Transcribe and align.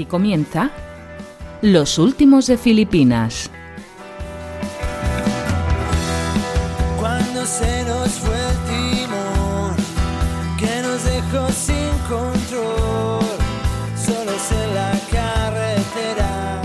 Aquí 0.00 0.06
comienza 0.06 0.70
Los 1.60 1.98
Últimos 1.98 2.46
de 2.46 2.56
Filipinas. 2.56 3.50
Cuando 6.98 7.44
se 7.44 7.84
nos 7.84 8.08
fue 8.12 8.34
el 8.34 9.04
timón, 9.04 9.76
que 10.58 10.80
nos 10.80 11.04
dejó 11.04 11.52
sin 11.52 11.90
control, 12.08 13.26
solos 13.94 14.52
en 14.52 14.74
la 14.74 14.92
carretera. 15.10 16.62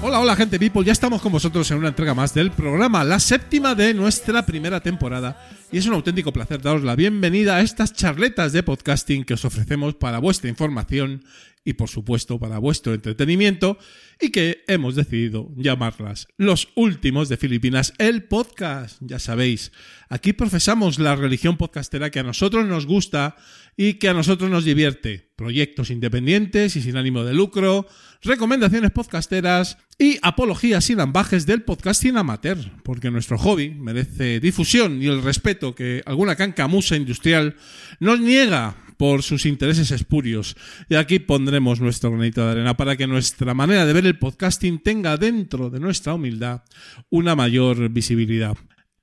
Hola, 0.00 0.20
hola 0.20 0.34
gente 0.34 0.58
people, 0.58 0.82
ya 0.82 0.92
estamos 0.92 1.20
con 1.20 1.32
vosotros 1.32 1.70
en 1.70 1.76
una 1.76 1.88
entrega 1.88 2.14
más 2.14 2.32
del 2.32 2.52
programa, 2.52 3.04
la 3.04 3.20
séptima 3.20 3.74
de 3.74 3.92
nuestra 3.92 4.46
primera 4.46 4.80
temporada 4.80 5.36
y 5.70 5.76
es 5.76 5.86
un 5.86 5.92
auténtico 5.92 6.32
placer 6.32 6.62
daros 6.62 6.82
la 6.82 6.96
bienvenida 6.96 7.56
a 7.56 7.60
estas 7.60 7.92
charletas 7.92 8.54
de 8.54 8.62
podcasting 8.62 9.24
que 9.24 9.34
os 9.34 9.44
ofrecemos 9.44 9.94
para 9.94 10.20
vuestra 10.20 10.48
información 10.48 11.22
y 11.68 11.74
por 11.74 11.90
supuesto 11.90 12.38
para 12.38 12.58
vuestro 12.58 12.94
entretenimiento 12.94 13.76
y 14.18 14.30
que 14.30 14.64
hemos 14.68 14.94
decidido 14.94 15.52
llamarlas 15.54 16.26
Los 16.38 16.68
Últimos 16.76 17.28
de 17.28 17.36
Filipinas, 17.36 17.92
el 17.98 18.22
podcast. 18.24 18.96
Ya 19.02 19.18
sabéis, 19.18 19.70
aquí 20.08 20.32
profesamos 20.32 20.98
la 20.98 21.14
religión 21.14 21.58
podcastera 21.58 22.08
que 22.08 22.20
a 22.20 22.22
nosotros 22.22 22.64
nos 22.64 22.86
gusta 22.86 23.36
y 23.76 23.94
que 23.94 24.08
a 24.08 24.14
nosotros 24.14 24.50
nos 24.50 24.64
divierte. 24.64 25.28
Proyectos 25.36 25.90
independientes 25.90 26.74
y 26.74 26.80
sin 26.80 26.96
ánimo 26.96 27.22
de 27.22 27.34
lucro, 27.34 27.86
recomendaciones 28.22 28.90
podcasteras 28.90 29.76
y 29.98 30.18
apologías 30.22 30.86
sin 30.86 31.00
ambajes 31.00 31.44
del 31.44 31.64
podcasting 31.64 32.16
amateur, 32.16 32.56
porque 32.82 33.10
nuestro 33.10 33.36
hobby 33.36 33.74
merece 33.74 34.40
difusión 34.40 35.02
y 35.02 35.06
el 35.06 35.22
respeto 35.22 35.74
que 35.74 36.02
alguna 36.06 36.34
cancamusa 36.34 36.96
industrial 36.96 37.56
nos 38.00 38.20
niega 38.20 38.87
por 38.98 39.22
sus 39.22 39.46
intereses 39.46 39.90
espurios. 39.90 40.56
Y 40.90 40.96
aquí 40.96 41.20
pondremos 41.20 41.80
nuestro 41.80 42.10
granito 42.10 42.44
de 42.44 42.50
arena 42.50 42.76
para 42.76 42.96
que 42.96 43.06
nuestra 43.06 43.54
manera 43.54 43.86
de 43.86 43.92
ver 43.94 44.04
el 44.04 44.18
podcasting 44.18 44.80
tenga 44.80 45.16
dentro 45.16 45.70
de 45.70 45.80
nuestra 45.80 46.12
humildad 46.12 46.62
una 47.08 47.34
mayor 47.34 47.88
visibilidad. 47.88 48.58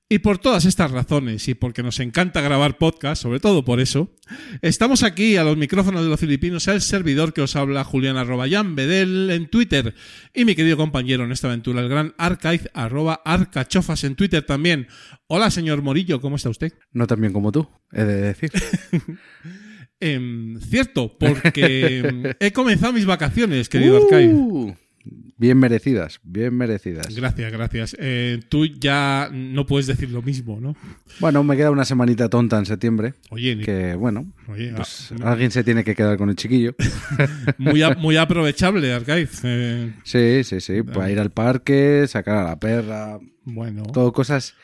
Y 0.08 0.20
por 0.20 0.38
todas 0.38 0.66
estas 0.66 0.92
razones 0.92 1.48
y 1.48 1.56
porque 1.56 1.82
nos 1.82 2.00
encanta 2.00 2.40
grabar 2.40 2.78
podcast, 2.78 3.24
sobre 3.24 3.40
todo 3.40 3.66
por 3.66 3.80
eso, 3.80 4.14
estamos 4.62 5.02
aquí 5.02 5.36
a 5.36 5.44
los 5.44 5.58
micrófonos 5.58 6.04
de 6.04 6.10
los 6.10 6.20
filipinos, 6.20 6.68
el 6.68 6.82
servidor 6.82 7.34
que 7.34 7.42
os 7.42 7.56
habla, 7.56 7.84
Julián 7.84 8.16
arroba 8.16 8.48
Jan 8.48 8.76
Bedel 8.76 9.32
en 9.32 9.48
Twitter, 9.50 9.96
y 10.32 10.46
mi 10.46 10.54
querido 10.54 10.78
compañero 10.78 11.24
en 11.24 11.32
esta 11.32 11.48
aventura, 11.48 11.82
el 11.82 11.90
gran 11.90 12.14
Arcaiz 12.20 12.70
arroba 12.76 13.20
Arcachofas 13.26 14.04
en 14.04 14.14
Twitter 14.14 14.44
también. 14.44 14.88
Hola, 15.26 15.50
señor 15.50 15.82
Morillo, 15.82 16.22
¿cómo 16.22 16.36
está 16.36 16.52
usted? 16.52 16.74
No 16.92 17.08
tan 17.08 17.20
bien 17.20 17.34
como 17.34 17.52
tú, 17.52 17.68
he 17.92 18.04
de 18.04 18.22
decir. 18.22 18.52
Em, 20.00 20.60
cierto, 20.60 21.18
porque 21.18 22.00
em, 22.00 22.24
he 22.40 22.52
comenzado 22.52 22.94
mis 22.94 23.06
vacaciones, 23.06 23.70
querido 23.70 23.98
Arcaiz. 24.04 24.30
Uh, 24.34 24.74
bien 25.38 25.58
merecidas, 25.58 26.20
bien 26.24 26.54
merecidas. 26.56 27.16
Gracias, 27.16 27.52
gracias. 27.52 27.96
Eh, 28.00 28.40
tú 28.50 28.66
ya 28.66 29.30
no 29.32 29.66
puedes 29.66 29.88
decir 29.88 30.10
lo 30.10 30.22
mismo, 30.22 30.60
¿no? 30.60 30.76
Bueno, 31.20 31.44
me 31.44 31.56
queda 31.56 31.72
una 31.72 31.86
semanita 31.86 32.30
tonta 32.30 32.58
en 32.58 32.66
septiembre. 32.66 33.14
Oye, 33.30 33.56
ni- 33.56 33.64
Que 33.64 33.96
bueno, 33.96 34.32
oye, 34.50 34.74
pues 34.76 35.14
ah, 35.24 35.32
alguien 35.32 35.52
se 35.52 35.64
tiene 35.64 35.84
que 35.84 35.96
quedar 35.96 36.18
con 36.18 36.30
el 36.30 36.36
chiquillo. 36.36 36.76
muy, 37.58 37.82
a- 37.82 37.96
muy 37.96 38.18
aprovechable, 38.18 38.92
Arcaiz. 38.94 39.42
Eh, 39.44 39.94
Sí, 40.04 40.44
sí, 40.44 40.60
sí. 40.60 40.82
Pues 40.84 41.10
ir 41.12 41.20
al 41.20 41.32
parque, 41.32 42.06
sacar 42.08 42.38
a 42.38 42.44
la 42.44 42.60
perra. 42.60 43.20
bueno, 43.46 43.84
Todo 43.84 44.12
cosas, 44.12 44.56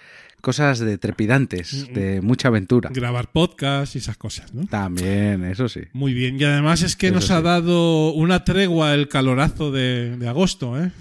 cosas 0.41 0.79
de 0.79 0.97
trepidantes, 0.97 1.87
Mm, 1.89 1.93
de 1.93 2.21
mucha 2.21 2.47
aventura. 2.49 2.89
grabar 2.93 3.31
podcast 3.31 3.95
y 3.95 3.99
esas 3.99 4.17
cosas, 4.17 4.53
¿no? 4.53 4.65
También, 4.65 5.43
eso 5.45 5.69
sí. 5.69 5.81
Muy 5.93 6.13
bien, 6.13 6.39
y 6.39 6.43
además 6.43 6.81
es 6.81 6.95
que 6.95 7.07
Eso 7.07 7.15
nos 7.15 7.31
ha 7.31 7.41
dado 7.41 8.11
una 8.13 8.43
tregua 8.43 8.93
el 8.93 9.07
calorazo 9.07 9.71
de, 9.71 10.17
de 10.17 10.27
agosto, 10.27 10.81
¿eh? 10.81 10.91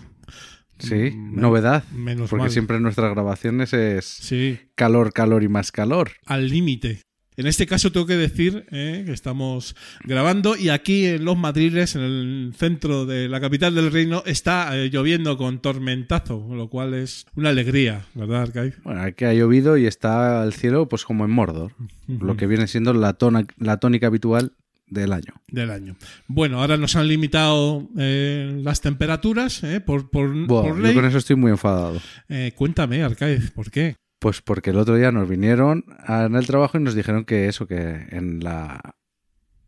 Sí, 0.79 1.11
Mm, 1.15 1.39
novedad. 1.41 1.85
menos 1.93 2.31
Porque 2.31 2.45
mal. 2.45 2.51
siempre 2.51 2.77
en 2.79 2.83
nuestras 2.85 3.11
grabaciones 3.13 3.73
es 3.75 4.05
Sí, 4.07 4.59
calor, 4.75 5.13
calor 5.13 5.43
y 5.43 5.49
más 5.49 5.73
calor. 5.73 6.13
al 6.25 6.49
límite. 6.49 7.03
En 7.41 7.47
este 7.47 7.67
caso 7.67 7.91
tengo 7.91 8.07
que 8.07 8.17
decir 8.17 8.67
eh, 8.71 9.03
que 9.07 9.13
estamos 9.13 9.75
grabando 10.05 10.57
y 10.57 10.69
aquí 10.69 11.07
en 11.07 11.25
Los 11.25 11.39
Madriles, 11.39 11.97
en 11.97 12.03
el 12.03 12.53
centro 12.55 13.07
de 13.07 13.29
la 13.29 13.41
capital 13.41 13.75
del 13.75 13.91
reino, 13.91 14.23
está 14.27 14.77
eh, 14.77 14.91
lloviendo 14.91 15.37
con 15.39 15.59
tormentazo, 15.61 16.47
lo 16.55 16.69
cual 16.69 16.93
es 16.95 17.27
una 17.35 17.49
alegría, 17.49 18.05
¿verdad, 18.15 18.43
Arcaiz? 18.43 18.75
Bueno, 18.85 19.01
aquí 19.03 19.25
ha 19.25 19.33
llovido 19.33 19.77
y 19.79 19.87
está 19.87 20.45
el 20.45 20.53
cielo 20.53 20.89
pues 20.89 21.05
como 21.05 21.25
en 21.25 21.31
Mordor. 21.31 21.73
Lo 22.07 22.37
que 22.37 22.47
viene 22.47 22.67
siendo 22.67 22.93
la, 22.93 23.15
tona- 23.17 23.47
la 23.59 23.79
tónica 23.79 24.09
habitual 24.09 24.53
del 24.89 25.13
año. 25.13 25.33
Del 25.49 25.71
año. 25.71 25.97
Bueno, 26.27 26.61
ahora 26.61 26.77
nos 26.77 26.97
han 26.97 27.07
limitado 27.07 27.89
eh, 27.97 28.61
las 28.63 28.81
temperaturas 28.81 29.63
eh, 29.63 29.81
por, 29.81 30.11
por, 30.11 30.29
Buah, 30.47 30.63
por 30.65 30.77
yo 30.77 30.83
ley. 30.83 30.95
con 30.95 31.05
eso 31.05 31.19
estoy 31.19 31.37
muy 31.37 31.53
enfadado. 31.53 32.01
Eh, 32.29 32.53
cuéntame, 32.57 33.03
Arcaiz, 33.03 33.51
¿por 33.53 33.71
qué? 33.71 33.95
Pues 34.21 34.43
porque 34.43 34.71
el 34.71 34.77
otro 34.77 34.95
día 34.95 35.11
nos 35.13 35.29
vinieron 35.29 35.85
en 36.07 36.37
el 36.37 36.47
trabajo 36.47 36.79
y 36.79 36.83
nos 36.83 36.95
dijeron 36.95 37.25
que 37.25 37.49
eso, 37.49 37.67
que 37.67 38.07
en 38.11 38.45
la, 38.45 38.95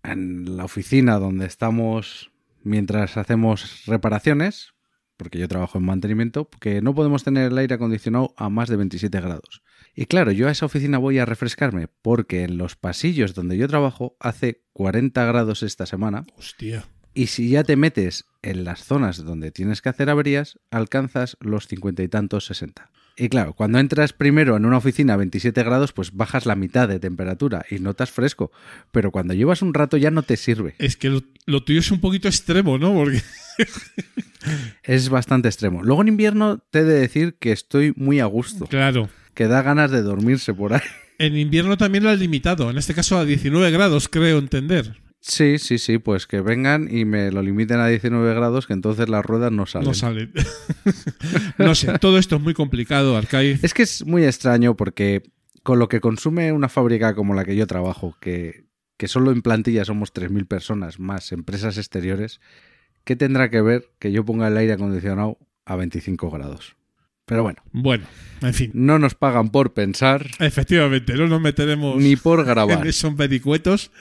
en 0.02 0.56
la 0.56 0.64
oficina 0.64 1.18
donde 1.18 1.46
estamos 1.46 2.30
mientras 2.62 3.16
hacemos 3.16 3.84
reparaciones, 3.86 4.74
porque 5.16 5.38
yo 5.38 5.48
trabajo 5.48 5.78
en 5.78 5.84
mantenimiento, 5.84 6.50
que 6.60 6.82
no 6.82 6.94
podemos 6.94 7.24
tener 7.24 7.50
el 7.50 7.58
aire 7.58 7.76
acondicionado 7.76 8.34
a 8.36 8.50
más 8.50 8.68
de 8.68 8.76
27 8.76 9.20
grados. 9.20 9.62
Y 9.94 10.06
claro, 10.06 10.32
yo 10.32 10.48
a 10.48 10.50
esa 10.50 10.66
oficina 10.66 10.98
voy 10.98 11.18
a 11.18 11.24
refrescarme 11.24 11.88
porque 11.88 12.44
en 12.44 12.58
los 12.58 12.76
pasillos 12.76 13.34
donde 13.34 13.56
yo 13.56 13.68
trabajo 13.68 14.16
hace 14.20 14.62
40 14.74 15.24
grados 15.24 15.62
esta 15.62 15.86
semana 15.86 16.24
Hostia. 16.36 16.84
y 17.14 17.28
si 17.28 17.50
ya 17.50 17.64
te 17.64 17.76
metes 17.76 18.26
en 18.42 18.64
las 18.64 18.84
zonas 18.84 19.24
donde 19.24 19.50
tienes 19.50 19.80
que 19.80 19.88
hacer 19.88 20.10
averías, 20.10 20.58
alcanzas 20.70 21.38
los 21.40 21.68
50 21.68 22.02
y 22.02 22.08
tantos 22.08 22.46
60. 22.46 22.90
Y 23.16 23.28
claro, 23.28 23.52
cuando 23.52 23.78
entras 23.78 24.12
primero 24.12 24.56
en 24.56 24.64
una 24.64 24.78
oficina 24.78 25.14
a 25.14 25.16
27 25.18 25.62
grados, 25.62 25.92
pues 25.92 26.12
bajas 26.12 26.46
la 26.46 26.56
mitad 26.56 26.88
de 26.88 26.98
temperatura 26.98 27.64
y 27.70 27.78
notas 27.78 28.10
fresco. 28.10 28.50
Pero 28.90 29.10
cuando 29.10 29.34
llevas 29.34 29.62
un 29.62 29.74
rato 29.74 29.96
ya 29.96 30.10
no 30.10 30.22
te 30.22 30.36
sirve. 30.36 30.74
Es 30.78 30.96
que 30.96 31.10
lo, 31.10 31.22
lo 31.46 31.62
tuyo 31.62 31.80
es 31.80 31.90
un 31.90 32.00
poquito 32.00 32.28
extremo, 32.28 32.78
¿no? 32.78 32.94
Porque 32.94 33.22
Es 34.82 35.08
bastante 35.08 35.48
extremo. 35.48 35.82
Luego 35.82 36.02
en 36.02 36.08
invierno 36.08 36.58
te 36.70 36.80
he 36.80 36.84
de 36.84 37.00
decir 37.00 37.36
que 37.38 37.52
estoy 37.52 37.92
muy 37.96 38.20
a 38.20 38.26
gusto. 38.26 38.66
Claro. 38.66 39.08
Que 39.34 39.46
da 39.46 39.62
ganas 39.62 39.90
de 39.90 40.02
dormirse 40.02 40.52
por 40.54 40.74
ahí. 40.74 40.80
En 41.18 41.36
invierno 41.36 41.76
también 41.76 42.04
lo 42.04 42.10
has 42.10 42.18
limitado, 42.18 42.70
en 42.70 42.78
este 42.78 42.94
caso 42.94 43.16
a 43.16 43.24
19 43.24 43.70
grados, 43.70 44.08
creo 44.08 44.38
entender. 44.38 44.96
Sí, 45.24 45.58
sí, 45.58 45.78
sí, 45.78 45.98
pues 45.98 46.26
que 46.26 46.40
vengan 46.40 46.88
y 46.90 47.04
me 47.04 47.30
lo 47.30 47.42
limiten 47.42 47.78
a 47.78 47.86
19 47.86 48.34
grados, 48.34 48.66
que 48.66 48.72
entonces 48.72 49.08
las 49.08 49.24
ruedas 49.24 49.52
no 49.52 49.66
salen. 49.66 49.86
No 49.86 49.94
sale. 49.94 50.28
no 51.58 51.76
sé, 51.76 51.96
todo 52.00 52.18
esto 52.18 52.36
es 52.36 52.42
muy 52.42 52.54
complicado, 52.54 53.16
Arcaiz. 53.16 53.62
Es 53.62 53.72
que 53.72 53.84
es 53.84 54.04
muy 54.04 54.24
extraño 54.24 54.76
porque 54.76 55.22
con 55.62 55.78
lo 55.78 55.88
que 55.88 56.00
consume 56.00 56.50
una 56.50 56.68
fábrica 56.68 57.14
como 57.14 57.34
la 57.34 57.44
que 57.44 57.54
yo 57.54 57.68
trabajo, 57.68 58.16
que, 58.20 58.64
que 58.96 59.06
solo 59.06 59.30
en 59.30 59.42
plantilla 59.42 59.84
somos 59.84 60.12
3.000 60.12 60.48
personas 60.48 60.98
más 60.98 61.30
empresas 61.30 61.78
exteriores, 61.78 62.40
¿qué 63.04 63.14
tendrá 63.14 63.48
que 63.48 63.62
ver 63.62 63.92
que 64.00 64.10
yo 64.10 64.24
ponga 64.24 64.48
el 64.48 64.56
aire 64.56 64.72
acondicionado 64.72 65.38
a 65.64 65.76
25 65.76 66.30
grados? 66.30 66.74
Pero 67.24 67.44
bueno, 67.44 67.60
Bueno, 67.72 68.04
en 68.42 68.52
fin. 68.52 68.70
no 68.74 68.98
nos 68.98 69.14
pagan 69.14 69.50
por 69.50 69.72
pensar 69.74 70.26
Efectivamente, 70.40 71.14
no 71.14 71.28
nos 71.28 71.40
meteremos 71.40 71.96
ni 71.96 72.16
por 72.16 72.44
grabar. 72.44 72.84
esos 72.84 73.14
vericuetos. 73.16 73.92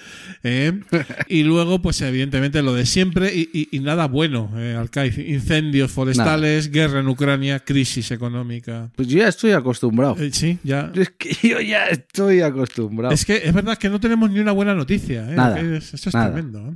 ¿eh? 0.43 0.73
y 1.27 1.43
luego, 1.43 1.81
pues 1.83 2.01
evidentemente 2.01 2.63
lo 2.63 2.73
de 2.73 2.87
siempre 2.87 3.31
y, 3.33 3.47
y- 3.53 3.67
y 3.71 3.79
nada 3.79 4.07
bueno, 4.07 4.49
eh, 4.57 4.75
Arcaiz. 4.77 5.19
Incendios 5.19 5.91
forestales, 5.91 6.71
guerra 6.71 7.01
en 7.01 7.07
Ucrania, 7.09 7.59
crisis 7.59 8.09
económica. 8.09 8.89
Pues 8.95 9.07
yo 9.07 9.19
ya 9.19 9.27
estoy 9.27 9.51
acostumbrado. 9.51 10.15
Eh, 10.19 10.31
sí, 10.33 10.57
ya. 10.63 10.91
Es 10.95 11.11
que 11.11 11.47
yo 11.47 11.61
ya 11.61 11.85
estoy 11.85 12.41
acostumbrado. 12.41 13.13
Es 13.13 13.23
que 13.23 13.37
es 13.45 13.53
verdad 13.53 13.77
que 13.77 13.89
no 13.89 13.99
tenemos 13.99 14.31
ni 14.31 14.39
una 14.39 14.51
buena 14.51 14.73
noticia. 14.73 15.29
¿eh? 15.31 15.35
Nada, 15.35 15.59
es- 15.59 15.93
esto 15.93 16.09
es 16.09 16.15
nada. 16.15 16.33
tremendo. 16.33 16.67
¿eh? 16.69 16.73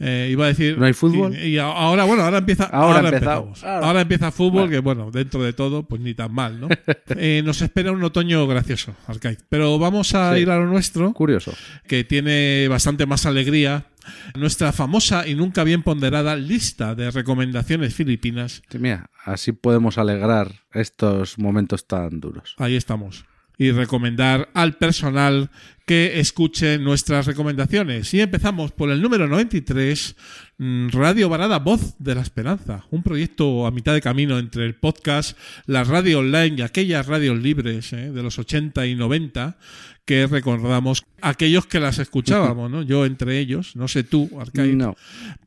Eh, 0.00 0.28
iba 0.32 0.46
a 0.46 0.48
decir. 0.48 0.78
¿No 0.78 0.86
hay 0.86 0.92
fútbol? 0.94 1.36
Y, 1.36 1.48
y 1.50 1.58
ahora, 1.58 2.04
bueno, 2.04 2.22
ahora 2.24 2.38
empieza. 2.38 2.64
Ahora 2.64 2.96
Ahora, 2.96 3.08
empezamos. 3.10 3.62
Ahora. 3.64 3.86
Ahora 3.86 4.00
empieza 4.00 4.30
fútbol, 4.32 4.52
Bueno. 4.52 4.70
que 4.70 4.78
bueno, 4.80 5.10
dentro 5.12 5.42
de 5.42 5.52
todo, 5.52 5.73
pues 5.82 6.00
ni 6.00 6.14
tan 6.14 6.32
mal, 6.32 6.60
¿no? 6.60 6.68
Eh, 7.16 7.42
nos 7.44 7.60
espera 7.60 7.92
un 7.92 8.02
otoño 8.02 8.46
gracioso, 8.46 8.94
Arcaiz. 9.06 9.38
Pero 9.48 9.78
vamos 9.78 10.14
a 10.14 10.34
Sí. 10.34 10.40
ir 10.40 10.50
a 10.50 10.56
lo 10.58 10.66
nuestro, 10.66 11.12
Curioso. 11.12 11.52
que 11.86 12.04
tiene 12.04 12.66
bastante 12.68 13.04
más 13.06 13.26
alegría. 13.26 13.86
Nuestra 14.34 14.72
famosa 14.72 15.26
y 15.26 15.34
nunca 15.34 15.64
bien 15.64 15.82
ponderada 15.82 16.36
lista 16.36 16.94
de 16.94 17.10
recomendaciones 17.10 17.94
filipinas. 17.94 18.62
Sí, 18.70 18.78
mira, 18.78 19.10
así 19.24 19.52
podemos 19.52 19.96
alegrar 19.98 20.52
estos 20.72 21.38
momentos 21.38 21.86
tan 21.86 22.20
duros. 22.20 22.54
Ahí 22.58 22.76
estamos. 22.76 23.24
Y 23.58 23.70
recomendar 23.70 24.50
al 24.54 24.76
personal 24.76 25.50
que 25.86 26.18
escuche 26.18 26.78
nuestras 26.78 27.26
recomendaciones. 27.26 28.12
Y 28.14 28.20
empezamos 28.20 28.72
por 28.72 28.90
el 28.90 29.02
número 29.02 29.28
93, 29.28 30.16
mm, 30.56 30.88
Radio 30.88 31.28
Varada 31.28 31.58
Voz 31.58 31.94
de 31.98 32.14
la 32.14 32.22
Esperanza, 32.22 32.86
un 32.90 33.02
proyecto 33.02 33.66
a 33.66 33.70
mitad 33.70 33.92
de 33.92 34.00
camino 34.00 34.38
entre 34.38 34.64
el 34.64 34.74
podcast, 34.74 35.36
la 35.66 35.84
radio 35.84 36.20
online 36.20 36.56
y 36.58 36.62
aquellas 36.62 37.06
radios 37.06 37.38
libres 37.38 37.92
eh, 37.92 38.10
de 38.10 38.22
los 38.22 38.38
80 38.38 38.86
y 38.86 38.94
90 38.94 39.58
que 40.06 40.26
recordamos 40.26 41.02
aquellos 41.22 41.66
que 41.66 41.80
las 41.80 41.98
escuchábamos, 41.98 42.70
¿no? 42.70 42.82
Yo 42.82 43.06
entre 43.06 43.38
ellos, 43.38 43.74
no 43.74 43.88
sé 43.88 44.04
tú, 44.04 44.30
Arcade, 44.38 44.74
No. 44.74 44.96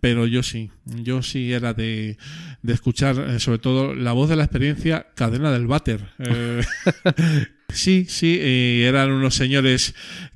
pero 0.01 0.25
yo 0.25 0.42
sí, 0.42 0.71
yo 0.86 1.21
sí 1.21 1.53
era 1.53 1.74
de, 1.74 2.18
de 2.63 2.74
escuchar 2.74 3.19
eh, 3.19 3.39
sobre 3.39 3.60
todo 3.60 3.94
la 3.94 4.13
voz 4.13 4.30
de 4.30 4.36
la 4.36 4.44
experiencia 4.45 5.07
Cadena 5.15 5.51
del 5.51 5.68
Váter. 5.68 6.10
Eh, 6.18 6.62
sí, 7.77 8.06
sí, 8.09 8.39
y 8.41 8.81
eran 8.83 9.12
unos 9.12 9.35
señores 9.35 9.95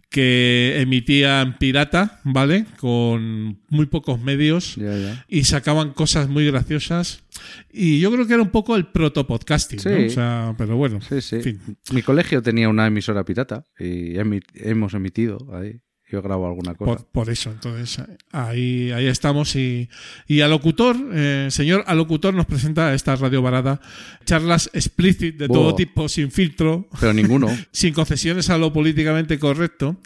que 0.09 0.75
emitían 0.81 1.57
pirata, 1.57 2.19
¿vale? 2.25 2.65
Con 2.79 3.61
muy 3.69 3.85
pocos 3.85 4.19
medios 4.19 4.75
Ya, 4.75 4.97
ya. 4.97 5.25
y 5.29 5.45
sacaban 5.45 5.93
cosas 5.93 6.27
muy 6.27 6.45
graciosas. 6.45 7.23
Y 7.71 8.01
yo 8.01 8.11
creo 8.11 8.27
que 8.27 8.33
era 8.33 8.43
un 8.43 8.49
poco 8.49 8.75
el 8.75 8.88
proto-podcasting, 8.88 9.79
¿no? 9.85 9.97
Sí. 9.97 10.05
O 10.07 10.09
sea, 10.09 10.53
pero 10.57 10.75
bueno. 10.75 10.99
Sí, 11.01 11.21
sí. 11.21 11.38
en 11.38 11.41
fin. 11.43 11.59
Mi 11.93 12.01
colegio 12.01 12.41
tenía 12.41 12.67
una 12.67 12.88
emisora 12.88 13.23
pirata 13.23 13.65
y 13.79 14.15
hemos 14.17 14.93
emitido 14.93 15.38
ahí. 15.53 15.79
Yo 16.12 16.22
grabo 16.22 16.46
alguna 16.46 16.75
cosa. 16.75 16.98
Por, 16.98 17.06
por 17.06 17.30
eso, 17.30 17.52
entonces 17.52 18.04
ahí, 18.31 18.92
ahí 18.92 19.08
estamos. 19.08 19.56
Y, 19.56 19.88
y 20.28 20.42
Alocutor, 20.42 20.98
eh, 21.13 21.48
señor 21.50 21.86
Alocutor, 21.88 22.34
nos 22.34 22.46
presenta 22.46 22.94
esta 22.94 23.16
radio 23.16 23.42
varada 23.42 23.80
charlas 24.25 24.69
explícit 24.74 25.38
de 25.38 25.48
todo 25.48 25.74
tipo, 25.74 26.10
sin 26.10 26.30
filtro, 26.31 26.90
Pero 27.00 27.13
ninguno. 27.13 27.48
sin 27.72 27.94
concesiones 27.94 28.50
a 28.50 28.58
lo 28.58 28.74
políticamente 28.74 29.40
correcto. 29.40 29.98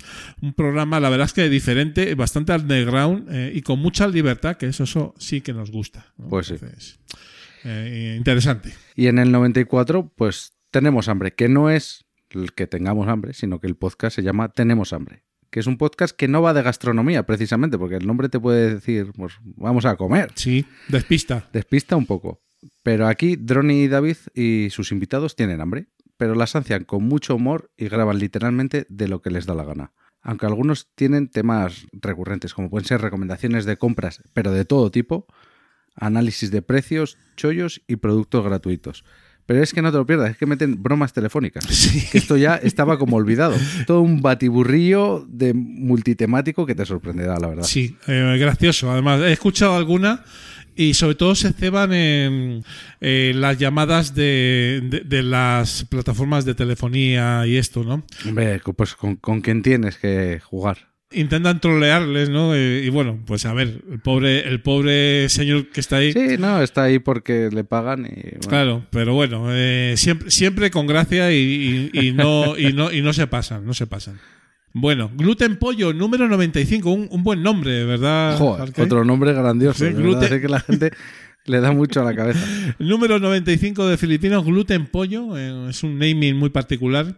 Un 0.41 0.53
programa, 0.53 0.99
la 0.99 1.09
verdad 1.09 1.25
es 1.25 1.33
que 1.33 1.49
diferente, 1.49 2.13
bastante 2.13 2.53
underground 2.53 3.27
eh, 3.31 3.51
y 3.55 3.61
con 3.61 3.79
mucha 3.79 4.07
libertad, 4.07 4.57
que 4.57 4.67
eso, 4.67 4.83
eso 4.83 5.15
sí 5.17 5.41
que 5.41 5.53
nos 5.53 5.71
gusta. 5.71 6.13
¿no? 6.17 6.29
Pues 6.29 6.47
sí. 6.47 6.55
Eh, 7.63 8.15
interesante. 8.15 8.73
Y 8.95 9.07
en 9.07 9.17
el 9.17 9.31
94, 9.31 10.13
pues 10.15 10.53
tenemos 10.69 11.07
hambre, 11.09 11.33
que 11.33 11.49
no 11.49 11.71
es 11.71 12.05
el 12.29 12.53
que 12.53 12.67
tengamos 12.67 13.07
hambre, 13.07 13.33
sino 13.33 13.59
que 13.59 13.67
el 13.67 13.75
podcast 13.75 14.15
se 14.15 14.23
llama 14.23 14.49
Tenemos 14.49 14.93
hambre, 14.93 15.23
que 15.55 15.61
es 15.61 15.67
un 15.67 15.77
podcast 15.77 16.13
que 16.13 16.27
no 16.27 16.41
va 16.41 16.53
de 16.53 16.61
gastronomía 16.61 17.25
precisamente, 17.25 17.77
porque 17.77 17.95
el 17.95 18.05
nombre 18.05 18.27
te 18.27 18.41
puede 18.41 18.73
decir, 18.73 19.13
pues 19.15 19.35
vamos 19.41 19.85
a 19.85 19.95
comer. 19.95 20.33
Sí, 20.35 20.65
despista. 20.89 21.47
Despista 21.53 21.95
un 21.95 22.05
poco. 22.05 22.43
Pero 22.83 23.07
aquí 23.07 23.37
Droni 23.37 23.83
y 23.83 23.87
David 23.87 24.17
y 24.33 24.67
sus 24.71 24.91
invitados 24.91 25.37
tienen 25.37 25.61
hambre, 25.61 25.87
pero 26.17 26.35
la 26.35 26.45
sacian 26.45 26.83
con 26.83 27.05
mucho 27.05 27.35
humor 27.35 27.71
y 27.77 27.87
graban 27.87 28.19
literalmente 28.19 28.85
de 28.89 29.07
lo 29.07 29.21
que 29.21 29.29
les 29.29 29.45
da 29.45 29.55
la 29.55 29.63
gana. 29.63 29.93
Aunque 30.21 30.45
algunos 30.45 30.93
tienen 30.93 31.29
temas 31.29 31.87
recurrentes, 31.93 32.53
como 32.53 32.69
pueden 32.69 32.85
ser 32.85 32.99
recomendaciones 32.99 33.63
de 33.63 33.77
compras, 33.77 34.23
pero 34.33 34.51
de 34.51 34.65
todo 34.65 34.91
tipo, 34.91 35.25
análisis 35.95 36.51
de 36.51 36.63
precios, 36.63 37.17
chollos 37.37 37.81
y 37.87 37.95
productos 37.95 38.43
gratuitos. 38.43 39.05
Pero 39.47 39.61
es 39.61 39.73
que 39.73 39.81
no 39.83 39.91
te 39.91 39.97
lo 39.97 40.05
pierdas, 40.07 40.31
es 40.31 40.37
que 40.37 40.45
meten 40.47 40.81
bromas 40.81 41.13
telefónicas. 41.13 41.65
Que 42.11 42.17
esto 42.17 42.35
ya 42.35 42.55
estaba 42.55 42.97
como 42.97 43.17
olvidado. 43.17 43.55
Todo 43.85 44.01
un 44.01 44.21
batiburrillo 44.21 45.25
de 45.29 45.53
multitemático 45.53 46.65
que 46.65 46.75
te 46.75 46.85
sorprenderá, 46.85 47.37
la 47.39 47.47
verdad. 47.49 47.63
Sí, 47.63 47.95
eh, 48.07 48.37
gracioso. 48.39 48.91
Además, 48.91 49.21
he 49.21 49.31
escuchado 49.31 49.75
alguna 49.75 50.23
y 50.75 50.93
sobre 50.95 51.15
todo 51.15 51.35
se 51.35 51.53
ceban 51.53 51.93
en, 51.93 52.63
en 52.99 53.39
las 53.41 53.57
llamadas 53.57 54.13
de, 54.13 54.81
de- 54.83 55.01
de 55.01 55.23
las 55.23 55.85
plataformas 55.85 56.43
de 56.43 56.53
telefonía 56.55 57.47
y 57.47 57.55
esto, 57.57 57.83
¿no? 57.83 58.03
Hombre, 58.27 58.59
pues 58.75 58.93
con, 58.95 59.15
con 59.15 59.39
quién 59.41 59.61
tienes 59.61 59.97
que 59.97 60.41
jugar. 60.43 60.89
Intentan 61.11 61.61
trolearles, 61.61 62.29
¿no? 62.29 62.55
Eh, 62.55 62.81
y 62.83 62.89
bueno, 62.89 63.19
pues 63.25 63.45
a 63.45 63.53
ver, 63.53 63.81
el 63.91 63.99
pobre, 63.99 64.47
el 64.49 64.59
pobre 64.61 65.29
señor 65.29 65.69
que 65.69 65.79
está 65.79 65.97
ahí. 65.97 66.11
Sí, 66.11 66.35
no, 66.39 66.61
está 66.61 66.83
ahí 66.83 66.99
porque 66.99 67.49
le 67.53 67.63
pagan 67.63 68.05
y... 68.05 68.21
bueno. 68.21 68.47
Claro, 68.49 68.85
pero 68.89 69.13
bueno, 69.13 69.45
eh, 69.51 69.93
siempre, 69.97 70.31
siempre 70.31 70.71
con 70.71 70.87
gracia 70.87 71.31
y, 71.31 71.89
y- 71.93 72.07
y 72.07 72.11
no, 72.11 72.57
y, 72.57 72.73
no, 72.73 72.91
y 72.91 73.01
no 73.01 73.13
se 73.13 73.27
pasan, 73.27 73.65
no 73.65 73.73
se 73.73 73.85
pasan. 73.87 74.19
Bueno, 74.73 75.09
Gluten 75.15 75.57
Pollo, 75.57 75.93
número 75.93 76.27
95, 76.27 76.91
un, 76.91 77.07
un 77.09 77.23
buen 77.23 77.41
nombre, 77.41 77.85
¿verdad? 77.85 78.37
Joder, 78.37 78.73
otro 78.77 79.05
nombre 79.05 79.31
grandioso. 79.31 79.79
Sí, 79.79 79.85
verdad, 79.93 80.01
gluten. 80.01 80.33
es 80.33 80.41
que 80.41 80.49
la 80.49 80.59
gente 80.59 80.91
le 81.45 81.59
da 81.61 81.71
mucho 81.71 82.01
a 82.01 82.03
la 82.03 82.15
cabeza. 82.15 82.45
Número 82.79 83.19
95 83.19 83.87
de 83.87 83.97
Filipinos, 83.97 84.43
Gluten 84.43 84.87
Pollo, 84.87 85.37
eh, 85.37 85.69
es 85.69 85.83
un 85.83 85.99
naming 85.99 86.35
muy 86.35 86.49
particular. 86.49 87.15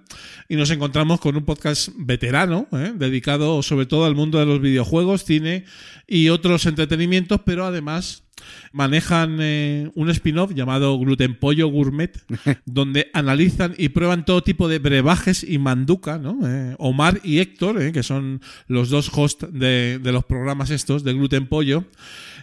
Y 0.49 0.55
nos 0.55 0.69
encontramos 0.69 1.19
con 1.19 1.35
un 1.37 1.45
podcast 1.45 1.89
veterano, 1.97 2.67
eh, 2.73 2.93
dedicado 2.95 3.63
sobre 3.63 3.85
todo 3.85 4.05
al 4.05 4.15
mundo 4.15 4.39
de 4.39 4.45
los 4.45 4.61
videojuegos, 4.61 5.23
cine 5.23 5.65
y 6.07 6.29
otros 6.29 6.65
entretenimientos, 6.65 7.41
pero 7.45 7.65
además 7.65 8.26
manejan 8.71 9.37
eh, 9.41 9.89
un 9.95 10.09
spin-off 10.09 10.51
llamado 10.53 10.97
Gluten 10.99 11.35
Pollo 11.35 11.67
Gourmet, 11.67 12.11
donde 12.65 13.09
analizan 13.13 13.73
y 13.77 13.89
prueban 13.89 14.25
todo 14.25 14.41
tipo 14.43 14.67
de 14.67 14.79
brebajes 14.79 15.43
y 15.47 15.57
manduca, 15.57 16.17
¿no? 16.17 16.37
Eh, 16.47 16.75
Omar 16.79 17.19
y 17.23 17.39
Héctor, 17.39 17.81
eh, 17.81 17.91
que 17.91 18.03
son 18.03 18.41
los 18.67 18.89
dos 18.89 19.09
hosts 19.13 19.47
de, 19.51 19.99
de 20.01 20.11
los 20.11 20.25
programas 20.25 20.69
estos 20.69 21.03
de 21.03 21.13
Gluten 21.13 21.47
Pollo. 21.47 21.85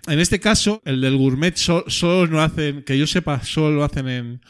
En 0.06 0.18
este 0.20 0.38
caso, 0.38 0.82
el 0.84 1.00
del 1.00 1.16
gourmet 1.16 1.56
so- 1.56 1.84
solo 1.88 2.26
lo 2.26 2.42
hacen, 2.42 2.82
que 2.82 2.98
yo 2.98 3.06
sepa, 3.06 3.42
solo 3.42 3.76
lo 3.76 3.84
hacen 3.84 4.06
en, 4.08 4.40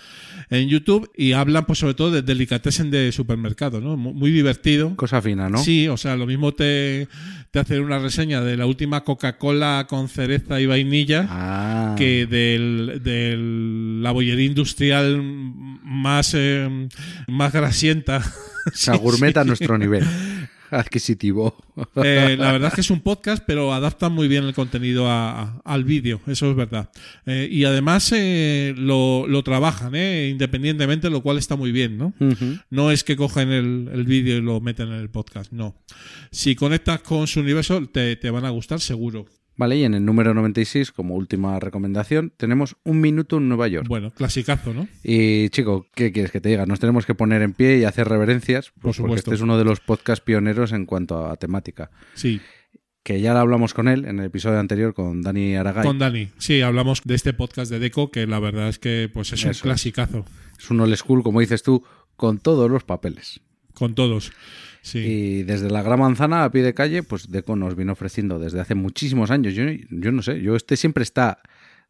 en 0.50 0.68
YouTube 0.68 1.08
y 1.16 1.30
hablan 1.30 1.64
pues 1.64 1.78
sobre 1.78 1.94
todo 1.94 2.10
de 2.10 2.22
delicatessen 2.22 2.90
de 2.90 3.12
supermercado, 3.12 3.80
¿no? 3.80 3.96
Mu- 3.96 4.14
Muy, 4.14 4.32
divertido. 4.32 4.96
Cosa 4.96 5.22
fina, 5.22 5.48
¿no? 5.48 5.58
Sí, 5.58 5.86
o 5.86 5.96
sea, 5.96 6.16
lo 6.16 6.26
mismo 6.26 6.50
te, 6.52 7.06
te 7.52 7.60
hacen 7.60 7.84
una 7.84 8.00
reseña 8.00 8.40
de 8.40 8.56
la 8.56 8.66
última 8.66 9.04
Coca-Cola 9.04 9.86
con 9.88 10.08
cereza 10.08 10.60
y 10.60 10.66
vainilla 10.66 11.28
Ah, 11.30 11.43
que 11.96 12.26
del, 12.26 13.00
del 13.02 14.02
la 14.02 14.10
bollería 14.12 14.46
industrial 14.46 15.20
más, 15.22 16.32
eh, 16.34 16.88
más 17.28 17.52
grasienta. 17.52 18.18
o 18.66 18.70
sea, 18.76 18.96
gourmet 18.96 19.36
a 19.36 19.44
nuestro 19.44 19.76
nivel 19.78 20.04
adquisitivo. 20.70 21.56
Eh, 22.02 22.36
la 22.38 22.52
verdad 22.52 22.68
es 22.68 22.74
que 22.74 22.80
es 22.80 22.90
un 22.90 23.00
podcast, 23.00 23.42
pero 23.46 23.72
adaptan 23.72 24.12
muy 24.12 24.28
bien 24.28 24.44
el 24.44 24.54
contenido 24.54 25.08
a- 25.08 25.40
a- 25.42 25.62
al 25.64 25.84
vídeo, 25.84 26.20
eso 26.26 26.50
es 26.50 26.56
verdad. 26.56 26.90
Eh, 27.26 27.48
y 27.50 27.64
además 27.64 28.10
eh, 28.14 28.74
lo, 28.76 29.26
lo 29.28 29.42
trabajan 29.42 29.94
eh, 29.94 30.28
independientemente, 30.30 31.10
lo 31.10 31.22
cual 31.22 31.38
está 31.38 31.56
muy 31.56 31.70
bien, 31.72 31.96
¿no? 31.98 32.12
No 32.70 32.90
es 32.90 33.04
que 33.04 33.16
cogen 33.16 33.50
el, 33.50 33.88
el 33.92 34.04
vídeo 34.04 34.38
y 34.38 34.40
lo 34.40 34.60
meten 34.60 34.88
en 34.88 34.94
el 35.00 35.10
podcast, 35.10 35.52
no. 35.52 35.76
Si 36.30 36.54
conectas 36.56 37.00
con 37.02 37.26
su 37.26 37.40
universo, 37.40 37.86
te, 37.86 38.16
te 38.16 38.30
van 38.30 38.44
a 38.44 38.50
gustar 38.50 38.80
seguro. 38.80 39.26
Vale, 39.56 39.76
y 39.76 39.84
en 39.84 39.94
el 39.94 40.04
número 40.04 40.34
96, 40.34 40.90
como 40.90 41.14
última 41.14 41.60
recomendación, 41.60 42.32
tenemos 42.36 42.76
Un 42.82 43.00
Minuto 43.00 43.36
en 43.36 43.48
Nueva 43.48 43.68
York. 43.68 43.86
Bueno, 43.86 44.10
clasicazo, 44.10 44.74
¿no? 44.74 44.88
Y 45.04 45.48
chico, 45.50 45.86
¿qué 45.94 46.10
quieres 46.10 46.32
que 46.32 46.40
te 46.40 46.48
diga? 46.48 46.66
Nos 46.66 46.80
tenemos 46.80 47.06
que 47.06 47.14
poner 47.14 47.40
en 47.42 47.52
pie 47.52 47.78
y 47.78 47.84
hacer 47.84 48.08
reverencias, 48.08 48.70
Por 48.70 48.82
pues, 48.82 48.96
porque 48.96 48.96
supuesto. 48.96 49.30
este 49.30 49.34
es 49.36 49.40
uno 49.42 49.56
de 49.56 49.64
los 49.64 49.78
podcasts 49.80 50.24
pioneros 50.24 50.72
en 50.72 50.86
cuanto 50.86 51.26
a 51.26 51.36
temática. 51.36 51.90
Sí, 52.14 52.40
Que 53.04 53.20
ya 53.20 53.32
lo 53.34 53.38
hablamos 53.40 53.74
con 53.74 53.86
él 53.86 54.06
en 54.06 54.18
el 54.18 54.24
episodio 54.26 54.58
anterior 54.58 54.92
con 54.94 55.22
Dani 55.22 55.54
Aragay. 55.54 55.84
con 55.84 55.98
Dani. 55.98 56.30
Sí, 56.38 56.60
hablamos 56.62 57.02
de 57.04 57.14
este 57.14 57.32
podcast 57.32 57.70
de 57.70 57.78
Deco, 57.78 58.10
que 58.10 58.26
la 58.26 58.40
verdad 58.40 58.68
es 58.68 58.78
que 58.80 59.08
pues 59.12 59.32
es 59.34 59.44
un 59.44 59.50
es. 59.52 59.60
clasicazo. 59.62 60.24
Es 60.58 60.70
un 60.70 60.80
old 60.80 60.96
school, 60.96 61.22
como 61.22 61.38
dices 61.40 61.62
tú, 61.62 61.84
con 62.16 62.38
todos 62.38 62.68
los 62.70 62.82
papeles. 62.82 63.40
Con 63.74 63.94
todos. 63.94 64.32
Sí. 64.84 64.98
Y 64.98 65.42
desde 65.44 65.70
la 65.70 65.82
Gran 65.82 65.98
Manzana 65.98 66.44
a 66.44 66.50
pie 66.50 66.62
de 66.62 66.74
calle, 66.74 67.02
pues 67.02 67.30
Deco 67.30 67.56
nos 67.56 67.74
vino 67.74 67.92
ofreciendo 67.92 68.38
desde 68.38 68.60
hace 68.60 68.74
muchísimos 68.74 69.30
años. 69.30 69.54
Yo, 69.54 69.64
yo 69.90 70.12
no 70.12 70.20
sé, 70.20 70.42
yo 70.42 70.56
este 70.56 70.76
siempre 70.76 71.02
está, 71.02 71.38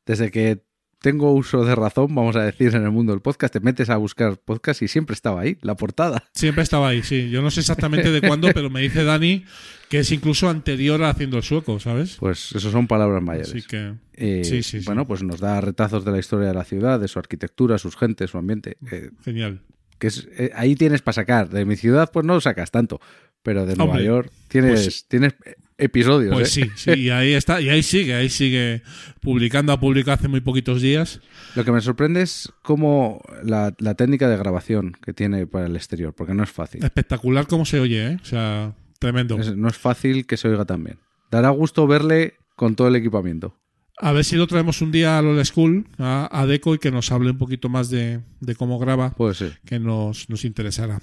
desde 0.06 0.30
que 0.30 0.62
tengo 1.00 1.32
uso 1.32 1.64
de 1.66 1.74
razón, 1.74 2.14
vamos 2.14 2.34
a 2.36 2.42
decir, 2.44 2.74
en 2.74 2.84
el 2.84 2.90
mundo 2.92 3.12
del 3.12 3.20
podcast, 3.20 3.52
te 3.52 3.60
metes 3.60 3.90
a 3.90 3.96
buscar 3.98 4.38
podcast 4.38 4.80
y 4.80 4.88
siempre 4.88 5.12
estaba 5.12 5.42
ahí, 5.42 5.58
la 5.60 5.74
portada. 5.74 6.22
Siempre 6.32 6.62
estaba 6.62 6.88
ahí, 6.88 7.02
sí. 7.02 7.28
Yo 7.30 7.42
no 7.42 7.50
sé 7.50 7.60
exactamente 7.60 8.10
de 8.10 8.22
cuándo, 8.22 8.48
pero 8.54 8.70
me 8.70 8.80
dice 8.80 9.04
Dani 9.04 9.44
que 9.90 9.98
es 9.98 10.10
incluso 10.12 10.48
anterior 10.48 11.02
a 11.02 11.10
Haciendo 11.10 11.36
el 11.36 11.42
Sueco, 11.42 11.78
¿sabes? 11.78 12.16
Pues 12.18 12.52
eso 12.52 12.70
son 12.70 12.86
palabras 12.86 13.22
mayores. 13.22 13.50
Así 13.50 13.62
que. 13.62 13.94
Eh, 14.14 14.44
sí, 14.44 14.62
sí, 14.62 14.80
sí. 14.80 14.86
Bueno, 14.86 15.06
pues 15.06 15.22
nos 15.22 15.40
da 15.40 15.60
retazos 15.60 16.04
de 16.04 16.12
la 16.12 16.18
historia 16.20 16.48
de 16.48 16.54
la 16.54 16.64
ciudad, 16.64 16.98
de 16.98 17.08
su 17.08 17.18
arquitectura, 17.18 17.76
sus 17.76 17.96
gentes, 17.96 18.30
su 18.30 18.38
ambiente. 18.38 18.78
eh, 18.90 19.10
Genial. 19.24 19.60
Que 19.98 20.08
es, 20.08 20.28
eh, 20.36 20.50
ahí 20.54 20.74
tienes 20.76 21.02
para 21.02 21.14
sacar. 21.14 21.48
De 21.50 21.64
mi 21.64 21.76
ciudad, 21.76 22.10
pues 22.12 22.24
no 22.26 22.40
sacas 22.40 22.70
tanto. 22.70 23.00
Pero 23.42 23.66
de 23.66 23.76
Nueva 23.76 23.92
Hombre, 23.92 24.06
York 24.06 24.32
tienes, 24.48 24.82
pues- 24.84 25.06
tienes 25.06 25.34
episodios. 25.76 26.32
Pues 26.32 26.56
¿eh? 26.56 26.62
sí, 26.64 26.70
sí, 26.76 26.90
y 26.98 27.10
ahí 27.10 27.34
está, 27.34 27.60
y 27.60 27.68
ahí 27.68 27.82
sigue, 27.82 28.14
ahí 28.14 28.30
sigue 28.30 28.82
publicando, 29.20 29.72
ha 29.72 29.80
publicado 29.80 30.14
hace 30.14 30.28
muy 30.28 30.40
poquitos 30.40 30.80
días. 30.80 31.20
Lo 31.54 31.64
que 31.64 31.72
me 31.72 31.80
sorprende 31.80 32.22
es 32.22 32.50
cómo 32.62 33.20
la, 33.42 33.74
la 33.78 33.94
técnica 33.94 34.28
de 34.28 34.36
grabación 34.38 34.92
que 35.04 35.12
tiene 35.12 35.46
para 35.46 35.66
el 35.66 35.76
exterior, 35.76 36.14
porque 36.14 36.32
no 36.34 36.42
es 36.42 36.50
fácil. 36.50 36.82
Espectacular 36.84 37.46
cómo 37.46 37.64
se 37.66 37.80
oye, 37.80 38.12
¿eh? 38.12 38.18
O 38.22 38.24
sea, 38.24 38.72
tremendo. 38.98 39.38
Es- 39.38 39.54
no 39.56 39.68
es 39.68 39.76
fácil 39.76 40.26
que 40.26 40.36
se 40.36 40.48
oiga 40.48 40.64
tan 40.64 40.82
bien. 40.84 40.98
Dará 41.30 41.50
gusto 41.50 41.86
verle 41.86 42.34
con 42.56 42.76
todo 42.76 42.88
el 42.88 42.96
equipamiento. 42.96 43.58
A 43.98 44.12
ver 44.12 44.24
si 44.24 44.36
lo 44.36 44.46
traemos 44.46 44.82
un 44.82 44.90
día 44.90 45.18
a 45.18 45.22
Lola 45.22 45.44
School, 45.44 45.86
a, 45.98 46.28
a 46.32 46.46
Deco, 46.46 46.74
y 46.74 46.78
que 46.78 46.90
nos 46.90 47.12
hable 47.12 47.30
un 47.30 47.38
poquito 47.38 47.68
más 47.68 47.90
de, 47.90 48.20
de 48.40 48.54
cómo 48.56 48.78
graba, 48.78 49.10
Puede 49.12 49.34
ser. 49.34 49.58
que 49.64 49.78
nos, 49.78 50.28
nos 50.28 50.44
interesará. 50.44 51.00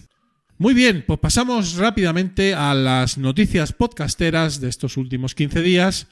Muy 0.57 0.73
bien, 0.73 1.03
pues 1.07 1.19
pasamos 1.19 1.75
rápidamente 1.77 2.53
a 2.53 2.73
las 2.75 3.17
noticias 3.17 3.73
podcasteras 3.73 4.59
de 4.61 4.69
estos 4.69 4.97
últimos 4.97 5.33
15 5.33 5.61
días. 5.61 6.07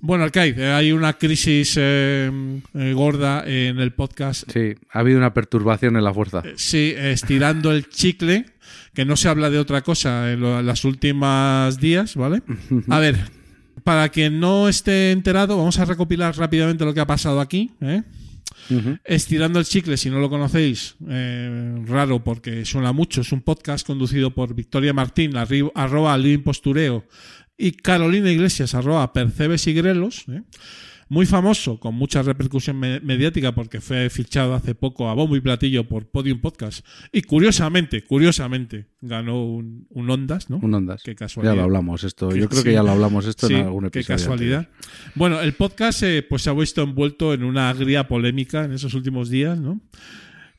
Bueno, 0.00 0.24
Alcaid, 0.24 0.58
eh, 0.58 0.72
hay 0.72 0.92
una 0.92 1.14
crisis 1.14 1.74
eh, 1.78 2.30
eh, 2.74 2.92
gorda 2.94 3.42
en 3.46 3.78
el 3.80 3.92
podcast. 3.92 4.50
Sí, 4.52 4.74
ha 4.90 4.98
habido 5.00 5.18
una 5.18 5.34
perturbación 5.34 5.96
en 5.96 6.04
la 6.04 6.14
fuerza. 6.14 6.42
Sí, 6.56 6.94
estirando 6.96 7.72
el 7.72 7.88
chicle, 7.88 8.46
que 8.94 9.04
no 9.04 9.16
se 9.16 9.28
habla 9.28 9.50
de 9.50 9.58
otra 9.58 9.82
cosa 9.82 10.32
en, 10.32 10.40
lo- 10.40 10.60
en 10.60 10.66
las 10.66 10.84
últimas 10.84 11.78
días, 11.80 12.16
¿vale? 12.16 12.42
A 12.88 12.98
ver, 13.00 13.16
para 13.84 14.08
quien 14.08 14.40
no 14.40 14.68
esté 14.68 15.12
enterado, 15.12 15.56
vamos 15.56 15.78
a 15.78 15.84
recopilar 15.84 16.36
rápidamente 16.36 16.84
lo 16.84 16.92
que 16.94 17.00
ha 17.00 17.06
pasado 17.06 17.40
aquí, 17.40 17.70
¿eh? 17.80 18.02
Estirando 19.04 19.58
el 19.58 19.66
chicle, 19.66 19.98
si 19.98 20.08
no 20.08 20.18
lo 20.20 20.30
conocéis, 20.30 20.96
eh, 21.08 21.74
raro 21.86 22.24
porque 22.24 22.64
suena 22.64 22.92
mucho, 22.92 23.20
es 23.20 23.30
un 23.30 23.42
podcast 23.42 23.86
conducido 23.86 24.30
por 24.30 24.54
Victoria 24.54 24.94
Martín, 24.94 25.32
arri- 25.32 25.70
arroba 25.74 26.16
Postureo, 26.42 27.04
y 27.58 27.72
Carolina 27.72 28.30
Iglesias, 28.30 28.74
arroba 28.74 29.12
Percebes 29.12 29.66
y 29.66 29.74
Grelos, 29.74 30.24
¿eh? 30.30 30.42
Muy 31.08 31.26
famoso, 31.26 31.78
con 31.78 31.94
mucha 31.94 32.22
repercusión 32.22 32.78
me- 32.78 33.00
mediática 33.00 33.54
porque 33.54 33.80
fue 33.80 34.08
fichado 34.10 34.54
hace 34.54 34.74
poco 34.74 35.08
a 35.08 35.14
bombo 35.14 35.36
y 35.36 35.40
platillo 35.40 35.86
por 35.86 36.06
Podium 36.08 36.40
Podcast, 36.40 36.84
y 37.12 37.22
curiosamente, 37.22 38.02
curiosamente, 38.02 38.86
ganó 39.00 39.44
un, 39.44 39.86
un 39.90 40.10
Ondas, 40.10 40.48
¿no? 40.50 40.58
Un 40.62 40.74
Ondas. 40.74 41.02
Qué 41.02 41.14
casualidad. 41.14 41.52
Ya 41.52 41.56
lo 41.56 41.64
hablamos 41.64 42.04
esto. 42.04 42.28
Que 42.30 42.38
Yo 42.40 42.48
creo 42.48 42.62
sí. 42.62 42.68
que 42.68 42.72
ya 42.74 42.82
lo 42.82 42.90
hablamos 42.92 43.26
esto 43.26 43.46
Sí, 43.48 43.54
en 43.54 43.66
algún 43.66 43.90
qué 43.90 44.00
episodio. 44.00 44.16
casualidad. 44.16 44.68
Bueno, 45.14 45.40
el 45.40 45.52
podcast 45.54 46.02
eh, 46.02 46.22
pues 46.28 46.42
se 46.42 46.50
ha 46.50 46.54
visto 46.54 46.82
envuelto 46.82 47.34
en 47.34 47.44
una 47.44 47.68
agria 47.70 48.08
polémica 48.08 48.64
en 48.64 48.72
esos 48.72 48.94
últimos 48.94 49.28
días, 49.28 49.58
¿no? 49.58 49.80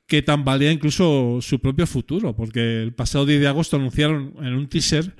Que 0.08 0.22
tambalea 0.22 0.72
incluso 0.72 1.40
su 1.42 1.60
propio 1.60 1.88
futuro, 1.88 2.36
porque 2.36 2.84
el 2.84 2.94
pasado 2.94 3.26
10 3.26 3.42
de 3.42 3.48
agosto 3.48 3.78
anunciaron 3.78 4.34
en 4.40 4.54
un 4.54 4.68
teaser 4.68 5.16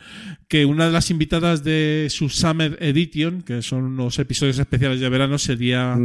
que 0.48 0.66
una 0.66 0.86
de 0.86 0.92
las 0.92 1.10
invitadas 1.10 1.64
de 1.64 2.06
su 2.12 2.30
Summer 2.30 2.78
Edition, 2.80 3.42
que 3.42 3.64
son 3.64 3.84
unos 3.84 4.20
episodios 4.20 4.60
especiales 4.60 5.00
de 5.00 5.10
verano, 5.10 5.40
sería 5.40 5.98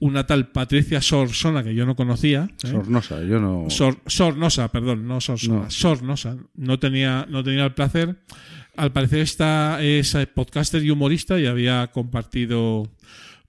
una 0.00 0.26
tal 0.26 0.48
Patricia 0.48 1.02
Sorsona, 1.02 1.62
que 1.62 1.74
yo 1.74 1.84
no 1.84 1.96
conocía. 1.96 2.48
¿eh? 2.50 2.54
Sornosa, 2.70 3.22
yo 3.24 3.38
no. 3.40 3.66
Sor- 3.68 4.00
Sornosa, 4.06 4.72
perdón, 4.72 5.06
no 5.06 5.20
Sorsona, 5.20 5.64
No. 5.64 5.70
Sornosa. 5.70 6.36
No 6.54 6.78
tenía, 6.78 7.26
no 7.28 7.44
tenía 7.44 7.66
el 7.66 7.74
placer. 7.74 8.16
Al 8.76 8.90
parecer 8.90 9.20
esta 9.20 9.82
es 9.82 10.16
podcaster 10.34 10.82
y 10.82 10.88
humorista 10.90 11.38
y 11.38 11.44
había 11.46 11.88
compartido 11.92 12.90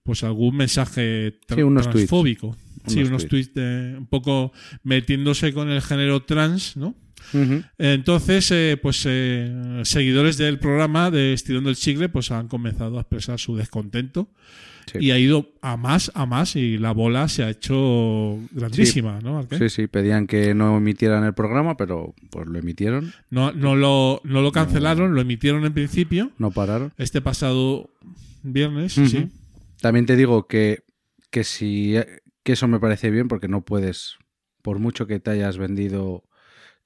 pues 0.06 0.24
algún 0.24 0.56
mensaje 0.56 1.40
tra- 1.48 1.56
Sí, 1.56 1.62
unos 1.64 1.84
tweets. 1.90 1.96
transfóbico. 2.08 2.56
sí, 2.88 3.00
Unos 3.00 3.10
unos 3.10 3.28
tweets 3.28 3.54
de- 3.56 3.96
un 3.98 4.06
poco 4.06 4.54
metiéndose 4.84 5.52
con 5.52 5.70
el 5.72 5.82
género 5.82 6.22
trans, 6.24 6.78
¿no? 6.78 6.94
Entonces, 7.80 8.52
eh, 8.52 8.78
pues 8.82 9.04
eh, 9.08 9.82
seguidores 9.84 10.38
del 10.38 10.60
programa 10.60 11.10
de 11.10 11.34
Estirando 11.34 11.70
el 11.72 11.76
Chicle 11.76 12.08
pues 12.10 12.30
han 12.32 12.48
comenzado 12.48 12.98
a 12.98 13.02
expresar 13.02 13.40
su 13.40 13.56
descontento 13.56 14.30
Sí. 14.92 15.00
y 15.02 15.10
ha 15.12 15.18
ido 15.18 15.50
a 15.64 15.78
más, 15.78 16.12
a 16.14 16.28
más 16.28 16.56
y 16.56 16.78
la 16.78 16.92
bola 16.92 17.28
se 17.28 17.42
ha 17.44 17.50
hecho 17.50 18.38
grandísima, 18.52 19.20
¿no? 19.24 19.44
Sí, 19.58 19.70
sí, 19.70 19.88
pedían 19.88 20.28
que 20.28 20.54
no 20.54 20.78
emitieran 20.78 21.24
el 21.24 21.34
programa, 21.34 21.76
pero 21.76 22.14
pues 22.30 22.46
lo 22.48 22.60
emitieron, 22.60 23.12
No, 23.32 23.52
no, 23.52 23.76
lo, 23.76 24.22
no 24.24 24.44
lo 24.44 24.52
cancelaron, 24.52 25.16
lo 25.16 25.22
emitieron 25.22 25.66
en 25.66 25.74
principio 25.74 26.30
no 26.38 26.52
pararon. 26.52 26.94
este 27.00 27.20
pasado 27.20 27.90
viernes, 28.44 28.94
sí. 28.94 29.28
También 29.86 30.08
te 30.08 30.16
digo 30.16 30.48
que, 30.48 30.82
que 31.30 31.44
si 31.44 31.94
que 32.42 32.54
eso 32.54 32.68
me 32.68 32.80
parece 32.80 33.12
bien 33.12 33.28
porque 33.28 33.48
no 33.48 33.62
puedes, 33.62 34.16
por 34.64 34.80
mucho 34.80 35.06
que 35.06 35.20
te 35.20 35.30
hayas 35.30 35.60
vendido, 35.60 36.24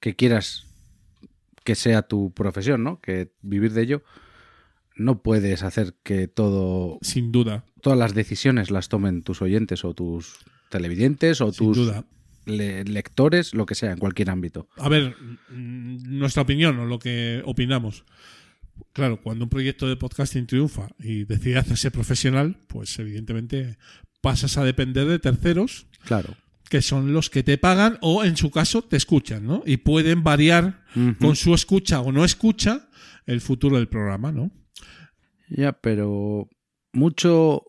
que 0.00 0.16
quieras 0.16 0.66
que 1.64 1.74
sea 1.74 2.02
tu 2.02 2.34
profesión, 2.34 2.84
¿no? 2.84 3.00
Que 3.00 3.32
vivir 3.40 3.72
de 3.72 3.80
ello, 3.84 4.02
no 4.96 5.22
puedes 5.22 5.62
hacer 5.62 5.94
que 6.02 6.28
todo, 6.28 6.98
Sin 7.00 7.32
duda, 7.32 7.64
todas 7.80 7.98
las 7.98 8.12
decisiones 8.12 8.70
las 8.70 8.90
tomen 8.90 9.22
tus 9.22 9.40
oyentes 9.40 9.82
o 9.86 9.94
tus 9.94 10.36
televidentes 10.68 11.40
o 11.40 11.52
sin 11.52 11.66
tus 11.68 11.76
duda. 11.78 12.04
le- 12.44 12.84
lectores, 12.84 13.54
lo 13.54 13.64
que 13.64 13.74
sea, 13.74 13.92
en 13.92 13.98
cualquier 13.98 14.28
ámbito. 14.28 14.68
A 14.76 14.90
ver, 14.90 15.16
nuestra 15.48 16.42
opinión 16.42 16.78
o 16.80 16.84
lo 16.84 16.98
que 16.98 17.40
opinamos. 17.46 18.04
Claro, 18.92 19.20
cuando 19.22 19.44
un 19.44 19.48
proyecto 19.50 19.88
de 19.88 19.96
podcasting 19.96 20.46
triunfa 20.46 20.88
y 20.98 21.24
decide 21.24 21.58
hacerse 21.58 21.90
profesional, 21.90 22.56
pues 22.68 22.98
evidentemente 22.98 23.76
pasas 24.20 24.56
a 24.58 24.64
depender 24.64 25.06
de 25.06 25.18
terceros 25.18 25.86
Claro. 26.04 26.34
que 26.68 26.82
son 26.82 27.12
los 27.12 27.30
que 27.30 27.42
te 27.42 27.58
pagan 27.58 27.98
o 28.00 28.22
en 28.24 28.36
su 28.36 28.50
caso 28.50 28.82
te 28.82 28.96
escuchan, 28.96 29.44
¿no? 29.46 29.62
Y 29.66 29.78
pueden 29.78 30.22
variar 30.22 30.84
con 31.18 31.36
su 31.36 31.54
escucha 31.54 32.00
o 32.00 32.12
no 32.12 32.24
escucha 32.24 32.88
el 33.26 33.40
futuro 33.40 33.76
del 33.76 33.88
programa, 33.88 34.30
¿no? 34.32 34.50
Ya, 35.48 35.72
pero 35.72 36.48
mucho 36.92 37.64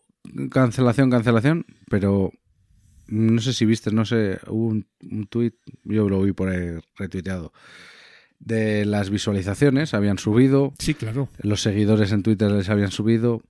cancelación, 0.50 1.10
cancelación, 1.10 1.66
pero 1.88 2.32
no 3.08 3.40
sé 3.40 3.52
si 3.52 3.64
viste, 3.66 3.90
no 3.90 4.04
sé, 4.04 4.38
hubo 4.46 4.66
un, 4.68 4.86
un 5.10 5.26
tuit, 5.26 5.54
yo 5.84 6.08
lo 6.08 6.22
vi 6.22 6.32
por 6.32 6.48
ahí 6.48 6.78
retuiteado, 6.96 7.52
de 8.44 8.84
las 8.84 9.10
visualizaciones, 9.10 9.94
habían 9.94 10.18
subido, 10.18 10.72
Sí, 10.78 10.94
claro. 10.94 11.28
los 11.42 11.62
seguidores 11.62 12.10
en 12.12 12.22
Twitter 12.22 12.50
les 12.50 12.68
habían 12.68 12.90
subido. 12.90 13.42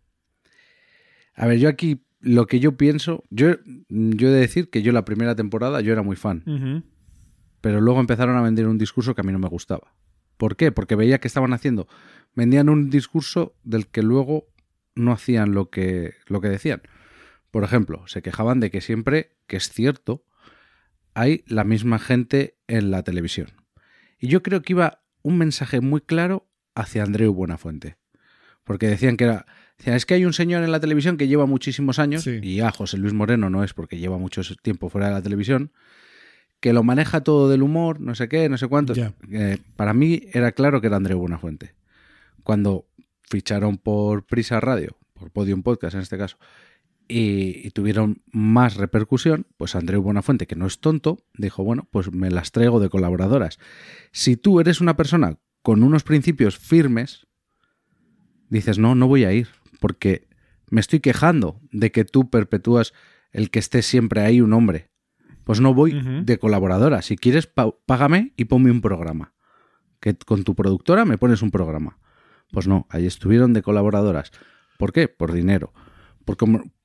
A 1.35 1.47
ver, 1.47 1.59
yo 1.59 1.69
aquí 1.69 2.05
lo 2.21 2.47
que 2.47 2.61
yo 2.61 2.77
pienso, 2.77 3.25
yo, 3.31 3.57
yo 3.89 4.29
he 4.29 4.33
de 4.33 4.41
decir 4.41 4.71
que 4.71 4.83
yo 4.83 4.93
la 4.93 5.05
primera 5.05 5.35
temporada 5.35 5.81
yo 5.81 5.93
era 5.93 6.03
muy 6.03 6.17
fan, 6.17 6.85
pero 7.61 7.81
luego 7.81 8.01
empezaron 8.01 8.37
a 8.37 8.43
vender 8.43 8.67
un 8.67 8.79
discurso 8.79 9.15
que 9.15 9.23
a 9.23 9.25
mí 9.25 9.33
no 9.33 9.39
me 9.39 9.49
gustaba. 9.49 9.95
¿Por 10.37 10.57
qué? 10.57 10.73
Porque 10.73 10.95
veía 10.97 11.19
que 11.21 11.29
estaban 11.29 11.53
haciendo, 11.53 11.89
vendían 12.35 12.69
un 12.69 12.91
discurso 12.91 13.55
del 13.65 13.87
que 13.87 14.03
luego 14.03 14.47
no 14.95 15.13
hacían 15.13 15.53
lo 15.55 15.71
que, 15.71 16.15
lo 16.27 16.41
que 16.41 16.49
decían. 16.49 16.83
Por 17.51 17.65
ejemplo, 17.65 18.07
se 18.09 18.23
quejaban 18.23 18.61
de 18.61 18.71
que 18.71 18.81
siempre, 18.81 19.33
que 19.47 19.57
es 19.57 19.71
cierto, 19.71 20.25
hay 21.15 21.45
la 21.47 21.65
misma 21.65 21.99
gente 21.99 22.57
en 22.67 22.91
la 22.91 23.03
televisión. 23.03 23.49
Y 24.23 24.29
yo 24.29 24.43
creo 24.43 24.62
que 24.62 24.73
iba 24.73 25.02
un 25.23 25.37
mensaje 25.37 25.81
muy 25.81 26.00
claro 26.00 26.49
hacia 26.76 27.02
Andreu 27.02 27.35
Buenafuente. 27.35 27.97
Porque 28.64 28.87
decían 28.87 29.17
que 29.17 29.25
era. 29.25 29.47
decían, 29.76 29.97
es 29.97 30.07
que 30.07 30.14
hay 30.14 30.25
un 30.25 30.33
señor 30.33 30.62
en 30.62 30.71
la 30.71 30.79
televisión 30.79 31.17
que 31.17 31.26
lleva 31.26 31.45
muchísimos 31.47 31.99
años, 31.99 32.23
Sí. 32.23 32.38
y 32.41 32.61
a 32.61 32.71
José 32.71 32.97
Luis 32.99 33.12
Moreno 33.12 33.50
no 33.50 33.64
es 33.64 33.75
porque 33.75 33.99
lleva 33.99 34.19
mucho 34.19 34.43
tiempo 34.62 34.88
fuera 34.88 35.09
de 35.09 35.14
la 35.14 35.23
televisión, 35.23 35.73
que 36.61 36.73
lo 36.73 36.85
maneja 36.85 37.23
todo 37.25 37.49
del 37.50 37.62
humor, 37.64 38.00
no 38.00 38.14
sé 38.14 38.29
qué, 38.29 38.49
no 38.49 38.57
sé 38.59 38.69
cuánto. 38.69 38.95
Eh, 39.33 39.59
para 39.75 39.93
mí 39.93 40.23
era 40.33 40.52
claro 40.52 40.81
que 40.81 40.87
era 40.87 40.97
Andreu 40.97 41.19
Buenafuente. 41.19 41.75
Cuando 42.45 42.87
ficharon 43.29 43.76
por 43.79 44.25
Prisa 44.25 44.61
Radio, 44.61 44.97
por 45.14 45.33
Podium 45.33 45.64
Podcast 45.64 45.95
en 45.97 46.02
este 46.02 46.17
caso, 46.17 46.38
y, 47.09 47.71
tuvieron 47.71 48.23
más 48.32 48.76
repercusión, 48.76 49.47
pues 49.56 49.75
Andreu 49.75 50.02
Buenafuente, 50.02 50.47
que 50.47 50.56
no 50.56 50.66
es 50.66 50.80
tonto, 50.80 51.25
dijo, 51.35 51.64
bueno, 51.64 51.88
pues 51.90 52.12
me 52.12 52.30
las 52.30 52.52
traigo 52.52 52.80
de 52.80 52.88
colaboradoras. 52.88 53.59
Si 54.12 54.37
tú 54.37 54.61
eres 54.61 54.80
una 54.80 54.97
persona 54.97 55.38
con 55.62 55.82
unos 55.82 56.04
principios 56.04 56.59
firmes, 56.59 57.26
dices, 58.49 58.78
no, 58.78 58.94
no 58.94 59.09
voy 59.09 59.25
a 59.25 59.32
ir, 59.32 59.49
porque 59.80 60.28
me 60.71 60.80
estoy 60.80 61.00
quejando 61.00 61.61
de 61.71 61.92
que 61.92 62.04
tú 62.04 62.30
perpetúas 62.30 62.94
el 63.30 63.50
que 63.50 63.59
esté 63.59 63.82
siempre 63.82 64.23
ahí 64.23 64.40
un 64.40 64.52
hombre. 64.52 64.90
Pues 65.44 65.61
no 65.61 65.75
voy 65.75 66.00
de 66.25 66.38
colaboradora. 66.38 67.02
Si 67.02 67.16
quieres, 67.16 67.50
págame 67.87 68.32
y 68.37 68.44
ponme 68.44 68.71
un 68.71 68.80
programa. 68.80 69.35
Que 69.99 70.14
con 70.14 70.44
tu 70.44 70.54
productora 70.54 71.04
me 71.04 71.18
pones 71.18 71.42
un 71.42 71.50
programa. 71.50 71.99
Pues 72.52 72.68
no, 72.68 72.87
ahí 72.90 73.06
estuvieron 73.06 73.52
de 73.52 73.62
colaboradoras. 73.62 74.30
¿Por 74.78 74.92
qué? 74.92 75.09
Por 75.09 75.32
dinero. 75.32 75.73
Por 76.25 76.37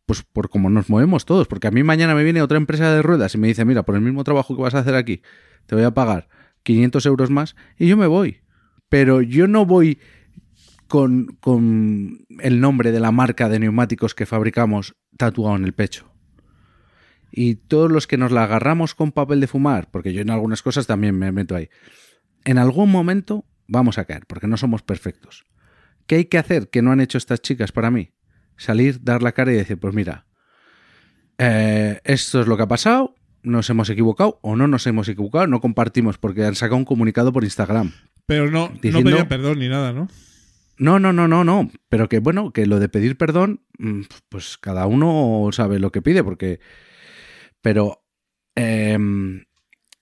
pues 0.07 0.23
por 0.23 0.49
como 0.49 0.71
nos 0.71 0.89
movemos 0.89 1.25
todos. 1.25 1.47
Porque 1.47 1.67
a 1.67 1.71
mí 1.71 1.83
mañana 1.83 2.15
me 2.15 2.23
viene 2.23 2.41
otra 2.41 2.57
empresa 2.57 2.91
de 2.91 3.03
ruedas 3.03 3.35
y 3.35 3.37
me 3.37 3.47
dice, 3.47 3.65
mira, 3.65 3.83
por 3.83 3.93
el 3.93 4.01
mismo 4.01 4.23
trabajo 4.23 4.55
que 4.55 4.63
vas 4.63 4.73
a 4.73 4.79
hacer 4.79 4.95
aquí, 4.95 5.21
te 5.67 5.75
voy 5.75 5.83
a 5.83 5.91
pagar 5.91 6.29
500 6.63 7.05
euros 7.05 7.29
más 7.29 7.55
y 7.77 7.87
yo 7.87 7.97
me 7.97 8.07
voy. 8.07 8.41
Pero 8.89 9.21
yo 9.21 9.47
no 9.47 9.65
voy 9.65 9.99
con, 10.87 11.37
con 11.41 12.25
el 12.39 12.61
nombre 12.61 12.91
de 12.91 13.01
la 13.01 13.11
marca 13.11 13.49
de 13.49 13.59
neumáticos 13.59 14.15
que 14.15 14.25
fabricamos 14.25 14.95
tatuado 15.17 15.57
en 15.57 15.65
el 15.65 15.73
pecho. 15.73 16.11
Y 17.29 17.55
todos 17.55 17.91
los 17.91 18.07
que 18.07 18.17
nos 18.17 18.31
la 18.31 18.45
agarramos 18.45 18.95
con 18.95 19.11
papel 19.11 19.41
de 19.41 19.47
fumar, 19.47 19.89
porque 19.91 20.13
yo 20.13 20.21
en 20.21 20.29
algunas 20.29 20.63
cosas 20.63 20.87
también 20.87 21.19
me 21.19 21.33
meto 21.33 21.55
ahí, 21.55 21.69
en 22.45 22.57
algún 22.57 22.89
momento 22.89 23.45
vamos 23.67 23.97
a 23.97 24.05
caer, 24.05 24.25
porque 24.25 24.47
no 24.47 24.55
somos 24.55 24.81
perfectos. 24.81 25.45
¿Qué 26.05 26.15
hay 26.15 26.25
que 26.25 26.37
hacer 26.37 26.69
que 26.69 26.81
no 26.81 26.93
han 26.93 27.01
hecho 27.01 27.17
estas 27.17 27.41
chicas 27.41 27.73
para 27.73 27.91
mí? 27.91 28.13
Salir, 28.57 29.03
dar 29.03 29.21
la 29.23 29.31
cara 29.31 29.51
y 29.51 29.55
decir, 29.55 29.79
pues 29.79 29.93
mira, 29.93 30.25
eh, 31.37 31.99
esto 32.03 32.41
es 32.41 32.47
lo 32.47 32.57
que 32.57 32.63
ha 32.63 32.67
pasado, 32.67 33.15
nos 33.43 33.69
hemos 33.69 33.89
equivocado 33.89 34.39
o 34.41 34.55
no 34.55 34.67
nos 34.67 34.87
hemos 34.87 35.07
equivocado, 35.07 35.47
no 35.47 35.61
compartimos 35.61 36.17
porque 36.17 36.43
han 36.45 36.55
sacado 36.55 36.77
un 36.77 36.85
comunicado 36.85 37.31
por 37.31 37.43
Instagram. 37.43 37.91
Pero 38.25 38.49
no, 38.51 38.69
Diciendo- 38.81 38.99
no 39.01 39.05
pedían 39.11 39.27
perdón 39.27 39.59
ni 39.59 39.69
nada, 39.69 39.93
¿no? 39.93 40.07
No, 40.79 40.99
no, 40.99 41.11
no, 41.13 41.27
no, 41.27 41.43
no. 41.43 41.71
Pero 41.89 42.07
que 42.09 42.19
bueno, 42.19 42.51
que 42.53 42.65
lo 42.67 42.79
de 42.79 42.89
pedir 42.89 43.17
perdón, 43.17 43.63
mm, 43.79 44.01
pues 44.29 44.57
cada 44.59 44.85
uno 44.85 45.49
sabe 45.51 45.79
lo 45.79 45.91
que 45.91 46.01
pide, 46.03 46.23
porque. 46.23 46.59
Pero. 47.61 48.03
em, 48.55 49.45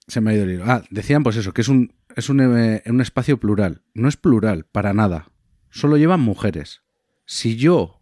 se 0.08 0.20
me 0.22 0.32
ha 0.32 0.34
ido 0.34 0.44
el 0.44 0.52
hilo. 0.52 0.66
Ah, 0.68 0.84
decían 0.90 1.24
pues 1.24 1.38
eso, 1.38 1.54
que 1.54 1.62
es 1.62 1.70
un. 1.70 1.94
es 2.16 2.28
un, 2.30 2.42
eh, 2.42 2.84
un 2.88 3.00
espacio 3.00 3.40
plural. 3.40 3.84
No 3.94 4.10
es 4.10 4.18
plural, 4.18 4.66
para 4.66 4.94
nada. 4.94 5.32
Solo 5.70 5.96
llevan 5.98 6.20
mujeres. 6.20 6.82
Si 7.26 7.56
yo 7.56 7.95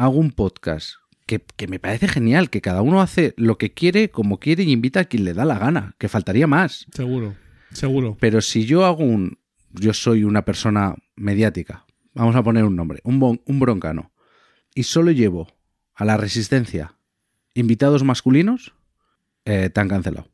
hago 0.00 0.18
un 0.18 0.30
podcast 0.30 0.94
que, 1.26 1.44
que 1.56 1.68
me 1.68 1.78
parece 1.78 2.08
genial, 2.08 2.48
que 2.48 2.62
cada 2.62 2.80
uno 2.80 3.02
hace 3.02 3.34
lo 3.36 3.58
que 3.58 3.74
quiere, 3.74 4.10
como 4.10 4.40
quiere 4.40 4.62
y 4.62 4.72
invita 4.72 5.00
a 5.00 5.04
quien 5.04 5.24
le 5.24 5.34
da 5.34 5.44
la 5.44 5.58
gana, 5.58 5.94
que 5.98 6.08
faltaría 6.08 6.46
más. 6.46 6.86
Seguro, 6.94 7.36
seguro. 7.72 8.16
Pero 8.18 8.40
si 8.40 8.64
yo 8.64 8.86
hago 8.86 9.04
un... 9.04 9.38
Yo 9.72 9.92
soy 9.92 10.24
una 10.24 10.44
persona 10.44 10.94
mediática. 11.16 11.84
Vamos 12.14 12.34
a 12.34 12.42
poner 12.42 12.64
un 12.64 12.74
nombre. 12.76 13.00
Un, 13.04 13.20
bon- 13.20 13.42
un 13.44 13.60
broncano. 13.60 14.10
Y 14.74 14.84
solo 14.84 15.10
llevo 15.10 15.52
a 15.94 16.04
la 16.06 16.16
resistencia 16.16 16.96
invitados 17.52 18.02
masculinos, 18.02 18.72
eh, 19.44 19.68
te 19.68 19.80
han 19.80 19.88
cancelado. 19.88 20.28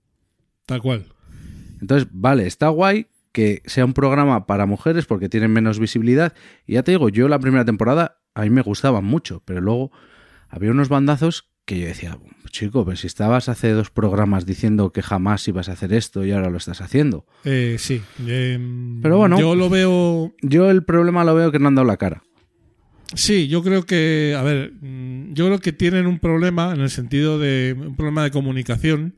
Tal 0.65 0.81
cual. 0.81 1.07
Entonces, 1.81 2.09
vale, 2.13 2.47
está 2.47 2.69
guay 2.69 3.09
que 3.37 3.61
sea 3.67 3.85
un 3.85 3.93
programa 3.93 4.47
para 4.47 4.65
mujeres 4.65 5.05
porque 5.05 5.29
tienen 5.29 5.53
menos 5.53 5.79
visibilidad. 5.79 6.33
Y 6.67 6.73
ya 6.73 6.83
te 6.83 6.93
digo, 6.93 7.11
yo 7.11 7.29
la 7.29 7.39
primera 7.39 7.67
temporada 7.67 8.23
a 8.35 8.41
mí 8.45 8.49
me 8.49 8.63
gustaban 8.63 9.05
mucho, 9.05 9.43
pero 9.45 9.61
luego 9.61 9.93
había 10.49 10.71
unos 10.71 10.89
bandazos 10.89 11.51
que 11.67 11.79
yo 11.79 11.87
decía, 11.87 12.19
chico, 12.49 12.87
pero 12.87 12.97
si 12.97 13.07
estabas 13.07 13.51
hace 13.51 13.73
dos 13.73 13.91
programas 13.91 14.47
diciendo 14.47 14.91
que 14.91 15.03
jamás 15.03 15.47
ibas 15.49 15.69
a 15.69 15.73
hacer 15.73 15.93
esto 15.93 16.25
y 16.25 16.33
ahora 16.33 16.49
lo 16.49 16.57
estás 16.57 16.81
haciendo. 16.81 17.27
Eh, 17.45 17.77
sí. 17.79 18.01
em, 18.27 19.03
Pero 19.03 19.19
bueno. 19.19 19.39
Yo 19.39 19.55
lo 19.55 19.69
veo. 19.69 20.33
Yo 20.41 20.71
el 20.71 20.83
problema 20.83 21.23
lo 21.23 21.35
veo 21.35 21.53
que 21.53 21.59
no 21.59 21.69
han 21.69 21.75
dado 21.75 21.87
la 21.87 21.99
cara. 21.99 22.23
Sí, 23.13 23.49
yo 23.49 23.63
creo 23.63 23.85
que. 23.85 24.35
A 24.35 24.43
ver, 24.43 24.73
mm, 24.81 25.35
yo 25.35 25.45
creo 25.45 25.59
que 25.59 25.75
tienen 25.75 26.07
un 26.07 26.21
problema 26.21 26.73
en 26.73 26.81
el 26.81 26.89
sentido 26.89 27.39
de. 27.39 27.77
Un 27.79 27.97
problema 27.97 28.25
de 28.25 28.31
comunicación. 28.31 29.15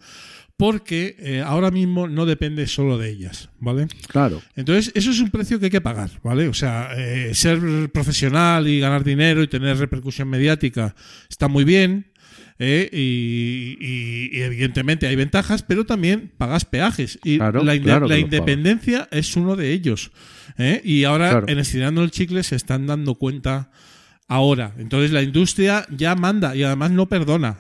Porque 0.59 1.15
eh, 1.21 1.41
ahora 1.41 1.71
mismo 1.71 2.09
no 2.09 2.27
depende 2.27 2.67
solo 2.67 2.99
de 2.99 3.11
ellas, 3.11 3.49
¿vale? 3.61 3.87
Claro. 4.09 4.43
Entonces, 4.57 4.91
eso 4.97 5.13
es 5.13 5.21
un 5.21 5.31
precio 5.31 5.61
que 5.61 5.67
hay 5.67 5.71
que 5.71 5.81
pagar, 5.81 6.11
¿vale? 6.25 6.49
O 6.49 6.53
sea, 6.55 6.91
eh, 6.97 7.33
ser 7.33 7.61
profesional 7.93 8.67
y 8.67 8.81
ganar 8.81 9.05
dinero 9.05 9.41
y 9.43 9.47
tener 9.47 9.77
repercusión 9.79 10.29
mediática 10.29 10.95
está 11.31 11.47
muy 11.49 11.63
bien. 11.65 12.07
eh, 12.61 12.91
y, 12.93 13.77
y- 13.81 14.37
y 14.37 14.41
evidentemente 14.43 15.07
hay 15.07 15.15
ventajas, 15.15 15.63
pero 15.63 15.87
también 15.87 16.33
pagas 16.39 16.65
peajes. 16.65 17.21
Y 17.23 17.37
Claro, 17.37 17.63
la, 17.63 17.77
inde- 17.77 17.85
claro 17.85 18.09
que 18.09 18.15
la 18.15 18.19
independencia 18.19 19.07
es 19.13 19.37
uno 19.37 19.55
de 19.55 19.73
ellos. 19.73 20.11
¿eh? 20.59 20.81
Y 20.83 21.05
ahora, 21.05 21.31
Claro. 21.31 21.47
en 21.49 21.59
Estirando 21.61 22.03
el 22.03 22.11
Chicle, 22.11 22.43
se 22.43 22.57
están 22.57 22.89
dando 22.89 23.15
cuenta 23.15 23.71
ahora. 24.29 24.75
Entonces, 24.79 25.11
la 25.11 25.23
industria 25.23 25.87
ya 25.91 26.15
manda 26.15 26.55
y 26.55 26.63
además 26.63 26.93
no 26.93 27.09
perdona. 27.09 27.57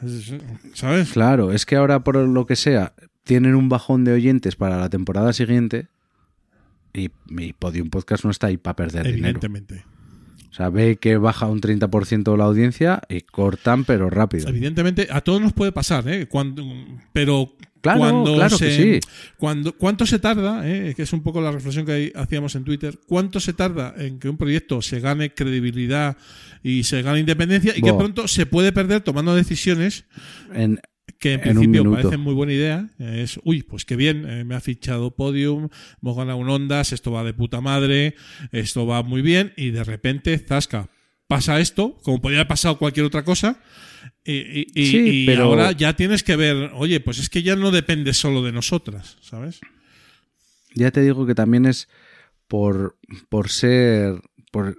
¿Sabes? 0.75 1.11
Claro, 1.11 1.53
es 1.53 1.67
que 1.67 1.77
ahora 1.77 2.05
por 2.05 2.17
lo 2.17 2.47
que 2.47 2.55
sea 2.55 2.93
tienen 3.25 3.55
un 3.55 3.69
bajón 3.69 4.05
de 4.05 4.13
oyentes 4.13 4.57
para 4.57 4.79
la 4.79 4.89
temporada 4.89 5.33
siguiente 5.33 5.89
y 6.95 7.11
mi 7.27 7.53
Podium 7.53 7.91
Podcast 7.91 8.25
no 8.25 8.31
está 8.31 8.47
ahí 8.47 8.57
para 8.57 8.77
perder 8.77 9.07
dinero. 9.07 9.29
Evidentemente. 9.29 9.85
O 10.51 10.55
sea, 10.55 10.71
ve 10.71 10.97
que 10.97 11.19
baja 11.19 11.47
un 11.47 11.61
30% 11.61 12.37
la 12.37 12.45
audiencia 12.45 13.03
y 13.09 13.21
cortan, 13.21 13.85
pero 13.85 14.11
rápido. 14.11 14.49
Evidentemente, 14.49 15.07
a 15.11 15.21
todos 15.21 15.41
nos 15.41 15.53
puede 15.53 15.73
pasar, 15.73 16.09
¿eh? 16.09 16.27
Cuando, 16.27 16.65
pero 17.13 17.53
Claro, 17.80 18.00
cuando 18.00 18.35
claro 18.35 18.58
se, 18.58 18.66
que 18.66 19.00
sí. 19.00 19.08
Cuando, 19.37 19.73
¿Cuánto 19.73 20.06
se 20.06 20.18
tarda? 20.18 20.68
eh? 20.68 20.94
Que 20.97 21.02
es 21.02 21.12
un 21.12 21.23
poco 21.23 21.40
la 21.40 21.52
reflexión 21.52 21.87
que 21.87 22.12
hacíamos 22.14 22.54
en 22.54 22.64
Twitter. 22.64 22.99
¿Cuánto 23.06 23.40
se 23.40 23.52
tarda 23.52 23.94
en 23.97 24.18
que 24.18 24.28
un 24.28 24.37
proyecto 24.37 24.82
se 24.82 25.00
gane 25.00 25.32
credibilidad 25.35 26.16
y 26.62 26.85
se 26.85 27.02
gane 27.02 27.20
independencia 27.20 27.75
y 27.76 27.82
que 27.82 27.94
pronto 27.94 28.28
se 28.28 28.47
puede 28.47 28.73
perder 28.73 29.02
tomando 29.02 29.35
decisiones 29.35 30.04
En, 30.52 30.80
que 31.18 31.35
en 31.35 31.40
principio 31.40 31.90
parecen 31.90 32.20
muy 32.20 32.35
buena 32.35 32.52
idea. 32.52 32.88
Es, 32.99 33.40
uy, 33.44 33.62
pues 33.62 33.85
qué 33.85 33.97
bien, 33.97 34.28
eh, 34.28 34.44
me 34.44 34.54
ha 34.54 34.61
fichado 34.61 35.14
Podium, 35.14 35.68
hemos 36.02 36.16
ganado 36.16 36.38
un 36.38 36.49
Ondas, 36.49 36.92
esto 36.92 37.11
va 37.11 37.25
de 37.25 37.35
puta 37.35 37.61
madre, 37.61 38.14
esto 38.52 38.87
va 38.87 39.02
muy 39.02 39.23
bien, 39.23 39.52
y 39.56 39.70
de 39.70 39.85
repente, 39.85 40.38
zasca, 40.38 40.90
pasa 41.26 41.61
esto, 41.61 41.99
como 42.02 42.20
podría 42.20 42.40
haber 42.40 42.49
pasado 42.49 42.78
cualquier 42.78 43.06
otra 43.06 43.25
cosa, 43.25 43.61
y, 44.32 44.87
Sí, 44.87 44.99
y 45.23 45.26
pero- 45.26 45.44
ahora 45.44 45.73
ya 45.73 45.94
tienes 45.97 46.23
que 46.23 46.37
ver, 46.37 46.70
oye, 46.75 47.00
pues 47.00 47.18
es 47.18 47.28
que 47.30 47.42
ya 47.42 47.56
no 47.56 47.70
depende 47.70 48.12
solo 48.14 48.42
de 48.42 48.52
nosotras, 48.52 49.16
¿sabes? 49.20 49.61
ya 50.75 50.90
te 50.90 51.00
digo 51.02 51.26
que 51.26 51.35
también 51.35 51.66
es 51.66 51.88
por, 52.47 52.97
por 53.28 53.49
ser. 53.49 54.20
Por, 54.52 54.78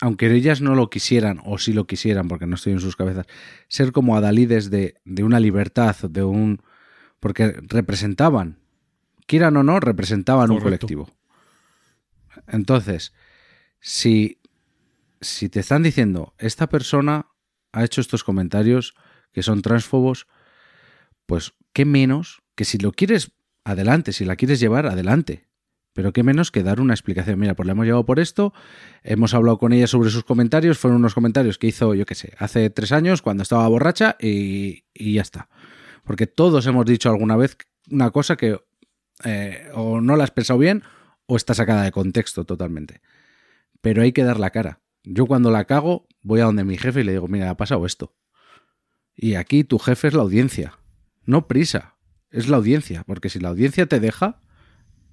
aunque 0.00 0.32
ellas 0.32 0.60
no 0.60 0.74
lo 0.74 0.88
quisieran, 0.90 1.40
o 1.44 1.58
sí 1.58 1.72
lo 1.72 1.86
quisieran, 1.86 2.28
porque 2.28 2.46
no 2.46 2.54
estoy 2.54 2.72
en 2.72 2.80
sus 2.80 2.96
cabezas, 2.96 3.26
ser 3.68 3.92
como 3.92 4.16
adalides 4.16 4.70
de, 4.70 4.94
de 5.04 5.24
una 5.24 5.40
libertad, 5.40 5.96
de 6.08 6.22
un. 6.24 6.62
Porque 7.20 7.54
representaban, 7.68 8.58
quieran 9.26 9.56
o 9.56 9.62
no, 9.64 9.78
representaban 9.80 10.50
un 10.52 10.60
colectivo. 10.60 11.10
Entonces, 12.46 13.12
si, 13.80 14.38
si 15.20 15.48
te 15.48 15.60
están 15.60 15.82
diciendo, 15.82 16.34
esta 16.38 16.68
persona 16.68 17.26
ha 17.72 17.84
hecho 17.84 18.00
estos 18.00 18.24
comentarios 18.24 18.94
que 19.32 19.42
son 19.42 19.62
transfobos, 19.62 20.26
pues 21.26 21.54
qué 21.72 21.84
menos 21.84 22.42
que 22.54 22.64
si 22.64 22.78
lo 22.78 22.92
quieres, 22.92 23.32
adelante, 23.64 24.12
si 24.12 24.24
la 24.24 24.36
quieres 24.36 24.60
llevar, 24.60 24.86
adelante. 24.86 25.46
Pero 25.92 26.12
qué 26.12 26.22
menos 26.22 26.50
que 26.50 26.62
dar 26.62 26.80
una 26.80 26.94
explicación. 26.94 27.40
Mira, 27.40 27.54
pues 27.54 27.66
le 27.66 27.72
hemos 27.72 27.84
llevado 27.84 28.06
por 28.06 28.20
esto, 28.20 28.52
hemos 29.02 29.34
hablado 29.34 29.58
con 29.58 29.72
ella 29.72 29.86
sobre 29.86 30.10
sus 30.10 30.22
comentarios, 30.24 30.78
fueron 30.78 30.98
unos 30.98 31.14
comentarios 31.14 31.58
que 31.58 31.66
hizo, 31.66 31.94
yo 31.94 32.06
qué 32.06 32.14
sé, 32.14 32.34
hace 32.38 32.70
tres 32.70 32.92
años 32.92 33.20
cuando 33.20 33.42
estaba 33.42 33.66
borracha 33.68 34.16
y, 34.20 34.84
y 34.94 35.14
ya 35.14 35.22
está. 35.22 35.48
Porque 36.04 36.26
todos 36.26 36.66
hemos 36.66 36.86
dicho 36.86 37.10
alguna 37.10 37.36
vez 37.36 37.56
una 37.90 38.10
cosa 38.10 38.36
que 38.36 38.58
eh, 39.24 39.68
o 39.74 40.00
no 40.00 40.16
la 40.16 40.24
has 40.24 40.30
pensado 40.30 40.58
bien 40.58 40.82
o 41.26 41.36
está 41.36 41.54
sacada 41.54 41.82
de 41.82 41.92
contexto 41.92 42.44
totalmente. 42.44 43.00
Pero 43.80 44.02
hay 44.02 44.12
que 44.12 44.24
dar 44.24 44.38
la 44.38 44.50
cara. 44.50 44.80
Yo 45.10 45.24
cuando 45.24 45.50
la 45.50 45.64
cago 45.64 46.06
voy 46.20 46.40
a 46.40 46.44
donde 46.44 46.64
mi 46.64 46.76
jefe 46.76 47.00
y 47.00 47.04
le 47.04 47.12
digo, 47.12 47.28
mira, 47.28 47.48
ha 47.48 47.56
pasado 47.56 47.86
esto. 47.86 48.14
Y 49.16 49.36
aquí 49.36 49.64
tu 49.64 49.78
jefe 49.78 50.08
es 50.08 50.14
la 50.14 50.20
audiencia. 50.20 50.78
No 51.24 51.48
prisa, 51.48 51.96
es 52.30 52.48
la 52.48 52.58
audiencia. 52.58 53.04
Porque 53.06 53.30
si 53.30 53.40
la 53.40 53.48
audiencia 53.48 53.86
te 53.86 54.00
deja, 54.00 54.42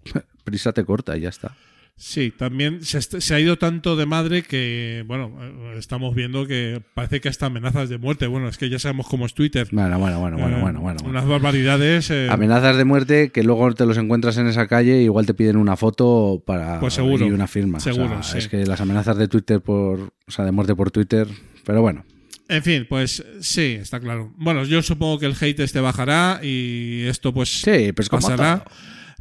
prisa 0.43 0.73
te 0.73 0.83
corta 0.83 1.15
y 1.15 1.21
ya 1.21 1.29
está. 1.29 1.55
Sí, 1.97 2.33
también 2.37 2.83
se, 2.83 3.01
se 3.01 3.33
ha 3.35 3.39
ido 3.39 3.57
tanto 3.57 3.95
de 3.95 4.05
madre 4.05 4.43
que, 4.43 5.05
bueno, 5.07 5.31
estamos 5.77 6.13
viendo 6.13 6.45
que 6.45 6.81
parece 6.93 7.21
que 7.21 7.29
hasta 7.29 7.45
amenazas 7.45 7.87
de 7.87 7.97
muerte. 7.97 8.27
Bueno, 8.27 8.49
es 8.49 8.57
que 8.57 8.69
ya 8.69 8.79
sabemos 8.79 9.07
cómo 9.07 9.25
es 9.25 9.33
Twitter. 9.33 9.69
Bueno, 9.71 9.97
bueno, 9.97 10.19
bueno, 10.19 10.37
bueno, 10.37 10.57
Eh, 10.57 10.61
bueno, 10.61 10.81
bueno. 10.81 10.99
bueno. 11.01 11.09
Unas 11.09 11.25
barbaridades. 11.25 12.11
eh, 12.11 12.27
Amenazas 12.29 12.75
de 12.75 12.83
muerte 12.83 13.29
que 13.29 13.43
luego 13.43 13.73
te 13.73 13.85
los 13.85 13.97
encuentras 13.97 14.35
en 14.37 14.47
esa 14.47 14.67
calle, 14.67 15.01
igual 15.03 15.25
te 15.25 15.33
piden 15.33 15.55
una 15.55 15.77
foto 15.77 16.43
para 16.45 16.81
Pues 16.81 16.93
seguro, 16.95 17.25
y 17.25 17.31
una 17.31 17.47
firma. 17.47 17.77
O 17.77 17.81
sea, 17.81 17.93
seguro, 17.93 18.21
sí. 18.23 18.39
Es 18.39 18.49
que 18.49 18.65
las 18.65 18.81
amenazas 18.81 19.15
de 19.17 19.29
Twitter 19.29 19.61
por, 19.61 19.99
o 20.27 20.31
sea, 20.31 20.43
de 20.43 20.51
muerte 20.51 20.75
por 20.75 20.91
Twitter, 20.91 21.27
pero 21.65 21.81
bueno. 21.81 22.03
En 22.49 22.61
fin, 22.61 22.85
pues 22.89 23.23
sí, 23.39 23.77
está 23.79 24.01
claro. 24.01 24.33
Bueno, 24.35 24.65
yo 24.65 24.81
supongo 24.81 25.17
que 25.17 25.27
el 25.27 25.35
hate 25.39 25.61
este 25.61 25.79
bajará 25.79 26.41
y 26.43 27.05
esto 27.07 27.33
pues 27.33 27.61
Sí, 27.61 27.93
pues 27.93 28.09
como 28.09 28.21
pasará. 28.21 28.65
todo. 28.65 28.75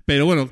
Pero 0.04 0.26
bueno, 0.26 0.50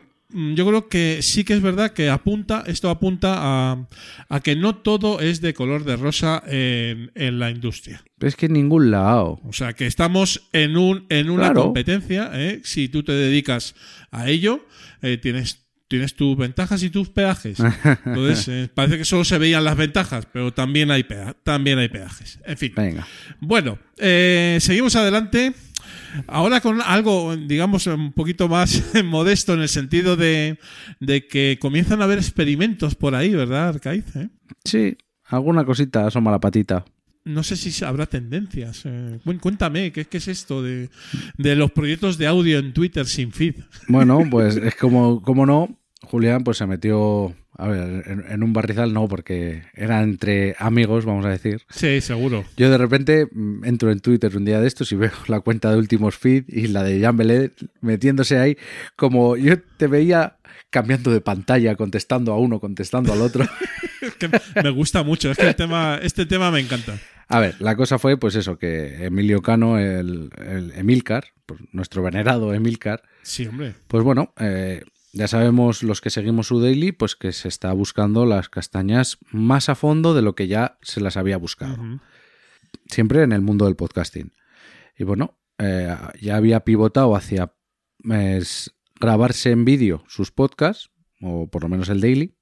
yo 0.55 0.67
creo 0.67 0.89
que 0.89 1.19
sí 1.23 1.45
que 1.45 1.55
es 1.55 1.61
verdad 1.63 1.93
que 1.93 2.09
apunta, 2.09 2.65
esto 2.67 2.89
apunta 2.91 3.35
a, 3.39 3.87
a 4.29 4.41
que 4.41 4.57
no 4.57 4.77
todo 4.77 5.21
es 5.21 5.41
de 5.41 5.55
color 5.55 5.85
de 5.85 5.97
rosa 5.97 6.43
en, 6.47 7.11
en 7.15 7.39
la 7.39 7.51
industria. 7.51 8.03
Pero 8.19 8.29
es 8.29 8.37
que 8.37 8.47
en 8.47 8.53
ningún 8.55 8.91
lado. 8.91 9.41
O 9.45 9.53
sea, 9.53 9.73
que 9.73 9.87
estamos 9.87 10.49
en, 10.53 10.77
un, 10.77 11.07
en 11.09 11.29
una 11.31 11.45
Claro. 11.47 11.63
competencia. 11.65 12.31
¿eh? 12.35 12.61
Si 12.65 12.89
tú 12.89 13.03
te 13.03 13.13
dedicas 13.13 13.75
a 14.11 14.29
ello, 14.29 14.67
eh, 15.03 15.19
tienes, 15.19 15.67
tienes 15.89 16.15
tus 16.15 16.37
ventajas 16.37 16.83
y 16.83 16.91
tus 16.91 17.09
peajes. 17.11 17.59
Entonces, 18.07 18.49
eh, 18.49 18.71
parece 18.75 18.99
que 18.99 19.05
solo 19.05 19.25
se 19.25 19.39
veían 19.39 19.65
las 19.65 19.77
ventajas, 19.77 20.27
pero 20.33 20.53
también 20.53 20.91
hay, 20.91 21.03
pea- 21.03 21.37
también 21.43 21.79
hay 21.79 21.89
peajes. 21.89 22.39
En 22.47 22.57
fin. 22.57 22.73
Venga. 22.77 23.07
Bueno, 23.41 23.79
eh, 23.99 24.59
seguimos 24.61 24.95
adelante. 24.97 25.53
Ahora 26.27 26.61
con 26.61 26.81
algo, 26.83 27.37
digamos, 27.37 27.87
un 27.87 28.13
poquito 28.13 28.49
más 28.49 28.83
modesto 29.05 29.55
en 29.55 29.61
el 29.61 29.69
sentido 29.69 30.17
de, 30.17 30.59
de 31.01 31.27
que 31.27 31.59
comienzan 31.61 32.01
a 32.01 32.05
haber 32.05 32.19
experimentos 32.19 32.95
por 32.95 33.15
ahí, 33.15 33.31
¿verdad, 33.35 33.69
Arcaiz? 33.69 34.05
eh? 34.17 34.29
Sí, 34.65 34.97
alguna 35.25 35.65
cosita 35.65 36.07
asoma 36.07 36.31
la 36.31 36.41
patita. 36.41 36.85
No 37.25 37.43
sé 37.45 37.57
si 37.57 37.85
habrá 37.85 38.07
tendencias. 38.07 38.83
eh. 38.85 39.21
Cuéntame, 39.41 39.93
¿qué, 39.93 40.05
qué 40.07 40.17
es 40.19 40.27
esto 40.29 40.61
de, 40.63 40.91
de 41.39 41.55
los 41.57 41.71
proyectos 41.71 42.19
de 42.19 42.27
audio 42.27 42.59
en 42.59 42.73
Twitter 42.73 43.07
sin 43.07 43.31
feed? 43.33 43.57
Bueno, 43.89 44.21
pues 44.31 44.57
es 44.57 44.75
como, 44.75 45.23
como 45.23 45.47
no, 45.47 45.79
Julián 46.03 46.43
pues 46.43 46.57
se 46.59 46.67
metió, 46.67 47.33
a 47.63 47.69
ver, 47.69 48.03
en, 48.07 48.25
en 48.29 48.43
un 48.43 48.53
barrizal 48.53 48.93
no, 48.93 49.09
porque 49.09 49.63
era 49.75 50.03
entre 50.03 50.55
amigos, 50.59 51.05
vamos 51.05 51.25
a 51.25 51.29
decir. 51.31 51.63
Sí, 51.71 52.01
seguro. 52.01 52.45
Yo 52.57 52.71
de 52.71 52.79
repente 52.79 53.27
mm, 53.31 53.65
entro 53.65 53.91
en 53.91 54.01
Twitter 54.01 54.37
un 54.37 54.45
día 54.45 54.61
de 54.61 54.67
estos 54.69 54.91
y 54.93 54.97
veo 54.97 55.13
la 55.29 55.41
cuenta 55.41 55.71
de 55.71 55.79
últimos 55.79 56.17
feed 56.17 56.45
y 56.49 56.69
la 56.69 56.83
de 56.83 56.99
Jean 56.99 57.17
Belet 57.17 57.53
metiéndose 57.81 58.39
ahí 58.39 58.57
como 58.97 59.37
yo 59.37 59.61
te 59.77 59.87
veía 59.87 60.37
cambiando 60.71 61.11
de 61.11 61.21
pantalla, 61.21 61.77
contestando 61.77 62.33
a 62.33 62.39
uno, 62.39 62.59
contestando 62.61 63.13
al 63.13 63.21
otro. 63.23 63.45
Es 64.03 64.15
que 64.17 64.29
me 64.65 64.71
gusta 64.71 65.05
mucho. 65.05 65.31
Es 65.31 65.39
que 65.39 65.47
el 65.47 65.55
tema, 65.55 65.97
este 66.03 66.27
tema 66.27 66.51
me 66.51 66.59
encanta. 66.59 66.99
A 67.29 67.39
ver, 67.39 67.55
la 67.61 67.77
cosa 67.77 68.01
fue 68.01 68.17
pues 68.17 68.35
eso, 68.35 68.59
que 68.59 69.05
Emilio 69.07 69.43
Cano, 69.43 69.79
el, 69.79 70.29
el 70.45 70.73
Emilcar, 70.75 71.27
pues 71.47 71.61
nuestro 71.71 72.03
venerado 72.03 72.53
Emilcar, 72.53 73.03
Sí, 73.23 73.47
hombre. 73.47 73.75
pues 73.87 74.03
bueno, 74.03 74.33
eh, 74.41 74.83
ya 75.13 75.29
sabemos 75.29 75.83
los 75.83 76.01
que 76.01 76.11
seguimos 76.11 76.47
su 76.47 76.61
daily, 76.61 76.93
pues 76.93 77.17
que 77.17 77.33
se 77.33 77.49
está 77.49 77.73
buscando 77.73 78.25
las 78.25 78.49
castañas 78.49 79.19
más 79.31 79.69
a 79.69 79.75
fondo 79.75 80.15
de 80.15 80.23
lo 80.23 80.35
que 80.35 80.49
ya 80.49 80.79
se 80.81 81.01
las 81.01 81.19
había 81.19 81.37
buscado. 81.37 81.77
Siempre 82.87 83.23
en 83.23 83.33
el 83.33 83.43
mundo 83.43 83.67
del 83.67 83.77
podcasting. 83.77 84.33
Y 84.97 85.05
bueno, 85.05 85.39
eh, 85.59 85.95
ya 86.21 86.37
había 86.37 86.61
pivotado 86.61 87.15
hacia 87.15 87.53
eh, 88.11 88.43
grabarse 88.99 89.51
en 89.51 89.67
vídeo 89.67 90.03
sus 90.09 90.31
podcasts, 90.31 90.91
o 91.21 91.47
por 91.47 91.63
lo 91.63 91.69
menos 91.69 91.91
el 91.91 92.01
daily. 92.01 92.35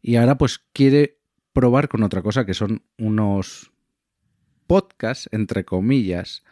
Y 0.00 0.16
ahora 0.16 0.38
pues 0.38 0.60
quiere 0.72 1.20
probar 1.52 1.88
con 1.88 2.02
otra 2.02 2.22
cosa 2.22 2.46
que 2.46 2.54
son 2.54 2.82
unos 2.96 3.72
podcasts, 4.66 5.28
entre 5.32 5.66
comillas, 5.66 6.44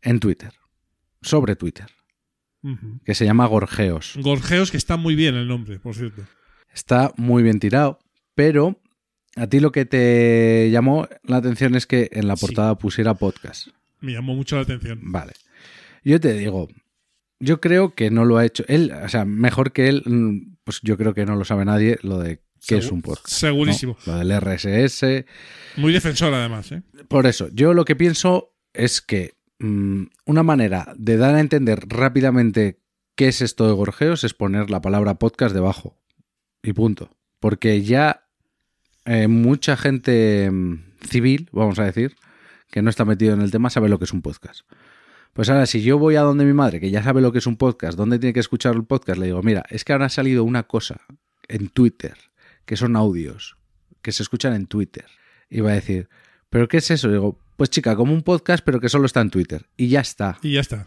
en 0.00 0.18
Twitter. 0.18 0.54
Sobre 1.20 1.54
Twitter. 1.54 1.86
Que 3.04 3.14
se 3.14 3.24
llama 3.24 3.46
Gorgeos. 3.46 4.14
Gorgeos, 4.20 4.70
que 4.70 4.76
está 4.76 4.96
muy 4.96 5.14
bien 5.14 5.34
el 5.34 5.48
nombre, 5.48 5.78
por 5.78 5.94
cierto. 5.94 6.22
Está 6.72 7.12
muy 7.16 7.42
bien 7.42 7.58
tirado, 7.60 7.98
pero 8.34 8.80
a 9.36 9.46
ti 9.46 9.60
lo 9.60 9.72
que 9.72 9.84
te 9.84 10.68
llamó 10.70 11.08
la 11.24 11.38
atención 11.38 11.74
es 11.74 11.86
que 11.86 12.08
en 12.12 12.28
la 12.28 12.36
Sí. 12.36 12.46
portada 12.46 12.78
pusiera 12.78 13.14
podcast. 13.14 13.68
Me 14.00 14.12
llamó 14.12 14.34
mucho 14.34 14.56
la 14.56 14.62
atención. 14.62 15.00
Vale. 15.02 15.32
Yo 16.04 16.20
te 16.20 16.32
digo, 16.34 16.68
yo 17.40 17.60
creo 17.60 17.94
que 17.94 18.10
no 18.10 18.24
lo 18.24 18.38
ha 18.38 18.44
hecho 18.46 18.64
él, 18.68 18.92
o 19.04 19.08
sea, 19.08 19.24
mejor 19.24 19.72
que 19.72 19.88
él, 19.88 20.02
mm, 20.06 20.56
pues 20.64 20.80
yo 20.82 20.96
creo 20.96 21.14
que 21.14 21.26
no 21.26 21.34
lo 21.36 21.44
sabe 21.44 21.64
nadie 21.64 21.98
lo 22.02 22.18
de 22.18 22.40
qué 22.66 22.76
es 22.78 22.90
un 22.92 23.02
podcast. 23.02 23.28
Segurísimo. 23.28 23.96
¿no? 24.06 24.12
Lo 24.12 24.18
del 24.18 24.30
RSS. 24.32 25.24
Muy 25.76 25.92
defensor, 25.92 26.32
además. 26.32 26.70
¿eh? 26.72 26.82
Por 27.08 27.26
eso, 27.26 27.48
yo 27.52 27.74
lo 27.74 27.84
que 27.84 27.96
pienso 27.96 28.54
es 28.72 29.00
que 29.02 29.32
mm, 29.62 30.04
una 30.26 30.42
manera 30.42 30.92
de 30.96 31.16
dar 31.16 31.34
a 31.34 31.40
entender 31.40 31.84
rápidamente 31.88 32.80
qué 33.14 33.28
es 33.28 33.40
esto 33.40 33.66
de 33.66 33.72
Gorgeos 33.72 34.24
es 34.24 34.34
poner 34.34 34.70
la 34.70 34.80
palabra 34.80 35.18
podcast 35.18 35.54
debajo. 35.54 35.98
Y 36.62 36.72
punto. 36.72 37.10
Porque 37.40 37.82
ya 37.82 38.28
eh, 39.04 39.28
mucha 39.28 39.76
gente 39.76 40.50
mm, 40.50 40.96
civil, 41.08 41.48
vamos 41.52 41.78
a 41.78 41.84
decir, 41.84 42.16
que 42.70 42.82
no 42.82 42.90
está 42.90 43.04
metido 43.04 43.34
en 43.34 43.40
el 43.40 43.50
tema, 43.50 43.70
sabe 43.70 43.88
lo 43.88 43.98
que 43.98 44.04
es 44.04 44.12
un 44.12 44.22
podcast. 44.22 44.62
Pues 45.32 45.48
ahora, 45.48 45.66
si 45.66 45.82
yo 45.82 45.98
voy 45.98 46.16
a 46.16 46.20
donde 46.20 46.44
mi 46.44 46.52
madre, 46.52 46.78
que 46.78 46.90
ya 46.90 47.02
sabe 47.02 47.20
lo 47.20 47.32
que 47.32 47.38
es 47.38 47.46
un 47.46 47.56
podcast, 47.56 47.96
dónde 47.96 48.18
tiene 48.18 48.34
que 48.34 48.40
escuchar 48.40 48.74
el 48.74 48.84
podcast, 48.84 49.18
le 49.18 49.26
digo, 49.26 49.42
mira, 49.42 49.64
es 49.70 49.84
que 49.84 49.92
ahora 49.92 50.06
ha 50.06 50.10
salido 50.10 50.44
una 50.44 50.64
cosa 50.64 51.00
en 51.48 51.68
Twitter, 51.68 52.16
que 52.66 52.76
son 52.76 52.96
audios, 52.96 53.56
que 54.02 54.12
se 54.12 54.22
escuchan 54.22 54.52
en 54.54 54.66
Twitter. 54.66 55.06
Y 55.48 55.60
va 55.60 55.70
a 55.70 55.74
decir, 55.74 56.08
¿pero 56.50 56.68
qué 56.68 56.78
es 56.78 56.90
eso? 56.90 57.10
digo, 57.10 57.38
pues 57.62 57.70
chica, 57.70 57.94
como 57.94 58.12
un 58.12 58.22
podcast, 58.22 58.64
pero 58.64 58.80
que 58.80 58.88
solo 58.88 59.06
está 59.06 59.20
en 59.20 59.30
Twitter. 59.30 59.66
Y 59.76 59.86
ya 59.86 60.00
está, 60.00 60.36
Y 60.42 60.54
ya 60.54 60.60
está. 60.60 60.84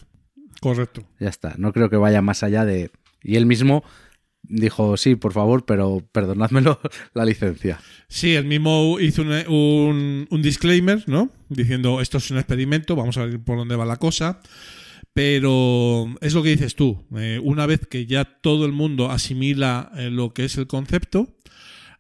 Correcto. 0.60 1.08
ya 1.22 1.30
está. 1.30 1.56
No 1.58 1.72
creo 1.72 1.90
que 1.90 1.96
vaya 1.96 2.22
más 2.22 2.44
allá 2.44 2.66
de... 2.66 2.92
Y 3.24 3.38
él 3.38 3.46
mismo 3.46 3.86
dijo, 4.44 4.98
sí, 4.98 5.16
por 5.16 5.32
favor, 5.32 5.64
pero 5.66 6.06
perdonádmelo 6.12 6.82
la 7.14 7.24
licencia. 7.24 7.80
Sí, 8.10 8.36
el 8.36 8.44
mismo 8.44 9.00
hizo 9.00 9.22
un, 9.22 9.30
un- 9.48 10.28
un 10.30 10.42
disclaimer, 10.42 11.02
¿no? 11.08 11.30
Diciendo, 11.48 12.02
esto 12.02 12.18
es 12.18 12.30
un 12.30 12.40
experimento, 12.40 12.98
vamos 12.98 13.16
a 13.18 13.24
ver 13.26 13.40
por 13.40 13.56
dónde 13.58 13.78
va 13.78 13.86
la 13.86 13.96
cosa. 13.96 14.42
Pero 15.14 16.14
es 16.20 16.34
lo 16.34 16.44
que 16.44 16.50
dices 16.50 16.76
tú. 16.76 17.06
eh, 17.16 17.40
una 17.42 17.66
vez 17.66 17.88
que 17.90 18.06
ya 18.06 18.26
todo 18.26 18.66
el 18.66 18.74
mundo 18.74 19.12
asimila 19.12 19.94
eh, 19.96 20.10
lo 20.10 20.34
que 20.34 20.44
es 20.44 20.58
el 20.58 20.68
concepto, 20.68 21.38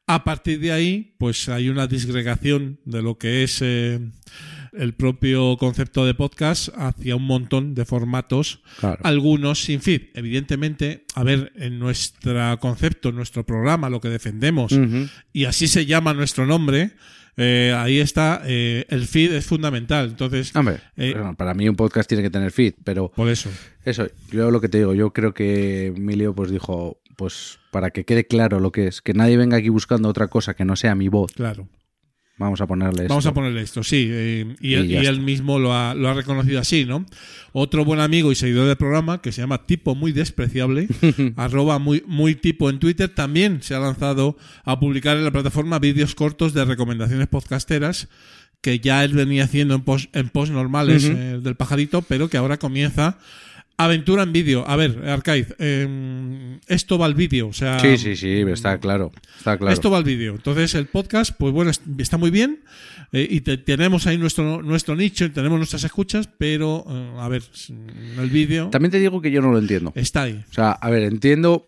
a 0.05 0.25
partir 0.25 0.59
de 0.59 0.73
ahí, 0.73 1.15
pues 1.17 1.47
hay 1.47 1.69
una 1.69 1.87
disgregación 1.87 2.81
de 2.83 3.01
lo 3.01 3.17
que 3.17 3.43
es 3.43 3.59
eh, 3.61 3.99
el 4.77 4.93
propio 4.93 5.57
concepto 5.57 6.05
de 6.05 6.13
podcast 6.13 6.69
hacia 6.75 7.15
un 7.15 7.23
montón 7.25 7.75
de 7.75 7.85
formatos 7.85 8.61
Claro. 8.79 8.99
algunos 9.03 9.63
sin 9.63 9.81
feed. 9.81 10.03
Evidentemente, 10.13 11.05
a 11.15 11.23
ver, 11.23 11.51
en 11.55 11.79
nuestro 11.79 12.59
concepto, 12.59 13.09
en 13.09 13.15
nuestro 13.15 13.45
programa, 13.45 13.89
lo 13.89 14.01
que 14.01 14.09
defendemos, 14.09 14.77
y 15.33 15.45
así 15.45 15.67
se 15.67 15.85
llama 15.85 16.13
nuestro 16.13 16.45
nombre, 16.45 16.91
eh, 17.37 17.73
ahí 17.75 17.99
está, 17.99 18.41
eh, 18.45 18.85
el 18.89 19.05
feed 19.07 19.33
es 19.33 19.45
fundamental. 19.45 20.07
Entonces, 20.09 20.55
Hombre, 20.55 20.79
Eh, 20.95 21.13
bueno, 21.13 21.35
para 21.35 21.53
mí 21.53 21.67
un 21.67 21.75
podcast 21.75 22.07
tiene 22.07 22.23
que 22.23 22.29
tener 22.29 22.51
feed, 22.51 22.75
pero 22.83 23.11
por 23.11 23.29
eso. 23.29 23.49
eso, 23.83 24.07
yo 24.31 24.51
lo 24.51 24.61
que 24.61 24.69
te 24.69 24.77
digo, 24.77 24.93
yo 24.93 25.11
creo 25.11 25.33
que 25.33 25.87
Emilio 25.87 26.33
pues 26.33 26.49
dijo, 26.51 27.01
pues 27.17 27.59
para 27.71 27.91
que 27.91 28.05
quede 28.05 28.25
claro 28.25 28.59
lo 28.59 28.71
que 28.71 28.87
es, 28.87 29.01
que 29.01 29.13
nadie 29.13 29.35
venga 29.37 29.57
aquí 29.57 29.69
buscando 29.69 30.07
otra 30.09 30.27
cosa 30.27 30.53
que 30.53 30.63
no 30.65 30.75
sea 30.77 30.95
mi 30.95 31.09
voz, 31.09 31.33
Claro. 31.33 31.67
Vamos 32.37 32.59
a 32.61 32.67
ponerle 32.67 33.07
Vamos 33.07 33.23
esto. 33.23 33.29
a 33.29 33.33
ponerle 33.33 33.61
esto, 33.61 33.83
sí. 33.83 34.07
eh, 34.09 34.55
y 34.59 34.69
Y 34.71 34.73
él, 34.75 35.17
y 35.17 35.19
mismo 35.19 35.59
lo 35.59 35.73
ha, 35.73 35.93
lo 35.93 36.09
ha 36.09 36.13
reconocido 36.13 36.59
así, 36.59 36.85
¿no? 36.85 37.05
Otro 37.53 37.85
buen 37.85 37.99
amigo 37.99 38.31
y 38.31 38.35
seguidor 38.35 38.67
del 38.67 38.77
programa, 38.77 39.21
que 39.21 39.31
se 39.31 39.41
llama 39.41 39.65
Tipo 39.65 39.95
Muy 39.95 40.11
Despreciable, 40.11 40.87
arroba 41.37 41.79
muy, 41.79 42.03
muy 42.07 42.35
tipo 42.35 42.69
en 42.69 42.79
Twitter, 42.79 43.09
también 43.09 43.61
se 43.61 43.75
ha 43.75 43.79
lanzado 43.79 44.37
a 44.63 44.79
publicar 44.79 45.17
en 45.17 45.23
la 45.23 45.31
plataforma 45.31 45.79
vídeos 45.79 46.15
cortos 46.15 46.53
de 46.53 46.65
recomendaciones 46.65 47.27
podcasteras 47.27 48.09
que 48.61 48.79
ya 48.79 49.03
él 49.03 49.13
venía 49.13 49.43
haciendo 49.43 49.75
en 49.75 49.81
post, 49.83 50.15
en 50.15 50.29
post 50.29 50.51
normales 50.51 51.03
eh, 51.05 51.39
del 51.41 51.55
pajarito, 51.55 52.01
pero 52.01 52.29
que 52.29 52.37
ahora 52.37 52.57
comienza 52.57 53.19
aventura 53.77 54.23
en 54.23 54.31
vídeo. 54.31 54.63
A 54.67 54.75
ver, 54.75 55.07
Arcaiz, 55.09 55.53
eh, 55.59 56.59
esto 56.67 56.97
va 56.97 57.05
al 57.05 57.15
vídeo, 57.15 57.47
o 57.49 57.53
sea... 57.53 57.79
Sí, 57.79 57.97
sí, 57.97 58.15
sí, 58.15 58.41
está 58.47 58.77
claro, 58.79 59.11
está 59.37 59.57
claro. 59.57 59.73
Esto 59.73 59.89
va 59.91 59.97
al 59.97 60.03
vídeo. 60.03 60.33
Entonces, 60.33 60.75
el 60.75 60.85
podcast, 60.87 61.31
pues 61.37 61.51
bueno, 61.53 61.71
es- 61.71 61.81
está 61.97 62.17
muy 62.17 62.31
bien. 62.31 62.61
eh, 63.11 63.27
y 63.29 63.41
te- 63.41 63.57
tenemos 63.57 64.07
ahí 64.07 64.17
nuestro, 64.17 64.61
nuestro 64.63 64.95
nicho, 64.95 65.25
y 65.25 65.29
tenemos 65.29 65.57
nuestras 65.57 65.83
escuchas, 65.83 66.27
pero, 66.37 66.83
eh, 66.89 67.13
a 67.19 67.27
ver, 67.29 67.43
el 68.17 68.29
vídeo 68.29 68.69
También 68.71 68.91
te 68.91 68.99
digo 68.99 69.21
que 69.21 69.29
yo 69.31 69.41
no 69.41 69.51
lo 69.51 69.59
entiendo. 69.59 69.91
está 69.95 70.23
ahí. 70.23 70.43
O 70.49 70.53
sea, 70.53 70.71
a 70.71 70.89
ver, 70.89 71.03
entiendo, 71.03 71.67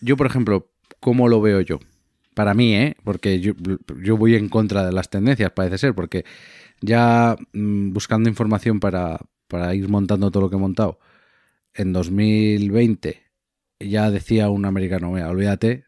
yo 0.00 0.16
por 0.16 0.26
ejemplo, 0.26 0.70
cómo 0.98 1.28
lo 1.28 1.40
veo 1.40 1.60
yo. 1.60 1.78
Para 2.34 2.54
mí, 2.54 2.74
¿eh? 2.74 2.96
Porque 3.04 3.40
yo, 3.40 3.52
yo 4.02 4.16
voy 4.16 4.34
en 4.36 4.48
contra 4.48 4.84
de 4.86 4.92
las 4.92 5.10
tendencias, 5.10 5.50
parece 5.50 5.78
ser, 5.78 5.94
porque 5.94 6.24
ya 6.80 7.36
mm, 7.52 7.92
buscando 7.92 8.28
información 8.28 8.80
para, 8.80 9.18
para 9.48 9.74
ir 9.74 9.88
montando 9.88 10.30
todo 10.30 10.44
lo 10.44 10.50
que 10.50 10.56
he 10.56 10.60
montado, 10.60 10.98
en 11.74 11.92
2020 11.92 13.22
ya 13.80 14.10
decía 14.10 14.50
un 14.50 14.64
americano, 14.64 15.12
"Mira, 15.12 15.28
olvídate, 15.28 15.84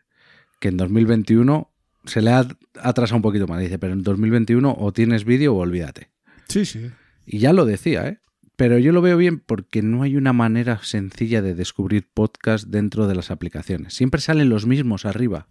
que 0.61 0.69
en 0.69 0.77
2021 0.77 1.73
se 2.05 2.23
le 2.23 2.31
ha 2.31 2.47
atrasado 2.81 3.17
un 3.17 3.23
poquito 3.23 3.47
más. 3.47 3.61
Dice, 3.61 3.79
pero 3.79 3.93
en 3.93 4.03
2021 4.03 4.75
o 4.79 4.93
tienes 4.93 5.25
vídeo 5.25 5.55
o 5.55 5.59
olvídate. 5.59 6.11
Sí, 6.49 6.65
sí. 6.65 6.91
Y 7.27 7.39
ya 7.39 7.53
lo 7.53 7.65
decía, 7.65 8.09
¿eh? 8.09 8.19
Pero 8.57 8.79
yo 8.79 8.93
lo 8.93 9.01
veo 9.01 9.17
bien 9.17 9.41
porque 9.41 9.83
no 9.83 10.03
hay 10.03 10.17
una 10.17 10.33
manera 10.33 10.81
sencilla 10.83 11.43
de 11.43 11.55
descubrir 11.55 12.09
podcast 12.13 12.69
dentro 12.69 13.07
de 13.07 13.15
las 13.15 13.31
aplicaciones. 13.31 13.95
Siempre 13.95 14.21
salen 14.21 14.51
los 14.51 14.67
mismos 14.67 15.05
arriba. 15.05 15.49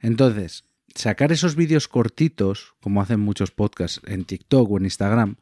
Entonces, 0.00 0.64
sacar 0.94 1.32
esos 1.32 1.54
vídeos 1.54 1.86
cortitos, 1.88 2.74
como 2.80 3.00
hacen 3.00 3.20
muchos 3.20 3.50
podcasts 3.50 4.00
en 4.06 4.24
TikTok 4.24 4.70
o 4.70 4.78
en 4.78 4.84
Instagram, 4.84 5.36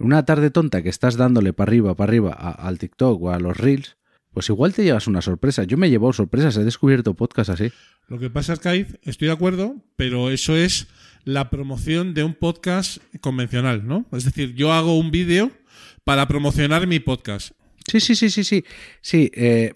una 0.00 0.24
tarde 0.24 0.50
tonta 0.50 0.82
que 0.82 0.88
estás 0.88 1.16
dándole 1.16 1.52
para 1.52 1.68
arriba, 1.70 1.94
para 1.94 2.10
arriba 2.10 2.32
a- 2.36 2.50
al 2.66 2.78
TikTok 2.78 3.22
o 3.22 3.30
a 3.30 3.38
los 3.38 3.56
Reels, 3.56 3.96
pues 4.32 4.48
igual 4.48 4.72
te 4.72 4.84
llevas 4.84 5.06
una 5.06 5.22
sorpresa. 5.22 5.64
Yo 5.64 5.76
me 5.76 5.86
he 5.86 5.90
llevado 5.90 6.12
sorpresas, 6.12 6.56
he 6.56 6.64
descubierto 6.64 7.14
podcasts 7.14 7.50
así. 7.50 7.72
Lo 8.08 8.18
que 8.18 8.30
pasa 8.30 8.54
es 8.54 8.60
que 8.60 8.86
estoy 9.02 9.26
de 9.28 9.32
acuerdo, 9.34 9.76
pero 9.96 10.30
eso 10.30 10.56
es 10.56 10.88
la 11.24 11.50
promoción 11.50 12.14
de 12.14 12.24
un 12.24 12.34
podcast 12.34 12.98
convencional, 13.20 13.86
¿no? 13.86 14.06
Es 14.12 14.24
decir, 14.24 14.54
yo 14.54 14.72
hago 14.72 14.98
un 14.98 15.10
vídeo 15.10 15.50
para 16.04 16.26
promocionar 16.28 16.86
mi 16.86 16.98
podcast. 17.00 17.52
Sí, 17.86 18.00
sí, 18.00 18.14
sí, 18.14 18.30
sí, 18.30 18.44
sí. 18.44 18.64
Sí, 19.02 19.30
eh, 19.34 19.72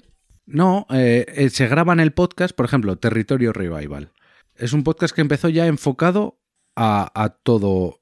no, 0.47 0.87
eh, 0.91 1.27
eh, 1.29 1.51
se 1.51 1.67
graba 1.69 1.93
en 1.93 2.01
el 2.01 2.13
podcast, 2.13 2.55
por 2.55 2.67
ejemplo, 2.67 2.97
Territorio 2.97 3.53
Revival. 3.53 4.13
Es 4.57 4.73
un 4.73 4.85
podcast 4.85 5.15
que 5.15 5.21
empezó 5.21 5.49
ya 5.49 5.67
enfocado 5.67 6.41
a, 6.77 7.11
a 7.21 7.29
todo, 7.31 8.01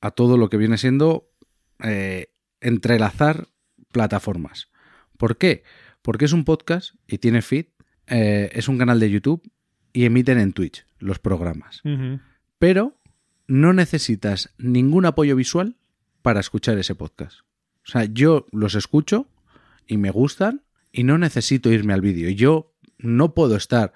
a 0.00 0.10
todo 0.12 0.36
lo 0.38 0.48
que 0.48 0.56
viene 0.56 0.78
siendo 0.78 1.30
eh, 1.82 2.28
entrelazar 2.60 3.48
plataformas. 3.92 4.70
¿Por 5.16 5.36
qué? 5.38 5.62
Porque 6.02 6.24
es 6.24 6.32
un 6.32 6.44
podcast 6.44 6.94
y 7.06 7.18
tiene 7.18 7.42
feed, 7.42 7.66
eh, 8.06 8.50
es 8.52 8.68
un 8.68 8.78
canal 8.78 9.00
de 9.00 9.10
YouTube 9.10 9.42
y 9.92 10.04
emiten 10.04 10.38
en 10.38 10.52
Twitch 10.52 10.86
los 10.98 11.18
programas. 11.18 11.82
Pero 12.58 12.98
no 13.46 13.72
necesitas 13.72 14.52
ningún 14.58 15.06
apoyo 15.06 15.36
visual 15.36 15.76
para 16.22 16.40
escuchar 16.40 16.78
ese 16.78 16.94
podcast. 16.94 17.40
O 17.86 17.90
sea, 17.90 18.04
yo 18.04 18.46
los 18.52 18.74
escucho 18.74 19.28
y 19.86 19.98
me 19.98 20.10
gustan 20.10 20.62
y 20.92 21.04
no 21.04 21.18
necesito 21.18 21.70
irme 21.70 21.92
al 21.92 22.00
vídeo. 22.00 22.30
Yo 22.30 22.74
no 22.98 23.34
puedo 23.34 23.56
estar 23.56 23.92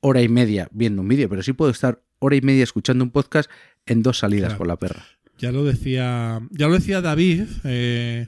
hora 0.00 0.22
y 0.22 0.28
media 0.28 0.68
viendo 0.72 1.02
un 1.02 1.08
vídeo, 1.08 1.28
pero 1.28 1.42
sí 1.42 1.52
puedo 1.52 1.70
estar 1.70 2.02
hora 2.20 2.36
y 2.36 2.40
media 2.40 2.62
escuchando 2.62 3.02
un 3.04 3.10
podcast 3.10 3.50
en 3.86 4.02
dos 4.02 4.18
salidas 4.18 4.50
Claro. 4.50 4.58
con 4.58 4.68
la 4.68 4.76
perra. 4.78 5.04
Ya 5.38 5.50
lo 5.52 5.64
decía, 5.64 6.40
ya 6.50 6.68
lo 6.68 6.74
decía 6.74 7.00
David, 7.00 7.42
eh, 7.64 8.26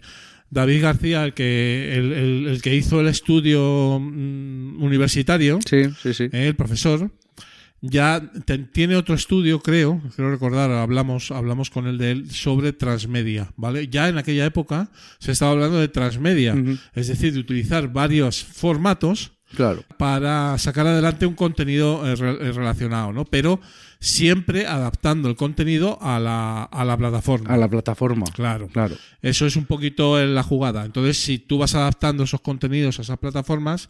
David 0.51 0.83
García, 0.83 1.25
el 1.25 1.35
que, 1.35 1.95
el, 1.97 2.13
el- 2.13 2.47
el 2.49 2.63
que 2.63 2.75
hizo 2.75 3.01
el 3.01 3.09
estudio 3.09 3.99
mm, 4.01 4.83
universitario, 4.83 5.59
Sí, 5.69 5.85
sí, 6.03 6.15
sí. 6.15 6.25
eh, 6.25 6.49
el 6.49 6.57
profesor, 6.57 7.11
ya 7.81 8.31
te- 8.47 8.59
tiene 8.59 8.97
otro 8.97 9.15
estudio, 9.15 9.61
creo, 9.61 10.01
creo 10.17 10.31
recordar, 10.31 10.71
hablamos, 10.71 11.31
hablamos 11.31 11.71
con 11.71 11.87
él 11.87 11.99
de 11.99 12.11
él 12.13 12.31
sobre 12.31 12.73
transmedia, 12.73 13.53
¿vale? 13.57 13.89
Ya 13.89 14.09
en 14.09 14.17
aquella 14.19 14.47
época 14.47 14.91
se 15.19 15.33
estaba 15.33 15.53
hablando 15.53 15.79
de 15.79 15.89
transmedia, 15.89 16.57
es 16.95 17.09
decir, 17.09 17.33
de 17.35 17.41
utilizar 17.41 17.93
varios 17.93 18.43
formatos 18.43 19.33
Claro. 19.55 19.85
para 19.99 20.57
sacar 20.59 20.87
adelante 20.87 21.27
un 21.27 21.35
contenido 21.35 22.05
eh, 22.11 22.17
re- 22.17 22.49
eh, 22.49 22.53
relacionado, 22.53 23.13
¿no? 23.13 23.25
Pero 23.25 23.61
siempre 24.05 24.67
adaptando 24.67 25.31
el 25.31 25.35
contenido 25.35 25.99
a 26.03 26.21
la, 26.21 26.65
a 26.65 26.85
la 26.85 26.97
plataforma. 26.97 27.49
A 27.49 27.57
la 27.57 27.69
plataforma. 27.69 28.27
Claro. 28.35 28.69
Claro. 28.69 28.97
Eso 29.23 29.47
es 29.47 29.57
un 29.57 29.65
poquito 29.65 30.21
en 30.21 30.35
la 30.35 30.43
jugada. 30.43 30.85
Entonces, 30.85 31.17
si 31.17 31.39
tú 31.39 31.57
vas 31.57 31.75
adaptando 31.75 32.25
esos 32.25 32.43
contenidos 32.43 32.99
a 32.99 33.03
esas 33.03 33.19
plataformas, 33.19 33.89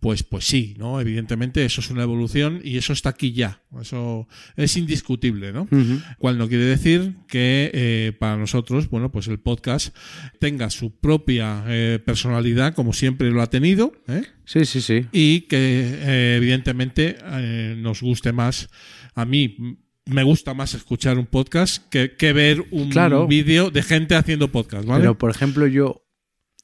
pues, 0.00 0.22
pues 0.22 0.46
sí, 0.46 0.74
¿no? 0.78 0.98
Evidentemente, 0.98 1.62
eso 1.62 1.82
es 1.82 1.90
una 1.90 2.02
evolución 2.02 2.62
y 2.64 2.78
eso 2.78 2.94
está 2.94 3.10
aquí 3.10 3.32
ya. 3.32 3.60
Eso 3.78 4.26
es 4.56 4.78
indiscutible, 4.78 5.52
¿no? 5.52 5.68
Ujú. 5.70 6.00
Cual 6.18 6.38
no 6.38 6.48
quiere 6.48 6.64
decir 6.64 7.16
que 7.28 7.70
eh, 7.74 8.12
para 8.18 8.38
nosotros, 8.38 8.88
bueno, 8.88 9.12
pues 9.12 9.28
el 9.28 9.38
podcast 9.38 9.94
tenga 10.38 10.70
su 10.70 10.90
propia 10.96 11.64
eh, 11.68 11.98
personalidad, 12.02 12.72
como 12.74 12.94
siempre 12.94 13.30
lo 13.30 13.42
ha 13.42 13.50
tenido, 13.50 13.92
¿eh? 14.08 14.22
Sí, 14.46 14.64
sí, 14.64 14.80
sí. 14.80 15.06
y 15.12 15.42
que 15.42 15.58
eh, 15.58 16.36
evidentemente 16.38 17.18
nos 17.76 18.00
guste 18.00 18.32
más. 18.32 18.68
A 19.14 19.24
mí 19.24 19.56
me 20.06 20.22
gusta 20.22 20.54
más 20.54 20.74
escuchar 20.74 21.18
un 21.18 21.26
podcast 21.26 21.88
que, 21.88 22.16
que 22.16 22.32
ver 22.32 22.64
un 22.70 22.90
Claro. 22.90 23.26
vídeo 23.26 23.70
de 23.70 23.82
gente 23.82 24.14
haciendo 24.16 24.50
podcast, 24.50 24.86
¿vale? 24.86 25.02
Pero, 25.02 25.18
por 25.18 25.30
ejemplo, 25.30 25.66
yo, 25.66 26.04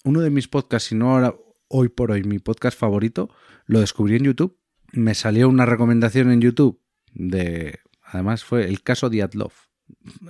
uno 0.04 0.20
de 0.20 0.30
mis 0.30 0.48
podcasts, 0.48 0.88
si 0.88 0.94
no 0.94 1.12
ahora, 1.12 1.34
hoy 1.68 1.88
por 1.88 2.10
hoy, 2.10 2.22
mi 2.24 2.38
podcast 2.38 2.78
favorito, 2.78 3.30
lo 3.66 3.80
descubrí 3.80 4.16
en 4.16 4.24
YouTube. 4.24 4.58
Me 4.92 5.14
salió 5.14 5.48
una 5.48 5.66
recomendación 5.66 6.30
en 6.30 6.40
YouTube 6.40 6.80
de. 7.12 7.80
Además, 8.02 8.44
fue 8.44 8.66
el 8.68 8.82
caso 8.82 9.10
de 9.10 9.22
Atlov, 9.22 9.52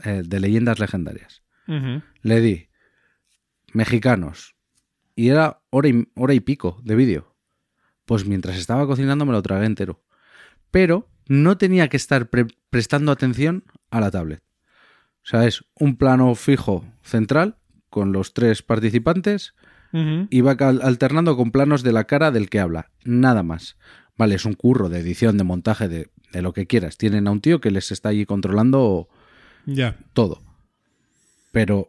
eh, 0.05 0.23
de 0.25 0.41
leyendas 0.41 0.79
legendarias. 0.79 1.43
Le 2.23 2.41
di 2.41 2.69
mexicanos 3.73 4.55
y 5.15 5.29
era 5.29 5.63
hora 5.71 5.89
y, 5.89 6.09
hora 6.15 6.33
y 6.35 6.41
pico 6.41 6.81
de 6.85 6.95
vídeo. 6.95 7.37
Pues 8.05 8.25
mientras 8.27 8.57
estaba 8.57 8.87
cocinando 8.87 9.27
me 9.27 9.33
lo 9.33 9.43
tragué 9.43 9.67
entero. 9.67 10.03
Pero 10.71 11.09
no 11.29 11.59
tenía 11.59 11.89
que 11.89 11.97
estar 11.97 12.29
pre- 12.31 12.47
prestando 12.71 13.13
atención 13.13 13.65
a 13.91 14.01
la 14.01 14.11
tablet. 14.11 14.43
O 15.25 15.29
sea, 15.29 15.47
es 15.47 15.65
un 15.75 15.97
plano 15.97 16.35
fijo 16.35 16.85
central 17.03 17.57
con 17.91 18.13
los 18.13 18.33
tres 18.35 18.63
participantes 18.63 19.55
y 20.31 20.41
va 20.43 20.53
alternando 20.53 21.37
con 21.39 21.51
planos 21.53 21.83
de 21.83 21.93
la 21.93 22.05
cara 22.05 22.31
del 22.31 22.51
que 22.51 22.61
habla. 22.61 22.91
Nada 23.05 23.43
más. 23.43 23.79
Vale, 24.19 24.35
es 24.35 24.45
un 24.45 24.53
curro 24.53 24.89
de 24.91 24.99
edición, 24.99 25.39
de 25.39 25.45
montaje, 25.45 25.89
de, 25.89 26.11
de 26.33 26.43
lo 26.43 26.53
que 26.53 26.67
quieras. 26.67 26.99
Tienen 26.99 27.27
a 27.27 27.31
un 27.31 27.41
tío 27.41 27.61
que 27.61 27.71
les 27.71 27.91
está 27.91 28.11
allí 28.11 28.27
controlando 28.27 29.09
todo. 30.13 30.43
Pero 31.51 31.89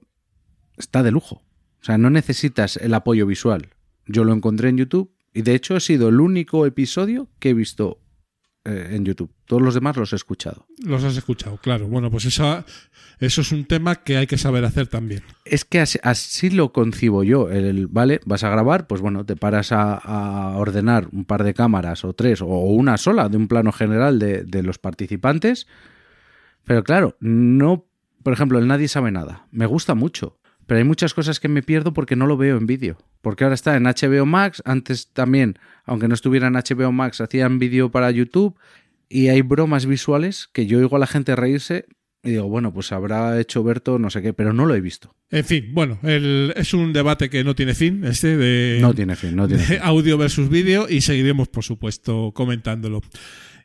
está 0.78 1.04
de 1.04 1.12
lujo. 1.12 1.44
O 1.82 1.84
sea, 1.84 1.98
no 1.98 2.10
necesitas 2.10 2.78
el 2.78 2.94
apoyo 2.94 3.26
visual. 3.26 3.70
Yo 4.06 4.24
lo 4.24 4.34
encontré 4.34 4.70
en 4.70 4.78
YouTube 4.78 5.12
y 5.34 5.42
de 5.42 5.56
hecho 5.56 5.76
ha 5.76 5.80
sido 5.82 6.08
el 6.08 6.22
único 6.22 6.66
episodio 6.66 7.30
que 7.40 7.50
he 7.50 7.54
visto 7.54 8.00
eh, 8.68 8.96
en 8.96 9.06
YouTube. 9.06 9.32
Todos 9.46 9.62
los 9.62 9.74
demás 9.74 9.96
los 9.96 10.12
he 10.12 10.18
escuchado. 10.18 10.66
Los 10.84 11.04
has 11.04 11.16
escuchado, 11.16 11.58
claro. 11.58 11.88
Bueno, 11.88 12.12
pues 12.12 12.26
eso, 12.26 12.66
eso 13.20 13.42
es 13.42 13.52
un 13.54 13.66
tema 13.66 13.96
que 13.96 14.18
hay 14.18 14.28
que 14.28 14.38
saber 14.38 14.66
hacer 14.66 14.88
también. 14.88 15.24
Es 15.46 15.64
que 15.64 15.80
así, 15.80 15.98
así 16.04 16.50
lo 16.50 16.74
concibo 16.74 17.24
yo. 17.24 17.50
El, 17.50 17.88
vale, 17.88 18.20
vas 18.26 18.44
a 18.44 18.50
grabar, 18.50 18.88
pues 18.88 19.00
bueno, 19.00 19.26
te 19.26 19.38
paras 19.38 19.72
a, 19.72 19.94
a 19.94 20.58
ordenar 20.58 21.08
un 21.14 21.24
par 21.24 21.44
de 21.44 21.54
cámaras 21.54 22.04
o 22.04 22.14
tres 22.14 22.42
o 22.42 22.48
una 22.48 22.98
sola 22.98 23.30
de 23.30 23.38
un 23.38 23.48
plano 23.48 23.72
general 23.72 24.20
de, 24.20 24.44
de 24.44 24.64
los 24.64 24.78
participantes. 24.78 25.68
Pero 26.66 26.84
claro, 26.84 27.16
no, 27.22 27.86
por 28.24 28.34
ejemplo, 28.34 28.60
el 28.60 28.68
Nadie 28.68 28.90
sabe 28.90 29.12
nada. 29.12 29.48
Me 29.52 29.66
gusta 29.66 29.96
mucho. 29.96 30.38
Pero 30.68 30.78
hay 30.78 30.84
muchas 30.84 31.14
cosas 31.16 31.40
que 31.40 31.48
me 31.48 31.64
pierdo 31.64 31.94
porque 31.94 32.16
no 32.16 32.28
lo 32.28 32.38
veo 32.38 32.58
en 32.58 32.68
vídeo. 32.68 32.98
Porque 33.22 33.44
ahora 33.46 33.56
está 33.56 33.76
en 33.76 33.84
HBO 33.86 34.26
Max. 34.28 34.62
Antes 34.66 35.12
también, 35.14 35.58
aunque 35.86 36.08
no 36.08 36.14
estuviera 36.14 36.48
en 36.48 36.54
HBO 36.54 36.92
Max, 36.92 37.20
hacían 37.22 37.58
vídeo 37.58 37.90
para 37.90 38.12
YouTube. 38.12 38.56
Y 39.10 39.30
hay 39.30 39.42
bromas 39.42 39.86
visuales 39.86 40.50
que 40.54 40.68
yo 40.68 40.78
oigo 40.80 40.96
a 40.98 41.00
la 41.00 41.08
gente 41.08 41.36
reírse 41.36 41.86
y 42.24 42.32
digo, 42.32 42.50
bueno, 42.50 42.74
pues 42.74 42.92
habrá 42.92 43.40
hecho 43.40 43.64
Berto 43.64 44.00
no 44.00 44.10
sé 44.10 44.22
qué, 44.22 44.34
pero 44.34 44.52
no 44.52 44.66
lo 44.66 44.76
he 44.76 44.82
visto. 44.82 45.16
En 45.30 45.46
fin, 45.46 45.70
bueno, 45.72 45.98
el- 46.04 46.52
es 46.58 46.74
un 46.74 46.92
debate 46.92 47.30
que 47.30 47.44
no 47.46 47.56
tiene 47.56 47.74
fin, 47.74 48.04
este 48.04 48.36
de, 48.36 48.80
No 48.82 48.94
tiene 48.94 49.16
fin, 49.16 49.34
no 49.36 49.48
tiene 49.48 49.64
fin. 49.64 49.78
audio 49.82 50.18
versus 50.18 50.50
vídeo 50.50 50.88
y 50.90 51.00
seguiremos, 51.02 51.48
por 51.48 51.64
supuesto, 51.64 52.34
comentándolo. 52.34 53.02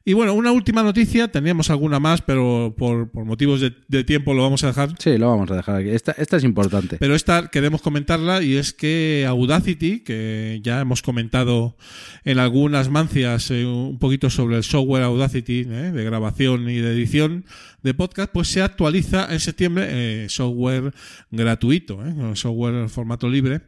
Y 0.04 0.14
bueno, 0.14 0.34
una 0.34 0.50
última 0.50 0.82
noticia, 0.82 1.28
teníamos 1.28 1.70
alguna 1.70 2.00
más, 2.00 2.22
pero 2.22 2.74
por, 2.76 3.10
por 3.10 3.24
motivos 3.24 3.60
de, 3.60 3.72
de 3.88 4.02
tiempo 4.02 4.34
lo 4.34 4.42
vamos 4.42 4.64
a 4.64 4.68
dejar. 4.68 4.90
Sí, 4.98 5.16
lo 5.16 5.28
vamos 5.30 5.50
a 5.50 5.56
dejar 5.56 5.76
aquí. 5.76 5.90
Esta, 5.90 6.12
esta 6.12 6.36
es 6.36 6.44
importante. 6.44 6.96
Pero 6.98 7.14
esta 7.14 7.48
queremos 7.48 7.82
comentarla 7.82 8.42
y 8.42 8.56
es 8.56 8.72
que 8.72 9.24
Audacity, 9.28 10.00
que 10.00 10.60
ya 10.62 10.80
hemos 10.80 11.02
comentado 11.02 11.76
en 12.24 12.38
algunas 12.38 12.90
mancias 12.90 13.50
eh, 13.50 13.64
un 13.64 13.98
poquito 13.98 14.28
sobre 14.28 14.56
el 14.56 14.64
software 14.64 15.04
Audacity 15.04 15.60
eh, 15.60 15.92
de 15.92 16.04
grabación 16.04 16.68
y 16.68 16.78
de 16.78 16.92
edición 16.92 17.44
de 17.82 17.94
podcast, 17.94 18.30
pues 18.32 18.48
se 18.48 18.62
actualiza 18.62 19.32
en 19.32 19.40
septiembre 19.40 19.86
eh, 19.88 20.28
software 20.28 20.92
gratuito, 21.30 22.04
eh, 22.04 22.36
software 22.36 22.74
en 22.74 22.90
formato 22.90 23.28
libre. 23.28 23.62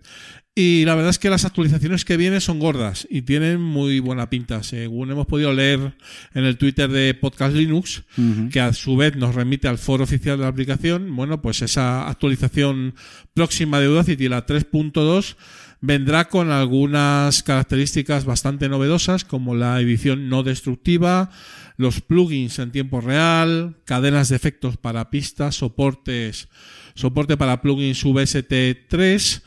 Y 0.56 0.84
la 0.84 0.94
verdad 0.94 1.10
es 1.10 1.18
que 1.18 1.30
las 1.30 1.44
actualizaciones 1.44 2.04
que 2.04 2.16
vienen 2.16 2.40
son 2.40 2.60
gordas 2.60 3.08
y 3.10 3.22
tienen 3.22 3.60
muy 3.60 3.98
buena 3.98 4.30
pinta. 4.30 4.62
Según 4.62 5.10
hemos 5.10 5.26
podido 5.26 5.52
leer 5.52 5.94
en 6.32 6.44
el 6.44 6.58
Twitter 6.58 6.88
de 6.88 7.12
Podcast 7.14 7.56
Linux, 7.56 8.04
que 8.52 8.60
a 8.60 8.72
su 8.72 8.96
vez 8.96 9.16
nos 9.16 9.34
remite 9.34 9.66
al 9.66 9.78
foro 9.78 10.04
oficial 10.04 10.38
de 10.38 10.44
la 10.44 10.50
aplicación, 10.50 11.16
bueno, 11.16 11.42
pues 11.42 11.60
esa 11.60 12.08
actualización 12.08 12.94
próxima 13.34 13.80
de 13.80 13.86
Audacity, 13.86 14.28
la 14.28 14.46
3.2, 14.46 15.34
vendrá 15.80 16.28
con 16.28 16.52
algunas 16.52 17.42
características 17.42 18.24
bastante 18.24 18.68
novedosas, 18.68 19.24
como 19.24 19.56
la 19.56 19.80
edición 19.80 20.28
no 20.28 20.44
destructiva, 20.44 21.30
los 21.78 22.00
plugins 22.00 22.60
en 22.60 22.70
tiempo 22.70 23.00
real, 23.00 23.74
cadenas 23.84 24.28
de 24.28 24.36
efectos 24.36 24.76
para 24.76 25.10
pistas, 25.10 25.56
soportes, 25.56 26.48
soporte 26.94 27.36
para 27.36 27.60
plugins 27.60 28.04
VST3 28.04 29.42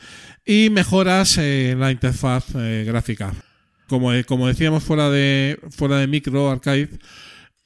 y 0.48 0.70
mejoras 0.70 1.36
en 1.36 1.78
la 1.78 1.92
interfaz 1.92 2.54
eh, 2.54 2.82
gráfica. 2.86 3.34
Como, 3.86 4.10
como 4.26 4.48
decíamos 4.48 4.82
fuera 4.82 5.10
de, 5.10 5.60
fuera 5.70 5.98
de 5.98 6.06
micro, 6.06 6.50
Archive, 6.50 6.88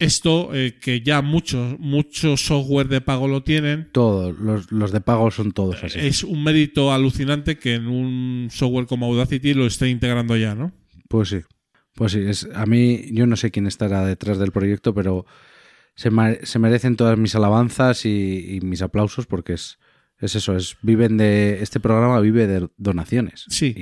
esto 0.01 0.51
eh, 0.53 0.79
que 0.81 1.01
ya 1.01 1.23
muchos 1.23 1.79
muchos 1.79 2.45
software 2.45 2.89
de 2.89 3.01
pago 3.01 3.29
lo 3.29 3.45
tienen, 3.45 3.89
Todos, 3.93 4.37
los, 4.37 4.73
los 4.73 4.91
de 4.91 5.01
pago 5.01 5.31
son 5.31 5.53
todos 5.53 5.83
así. 5.85 6.01
es 6.01 6.25
un 6.25 6.43
mérito 6.43 6.93
alucinante 6.93 7.57
que 7.57 7.75
en 7.75 7.87
un 7.87 8.49
software 8.51 8.87
como 8.87 9.07
Audacity 9.07 9.55
lo 9.55 9.67
esté 9.67 9.89
integrando 9.89 10.37
ya, 10.37 10.57
¿no? 10.57 10.73
Pues 11.09 11.29
sí. 11.29 11.39
Pues 11.95 12.13
sí, 12.13 12.21
es, 12.27 12.49
a 12.53 12.67
mí 12.67 13.11
yo 13.13 13.27
no 13.29 13.37
sé 13.37 13.53
quién 13.53 13.69
estará 13.69 14.05
detrás 14.05 14.39
del 14.39 14.51
proyecto, 14.51 14.93
pero 14.93 15.25
se, 15.95 16.11
se 16.43 16.59
merecen 16.59 16.97
todas 16.97 17.17
mis 17.17 17.37
alabanzas 17.37 18.07
y, 18.07 18.57
y 18.57 18.61
mis 18.61 18.83
aplausos 18.83 19.27
porque 19.27 19.53
es, 19.53 19.79
es 20.23 20.37
eso, 20.37 20.57
es 20.57 20.77
viven 20.83 21.17
de 21.17 21.63
este 21.63 21.81
programa 21.81 22.21
vive 22.21 22.47
de 22.47 22.69
donaciones. 22.77 23.45
Sí. 23.49 23.75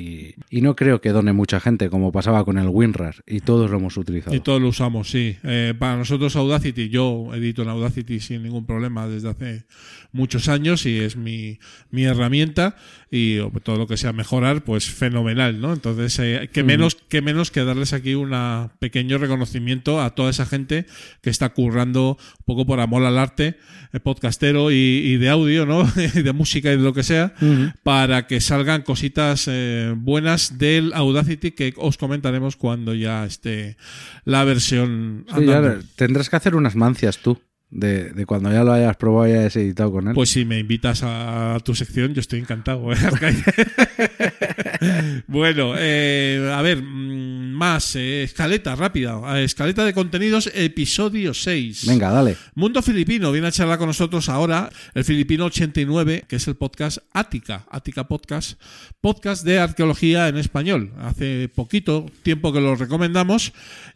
Y, 0.50 0.58
y 0.58 0.62
no 0.62 0.74
creo 0.74 1.00
que 1.02 1.10
done 1.10 1.34
mucha 1.34 1.60
gente 1.60 1.90
como 1.90 2.12
pasaba 2.12 2.44
con 2.46 2.56
el 2.56 2.68
WinRAR 2.68 3.16
y 3.26 3.40
todos 3.40 3.70
lo 3.70 3.76
hemos 3.76 3.96
utilizado. 3.98 4.34
Y 4.34 4.40
todos 4.40 4.60
lo 4.60 4.68
usamos, 4.68 5.10
sí. 5.10 5.36
Eh, 5.44 5.74
para 5.78 5.98
nosotros 5.98 6.34
Audacity, 6.36 6.88
yo 6.88 7.30
edito 7.34 7.62
en 7.62 7.68
Audacity 7.68 8.20
sin 8.20 8.42
ningún 8.42 8.64
problema 8.64 9.06
desde 9.06 9.28
hace 9.28 9.66
muchos 10.12 10.48
años 10.48 10.86
y 10.86 10.98
es 10.98 11.16
mi, 11.16 11.58
mi 11.90 12.04
herramienta 12.04 12.76
y 13.10 13.38
todo 13.62 13.76
lo 13.76 13.86
que 13.86 13.96
sea 13.96 14.12
mejorar, 14.12 14.64
pues 14.64 14.88
fenomenal, 14.90 15.60
¿no? 15.60 15.72
Entonces, 15.72 16.18
eh, 16.20 16.48
que 16.52 16.62
menos 16.62 16.94
que 16.94 17.22
menos 17.22 17.50
que 17.50 17.64
darles 17.64 17.92
aquí 17.92 18.14
un 18.14 18.30
pequeño 18.78 19.18
reconocimiento 19.18 20.00
a 20.00 20.14
toda 20.14 20.30
esa 20.30 20.46
gente 20.46 20.86
que 21.20 21.30
está 21.30 21.50
currando 21.50 22.16
un 22.38 22.44
poco 22.44 22.66
por 22.66 22.80
amor 22.80 23.04
al 23.04 23.18
arte, 23.18 23.56
eh, 23.92 24.00
podcastero 24.00 24.70
y, 24.70 24.74
y 24.76 25.16
de 25.18 25.28
audio, 25.28 25.66
¿no? 25.66 25.84
de 26.32 26.38
música 26.38 26.72
y 26.72 26.76
de 26.76 26.82
lo 26.82 26.92
que 26.92 27.02
sea, 27.02 27.34
para 27.82 28.26
que 28.26 28.40
salgan 28.40 28.82
cositas 28.82 29.46
eh, 29.50 29.92
buenas 29.96 30.58
del 30.58 30.92
Audacity 30.94 31.50
que 31.52 31.74
os 31.76 31.96
comentaremos 31.98 32.56
cuando 32.56 32.94
ya 32.94 33.24
esté 33.24 33.76
la 34.24 34.44
versión 34.44 35.24
Sí, 35.36 35.44
ya 35.46 35.58
andando. 35.58 35.84
tendrás 35.96 36.28
que 36.30 36.36
hacer 36.36 36.54
unas 36.54 36.76
mancias 36.76 37.18
tú, 37.18 37.40
de, 37.70 38.10
de 38.10 38.26
cuando 38.26 38.52
ya 38.52 38.64
lo 38.64 38.72
hayas 38.72 38.96
probado 38.96 39.28
y 39.28 39.32
hayas 39.32 39.56
editado 39.56 39.92
con 39.92 40.08
él. 40.08 40.14
Pues 40.14 40.30
si 40.30 40.44
me 40.44 40.58
invitas 40.58 41.02
a 41.04 41.58
tu 41.64 41.74
sección, 41.74 42.14
yo 42.14 42.20
estoy 42.20 42.40
encantado. 42.40 42.92
¿eh, 42.92 42.96
bueno, 45.26 45.74
eh, 45.78 46.50
a 46.52 46.60
ver, 46.62 46.82
mm, 46.82 47.52
más. 47.52 47.94
eh, 47.96 48.24
escaleta 48.24 48.74
rápida. 48.74 49.40
Escaleta 49.40 49.84
de 49.84 49.94
contenidos, 49.94 50.50
episodio 50.54 51.32
6. 51.32 51.86
Venga, 51.86 52.10
dale. 52.10 52.36
Mundo 52.54 52.82
Filipino 52.82 53.30
viene 53.30 53.48
a 53.48 53.52
charlar 53.52 53.78
con 53.78 53.86
nosotros 53.86 54.28
ahora 54.28 54.70
el 54.94 55.04
Filipino 55.04 55.46
89, 55.46 56.24
que 56.26 56.36
es 56.36 56.48
el 56.48 56.56
podcast 56.56 56.98
Ática, 57.12 57.66
Ática 57.70 58.08
Podcast, 58.08 58.60
podcast 59.00 59.44
de 59.44 59.60
arqueología 59.60 60.28
en 60.28 60.38
español. 60.38 60.92
Hace 60.98 61.48
poquito 61.54 62.06
tiempo 62.22 62.52
que 62.52 62.60
lo 62.60 62.74
recomendamos 62.74 63.52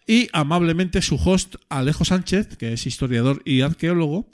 y 0.07 0.29
amablemente 0.33 1.03
su 1.03 1.17
host 1.17 1.57
Alejo 1.69 2.05
Sánchez, 2.05 2.57
que 2.57 2.75
es 2.75 2.87
historiador 2.87 3.43
y 3.45 3.63
arqueólogo, 3.64 4.29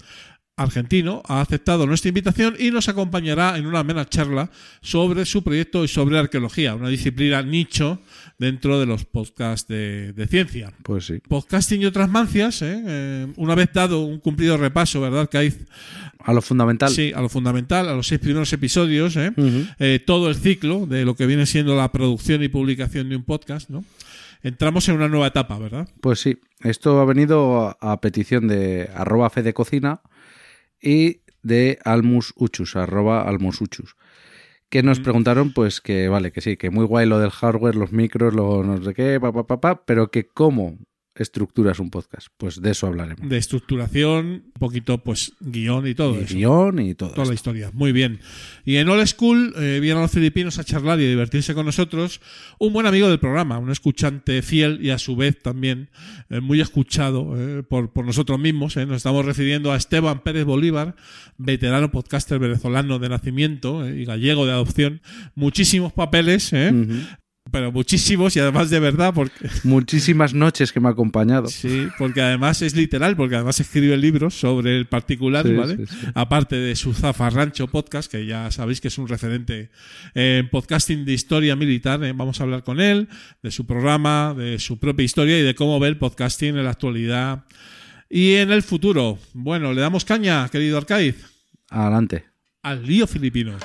argentino, 0.57 1.23
ha 1.27 1.41
aceptado 1.41 1.87
nuestra 1.87 2.09
invitación 2.09 2.55
y 2.59 2.71
nos 2.71 2.89
acompañará 2.89 3.57
en 3.57 3.67
una 3.67 3.79
amena 3.79 4.07
charla 4.07 4.51
sobre 4.83 5.25
su 5.25 5.43
proyecto 5.43 5.85
y 5.85 5.89
sobre 5.89 6.19
arqueología, 6.19 6.75
una 6.75 6.91
disciplina 6.91 7.43
nicho 7.43 7.99
dentro 8.39 8.79
de 8.79 8.85
los 8.85 9.07
podcasts 9.07 9.67
de, 9.69 10.13
de 10.13 10.27
ciencia. 10.27 10.73
Pues 10.83 11.07
sí. 11.07 11.15
Podcasting 11.27 11.81
y 11.81 11.87
otras 11.87 12.11
mancias, 12.11 12.61
¿eh? 12.61 12.83
Eh, 12.87 13.27
una 13.37 13.55
vez 13.55 13.71
dado 13.73 14.01
un 14.01 14.19
cumplido 14.19 14.59
repaso, 14.59 15.01
¿verdad, 15.01 15.31
Caiz? 15.31 15.59
A 16.19 16.35
lo 16.35 16.43
fundamental. 16.43 16.91
Sí, 16.91 17.13
a 17.15 17.23
lo 17.23 17.31
fundamental, 17.31 17.89
a 17.89 17.95
los 17.95 18.07
seis 18.07 18.21
primeros 18.21 18.53
episodios, 18.53 19.17
¿eh? 19.17 19.33
Eh, 19.79 20.03
todo 20.07 20.29
el 20.29 20.35
ciclo 20.35 20.87
de 20.87 21.07
lo 21.07 21.17
que 21.17 21.25
viene 21.25 21.47
siendo 21.47 21.75
la 21.75 21.91
producción 21.91 22.43
y 22.43 22.49
publicación 22.49 23.09
de 23.09 23.17
un 23.17 23.25
podcast, 23.25 23.71
¿no? 23.71 23.83
Entramos 24.43 24.89
en 24.89 24.97
una 24.97 25.09
nueva 25.09 25.27
etapa, 25.27 25.59
¿verdad? 25.59 25.89
Pues 26.01 26.21
sí, 26.21 26.41
esto 26.61 27.01
ha 27.01 27.05
venido 27.05 27.77
a, 27.81 28.01
petición 28.01 28.49
de 28.49 28.91
arroba 28.95 29.31
fedecocina 29.31 30.01
y 30.81 31.23
de 31.43 31.79
almus 31.85 32.33
uchus, 32.37 32.77
arroba 32.77 33.23
almus 33.23 33.61
uchus, 33.61 33.97
que 34.69 34.83
nos 34.83 35.01
preguntaron 35.01 35.53
pues 35.53 35.81
que 35.81 36.09
vale, 36.09 36.33
que 36.33 36.41
sí, 36.41 36.57
que 36.57 36.71
muy 36.71 36.85
guay 36.87 37.07
lo 37.07 37.19
del 37.19 37.31
hardware, 37.31 37.77
los 37.77 37.93
micros, 37.93 38.33
lo 38.35 38.63
no 38.63 38.83
sé 38.83 38.95
qué, 38.95 39.21
pa, 39.21 39.33
pa, 39.33 39.47
pa, 39.47 39.61
pa, 39.61 39.85
pero 39.85 40.11
que 40.11 40.27
cómo 40.27 40.79
estructuras 41.21 41.79
un 41.79 41.91
podcast, 41.91 42.29
pues 42.37 42.61
de 42.61 42.71
eso 42.71 42.87
hablaremos. 42.87 43.29
De 43.29 43.37
estructuración, 43.37 44.27
un 44.27 44.53
poquito, 44.59 44.99
pues, 44.99 45.33
guion 45.41 45.87
y 45.87 45.95
todo 45.95 46.19
Y 46.19 46.25
eso. 46.25 46.35
guion 46.35 46.79
y 46.81 46.95
todo. 46.95 47.11
Toda 47.11 47.29
la 47.29 47.35
historia. 47.35 47.71
Muy 47.73 47.93
bien. 47.93 48.21
Y 48.65 48.77
en 48.77 48.89
All 48.89 49.07
School 49.07 49.53
eh, 49.57 49.79
vienen 49.81 50.03
los 50.03 50.11
filipinos 50.11 50.59
a 50.59 50.65
charlar 50.65 50.99
y 51.01 51.05
a 51.05 51.09
divertirse 51.09 51.55
con 51.55 51.67
nosotros. 51.67 52.21
Un 52.59 52.73
buen 52.73 52.87
amigo 52.87 53.09
del 53.09 53.19
programa, 53.19 53.59
un 53.59 53.71
escuchante 53.71 54.43
fiel 54.43 54.79
y 54.85 54.91
a 54.91 54.99
su 54.99 55.15
vez 55.17 55.39
también 55.43 55.91
eh, 56.31 56.41
muy 56.41 56.61
escuchado 56.61 57.35
eh, 57.37 57.63
por, 57.63 57.93
por 57.93 58.05
nosotros 58.07 58.39
mismos. 58.39 58.77
eh. 58.77 58.87
Nos 58.87 58.97
estamos 58.99 59.25
refiriendo 59.25 59.73
a 59.73 59.77
Esteban 59.77 60.21
Pérez 60.23 60.45
Bolívar, 60.45 60.97
veterano 61.37 61.91
podcaster 61.91 62.39
venezolano 62.39 62.99
de 62.99 63.09
nacimiento 63.09 63.89
y 63.89 64.05
gallego 64.05 64.47
de 64.47 64.53
adopción. 64.53 65.01
Muchísimos 65.35 65.93
papeles, 65.93 66.53
eh, 66.53 66.71
Ujú. 66.73 66.95
Pero 67.51 67.73
muchísimos 67.73 68.37
y 68.37 68.41
además 68.41 68.71
de 68.71 68.81
verdad, 68.81 69.13
porque 69.15 69.49
Muchísimas 69.65 70.35
noches 70.35 70.73
que 70.73 70.81
me 70.81 70.89
ha 70.89 70.93
acompañado. 70.93 71.49
Sí, 71.51 71.89
porque 71.99 72.21
además 72.23 72.63
es 72.63 72.75
literal, 72.77 73.17
porque 73.17 73.35
además 73.37 73.61
escribe 73.61 73.97
libros 73.97 74.35
sobre 74.35 74.77
el 74.77 74.87
particular, 74.87 75.47
Sí, 75.47 75.53
¿vale? 75.55 75.77
sí, 75.77 75.87
sí. 75.87 76.07
Aparte 76.15 76.57
de 76.57 76.75
su 76.77 76.95
Zafarrancho 76.95 77.67
podcast, 77.69 78.11
que 78.11 78.27
ya 78.27 78.51
sabéis 78.51 78.81
que 78.81 78.89
es 78.89 78.99
un 78.99 79.09
referente 79.09 79.71
en 80.15 80.49
podcasting 80.49 81.05
de 81.05 81.13
historia 81.13 81.57
militar, 81.57 82.03
¿eh? 82.05 82.13
vamos 82.15 82.41
a 82.41 82.45
hablar 82.45 82.63
con 82.65 82.81
él, 82.81 83.09
de 83.43 83.51
su 83.51 83.67
programa, 83.67 84.35
de 84.37 84.59
su 84.59 84.79
propia 84.79 85.05
historia 85.05 85.39
y 85.39 85.43
de 85.43 85.55
cómo 85.55 85.79
ve 85.81 85.89
el 85.89 85.97
podcasting 85.99 86.57
en 86.57 86.65
la 86.65 86.71
actualidad 86.71 87.45
y 88.09 88.35
en 88.35 88.51
el 88.53 88.63
futuro. 88.63 89.19
Bueno, 89.35 89.73
le 89.73 89.81
damos 89.81 90.05
caña, 90.05 90.49
querido 90.49 90.79
Arcaiz, 90.79 91.17
Adelante. 91.69 92.25
al 92.63 92.85
lío 92.87 93.07
filipino. 93.07 93.57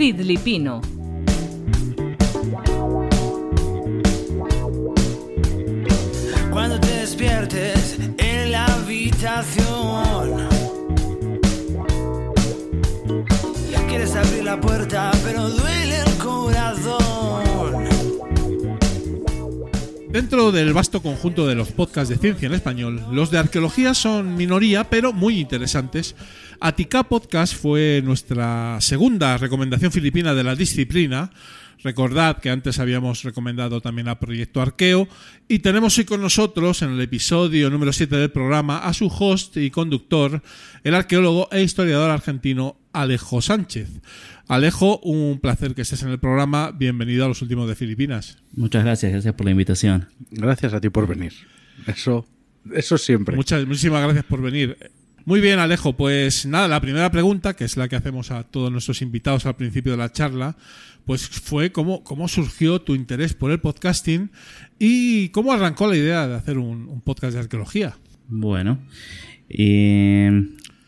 Fidlipino. 0.00 0.80
Cuando 6.50 6.80
te 6.80 6.90
despiertes 7.00 7.98
en 8.16 8.50
la 8.50 8.64
habitación. 8.64 10.48
Quieres 13.88 14.16
abrir 14.16 14.44
la 14.44 14.58
puerta, 14.58 15.10
pero 15.22 15.50
duele 15.50 15.98
el 15.98 16.16
corazón. 16.16 16.99
Dentro 20.20 20.52
del 20.52 20.74
vasto 20.74 21.00
conjunto 21.00 21.46
de 21.46 21.54
los 21.54 21.72
podcasts 21.72 22.10
de 22.10 22.18
ciencia 22.18 22.44
en 22.44 22.52
español, 22.52 23.02
los 23.10 23.30
de 23.30 23.38
arqueología 23.38 23.94
son 23.94 24.36
minoría, 24.36 24.84
pero 24.84 25.14
muy 25.14 25.38
interesantes. 25.38 26.14
Atica 26.60 27.04
Podcast 27.04 27.56
fue 27.56 28.02
nuestra 28.04 28.76
segunda 28.82 29.38
recomendación 29.38 29.90
filipina 29.90 30.34
de 30.34 30.44
la 30.44 30.54
disciplina. 30.54 31.30
Recordad 31.82 32.36
que 32.36 32.50
antes 32.50 32.78
habíamos 32.78 33.22
recomendado 33.22 33.80
también 33.80 34.08
a 34.08 34.20
Proyecto 34.20 34.60
Arqueo 34.60 35.08
y 35.48 35.60
tenemos 35.60 35.96
hoy 35.96 36.04
con 36.04 36.20
nosotros 36.20 36.82
en 36.82 36.90
el 36.90 37.00
episodio 37.00 37.70
número 37.70 37.90
7 37.90 38.14
del 38.14 38.30
programa 38.30 38.80
a 38.80 38.92
su 38.92 39.06
host 39.06 39.56
y 39.56 39.70
conductor, 39.70 40.42
el 40.84 40.94
arqueólogo 40.94 41.48
e 41.50 41.62
historiador 41.62 42.10
argentino 42.10 42.76
Alejo 42.92 43.40
Sánchez. 43.40 43.88
Alejo, 44.54 44.98
un 45.04 45.38
placer 45.38 45.76
que 45.76 45.82
estés 45.82 46.02
en 46.02 46.08
el 46.08 46.18
programa. 46.18 46.72
Bienvenido 46.72 47.24
a 47.24 47.28
los 47.28 47.40
últimos 47.40 47.68
de 47.68 47.76
Filipinas. 47.76 48.38
Muchas 48.56 48.82
gracias, 48.82 49.12
gracias 49.12 49.32
por 49.34 49.44
la 49.44 49.52
invitación. 49.52 50.08
Gracias 50.32 50.74
a 50.74 50.80
ti 50.80 50.88
por 50.88 51.06
venir. 51.06 51.32
Eso, 51.86 52.26
eso 52.74 52.98
siempre. 52.98 53.36
Muchas, 53.36 53.64
muchísimas 53.64 54.02
gracias 54.02 54.24
por 54.24 54.42
venir. 54.42 54.76
Muy 55.24 55.40
bien, 55.40 55.60
Alejo. 55.60 55.96
Pues 55.96 56.46
nada, 56.46 56.66
la 56.66 56.80
primera 56.80 57.12
pregunta, 57.12 57.54
que 57.54 57.62
es 57.64 57.76
la 57.76 57.86
que 57.86 57.94
hacemos 57.94 58.32
a 58.32 58.42
todos 58.42 58.72
nuestros 58.72 59.02
invitados 59.02 59.46
al 59.46 59.54
principio 59.54 59.92
de 59.92 59.98
la 59.98 60.10
charla, 60.10 60.56
pues 61.06 61.28
fue 61.28 61.70
cómo, 61.70 62.02
cómo 62.02 62.26
surgió 62.26 62.80
tu 62.80 62.96
interés 62.96 63.34
por 63.34 63.52
el 63.52 63.60
podcasting 63.60 64.32
y 64.80 65.28
cómo 65.28 65.52
arrancó 65.52 65.86
la 65.86 65.96
idea 65.96 66.26
de 66.26 66.34
hacer 66.34 66.58
un, 66.58 66.88
un 66.88 67.00
podcast 67.02 67.34
de 67.34 67.38
arqueología. 67.38 67.96
Bueno, 68.26 68.80
y, 69.48 70.26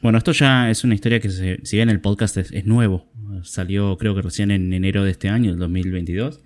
bueno, 0.03 0.18
esto 0.18 0.33
ya 0.33 0.68
es 0.68 0.83
una 0.83 0.96
historia 0.96 1.20
que, 1.20 1.31
se- 1.31 1.61
si 1.62 1.77
bien 1.77 1.90
el 1.90 2.01
podcast 2.01 2.37
es, 2.38 2.51
es 2.51 2.66
nuevo, 2.66 3.09
salió 3.44 3.96
creo 3.98 4.14
que 4.14 4.22
recién 4.22 4.50
en 4.50 4.72
enero 4.72 5.05
de 5.05 5.11
este 5.11 5.28
año, 5.28 5.50
del 5.50 5.59
2022, 5.61 6.40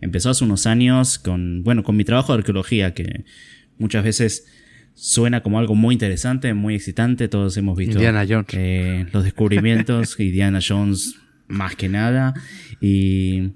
empezó 0.00 0.30
hace 0.30 0.44
unos 0.44 0.66
años 0.66 1.18
con, 1.18 1.62
bueno, 1.62 1.82
con 1.82 1.96
mi 1.96 2.04
trabajo 2.04 2.32
de 2.32 2.38
arqueología, 2.38 2.94
que 2.94 3.24
muchas 3.78 4.04
veces 4.04 4.46
suena 4.94 5.42
como 5.42 5.58
algo 5.58 5.74
muy 5.74 5.94
interesante, 5.94 6.52
muy 6.54 6.74
excitante, 6.74 7.28
todos 7.28 7.56
hemos 7.56 7.76
visto 7.76 7.94
Indiana 7.94 8.24
Jones. 8.28 8.46
eh, 8.52 9.06
los 9.12 9.24
descubrimientos, 9.24 10.18
Indiana 10.20 10.60
Jones 10.66 11.16
más 11.48 11.76
que 11.76 11.88
nada, 11.88 12.34
y, 12.80 13.52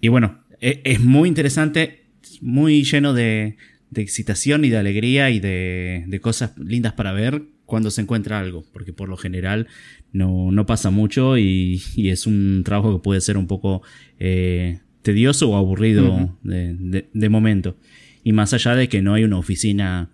y 0.00 0.08
bueno, 0.08 0.40
e- 0.60 0.80
es, 0.84 1.00
muy 1.00 1.28
interesante, 1.28 2.04
muy 2.40 2.84
lleno 2.84 3.12
de, 3.14 3.56
de 3.90 4.02
excitación 4.02 4.64
y 4.64 4.70
de 4.70 4.78
alegría 4.78 5.30
y 5.30 5.40
de, 5.40 6.04
de 6.06 6.20
cosas 6.20 6.52
lindas 6.58 6.92
para 6.94 7.12
ver 7.12 7.42
cuando 7.66 7.90
se 7.90 8.00
encuentra 8.00 8.38
algo, 8.38 8.64
porque 8.72 8.92
por 8.92 9.08
lo 9.08 9.16
general 9.16 9.66
no, 10.12 10.50
no 10.52 10.66
pasa 10.66 10.90
mucho 10.90 11.36
y, 11.36 11.82
y 11.96 12.08
es 12.08 12.26
un 12.26 12.62
trabajo 12.64 12.96
que 12.96 13.02
puede 13.02 13.20
ser 13.20 13.36
un 13.36 13.46
poco 13.46 13.82
eh, 14.18 14.78
tedioso 15.02 15.50
o 15.50 15.56
aburrido 15.56 16.36
de, 16.42 16.74
de- 16.74 17.08
de 17.12 17.28
momento. 17.28 17.76
Y 18.24 18.32
más 18.32 18.54
allá 18.54 18.74
de 18.74 18.88
que 18.88 19.02
no 19.02 19.14
hay 19.14 19.24
una 19.24 19.38
oficina 19.38 20.10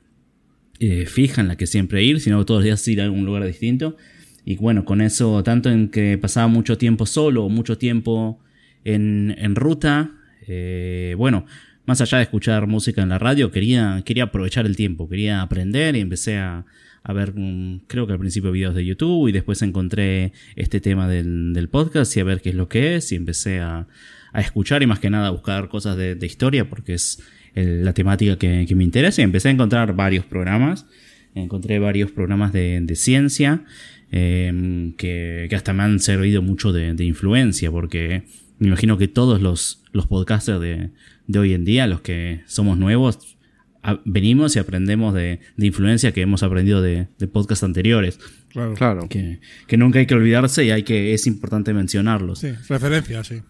eh, 0.80 1.06
fija 1.06 1.40
en 1.40 1.48
la 1.48 1.56
que 1.56 1.66
siempre 1.66 2.02
ir, 2.02 2.20
sino 2.20 2.44
todos 2.44 2.58
los 2.60 2.64
días 2.64 2.88
ir 2.88 3.00
a 3.00 3.10
un 3.10 3.24
lugar 3.24 3.44
distinto. 3.46 3.96
Y 4.44 4.56
bueno, 4.56 4.84
con 4.84 5.00
eso, 5.00 5.42
tanto 5.44 5.70
en 5.70 5.88
que 5.88 6.18
pasaba 6.18 6.48
mucho 6.48 6.76
tiempo 6.76 7.06
solo, 7.06 7.48
mucho 7.48 7.78
tiempo 7.78 8.40
en, 8.84 9.34
en 9.38 9.54
ruta, 9.54 10.10
eh, 10.48 11.14
bueno, 11.16 11.46
más 11.86 12.00
allá 12.00 12.18
de 12.18 12.24
escuchar 12.24 12.66
música 12.66 13.02
en 13.02 13.08
la 13.10 13.18
radio, 13.18 13.50
quería, 13.50 14.02
quería 14.04 14.24
aprovechar 14.24 14.66
el 14.66 14.76
tiempo, 14.76 15.08
quería 15.08 15.42
aprender 15.42 15.94
y 15.96 16.00
empecé 16.00 16.38
a, 16.38 16.64
a 17.04 17.12
ver, 17.12 17.32
mm, 17.34 17.82
creo 17.86 18.06
que 18.06 18.12
al 18.12 18.18
principio 18.18 18.52
videos 18.52 18.74
de 18.74 18.84
YouTube 18.84 19.28
y 19.28 19.32
después 19.32 19.62
encontré 19.62 20.32
este 20.56 20.80
tema 20.80 21.08
del, 21.08 21.52
del 21.52 21.68
podcast 21.68 22.16
y 22.16 22.20
a 22.20 22.24
ver 22.24 22.40
qué 22.40 22.50
es 22.50 22.54
lo 22.54 22.68
que 22.68 22.96
es 22.96 23.12
y 23.12 23.16
empecé 23.16 23.60
a, 23.60 23.86
a 24.32 24.40
escuchar 24.40 24.82
y 24.82 24.86
más 24.86 24.98
que 24.98 25.10
nada 25.10 25.28
a 25.28 25.30
buscar 25.30 25.68
cosas 25.68 25.96
de, 25.96 26.14
de 26.14 26.26
historia 26.26 26.68
porque 26.68 26.94
es 26.94 27.22
la 27.54 27.92
temática 27.92 28.36
que, 28.36 28.66
me 28.74 28.84
interesa 28.84 29.20
y 29.20 29.24
empecé 29.24 29.48
a 29.48 29.52
encontrar 29.52 29.94
varios 29.94 30.24
programas. 30.24 30.86
Encontré 31.34 31.78
varios 31.78 32.10
programas 32.10 32.52
de, 32.52 32.80
de 32.82 32.96
ciencia 32.96 33.64
eh, 34.10 34.92
que, 34.96 35.46
que 35.48 35.56
hasta 35.56 35.72
me 35.72 35.82
han 35.82 36.00
servido 36.00 36.42
mucho 36.42 36.72
de, 36.72 36.94
de 36.94 37.04
influencia 37.04 37.70
porque 37.70 38.22
me 38.58 38.68
imagino 38.68 38.96
que 38.96 39.08
todos 39.08 39.40
los, 39.40 39.82
los 39.92 40.06
podcasters 40.06 40.60
de, 40.60 40.90
de 41.26 41.38
hoy 41.38 41.54
en 41.54 41.64
día, 41.64 41.86
los 41.86 42.00
que 42.00 42.42
somos 42.46 42.78
nuevos, 42.78 43.36
a- 43.82 44.00
venimos 44.04 44.54
y 44.56 44.58
aprendemos 44.58 45.14
de, 45.14 45.40
de 45.56 45.66
influencia 45.66 46.12
que 46.12 46.20
hemos 46.22 46.42
aprendido 46.42 46.80
de, 46.82 47.08
de 47.18 47.26
podcasts 47.28 47.64
anteriores. 47.64 48.18
Claro. 48.48 48.74
Claro. 48.74 49.08
Que, 49.08 49.40
que 49.66 49.76
nunca 49.76 49.98
hay 49.98 50.06
que 50.06 50.14
olvidarse 50.14 50.64
y 50.64 50.70
hay 50.70 50.82
que, 50.82 51.14
es 51.14 51.26
importante 51.26 51.72
mencionarlos. 51.74 52.40
Sí, 52.40 52.52
referencia, 52.68 53.24
sí. 53.24 53.40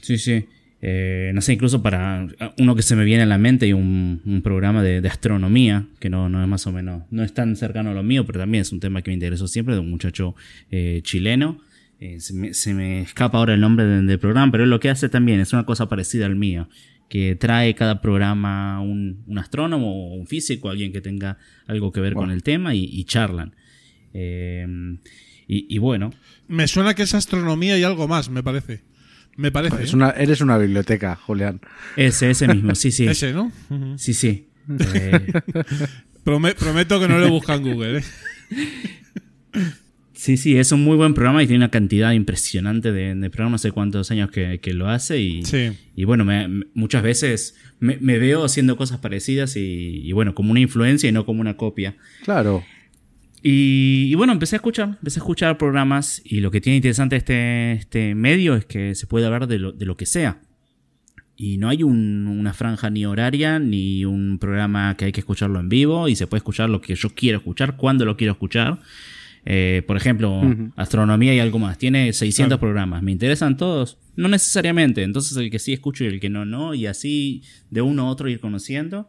Sí, 0.00 0.18
sí. 0.18 0.46
Eh, 0.80 1.32
no 1.34 1.40
sé, 1.40 1.54
incluso 1.54 1.82
para 1.82 2.28
uno 2.56 2.76
que 2.76 2.82
se 2.82 2.94
me 2.94 3.04
viene 3.04 3.24
a 3.24 3.26
la 3.26 3.36
mente 3.36 3.66
y 3.66 3.72
un, 3.72 4.22
un 4.24 4.42
programa 4.42 4.80
de, 4.80 5.00
de 5.00 5.08
astronomía, 5.08 5.86
que 5.98 6.08
no, 6.08 6.28
no 6.28 6.40
es 6.40 6.48
más 6.48 6.68
o 6.68 6.72
menos, 6.72 7.02
no 7.10 7.24
es 7.24 7.34
tan 7.34 7.56
cercano 7.56 7.90
a 7.90 7.94
lo 7.94 8.04
mío, 8.04 8.24
pero 8.24 8.38
también 8.38 8.62
es 8.62 8.70
un 8.70 8.78
tema 8.78 9.02
que 9.02 9.10
me 9.10 9.14
interesó 9.14 9.48
siempre, 9.48 9.74
de 9.74 9.80
un 9.80 9.90
muchacho 9.90 10.36
eh, 10.70 11.00
chileno. 11.02 11.60
Eh, 11.98 12.20
se, 12.20 12.32
me, 12.32 12.54
se 12.54 12.74
me 12.74 13.00
escapa 13.00 13.38
ahora 13.38 13.54
el 13.54 13.60
nombre 13.60 13.84
de- 13.86 14.02
del 14.02 14.20
programa, 14.20 14.52
pero 14.52 14.62
él 14.62 14.70
lo 14.70 14.78
que 14.78 14.88
hace 14.88 15.08
también 15.08 15.40
es 15.40 15.52
una 15.52 15.66
cosa 15.66 15.88
parecida 15.88 16.26
al 16.26 16.36
mío, 16.36 16.68
que 17.08 17.34
trae 17.36 17.74
cada 17.74 18.00
programa 18.02 18.80
un, 18.80 19.22
un 19.26 19.38
astrónomo 19.38 20.12
o 20.12 20.14
un 20.14 20.26
físico, 20.26 20.68
alguien 20.68 20.92
que 20.92 21.00
tenga 21.00 21.38
algo 21.66 21.90
que 21.92 22.00
ver 22.00 22.14
con 22.14 22.30
el 22.30 22.42
tema 22.42 22.74
y, 22.74 22.84
y 22.84 23.04
charlan. 23.04 23.54
Eh, 24.14 24.66
y, 25.46 25.74
y 25.74 25.78
bueno, 25.78 26.10
Me 26.48 26.66
suena 26.68 26.94
que 26.94 27.02
es 27.04 27.14
astronomía 27.14 27.78
y 27.78 27.82
algo 27.82 28.06
más, 28.08 28.28
me 28.30 28.42
parece. 28.42 28.82
Me 29.36 29.50
parece. 29.52 29.82
Es 29.84 29.92
¿eh? 29.92 29.96
una, 29.96 30.10
eres 30.10 30.40
una 30.40 30.58
biblioteca, 30.58 31.14
Julián. 31.16 31.60
Ese, 31.96 32.30
ese 32.30 32.48
mismo, 32.48 32.74
sí, 32.74 32.90
sí. 32.90 33.06
Ese, 33.08 33.32
¿no? 33.32 33.52
Sí, 33.96 34.12
sí. 34.12 34.48
Eh, 34.94 35.32
Prome- 36.24 36.54
prometo 36.54 37.00
que 37.00 37.08
no 37.08 37.18
lo 37.18 37.30
busca 37.30 37.54
en 37.54 37.62
Google, 37.62 37.98
¿eh? 38.00 38.04
sí, 40.18 40.36
sí, 40.36 40.56
es 40.58 40.72
un 40.72 40.82
muy 40.82 40.96
buen 40.96 41.14
programa 41.14 41.42
y 41.42 41.46
tiene 41.46 41.58
una 41.64 41.70
cantidad 41.70 42.12
impresionante 42.12 42.90
de, 42.92 43.14
de 43.14 43.30
programas. 43.30 43.60
Hace 43.62 43.70
cuántos 43.72 44.10
años 44.10 44.30
que, 44.30 44.58
que 44.60 44.74
lo 44.74 44.88
hace 44.88 45.20
y, 45.20 45.42
Sí. 45.44 45.70
y 45.94 46.04
bueno, 46.04 46.24
me- 46.24 46.48
me- 46.48 46.66
muchas 46.74 47.02
veces 47.02 47.54
me, 47.80 47.96
me 48.00 48.18
veo 48.18 48.44
haciendo 48.44 48.76
cosas 48.76 48.98
parecidas 48.98 49.56
y, 49.56 50.00
y 50.04 50.12
bueno, 50.12 50.34
como 50.34 50.50
una 50.50 50.60
influencia 50.60 51.08
y 51.08 51.12
no 51.12 51.24
como 51.24 51.40
una 51.40 51.56
copia. 51.56 51.96
Claro. 52.24 52.64
Y, 53.42 54.08
y 54.10 54.14
bueno, 54.16 54.32
empecé 54.32 54.56
a 54.56 54.58
escuchar, 54.58 54.88
empecé 54.98 55.20
a 55.20 55.22
escuchar 55.22 55.58
programas 55.58 56.20
y 56.24 56.40
lo 56.40 56.50
que 56.50 56.60
tiene 56.60 56.76
interesante 56.76 57.14
este, 57.16 57.72
este 57.72 58.14
medio 58.16 58.56
es 58.56 58.64
que 58.64 58.94
se 58.96 59.06
puede 59.06 59.26
hablar 59.26 59.46
de 59.46 59.58
lo, 59.60 59.72
de 59.72 59.86
lo 59.86 59.96
que 59.96 60.06
sea. 60.06 60.40
Y 61.36 61.56
no 61.58 61.68
hay 61.68 61.84
un- 61.84 62.26
una 62.26 62.52
franja 62.52 62.90
ni 62.90 63.06
horaria, 63.06 63.60
ni 63.60 64.04
un 64.04 64.38
programa 64.40 64.96
que 64.96 65.04
hay 65.04 65.12
que 65.12 65.20
escucharlo 65.20 65.60
en 65.60 65.68
vivo 65.68 66.08
y 66.08 66.16
se 66.16 66.26
puede 66.26 66.38
escuchar 66.40 66.68
lo 66.68 66.80
que 66.80 66.96
yo 66.96 67.10
quiero 67.14 67.38
escuchar, 67.38 67.76
cuando 67.76 68.04
lo 68.04 68.16
quiero 68.16 68.32
escuchar. 68.32 68.80
Eh, 69.50 69.82
por 69.86 69.96
ejemplo, 69.96 70.42
astronomía 70.76 71.34
y 71.34 71.38
algo 71.40 71.58
más. 71.58 71.78
Tiene 71.78 72.12
600 72.12 72.48
Claro. 72.48 72.60
programas. 72.60 73.02
¿Me 73.02 73.12
interesan 73.12 73.56
todos? 73.56 73.96
No 74.14 74.28
necesariamente. 74.28 75.02
Entonces 75.04 75.34
el 75.38 75.50
que 75.50 75.58
sí 75.58 75.72
escucho 75.72 76.04
y 76.04 76.08
el 76.08 76.20
que 76.20 76.28
no, 76.28 76.44
no. 76.44 76.74
Y 76.74 76.84
así 76.84 77.42
de 77.70 77.80
uno 77.80 78.02
a 78.02 78.10
otro 78.10 78.28
ir 78.28 78.40
conociendo. 78.40 79.08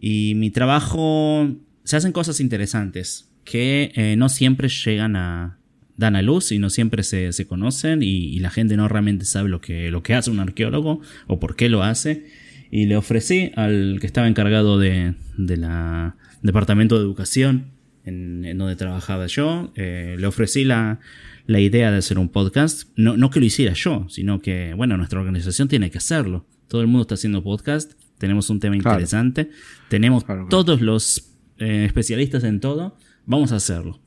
Y 0.00 0.34
mi 0.34 0.50
trabajo, 0.50 1.48
se 1.84 1.96
hacen 1.96 2.10
cosas 2.10 2.40
interesantes 2.40 3.30
que 3.44 3.92
eh, 3.94 4.16
no 4.16 4.28
siempre 4.28 4.68
llegan 4.68 5.14
a, 5.14 5.58
dan 5.96 6.16
a 6.16 6.22
luz 6.22 6.50
y 6.50 6.58
no 6.58 6.68
siempre 6.68 7.04
se, 7.04 7.32
se 7.32 7.46
conocen 7.46 8.02
y, 8.02 8.06
y 8.08 8.40
la 8.40 8.50
gente 8.50 8.76
no 8.76 8.88
realmente 8.88 9.24
sabe 9.24 9.48
lo 9.50 9.60
que, 9.60 9.90
lo 9.92 10.02
que 10.02 10.14
hace 10.14 10.30
un 10.32 10.40
arqueólogo 10.40 11.00
o 11.28 11.38
por 11.38 11.54
qué 11.54 11.68
lo 11.68 11.84
hace. 11.84 12.26
Y 12.72 12.86
le 12.86 12.96
ofrecí 12.96 13.52
al 13.54 13.98
que 14.00 14.06
estaba 14.08 14.26
encargado 14.26 14.80
de, 14.80 15.14
de 15.36 15.56
la 15.56 16.16
departamento 16.42 16.96
de 16.96 17.02
educación 17.02 17.66
en, 18.04 18.44
en 18.44 18.58
donde 18.58 18.76
trabajaba 18.76 19.26
yo, 19.26 19.72
eh, 19.76 20.16
le 20.18 20.26
ofrecí 20.26 20.64
la, 20.64 21.00
la 21.46 21.60
idea 21.60 21.90
de 21.90 21.98
hacer 21.98 22.18
un 22.18 22.28
podcast. 22.28 22.88
No, 22.96 23.16
no 23.16 23.30
que 23.30 23.40
lo 23.40 23.46
hiciera 23.46 23.72
yo, 23.74 24.06
sino 24.08 24.40
que, 24.40 24.74
bueno, 24.74 24.96
nuestra 24.96 25.20
organización 25.20 25.68
tiene 25.68 25.90
que 25.90 25.98
hacerlo. 25.98 26.46
Todo 26.68 26.80
el 26.80 26.86
mundo 26.86 27.02
está 27.02 27.14
haciendo 27.14 27.42
podcast, 27.42 27.92
tenemos 28.18 28.48
un 28.50 28.60
tema 28.60 28.76
Claro. 28.78 28.96
interesante, 28.96 29.50
tenemos 29.88 30.24
Claro, 30.24 30.46
claro. 30.46 30.64
todos 30.64 30.80
los 30.80 31.30
eh, 31.58 31.84
especialistas 31.84 32.44
en 32.44 32.60
todo, 32.60 32.96
vamos 33.26 33.52
a 33.52 33.56
hacerlo. 33.56 34.00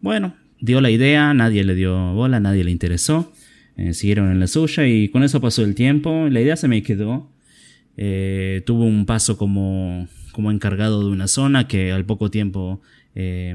Bueno, 0.00 0.34
dio 0.60 0.80
la 0.80 0.90
idea, 0.90 1.32
nadie 1.34 1.64
le 1.64 1.74
dio 1.74 2.12
bola, 2.12 2.38
nadie 2.40 2.64
le 2.64 2.70
interesó, 2.70 3.32
eh, 3.76 3.94
siguieron 3.94 4.30
en 4.30 4.40
la 4.40 4.46
suya 4.46 4.86
y 4.86 5.08
con 5.08 5.22
eso 5.22 5.40
pasó 5.40 5.64
el 5.64 5.74
tiempo, 5.74 6.28
la 6.30 6.40
idea 6.40 6.56
se 6.56 6.68
me 6.68 6.82
quedó. 6.82 7.30
Eh, 7.96 8.62
tuvo 8.66 8.84
un 8.84 9.04
paso 9.06 9.36
como, 9.36 10.08
como 10.32 10.50
encargado 10.50 11.00
de 11.04 11.10
una 11.10 11.28
zona 11.28 11.68
que 11.68 11.92
al 11.92 12.04
poco 12.04 12.30
tiempo 12.30 12.80
eh, 13.14 13.54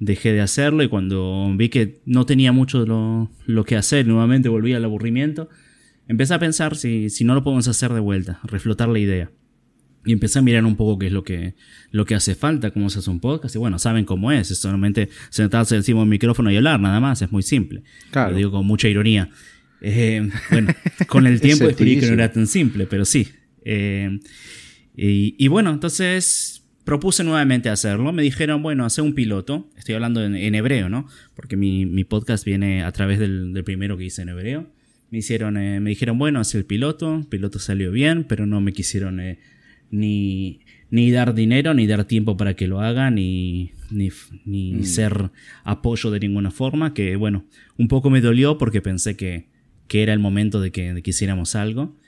dejé 0.00 0.32
de 0.32 0.40
hacerlo 0.40 0.82
y 0.82 0.88
cuando 0.88 1.50
vi 1.56 1.68
que 1.68 2.00
no 2.04 2.26
tenía 2.26 2.52
mucho 2.52 2.86
lo, 2.86 3.30
lo 3.46 3.64
que 3.64 3.76
hacer, 3.76 4.06
nuevamente 4.06 4.48
volví 4.48 4.72
al 4.72 4.84
aburrimiento, 4.84 5.48
empecé 6.06 6.34
a 6.34 6.38
pensar 6.38 6.76
si, 6.76 7.10
si 7.10 7.24
no 7.24 7.34
lo 7.34 7.42
podemos 7.42 7.68
hacer 7.68 7.92
de 7.92 8.00
vuelta, 8.00 8.40
reflotar 8.44 8.88
la 8.88 8.98
idea. 8.98 9.30
Y 10.04 10.12
empecé 10.12 10.38
a 10.38 10.42
mirar 10.42 10.64
un 10.64 10.76
poco 10.76 10.98
qué 10.98 11.08
es 11.08 11.12
lo 11.12 11.22
que, 11.22 11.54
lo 11.90 12.06
que 12.06 12.14
hace 12.14 12.34
falta, 12.34 12.70
cómo 12.70 12.88
se 12.88 13.00
hace 13.00 13.10
un 13.10 13.20
podcast. 13.20 13.56
Y 13.56 13.58
bueno, 13.58 13.78
saben 13.78 14.06
cómo 14.06 14.32
es. 14.32 14.50
Es 14.50 14.58
solamente 14.58 15.10
sentarse 15.28 15.76
encima 15.76 15.98
de 15.98 16.04
un 16.04 16.08
micrófono 16.08 16.50
y 16.50 16.56
hablar, 16.56 16.80
nada 16.80 16.98
más. 16.98 17.20
Es 17.20 17.30
muy 17.30 17.42
simple. 17.42 17.82
Claro. 18.10 18.30
Lo 18.30 18.36
digo 18.38 18.50
con 18.52 18.64
mucha 18.64 18.88
ironía. 18.88 19.28
Eh, 19.82 20.30
bueno, 20.50 20.72
con 21.08 21.26
el 21.26 21.42
tiempo 21.42 21.66
descubrí 21.66 21.98
que 21.98 22.06
no 22.06 22.14
era 22.14 22.32
tan 22.32 22.46
simple, 22.46 22.86
pero 22.86 23.04
sí. 23.04 23.28
Eh, 23.64 24.18
y, 24.96 25.34
y 25.36 25.48
bueno, 25.48 25.70
entonces 25.70 26.57
propuse 26.88 27.22
nuevamente 27.22 27.68
hacerlo. 27.68 28.14
Me 28.14 28.22
dijeron, 28.22 28.62
bueno, 28.62 28.86
hace 28.86 29.02
un 29.02 29.12
piloto. 29.12 29.68
Estoy 29.76 29.94
hablando 29.94 30.24
en, 30.24 30.34
en 30.34 30.54
hebreo, 30.54 30.88
¿no? 30.88 31.06
Porque 31.36 31.54
mi, 31.54 31.84
mi 31.84 32.04
podcast 32.04 32.46
viene 32.46 32.82
a 32.82 32.90
través 32.92 33.18
del, 33.18 33.52
del 33.52 33.62
primero 33.62 33.98
que 33.98 34.06
hice 34.06 34.22
en 34.22 34.30
hebreo. 34.30 34.72
Me 35.10 35.18
hicieron, 35.18 35.58
eh, 35.58 35.80
me 35.80 35.90
dijeron, 35.90 36.16
bueno, 36.16 36.40
hace 36.40 36.56
el 36.56 36.64
piloto. 36.64 37.16
El 37.16 37.26
piloto 37.26 37.58
salió 37.58 37.92
bien, 37.92 38.24
pero 38.24 38.46
no 38.46 38.62
me 38.62 38.72
quisieron 38.72 39.20
eh, 39.20 39.38
ni, 39.90 40.60
ni 40.88 41.10
dar 41.10 41.34
dinero, 41.34 41.74
ni 41.74 41.86
dar 41.86 42.06
tiempo 42.06 42.38
para 42.38 42.54
que 42.54 42.66
lo 42.66 42.80
haga, 42.80 43.10
ni, 43.10 43.72
ni, 43.90 44.08
ni 44.46 44.82
ser 44.84 45.30
apoyo 45.64 46.10
de 46.10 46.20
ninguna 46.20 46.50
forma. 46.50 46.94
Que 46.94 47.16
bueno, 47.16 47.44
un 47.76 47.88
poco 47.88 48.08
me 48.08 48.22
dolió 48.22 48.56
porque 48.56 48.80
pensé 48.80 49.14
que, 49.14 49.44
que 49.88 50.02
era 50.02 50.14
el 50.14 50.20
momento 50.20 50.58
de 50.58 50.70
que, 50.70 50.94
de 50.94 51.02
que 51.02 51.10
hiciéramos 51.10 51.54
algo. 51.54 51.98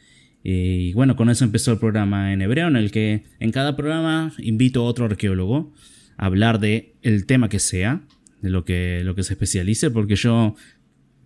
Y 0.42 0.92
bueno, 0.94 1.16
con 1.16 1.28
eso 1.28 1.44
empezó 1.44 1.72
el 1.72 1.78
programa 1.78 2.32
en 2.32 2.42
hebreo, 2.42 2.68
en 2.68 2.76
el 2.76 2.90
que 2.90 3.24
en 3.40 3.52
cada 3.52 3.76
programa 3.76 4.32
invito 4.38 4.80
a 4.80 4.84
otro 4.84 5.04
arqueólogo 5.04 5.72
a 6.16 6.26
hablar 6.26 6.60
de 6.60 6.94
el 7.02 7.26
tema 7.26 7.48
que 7.48 7.58
sea, 7.58 8.02
de 8.40 8.50
lo 8.50 8.64
que, 8.64 9.02
lo 9.04 9.14
que 9.14 9.22
se 9.22 9.34
especialice, 9.34 9.90
porque 9.90 10.16
yo, 10.16 10.54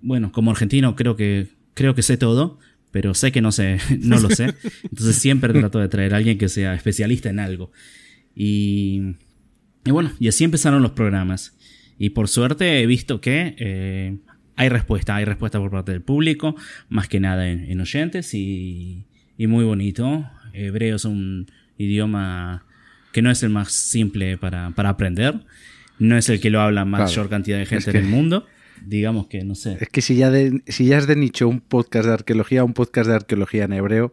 bueno, 0.03 0.33
como 0.33 0.51
argentino 0.51 0.97
creo 0.97 1.17
que, 1.17 1.49
creo 1.75 1.95
que 1.95 2.03
sé 2.03 2.17
todo, 2.17 2.59
pero 2.91 3.15
sé 3.15 3.33
que 3.33 3.41
no 3.41 3.53
sé, 3.53 3.79
no 4.01 4.21
lo 4.21 4.31
sé. 4.31 4.55
Entonces 4.83 5.17
siempre 5.17 5.53
trato 5.53 5.79
de 5.79 5.89
traer 5.89 6.15
a 6.15 6.17
alguien 6.17 6.39
que 6.39 6.49
sea 6.49 6.75
especialista 6.75 7.31
en 7.31 7.39
algo. 7.39 7.71
Y, 8.35 9.01
bueno, 9.85 10.13
y 10.19 10.29
así 10.29 10.45
empezaron 10.45 10.83
los 10.83 10.93
programas. 10.93 11.57
Y 11.99 12.11
por 12.11 12.29
suerte 12.29 12.81
he 12.81 12.87
visto 12.87 13.21
que 13.21 13.55
eh, 13.59 14.19
hay 14.57 14.69
respuesta, 14.69 15.17
hay 15.17 15.25
respuesta 15.25 15.59
por 15.59 15.71
parte 15.71 15.93
del 15.93 16.03
público, 16.03 16.55
más 16.89 17.09
que 17.09 17.21
nada 17.21 17.49
en, 17.49 17.71
en 17.71 17.81
oyentes 17.81 18.35
y, 18.35 19.05
y 19.37 19.47
muy 19.47 19.65
bonito. 19.65 20.29
Hebreo 20.53 20.97
es 20.97 21.05
un 21.05 21.51
idioma 21.79 22.65
que 23.13 23.23
no 23.23 23.31
es 23.31 23.43
el 23.43 23.51
más 23.51 23.73
simple 23.73 24.37
para, 24.39 24.71
para 24.71 24.91
aprender, 24.91 25.41
no 25.99 26.17
es 26.17 26.29
el 26.29 26.41
que 26.41 26.51
lo 26.51 26.61
habla 26.61 26.85
mayor 26.85 27.09
Claro. 27.13 27.31
cantidad 27.31 27.59
de 27.59 27.67
gente 27.67 27.93
que- 27.93 27.99
en 27.99 28.05
el 28.05 28.11
mundo. 28.11 28.47
Digamos 28.87 29.29
que, 29.29 29.45
no 29.45 29.55
sé. 29.55 29.79
Es 29.81 29.89
que 29.89 30.03
si 30.03 30.17
ya, 30.17 30.31
de, 30.31 30.61
si 30.67 30.87
ya 30.87 30.99
es 30.99 31.07
de 31.07 31.17
nicho 31.17 31.49
un 31.49 31.61
podcast 31.61 32.07
de 32.07 32.13
arqueología, 32.13 32.65
un 32.65 32.75
podcast 32.75 33.09
de 33.09 33.15
arqueología 33.15 33.65
en 33.65 33.73
hebreo, 33.73 34.13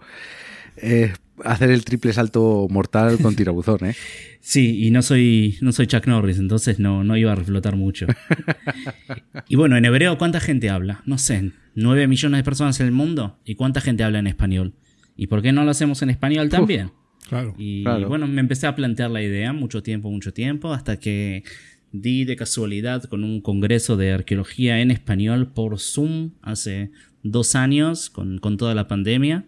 eh, 0.77 1.11
hacer 1.45 1.71
el 1.71 1.83
triple 1.85 2.13
salto 2.13 2.67
mortal 2.69 3.17
con 3.19 3.35
tirabuzón, 3.35 3.85
¿eh? 3.85 3.95
Sí, 4.43 4.85
y 4.87 4.89
no 4.91 5.03
soy, 5.03 5.57
no 5.61 5.71
soy 5.71 5.85
Chuck 5.85 6.07
Norris, 6.07 6.39
entonces 6.39 6.79
no, 6.79 7.03
no 7.03 7.15
iba 7.15 7.31
a 7.31 7.35
reflotar 7.35 7.75
mucho. 7.75 8.07
y 9.47 9.55
bueno, 9.55 9.77
en 9.77 9.85
hebreo, 9.85 10.17
¿cuánta 10.17 10.39
gente 10.39 10.69
habla? 10.69 11.01
No 11.05 11.17
sé, 11.17 11.51
¿nueve 11.75 12.07
millones 12.07 12.39
de 12.39 12.43
personas 12.43 12.79
en 12.79 12.87
el 12.87 12.91
mundo? 12.91 13.37
¿Y 13.45 13.55
cuánta 13.55 13.81
gente 13.81 14.03
habla 14.03 14.19
en 14.19 14.27
español? 14.27 14.73
¿Y 15.15 15.27
por 15.27 15.41
qué 15.41 15.51
no 15.51 15.63
lo 15.63 15.71
hacemos 15.71 16.01
en 16.01 16.09
español 16.09 16.49
también? 16.49 16.91
Claro. 17.29 17.53
Y 17.57 17.83
Claro. 17.83 18.07
bueno, 18.07 18.25
me 18.27 18.41
empecé 18.41 18.65
a 18.67 18.75
plantear 18.75 19.11
la 19.11 19.21
idea 19.21 19.53
mucho 19.53 19.83
tiempo, 19.83 20.09
mucho 20.09 20.33
tiempo, 20.33 20.73
hasta 20.73 20.97
que 20.99 21.43
di 21.91 22.25
de 22.25 22.35
casualidad 22.35 23.03
con 23.03 23.23
un 23.23 23.41
congreso 23.41 23.95
de 23.97 24.11
arqueología 24.11 24.79
en 24.81 24.89
español 24.91 25.51
por 25.53 25.79
Zoom 25.79 26.31
hace 26.41 26.91
dos 27.21 27.53
años, 27.55 28.09
con, 28.09 28.39
con 28.39 28.57
toda 28.57 28.73
la 28.73 28.87
pandemia. 28.87 29.45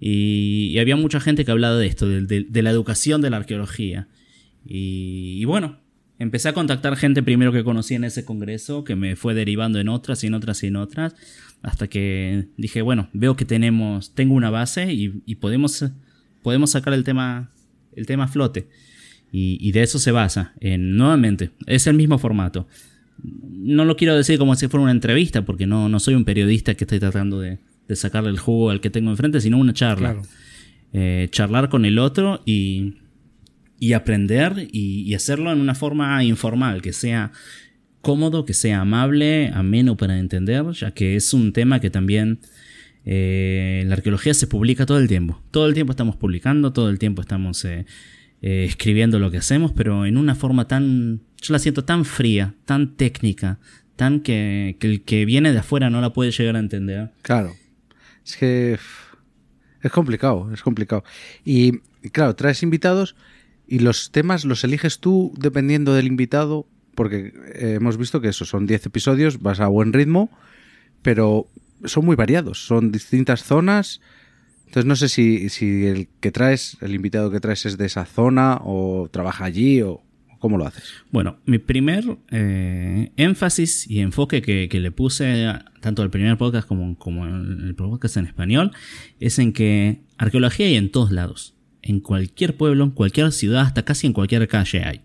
Y, 0.00 0.76
había 0.78 0.96
mucha 0.96 1.20
gente 1.20 1.44
que 1.44 1.50
hablaba 1.50 1.76
de 1.76 1.86
esto, 1.86 2.08
de, 2.08 2.22
de- 2.22 2.62
la 2.62 2.70
educación 2.70 3.20
de 3.20 3.30
la 3.30 3.38
arqueología. 3.38 4.08
Y, 4.66 5.44
bueno, 5.44 5.78
empecé 6.18 6.48
a 6.48 6.52
contactar 6.54 6.96
gente 6.96 7.22
primero 7.22 7.52
que 7.52 7.64
conocí 7.64 7.94
en 7.94 8.04
ese 8.04 8.24
congreso, 8.24 8.84
que 8.84 8.96
me 8.96 9.16
fue 9.16 9.34
derivando 9.34 9.78
en 9.78 9.88
otras 9.88 10.24
y 10.24 10.28
en 10.28 10.34
otras 10.34 10.62
y 10.62 10.68
en 10.68 10.76
otras, 10.76 11.14
hasta 11.62 11.88
que 11.88 12.48
dije, 12.56 12.82
bueno, 12.82 13.08
veo 13.12 13.36
que 13.36 13.44
tenemos, 13.44 14.14
tengo 14.14 14.34
una 14.34 14.50
base 14.50 14.92
y, 14.92 15.34
podemos, 15.36 15.84
podemos 16.42 16.70
sacar 16.70 16.92
el 16.94 17.04
tema, 17.04 17.50
el 17.94 18.06
tema 18.06 18.28
flote. 18.28 18.68
Y, 19.32 19.58
y 19.60 19.72
de 19.72 19.82
eso 19.82 19.98
se 19.98 20.12
basa. 20.12 20.54
En, 20.60 20.96
nuevamente, 20.96 21.50
es 21.66 21.86
el 21.86 21.96
mismo 21.96 22.18
formato. 22.18 22.68
No 23.22 23.84
lo 23.84 23.96
quiero 23.96 24.16
decir 24.16 24.38
como 24.38 24.54
si 24.54 24.68
fuera 24.68 24.82
una 24.82 24.92
entrevista, 24.92 25.44
porque 25.44 25.66
no, 25.66 25.88
no 25.88 25.98
soy 26.00 26.14
un 26.14 26.24
periodista 26.24 26.74
que 26.74 26.84
esté 26.84 27.00
tratando 27.00 27.40
de, 27.40 27.58
de 27.88 27.96
sacarle 27.96 28.30
el 28.30 28.38
jugo 28.38 28.70
al 28.70 28.80
que 28.80 28.90
tengo 28.90 29.10
enfrente, 29.10 29.40
sino 29.40 29.58
una 29.58 29.72
charla. 29.72 30.14
Claro. 30.14 30.28
Eh, 30.92 31.28
charlar 31.30 31.68
con 31.68 31.84
el 31.84 31.98
otro 31.98 32.40
y, 32.46 32.94
y 33.80 33.94
aprender 33.94 34.68
y, 34.70 35.02
y 35.02 35.14
hacerlo 35.14 35.52
en 35.52 35.60
una 35.60 35.74
forma 35.74 36.22
informal, 36.22 36.82
que 36.82 36.92
sea 36.92 37.32
cómodo, 38.00 38.44
que 38.44 38.54
sea 38.54 38.82
amable, 38.82 39.50
ameno 39.52 39.96
para 39.96 40.18
entender, 40.18 40.64
ya 40.72 40.92
que 40.92 41.16
es 41.16 41.34
un 41.34 41.52
tema 41.52 41.80
que 41.80 41.90
también 41.90 42.38
eh, 43.04 43.82
la 43.86 43.94
arqueología 43.94 44.34
se 44.34 44.46
publica 44.46 44.86
todo 44.86 44.98
el 44.98 45.08
tiempo. 45.08 45.42
Todo 45.50 45.66
el 45.66 45.74
tiempo 45.74 45.90
estamos 45.90 46.14
publicando, 46.14 46.72
todo 46.72 46.90
el 46.90 46.98
tiempo 47.00 47.22
estamos 47.22 47.64
eh, 47.64 47.86
eh, 48.42 48.64
escribiendo 48.68 49.18
lo 49.18 49.30
que 49.32 49.38
hacemos, 49.38 49.72
pero 49.72 50.06
en 50.06 50.16
una 50.16 50.36
forma 50.36 50.68
tan, 50.68 51.22
yo 51.42 51.52
la 51.52 51.58
siento 51.58 51.84
tan 51.84 52.04
fría, 52.04 52.54
tan 52.66 52.94
técnica, 52.94 53.58
tan 53.96 54.20
que, 54.20 54.76
que 54.78 54.86
el 54.86 55.02
que 55.02 55.24
viene 55.24 55.52
de 55.52 55.58
afuera 55.58 55.90
no 55.90 56.00
la 56.00 56.12
puede 56.12 56.30
llegar 56.30 56.56
a 56.56 56.60
entender. 56.60 57.10
Claro. 57.22 57.54
Es 58.24 58.36
que 58.36 58.78
es 59.82 59.92
complicado, 59.92 60.50
es 60.52 60.62
complicado. 60.62 61.04
Y 61.44 61.80
claro, 62.10 62.34
traes 62.34 62.62
invitados 62.62 63.16
y 63.66 63.80
los 63.80 64.10
temas 64.10 64.44
los 64.44 64.64
eliges 64.64 64.98
tú 64.98 65.32
dependiendo 65.36 65.94
del 65.94 66.06
invitado, 66.06 66.66
porque 66.94 67.32
eh, 67.54 67.74
hemos 67.76 67.96
visto 67.96 68.20
que 68.20 68.28
eso 68.28 68.44
son 68.44 68.66
10 68.66 68.86
episodios, 68.86 69.42
vas 69.42 69.60
a 69.60 69.66
buen 69.66 69.92
ritmo, 69.92 70.30
pero 71.02 71.48
son 71.84 72.04
muy 72.04 72.16
variados, 72.16 72.66
son 72.66 72.92
distintas 72.92 73.42
zonas. 73.42 74.00
Entonces 74.66 74.86
no 74.86 74.96
sé 74.96 75.08
si, 75.08 75.48
si 75.48 75.86
el 75.86 76.08
que 76.20 76.32
traes, 76.32 76.76
el 76.80 76.94
invitado 76.94 77.30
que 77.30 77.40
traes 77.40 77.66
es 77.66 77.76
de 77.76 77.86
esa 77.86 78.04
zona 78.04 78.58
o 78.62 79.08
trabaja 79.10 79.44
allí 79.44 79.82
o 79.82 80.03
cómo 80.44 80.58
lo 80.58 80.66
haces. 80.66 80.84
Bueno, 81.10 81.38
mi 81.46 81.56
primer 81.56 82.04
eh, 82.30 83.12
énfasis 83.16 83.88
y 83.90 84.00
enfoque 84.00 84.42
que, 84.42 84.68
le 84.78 84.90
puse 84.90 85.50
tanto 85.80 86.02
al 86.02 86.10
primer 86.10 86.36
podcast 86.36 86.68
como, 86.68 86.98
como 86.98 87.24
el 87.24 87.74
podcast 87.74 88.18
en 88.18 88.26
español 88.26 88.70
es 89.20 89.38
en 89.38 89.54
que 89.54 90.02
arqueología 90.18 90.66
hay 90.66 90.74
en 90.74 90.90
todos 90.90 91.12
lados. 91.12 91.54
En 91.80 92.00
cualquier 92.00 92.58
pueblo, 92.58 92.84
en 92.84 92.90
cualquier 92.90 93.32
ciudad, 93.32 93.62
hasta 93.62 93.86
casi 93.86 94.06
en 94.06 94.12
cualquier 94.12 94.46
calle 94.46 94.84
hay. 94.84 95.00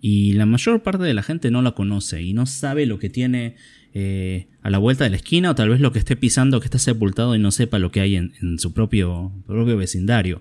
Y 0.00 0.32
la 0.32 0.46
mayor 0.46 0.82
parte 0.82 1.04
de 1.04 1.12
la 1.12 1.22
gente 1.22 1.50
no 1.50 1.60
la 1.60 1.72
conoce 1.72 2.22
y 2.22 2.32
no 2.32 2.46
sabe 2.46 2.86
lo 2.86 2.98
que 2.98 3.10
tiene 3.10 3.56
eh, 3.92 4.46
a 4.62 4.70
la 4.70 4.78
vuelta 4.78 5.04
de 5.04 5.10
la 5.10 5.16
esquina 5.16 5.50
o 5.50 5.54
tal 5.54 5.68
vez 5.68 5.80
lo 5.80 5.92
que 5.92 5.98
esté 5.98 6.16
pisando, 6.16 6.58
que 6.60 6.68
está 6.68 6.78
sepultado 6.78 7.36
y 7.36 7.38
no 7.38 7.50
sepa 7.50 7.78
lo 7.78 7.90
que 7.90 8.00
hay 8.00 8.16
en, 8.16 8.58
su 8.58 8.72
propio 8.72 9.30
vecindario. 9.76 10.40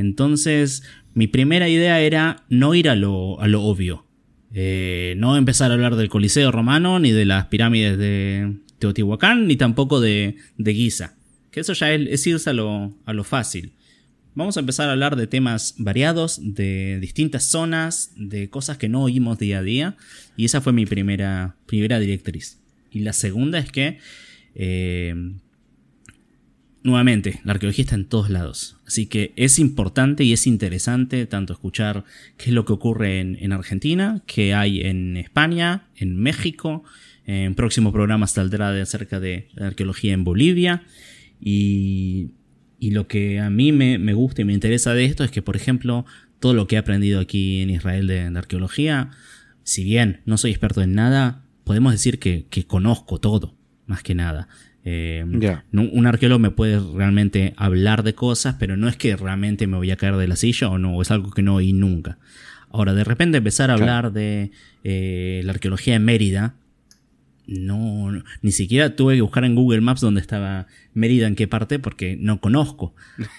Entonces, 0.00 0.82
mi 1.14 1.26
primera 1.26 1.68
idea 1.68 2.00
era 2.00 2.44
no 2.48 2.74
ir 2.74 2.88
a 2.88 2.96
lo, 2.96 3.40
a 3.40 3.46
lo 3.46 3.62
obvio. 3.62 4.06
Eh, 4.52 5.14
no 5.18 5.36
empezar 5.36 5.70
a 5.70 5.74
hablar 5.74 5.94
del 5.96 6.08
Coliseo 6.08 6.50
romano, 6.50 6.98
ni 6.98 7.12
de 7.12 7.24
las 7.24 7.46
pirámides 7.46 7.96
de 7.98 8.56
Teotihuacán, 8.78 9.46
ni 9.46 9.56
tampoco 9.56 10.00
de, 10.00 10.36
de 10.56 10.74
Giza. 10.74 11.16
Que 11.50 11.60
eso 11.60 11.72
ya 11.72 11.92
es, 11.92 12.08
es 12.08 12.26
irse 12.26 12.50
a 12.50 12.52
lo, 12.52 12.96
a 13.04 13.12
lo 13.12 13.24
fácil. 13.24 13.72
Vamos 14.34 14.56
a 14.56 14.60
empezar 14.60 14.88
a 14.88 14.92
hablar 14.92 15.16
de 15.16 15.26
temas 15.26 15.74
variados, 15.76 16.40
de 16.40 16.98
distintas 17.00 17.44
zonas, 17.44 18.12
de 18.16 18.48
cosas 18.48 18.78
que 18.78 18.88
no 18.88 19.02
oímos 19.02 19.38
día 19.38 19.58
a 19.58 19.62
día. 19.62 19.96
Y 20.36 20.44
esa 20.44 20.60
fue 20.60 20.72
mi 20.72 20.86
primera, 20.86 21.56
primera 21.66 21.98
directriz. 21.98 22.60
Y 22.90 23.00
la 23.00 23.12
segunda 23.12 23.58
es 23.58 23.70
que, 23.70 23.98
eh, 24.54 25.14
nuevamente, 26.82 27.40
la 27.44 27.52
arqueología 27.52 27.84
está 27.84 27.94
en 27.94 28.06
todos 28.06 28.30
lados. 28.30 28.76
Así 28.86 29.06
que 29.06 29.32
es 29.36 29.58
importante 29.58 30.24
y 30.24 30.32
es 30.32 30.46
interesante 30.46 31.26
tanto 31.26 31.52
escuchar 31.52 32.04
qué 32.36 32.46
es 32.46 32.52
lo 32.52 32.64
que 32.64 32.72
ocurre 32.72 33.20
en, 33.20 33.36
en 33.40 33.52
Argentina, 33.52 34.22
qué 34.26 34.54
hay 34.54 34.80
en 34.80 35.16
España, 35.16 35.88
en 35.96 36.16
México. 36.16 36.84
En 37.26 37.54
próximo 37.54 37.92
programa 37.92 38.26
saldrá 38.26 38.72
de 38.72 38.80
acerca 38.80 39.20
de 39.20 39.48
la 39.54 39.68
arqueología 39.68 40.12
en 40.12 40.24
Bolivia. 40.24 40.82
Y, 41.40 42.30
y 42.78 42.90
lo 42.90 43.06
que 43.06 43.38
a 43.38 43.50
mí 43.50 43.72
me, 43.72 44.14
gusta 44.14 44.42
y 44.42 44.44
me 44.44 44.54
interesa 44.54 44.94
de 44.94 45.04
esto 45.04 45.22
es 45.22 45.30
que, 45.30 45.42
por 45.42 45.54
ejemplo, 45.54 46.06
todo 46.40 46.54
lo 46.54 46.66
que 46.66 46.76
he 46.76 46.78
aprendido 46.78 47.20
aquí 47.20 47.60
en 47.60 47.70
Israel 47.70 48.06
de, 48.06 48.20
arqueología, 48.22 49.10
si 49.62 49.84
bien 49.84 50.22
no 50.24 50.38
soy 50.38 50.50
experto 50.50 50.80
en 50.82 50.94
nada, 50.94 51.44
podemos 51.64 51.92
decir 51.92 52.18
que 52.18 52.46
conozco 52.66 53.20
todo, 53.20 53.54
más 53.86 54.02
que 54.02 54.14
nada. 54.14 54.48
Eh, 54.84 55.24
no- 55.72 55.82
Un 55.82 56.06
arqueólogo 56.06 56.38
me 56.38 56.50
puede 56.50 56.80
realmente 56.94 57.52
hablar 57.56 58.02
de 58.02 58.14
cosas, 58.14 58.56
pero 58.58 58.76
no 58.76 58.88
es 58.88 58.96
que 58.96 59.14
realmente 59.16 59.66
me 59.66 59.76
voy 59.76 59.90
a 59.90 59.96
caer 59.96 60.16
de 60.16 60.26
la 60.28 60.36
silla 60.36 60.68
o 60.70 60.78
no, 60.78 60.94
o 60.96 61.02
es 61.02 61.10
algo 61.10 61.30
que 61.30 61.42
no 61.42 61.56
oí 61.56 61.72
nunca. 61.72 62.18
Ahora, 62.70 62.94
de 62.94 63.04
repente 63.04 63.38
empezar 63.38 63.70
a 63.70 63.76
Claro. 63.76 63.92
hablar 63.92 64.12
de 64.12 64.50
eh, 64.84 65.42
la 65.44 65.52
arqueología 65.52 65.96
en 65.96 66.04
Mérida, 66.04 66.54
no, 67.46 68.12
no, 68.12 68.22
ni 68.42 68.52
siquiera 68.52 68.94
tuve 68.94 69.16
que 69.16 69.22
buscar 69.22 69.44
en 69.44 69.56
Google 69.56 69.80
Maps 69.80 70.00
dónde 70.00 70.20
estaba 70.20 70.66
Mérida, 70.94 71.26
en 71.26 71.34
qué 71.34 71.48
parte, 71.48 71.78
porque 71.80 72.16
no 72.18 72.40
conozco. 72.40 72.94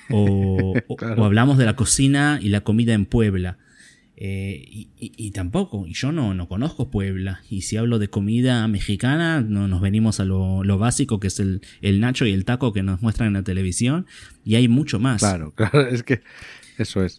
O, 0.10 0.74
o- 0.88 0.96
Claro. 0.98 1.22
o 1.22 1.26
hablamos 1.26 1.58
de 1.58 1.66
la 1.66 1.76
cocina 1.76 2.38
y 2.42 2.50
la 2.50 2.62
comida 2.62 2.94
en 2.94 3.06
Puebla. 3.06 3.58
Eh, 4.24 4.64
y, 4.70 4.90
y- 5.00 5.14
y 5.18 5.32
tampoco, 5.32 5.88
y 5.88 5.94
yo 5.96 6.12
no, 6.12 6.36
no 6.36 6.48
conozco 6.48 6.92
Puebla. 6.92 7.42
Y 7.50 7.62
si 7.64 7.78
hablo 7.78 7.98
de 7.98 8.08
comida 8.10 8.68
mexicana, 8.68 9.42
no, 9.42 9.68
nos 9.68 9.82
venimos 9.82 10.20
a 10.20 10.26
lo, 10.26 10.64
lo 10.64 10.78
básico, 10.78 11.20
que 11.20 11.26
es 11.28 11.40
el, 11.40 11.62
el 11.82 12.00
nacho 12.00 12.28
y 12.28 12.32
el 12.32 12.46
taco 12.46 12.72
que 12.72 12.84
nos 12.84 13.02
muestran 13.02 13.28
en 13.30 13.34
la 13.34 13.44
televisión. 13.44 14.06
Y 14.46 14.56
hay 14.56 14.68
mucho 14.68 15.00
más. 15.00 15.22
Claro, 15.22 15.52
claro, 15.56 15.88
es 15.88 16.04
que 16.04 16.22
eso 16.78 17.04
es. 17.04 17.18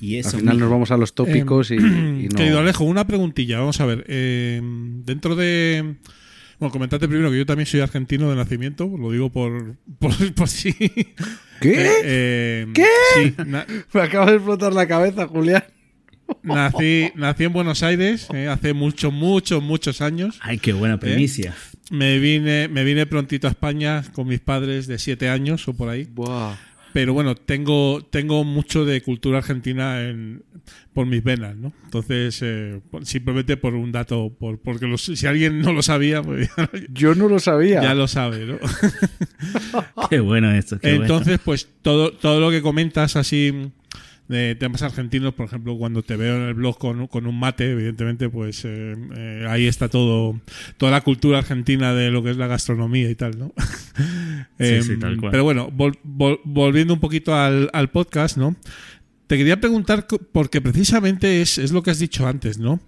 Y, 0.00 0.06
y 0.06 0.16
eso 0.18 0.36
Al 0.36 0.40
final 0.42 0.58
nos 0.60 0.70
vamos 0.70 0.90
a 0.92 0.96
los 0.96 1.16
tópicos 1.16 1.72
y, 1.72 1.74
y 1.74 1.78
no... 1.80 1.84
Em, 1.88 2.28
Querido 2.28 2.60
Alejo, 2.60 2.84
una 2.84 3.08
preguntilla. 3.08 3.58
Vamos 3.58 3.80
a 3.80 3.86
ver. 3.86 4.04
eh, 4.06 4.60
dentro 5.04 5.34
de. 5.34 5.96
Bueno, 6.60 6.70
comentate 6.72 7.08
primero 7.08 7.30
que 7.32 7.38
yo 7.38 7.44
también 7.46 7.66
soy 7.66 7.80
argentino 7.80 8.30
de 8.30 8.36
nacimiento. 8.36 8.88
Lo 8.96 9.10
digo 9.10 9.30
por, 9.32 9.74
por, 9.98 10.12
por 10.34 10.48
si. 10.48 10.72
¿Qué? 11.60 11.72
Eh, 11.72 11.90
eh, 12.04 12.66
¿Qué? 12.72 12.86
Sí, 13.16 13.34
na- 13.46 13.66
Me 13.92 14.00
acaba 14.02 14.26
de 14.26 14.36
explotar 14.36 14.72
la 14.72 14.86
cabeza, 14.86 15.26
Julián. 15.26 15.64
Nací, 16.42 17.10
nací 17.14 17.44
en 17.44 17.52
Buenos 17.52 17.82
Aires 17.82 18.28
eh, 18.34 18.48
hace 18.48 18.72
muchos, 18.72 19.12
muchos, 19.12 19.62
muchos 19.62 20.00
años. 20.00 20.38
Ay, 20.42 20.58
qué 20.58 20.72
buena 20.72 20.98
primicia. 20.98 21.54
Me 21.90 22.18
vine, 22.18 22.68
me 22.68 22.84
vine 22.84 23.06
prontito 23.06 23.46
a 23.46 23.50
España 23.50 24.02
con 24.12 24.26
mis 24.26 24.40
padres 24.40 24.86
de 24.86 24.98
siete 24.98 25.28
años 25.28 25.66
o 25.68 25.74
por 25.74 25.88
ahí. 25.88 26.04
Buah. 26.10 26.54
Pero 26.92 27.12
bueno, 27.12 27.34
tengo, 27.34 28.02
tengo 28.10 28.42
mucho 28.42 28.86
de 28.86 29.02
cultura 29.02 29.38
argentina 29.38 30.00
en, 30.02 30.42
por 30.94 31.04
mis 31.06 31.22
venas, 31.22 31.54
¿no? 31.54 31.74
Entonces, 31.84 32.38
eh, 32.42 32.80
simplemente 33.02 33.58
por 33.58 33.74
un 33.74 33.92
dato, 33.92 34.32
por, 34.38 34.58
porque 34.58 34.86
los- 34.86 35.02
si 35.04 35.26
alguien 35.26 35.60
no 35.60 35.74
lo 35.74 35.82
sabía, 35.82 36.22
pues 36.22 36.48
ya, 36.56 36.70
Yo 36.88 37.14
no 37.14 37.28
lo 37.28 37.38
sabía. 37.38 37.82
ya 37.82 37.94
lo 37.94 38.08
sabe, 38.08 38.46
¿no? 38.46 38.58
Qué 40.10 40.20
bueno 40.20 40.50
esto. 40.54 40.78
qué 40.78 40.88
bueno. 40.96 41.02
Entonces, 41.02 41.38
pues 41.44 41.68
todo, 41.82 42.12
todo 42.12 42.40
lo 42.40 42.50
que 42.50 42.62
comentas 42.62 43.16
así 43.16 43.70
de 44.28 44.54
temas 44.56 44.82
argentinos, 44.82 45.34
por 45.34 45.46
ejemplo, 45.46 45.76
cuando 45.78 46.02
te 46.02 46.16
veo 46.16 46.36
en 46.36 46.42
el 46.42 46.54
blog 46.54 46.78
con, 46.78 47.06
con 47.06 47.26
un 47.26 47.38
mate, 47.38 47.70
evidentemente, 47.70 48.28
pues 48.28 48.64
eh, 48.64 48.96
eh, 49.16 49.46
ahí 49.48 49.66
está 49.66 49.88
todo, 49.88 50.40
toda 50.78 50.90
la 50.92 51.00
cultura 51.02 51.38
argentina 51.38 51.94
de 51.94 52.10
lo 52.10 52.22
que 52.22 52.30
es 52.30 52.36
la 52.36 52.46
gastronomía 52.48 53.08
y 53.10 53.14
tal, 53.14 53.38
¿no? 53.38 53.52
Sí, 54.58 54.82
sí, 54.82 54.92
Em, 54.92 55.00
tal 55.00 55.16
cual. 55.18 55.30
Pero 55.32 55.44
bueno, 55.44 55.70
vol- 55.70 55.98
vol- 56.04 56.40
volviendo 56.44 56.92
un 56.94 57.00
poquito 57.00 57.34
al, 57.34 57.70
al 57.72 57.88
podcast, 57.90 58.36
¿no? 58.36 58.56
Te 59.26 59.36
quería 59.38 59.60
preguntar, 59.60 60.06
porque 60.32 60.60
precisamente 60.60 61.40
es, 61.42 61.58
es 61.58 61.72
lo 61.72 61.82
que 61.82 61.90
has 61.90 61.98
dicho 61.98 62.26
antes, 62.26 62.58
¿no? 62.58 62.80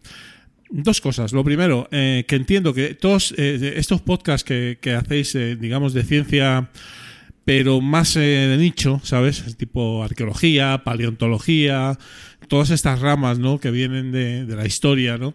Dos 0.71 1.01
cosas. 1.01 1.33
Lo 1.33 1.43
primero, 1.45 1.89
eh, 1.91 2.25
que 2.29 2.37
entiendo 2.37 2.75
que 2.75 2.95
todos 2.95 3.35
eh, 3.39 3.75
estos 3.77 4.03
podcasts 4.03 4.45
que, 4.45 4.79
que 4.81 4.93
hacéis, 4.95 5.35
eh, 5.35 5.57
digamos, 5.57 5.95
de 5.95 6.05
ciencia, 6.05 6.69
pero 7.49 7.81
más 7.81 8.15
eh, 8.17 8.21
de 8.21 8.59
nicho, 8.59 9.01
¿sabes? 9.05 9.57
Tipo 9.57 10.05
arqueología, 10.05 10.83
paleontología, 10.85 11.99
todas 12.47 12.69
estas 12.69 13.01
ramas, 13.01 13.39
¿no? 13.39 13.59
Que 13.59 13.71
vienen 13.71 14.13
de, 14.13 14.45
de 14.45 14.55
la 14.55 14.67
historia, 14.67 15.17
¿no? 15.17 15.33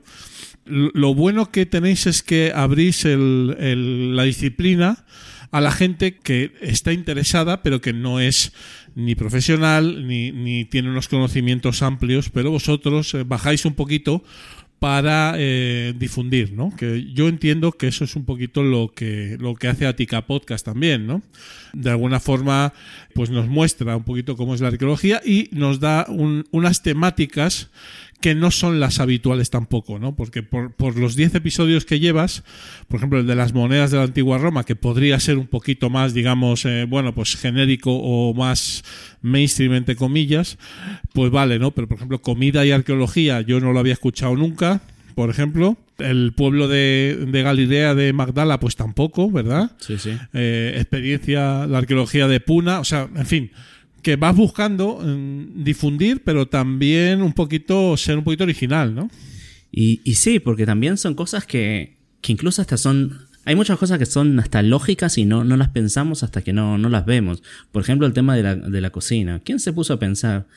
Lo 0.64 1.16
bueno 1.16 1.49
que 1.49 1.66
tenéis 1.66 2.05
es 2.05 2.22
que 2.22 2.51
abrís 2.53 3.05
el- 3.05 3.55
el- 3.59 4.16
la 4.16 4.26
disciplina 4.26 5.05
a 5.49 5.59
la 5.59 5.72
gente 5.72 6.16
que 6.20 6.51
está 6.61 6.93
interesada, 6.93 7.64
pero 7.64 7.82
que 7.82 7.93
no 7.93 8.20
es 8.20 8.53
ni 8.93 9.16
profesional, 9.16 10.07
ni, 10.07 10.32
ni 10.32 10.66
tiene 10.66 10.91
unos 10.91 11.07
conocimientos 11.07 11.82
amplios, 11.82 12.30
pero 12.30 12.51
vosotros 12.51 13.11
eh, 13.16 13.24
bajáis 13.24 13.66
un 13.66 13.74
poquito 13.74 14.24
para 14.84 15.36
eh, 15.38 15.94
difundir, 15.98 16.52
¿no? 16.52 16.76
Que 16.76 17.10
yo 17.14 17.30
entiendo 17.30 17.72
que 17.72 17.88
eso 17.88 18.04
es 18.04 18.18
un 18.18 18.26
poquito 18.26 18.64
lo 18.64 18.92
que 18.94 19.38
lo 19.40 19.56
que 19.56 19.70
hace 19.70 19.86
Atica 19.86 20.26
Podcast 20.28 20.66
también, 20.66 21.08
¿no? 21.08 21.22
De 21.72 21.90
alguna 21.90 22.20
forma, 22.20 22.74
pues 23.14 23.30
nos 23.30 23.48
muestra 23.48 23.96
un 23.96 24.04
poquito 24.04 24.36
cómo 24.36 24.54
es 24.54 24.60
la 24.60 24.68
arqueología 24.68 25.22
y 25.26 25.48
nos 25.54 25.80
da 25.80 26.06
un- 26.10 26.44
unas 26.52 26.82
temáticas 26.84 27.70
que 28.24 28.36
no 28.36 28.51
son 28.51 28.80
las 28.80 29.01
habituales 29.01 29.49
tampoco, 29.49 29.99
¿no? 29.99 30.15
Porque 30.15 30.43
por, 30.43 30.71
por 30.71 30.97
los 30.97 31.17
10 31.17 31.36
episodios 31.36 31.84
que 31.84 31.99
llevas, 31.99 32.45
por 32.88 32.95
ejemplo, 32.95 33.19
el 33.19 33.28
de 33.28 33.36
las 33.36 33.53
monedas 33.53 33.91
de 33.91 33.97
la 33.97 34.03
antigua 34.03 34.38
Roma, 34.38 34.63
que 34.63 34.78
podría 34.78 35.19
ser 35.19 35.38
un 35.38 35.47
poquito 35.47 35.89
más, 35.89 36.13
digamos, 36.13 36.63
eh, 36.63 36.86
bueno, 36.88 37.13
pues 37.13 37.36
genérico 37.36 37.91
o 37.91 38.34
más 38.34 38.86
mainstream, 39.21 39.74
entre 39.74 39.97
comillas, 39.97 40.57
pues 41.11 41.32
vale, 41.32 41.59
¿no? 41.59 41.71
Pero, 41.71 41.89
por 41.89 41.97
ejemplo, 41.97 42.21
comida 42.21 42.65
y 42.65 42.71
arqueología, 42.71 43.41
yo 43.41 43.59
no 43.59 43.74
lo 43.74 43.80
había 43.80 43.91
escuchado 43.91 44.38
nunca, 44.38 44.84
por 45.15 45.30
ejemplo. 45.30 45.76
El 45.97 46.32
pueblo 46.32 46.69
de, 46.69 47.26
de 47.28 47.43
Galilea 47.43 47.93
de 47.93 48.13
Magdala, 48.13 48.57
pues 48.57 48.78
tampoco, 48.78 49.30
¿verdad? 49.32 49.74
Sí, 49.80 49.97
sí. 49.97 50.11
eh, 50.32 50.76
experiencia, 50.78 51.67
la 51.67 51.80
arqueología 51.80 52.30
de 52.30 52.39
Puna, 52.39 52.80
o 52.80 52.86
sea, 52.86 53.09
en 53.17 53.26
fin, 53.26 53.51
que 54.04 54.18
vas 54.18 54.36
buscando 54.36 55.01
difundir, 55.56 56.24
pero 56.24 56.47
también 56.47 57.22
un 57.22 57.34
poquito 57.34 57.97
ser 57.97 58.18
un 58.18 58.24
poquito 58.24 58.43
original, 58.43 58.93
¿no? 58.93 59.10
Y, 59.72 59.97
sí, 60.14 60.39
porque 60.39 60.68
también 60.68 60.97
son 60.97 61.16
cosas 61.16 61.47
que, 61.47 61.97
que 62.22 62.32
incluso 62.32 62.62
hasta 62.62 62.78
son... 62.78 63.28
Hay 63.45 63.56
muchas 63.56 63.80
cosas 63.80 63.97
que 63.97 64.06
son 64.06 64.39
hasta 64.39 64.62
lógicas 64.62 65.18
y 65.18 65.26
no, 65.26 65.43
no 65.43 65.58
las 65.58 65.70
pensamos 65.70 66.22
hasta 66.22 66.43
que 66.43 66.54
no, 66.54 66.78
no 66.78 66.89
las 66.89 67.06
vemos. 67.06 67.41
Por 67.72 67.82
ejemplo, 67.82 68.06
el 68.06 68.14
tema 68.14 68.36
de 68.36 68.43
la, 68.43 68.56
de 68.56 68.82
la 68.82 68.91
cocina. 68.91 69.41
¿Quién 69.43 69.60
se 69.60 69.74
puso 69.74 69.93
a 69.93 69.99
pensar? 69.99 70.47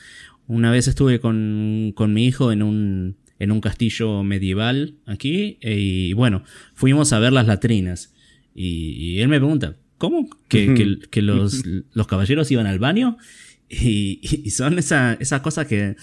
Una 0.45 0.69
vez 0.69 0.87
estuve 0.87 1.19
con, 1.19 1.93
con 1.95 2.13
mi 2.13 2.27
hijo 2.27 2.51
en 2.51 2.61
un, 2.61 3.17
en 3.39 3.51
un 3.51 3.59
castillo 3.59 4.23
medieval 4.23 4.93
aquí 5.05 5.57
eh, 5.61 5.77
y 5.79 6.13
bueno, 6.13 6.43
fuimos 6.75 7.11
a 7.11 7.19
ver 7.19 7.33
las 7.33 7.47
latrinas. 7.47 8.13
Y 8.53 9.19
él 9.19 9.27
me 9.27 9.37
pregunta, 9.37 9.75
¿cómo 9.97 10.29
que, 10.47 10.73
que- 10.73 11.09
que 11.09 11.21
los, 11.21 11.63
los 11.93 12.07
caballeros 12.07 12.49
iban 12.51 12.67
al 12.67 12.79
baño? 12.79 13.17
Y, 13.69 14.19
y 14.23 14.49
son 14.51 14.79
esa, 14.79 15.13
esa 15.19 15.41
cosa 15.41 15.67
que, 15.67 15.95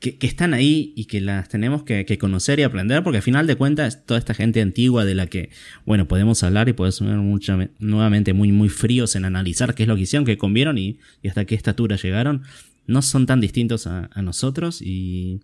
que, 0.00 0.16
que 0.16 0.26
están 0.26 0.54
ahí 0.54 0.92
y 0.96 1.04
que 1.04 1.20
las 1.20 1.48
tenemos 1.48 1.82
que, 1.82 2.04
que 2.06 2.16
conocer 2.18 2.58
y 2.60 2.62
aprender, 2.62 3.02
porque 3.02 3.18
al 3.18 3.22
final 3.22 3.46
de 3.46 3.56
cuentas, 3.56 4.04
toda 4.06 4.18
esta 4.18 4.32
gente 4.34 4.60
antigua 4.62 5.04
de 5.04 5.14
la 5.14 5.26
que, 5.26 5.50
bueno, 5.84 6.08
podemos 6.08 6.42
hablar 6.42 6.68
y 6.68 6.72
podemos 6.72 6.96
ser 6.96 7.08
mucha- 7.18 7.70
nuevamente 7.78 8.32
muy, 8.32 8.52
muy 8.52 8.68
fríos 8.70 9.16
en 9.16 9.24
analizar 9.26 9.74
qué 9.74 9.82
es 9.84 9.88
lo 9.88 9.96
que 9.96 10.02
hicieron, 10.02 10.24
qué 10.24 10.38
convieron 10.38 10.78
y, 10.78 10.98
y 11.22 11.28
hasta 11.28 11.44
qué 11.44 11.54
estatura 11.54 11.96
llegaron, 11.96 12.42
no 12.86 13.02
son 13.02 13.26
tan 13.26 13.40
distintos 13.40 13.86
a, 13.86 14.08
a 14.12 14.22
nosotros 14.22 14.80
y, 14.82 15.40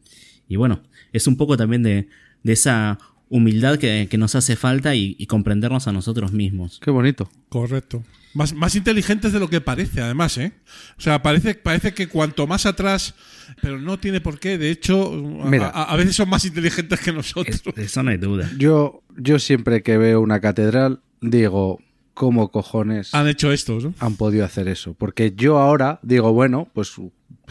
y 0.48 0.56
bueno, 0.56 0.82
es 1.12 1.26
un 1.26 1.36
poco 1.36 1.56
también 1.56 1.82
de, 1.82 2.08
de 2.42 2.52
esa 2.52 2.98
humildad 3.30 3.78
que, 3.78 4.06
que 4.10 4.18
nos 4.18 4.34
hace 4.34 4.56
falta 4.56 4.94
y, 4.94 5.16
y 5.18 5.26
comprendernos 5.26 5.88
a 5.88 5.92
nosotros 5.92 6.32
mismos. 6.32 6.78
Qué 6.82 6.90
bonito. 6.90 7.30
Correcto. 7.48 8.02
Más, 8.34 8.52
más 8.54 8.76
inteligentes 8.76 9.32
de 9.32 9.40
lo 9.40 9.48
que 9.48 9.60
parece, 9.60 10.00
además, 10.02 10.36
¿eh? 10.38 10.52
O 10.98 11.00
sea, 11.00 11.22
parece, 11.22 11.54
parece 11.54 11.94
que 11.94 12.06
cuanto 12.08 12.46
más 12.46 12.64
atrás, 12.66 13.14
pero 13.62 13.78
no 13.80 13.98
tiene 13.98 14.20
por 14.20 14.38
qué. 14.38 14.58
De 14.58 14.70
hecho, 14.70 15.12
a- 15.42 15.46
Mira. 15.48 15.66
a, 15.68 15.84
a 15.84 15.96
veces 15.96 16.14
son 16.16 16.28
más 16.28 16.44
inteligentes 16.44 17.00
que 17.00 17.12
nosotros. 17.12 17.62
Es- 17.66 17.74
de 17.74 17.82
eso 17.84 18.02
no 18.02 18.10
hay 18.10 18.18
duda. 18.18 18.48
Yo, 18.58 19.02
yo 19.16 19.38
siempre 19.38 19.82
que 19.82 19.96
veo 19.98 20.20
una 20.20 20.40
catedral 20.40 21.00
digo, 21.20 21.80
¿cómo 22.14 22.50
cojones 22.52 23.14
Han 23.14 23.26
hecho 23.28 23.50
estos, 23.52 23.84
¿no? 23.84 23.94
han 23.98 24.14
podido 24.16 24.44
hacer 24.44 24.68
eso? 24.68 24.94
Porque 24.94 25.32
yo 25.36 25.58
ahora 25.58 25.98
digo, 26.02 26.32
bueno, 26.32 26.68
pues 26.72 26.92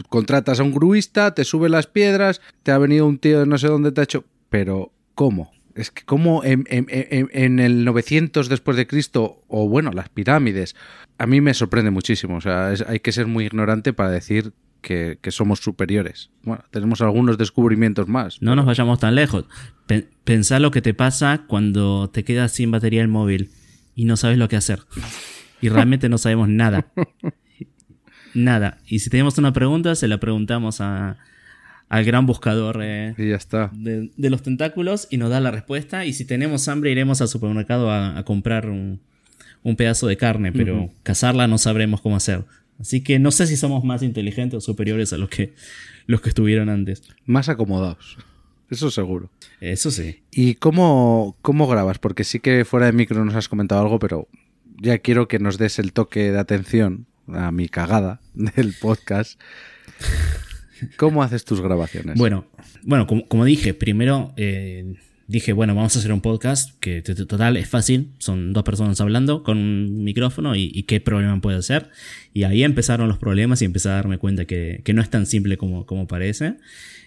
contratas 0.08 0.60
a 0.60 0.62
un 0.62 0.72
gruista, 0.72 1.34
te 1.34 1.44
sube 1.44 1.68
las 1.68 1.86
piedras, 1.86 2.40
te 2.62 2.72
ha 2.72 2.78
venido 2.78 3.06
un 3.06 3.18
tío 3.18 3.40
de 3.40 3.46
no 3.46 3.58
sé 3.58 3.66
dónde 3.68 3.92
te 3.92 4.00
ha 4.00 4.04
hecho... 4.04 4.24
Pero, 4.48 4.92
¿cómo? 5.14 5.52
Es 5.74 5.90
que 5.90 6.04
como 6.04 6.42
en, 6.44 6.64
en- 6.68 6.86
en- 6.88 7.28
en 7.32 7.58
el 7.60 7.84
900 7.84 8.48
después 8.48 8.76
de 8.76 8.86
Cristo, 8.86 9.44
o 9.48 9.68
bueno, 9.68 9.90
las 9.92 10.08
pirámides, 10.08 10.74
a 11.18 11.26
mí 11.26 11.40
me 11.40 11.54
sorprende 11.54 11.90
muchísimo. 11.90 12.36
O 12.36 12.40
sea, 12.40 12.72
es- 12.72 12.82
hay 12.82 13.00
que 13.00 13.12
ser 13.12 13.26
muy 13.26 13.44
ignorante 13.46 13.92
para 13.92 14.10
decir 14.10 14.52
que, 14.82 15.18
que 15.20 15.30
somos 15.30 15.60
superiores. 15.60 16.30
Bueno, 16.42 16.64
tenemos 16.70 17.00
algunos 17.02 17.36
descubrimientos 17.38 18.08
más. 18.08 18.40
No 18.42 18.56
nos 18.56 18.64
vayamos 18.66 18.98
tan 18.98 19.14
lejos. 19.14 19.44
Pen- 19.86 20.08
pensá 20.24 20.58
lo 20.58 20.70
que 20.70 20.80
te 20.82 20.94
pasa 20.94 21.44
cuando 21.46 22.08
te 22.10 22.24
quedas 22.24 22.52
sin 22.52 22.70
batería 22.70 23.02
el 23.02 23.08
móvil 23.08 23.50
y 23.94 24.06
no 24.06 24.16
sabes 24.16 24.38
lo 24.38 24.48
que 24.48 24.56
hacer. 24.56 24.80
Y 25.60 25.68
realmente 25.68 26.08
no 26.08 26.16
sabemos 26.18 26.48
nada. 26.48 26.86
Nada. 28.34 28.78
Y 28.86 29.00
si 29.00 29.10
tenemos 29.10 29.36
una 29.38 29.52
pregunta, 29.52 29.94
se 29.94 30.06
la 30.08 30.18
preguntamos 30.20 30.80
a- 30.80 31.18
al 31.90 32.04
gran 32.04 32.24
buscador 32.24 32.80
eh, 32.82 33.14
Y 33.18 33.28
ya 33.28 33.36
está. 33.36 33.70
de, 33.74 34.10
de 34.16 34.30
los 34.30 34.42
tentáculos 34.42 35.08
y 35.10 35.18
nos 35.18 35.28
da 35.28 35.40
la 35.40 35.50
respuesta. 35.50 36.06
Y 36.06 36.14
si 36.14 36.24
tenemos 36.24 36.66
hambre, 36.68 36.90
iremos 36.92 37.20
al 37.20 37.28
supermercado 37.28 37.90
a, 37.90 38.16
a 38.16 38.24
comprar 38.24 38.70
un, 38.70 39.00
un 39.62 39.76
pedazo 39.76 40.06
de 40.06 40.16
carne, 40.16 40.52
pero 40.52 40.90
cazarla 41.02 41.46
no 41.48 41.58
sabremos 41.58 42.00
cómo 42.00 42.16
hacer. 42.16 42.44
Así 42.78 43.02
que 43.02 43.18
no 43.18 43.30
sé 43.30 43.46
si 43.46 43.56
somos 43.56 43.84
más 43.84 44.02
inteligentes 44.02 44.56
o 44.56 44.60
superiores 44.60 45.12
a 45.12 45.18
los 45.18 45.28
que, 45.28 45.52
los 46.06 46.20
que 46.22 46.30
estuvieron 46.30 46.70
antes. 46.70 47.02
Más 47.26 47.48
acomodados. 47.48 48.16
Eso 48.70 48.90
seguro. 48.90 49.30
Eso 49.60 49.90
sí. 49.90 50.22
¿Y 50.30 50.54
cómo, 50.54 51.36
cómo 51.42 51.66
grabas? 51.66 51.98
Porque 51.98 52.22
sí 52.24 52.38
que 52.38 52.64
fuera 52.64 52.86
de 52.86 52.92
micro 52.92 53.22
nos 53.24 53.34
has 53.34 53.48
comentado 53.48 53.82
algo, 53.82 53.98
pero 53.98 54.28
ya 54.80 54.98
quiero 54.98 55.26
que 55.28 55.40
nos 55.40 55.58
des 55.58 55.78
el 55.80 55.92
toque 55.92 56.30
de 56.30 56.38
atención 56.38 57.06
a 57.26 57.50
mi 57.50 57.68
cagada 57.68 58.20
del 58.34 58.74
podcast. 58.80 59.40
¿Cómo 60.96 61.22
haces 61.22 61.44
tus 61.44 61.60
grabaciones? 61.60 62.18
Bueno, 62.18 62.46
bueno, 62.82 63.06
como, 63.06 63.26
como 63.26 63.44
dije, 63.44 63.74
primero 63.74 64.32
eh, 64.36 64.94
dije, 65.26 65.52
bueno, 65.52 65.74
vamos 65.74 65.94
a 65.94 66.00
hacer 66.00 66.12
un 66.12 66.20
podcast 66.20 66.76
que 66.80 67.02
total 67.02 67.56
es 67.56 67.68
fácil, 67.68 68.10
son 68.18 68.52
dos 68.52 68.64
personas 68.64 69.00
hablando 69.00 69.42
con 69.44 69.58
un 69.58 70.02
micrófono 70.02 70.56
y, 70.56 70.72
y 70.74 70.82
qué 70.84 71.00
problema 71.00 71.40
puede 71.40 71.62
ser. 71.62 71.90
Y 72.34 72.42
ahí 72.42 72.64
empezaron 72.64 73.08
los 73.08 73.18
problemas 73.18 73.62
y 73.62 73.64
empecé 73.64 73.88
a 73.90 73.92
darme 73.92 74.18
cuenta 74.18 74.44
que, 74.44 74.80
que 74.84 74.92
no 74.92 75.02
es 75.02 75.10
tan 75.10 75.26
simple 75.26 75.56
como, 75.56 75.86
como 75.86 76.08
parece. 76.08 76.56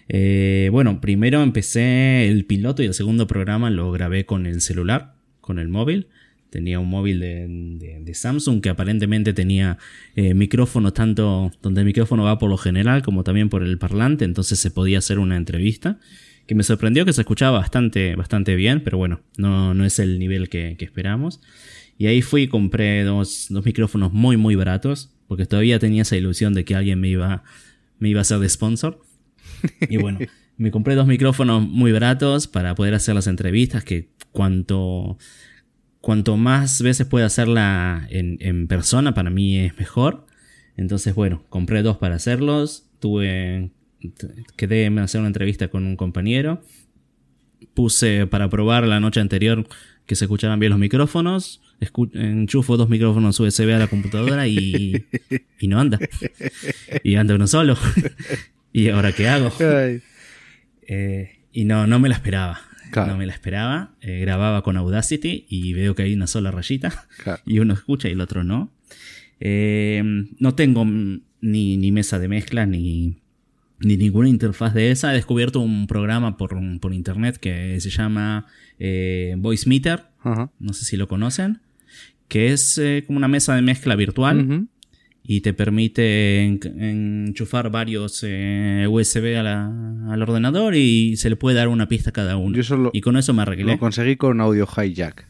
Eh, 0.08 0.68
bueno, 0.72 1.00
primero 1.00 1.42
empecé 1.42 2.28
el 2.28 2.44
piloto 2.44 2.82
y 2.82 2.86
el 2.86 2.94
segundo 2.94 3.26
programa 3.26 3.70
lo 3.70 3.90
grabé 3.92 4.26
con 4.26 4.46
el 4.46 4.60
celular, 4.60 5.14
con 5.40 5.58
el 5.58 5.68
móvil. 5.68 6.08
Tenía 6.54 6.78
un 6.78 6.88
móvil 6.88 7.18
de, 7.18 7.46
de- 7.48 8.00
de 8.04 8.14
Samsung 8.14 8.60
que 8.62 8.68
aparentemente 8.68 9.32
tenía 9.32 9.76
eh, 10.14 10.34
micrófono 10.34 10.92
tanto 10.92 11.50
donde 11.62 11.80
el 11.80 11.84
micrófono 11.86 12.22
va 12.22 12.38
por 12.38 12.48
lo 12.48 12.56
general 12.56 13.02
como 13.02 13.24
también 13.24 13.48
por 13.48 13.64
el 13.64 13.76
parlante, 13.76 14.24
entonces 14.24 14.60
se 14.60 14.70
podía 14.70 14.98
hacer 14.98 15.18
una 15.18 15.36
entrevista 15.36 15.98
que 16.46 16.54
me 16.54 16.62
sorprendió 16.62 17.04
que 17.04 17.12
se 17.12 17.22
escuchaba 17.22 17.58
bastante, 17.58 18.14
bastante 18.14 18.54
bien, 18.54 18.82
pero 18.84 18.98
bueno, 18.98 19.20
no, 19.36 19.74
no 19.74 19.84
es 19.84 19.98
el 19.98 20.18
nivel 20.20 20.48
que, 20.48 20.76
que 20.78 20.84
esperamos. 20.84 21.40
Y 21.98 22.06
ahí 22.06 22.22
fui 22.22 22.42
y 22.42 22.48
compré 22.48 23.02
dos, 23.02 23.46
dos 23.50 23.64
micrófonos 23.64 24.12
muy 24.12 24.36
muy 24.36 24.54
baratos, 24.54 25.10
porque 25.26 25.46
todavía 25.46 25.78
tenía 25.80 26.02
esa 26.02 26.16
ilusión 26.16 26.54
de 26.54 26.64
que 26.64 26.74
alguien 26.76 27.00
me 27.00 27.08
iba, 27.08 27.42
me 27.98 28.10
iba 28.10 28.20
a 28.20 28.22
hacer 28.22 28.38
de 28.38 28.48
sponsor. 28.48 29.00
Y 29.88 29.96
bueno, 29.96 30.18
me 30.58 30.70
compré 30.70 30.94
dos 30.94 31.06
micrófonos 31.06 31.66
muy 31.66 31.90
baratos 31.92 32.46
para 32.46 32.74
poder 32.74 32.94
hacer 32.94 33.14
las 33.14 33.26
entrevistas, 33.26 33.82
que 33.82 34.10
cuanto, 34.30 35.16
cuanto 36.04 36.36
más 36.36 36.82
veces 36.82 37.06
pueda 37.06 37.26
hacerla 37.26 38.06
en, 38.10 38.36
en 38.40 38.66
persona, 38.68 39.14
para 39.14 39.30
mí 39.30 39.58
es 39.58 39.76
mejor. 39.78 40.26
Entonces, 40.76 41.14
bueno, 41.14 41.44
compré 41.48 41.82
dos 41.82 41.96
para 41.96 42.16
hacerlos. 42.16 42.86
Tuve. 43.00 43.70
Quedé 44.56 44.84
en 44.84 44.98
hacer 44.98 45.20
una 45.20 45.28
entrevista 45.28 45.68
con 45.68 45.86
un 45.86 45.96
compañero. 45.96 46.62
Puse 47.72 48.26
para 48.26 48.50
probar 48.50 48.86
la 48.86 49.00
noche 49.00 49.20
anterior 49.20 49.66
que 50.06 50.14
se 50.14 50.26
escucharan 50.26 50.60
bien 50.60 50.70
los 50.70 50.78
micrófonos. 50.78 51.62
Escu- 51.80 52.10
enchufo 52.14 52.76
dos 52.76 52.88
micrófonos 52.88 53.40
USB 53.40 53.72
a 53.74 53.78
la 53.78 53.86
computadora 53.86 54.46
y, 54.46 55.06
y 55.58 55.68
no 55.68 55.80
anda. 55.80 55.98
Y 57.02 57.14
anda 57.16 57.34
uno 57.34 57.46
solo. 57.46 57.76
¿Y 58.72 58.90
ahora 58.90 59.12
qué 59.12 59.28
hago? 59.28 59.50
Eh, 60.86 61.38
y 61.52 61.64
no, 61.64 61.86
no 61.86 61.98
me 61.98 62.08
la 62.10 62.16
esperaba. 62.16 62.60
Claro. 62.94 63.12
No 63.12 63.18
me 63.18 63.26
la 63.26 63.32
esperaba. 63.32 63.96
Eh, 64.00 64.20
grababa 64.20 64.62
con 64.62 64.76
Audacity 64.76 65.46
y 65.48 65.72
veo 65.72 65.96
que 65.96 66.04
hay 66.04 66.14
una 66.14 66.28
sola 66.28 66.52
rayita. 66.52 67.06
Claro. 67.22 67.42
Y 67.46 67.58
uno 67.58 67.74
escucha 67.74 68.08
y 68.08 68.12
el 68.12 68.20
otro 68.20 68.44
no. 68.44 68.72
Eh, 69.40 70.00
no 70.38 70.54
tengo 70.54 70.84
ni, 70.84 71.76
ni 71.76 71.90
mesa 71.90 72.20
de 72.20 72.28
mezcla 72.28 72.66
ni, 72.66 73.16
ni 73.80 73.96
ninguna 73.96 74.28
interfaz 74.28 74.74
de 74.74 74.92
esa. 74.92 75.10
He 75.10 75.16
descubierto 75.16 75.58
un 75.58 75.88
programa 75.88 76.36
por, 76.36 76.56
por 76.78 76.94
internet 76.94 77.38
que 77.38 77.80
se 77.80 77.90
llama 77.90 78.46
eh, 78.78 79.34
Voice 79.38 79.68
Meter. 79.68 80.04
No 80.58 80.72
sé 80.72 80.84
si 80.84 80.96
lo 80.96 81.08
conocen. 81.08 81.60
Que 82.28 82.52
es 82.52 82.78
eh, 82.78 83.02
como 83.06 83.16
una 83.16 83.28
mesa 83.28 83.56
de 83.56 83.62
mezcla 83.62 83.96
virtual. 83.96 84.68
Y 85.26 85.40
te 85.40 85.54
permite 85.54 86.44
en- 86.44 86.60
enchufar 87.28 87.70
varios 87.70 88.20
eh, 88.26 88.86
USB 88.88 89.38
a 89.38 89.42
la- 89.42 90.12
al 90.12 90.22
ordenador 90.22 90.74
y 90.74 91.16
se 91.16 91.30
le 91.30 91.36
puede 91.36 91.56
dar 91.56 91.68
una 91.68 91.88
pista 91.88 92.10
a 92.10 92.12
cada 92.12 92.36
uno. 92.36 92.54
Yo 92.60 92.90
y 92.92 93.00
con 93.00 93.16
eso 93.16 93.32
me 93.32 93.42
arreglé. 93.42 93.72
Lo 93.72 93.78
conseguí 93.78 94.16
con 94.16 94.40
Audio 94.40 94.66
Hijack. 94.66 95.26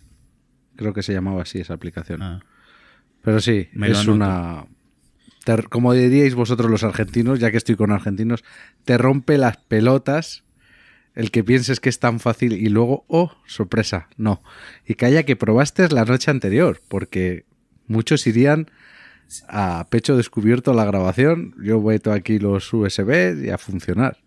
Creo 0.77 0.93
que 0.93 1.03
se 1.05 1.13
llamaba 1.13 1.43
así 1.43 1.61
esa 1.61 1.75
aplicación. 1.75 2.21
Ah, 2.23 2.41
Pero 3.23 3.41
sí, 3.41 3.69
Me 3.73 3.89
es 3.91 4.07
una... 4.09 4.67
te- 5.45 5.63
como 5.65 5.93
diríais 5.95 6.35
vosotros 6.35 6.69
los 6.71 6.83
argentinos, 6.83 7.39
ya 7.39 7.53
que 7.53 7.57
estoy 7.59 7.77
con 7.77 7.93
argentinos, 7.93 8.43
te 8.85 8.99
rompe 8.99 9.39
las 9.39 9.59
pelotas 9.59 10.43
el 11.15 11.31
que 11.31 11.45
pienses 11.45 11.79
que 11.79 11.89
es 11.89 12.01
tan 12.01 12.19
fácil 12.19 12.55
y 12.55 12.69
luego, 12.69 13.05
oh, 13.07 13.31
sorpresa, 13.47 14.09
no. 14.17 14.43
Y 14.85 14.95
calla 14.95 15.23
que 15.23 15.37
probaste 15.37 15.89
la 15.91 16.05
noche 16.05 16.33
anterior, 16.33 16.81
porque 16.89 17.45
muchos 17.87 18.27
irían 18.27 18.69
a 19.49 19.87
pecho 19.91 20.17
descubierto 20.17 20.73
la 20.73 20.85
grabación. 20.85 21.55
Yo 21.63 21.81
meto 21.81 22.13
aquí 22.13 22.39
los 22.39 22.73
USB 22.73 23.45
y 23.45 23.51
a 23.51 23.59
funcionar. 23.59 24.19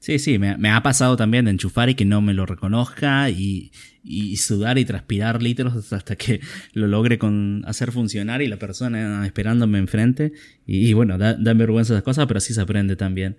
Sí, 0.00 0.18
sí, 0.20 0.38
me, 0.38 0.56
me 0.56 0.70
ha 0.70 0.82
pasado 0.82 1.16
también 1.16 1.46
de 1.46 1.50
enchufar 1.50 1.88
y 1.88 1.94
que 1.94 2.04
no 2.04 2.20
me 2.20 2.32
lo 2.32 2.46
reconozca 2.46 3.30
y, 3.30 3.72
y 4.04 4.36
sudar 4.36 4.78
y 4.78 4.84
transpirar 4.84 5.42
litros 5.42 5.92
hasta 5.92 6.14
que 6.14 6.40
lo 6.72 6.86
logre 6.86 7.18
con 7.18 7.64
hacer 7.66 7.90
funcionar 7.90 8.40
y 8.40 8.46
la 8.46 8.58
persona 8.58 9.26
esperándome 9.26 9.78
enfrente. 9.78 10.32
Y, 10.66 10.88
y 10.88 10.92
bueno, 10.92 11.18
da, 11.18 11.34
da 11.34 11.52
vergüenza 11.54 11.94
esas 11.94 12.04
cosas, 12.04 12.26
pero 12.26 12.38
así 12.38 12.54
se 12.54 12.60
aprende 12.60 12.94
también. 12.94 13.36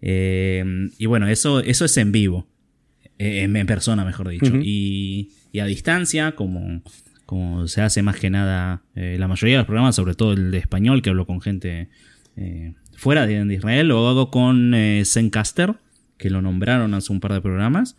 Eh, 0.00 0.90
y 0.98 1.06
bueno, 1.06 1.28
eso, 1.28 1.60
eso 1.60 1.84
es 1.84 1.96
en 1.96 2.10
vivo. 2.10 2.48
Eh, 3.18 3.42
en 3.42 3.56
en 3.56 3.66
persona, 3.66 4.04
mejor 4.04 4.28
dicho. 4.28 4.56
Y, 4.60 5.30
y 5.52 5.60
a 5.60 5.66
distancia, 5.66 6.32
como, 6.32 6.82
como 7.26 7.66
se 7.68 7.82
hace 7.82 8.02
más 8.02 8.16
que 8.16 8.30
nada 8.30 8.82
eh, 8.94 9.16
la 9.18 9.28
mayoría 9.28 9.54
de 9.56 9.58
los 9.58 9.66
programas, 9.66 9.96
sobre 9.96 10.14
todo 10.14 10.32
el 10.32 10.50
de 10.50 10.58
español, 10.58 11.02
que 11.02 11.10
hablo 11.10 11.26
con 11.26 11.40
gente 11.40 11.88
eh, 12.36 12.74
fuera 12.96 13.26
de, 13.26 13.44
de 13.44 13.54
Israel, 13.54 13.88
lo 13.88 14.08
hago 14.08 14.30
con 14.30 14.74
eh, 14.74 15.02
Zencaster, 15.04 15.74
que 16.18 16.30
lo 16.30 16.42
nombraron 16.42 16.94
hace 16.94 17.12
un 17.12 17.20
par 17.20 17.32
de 17.32 17.40
programas. 17.40 17.96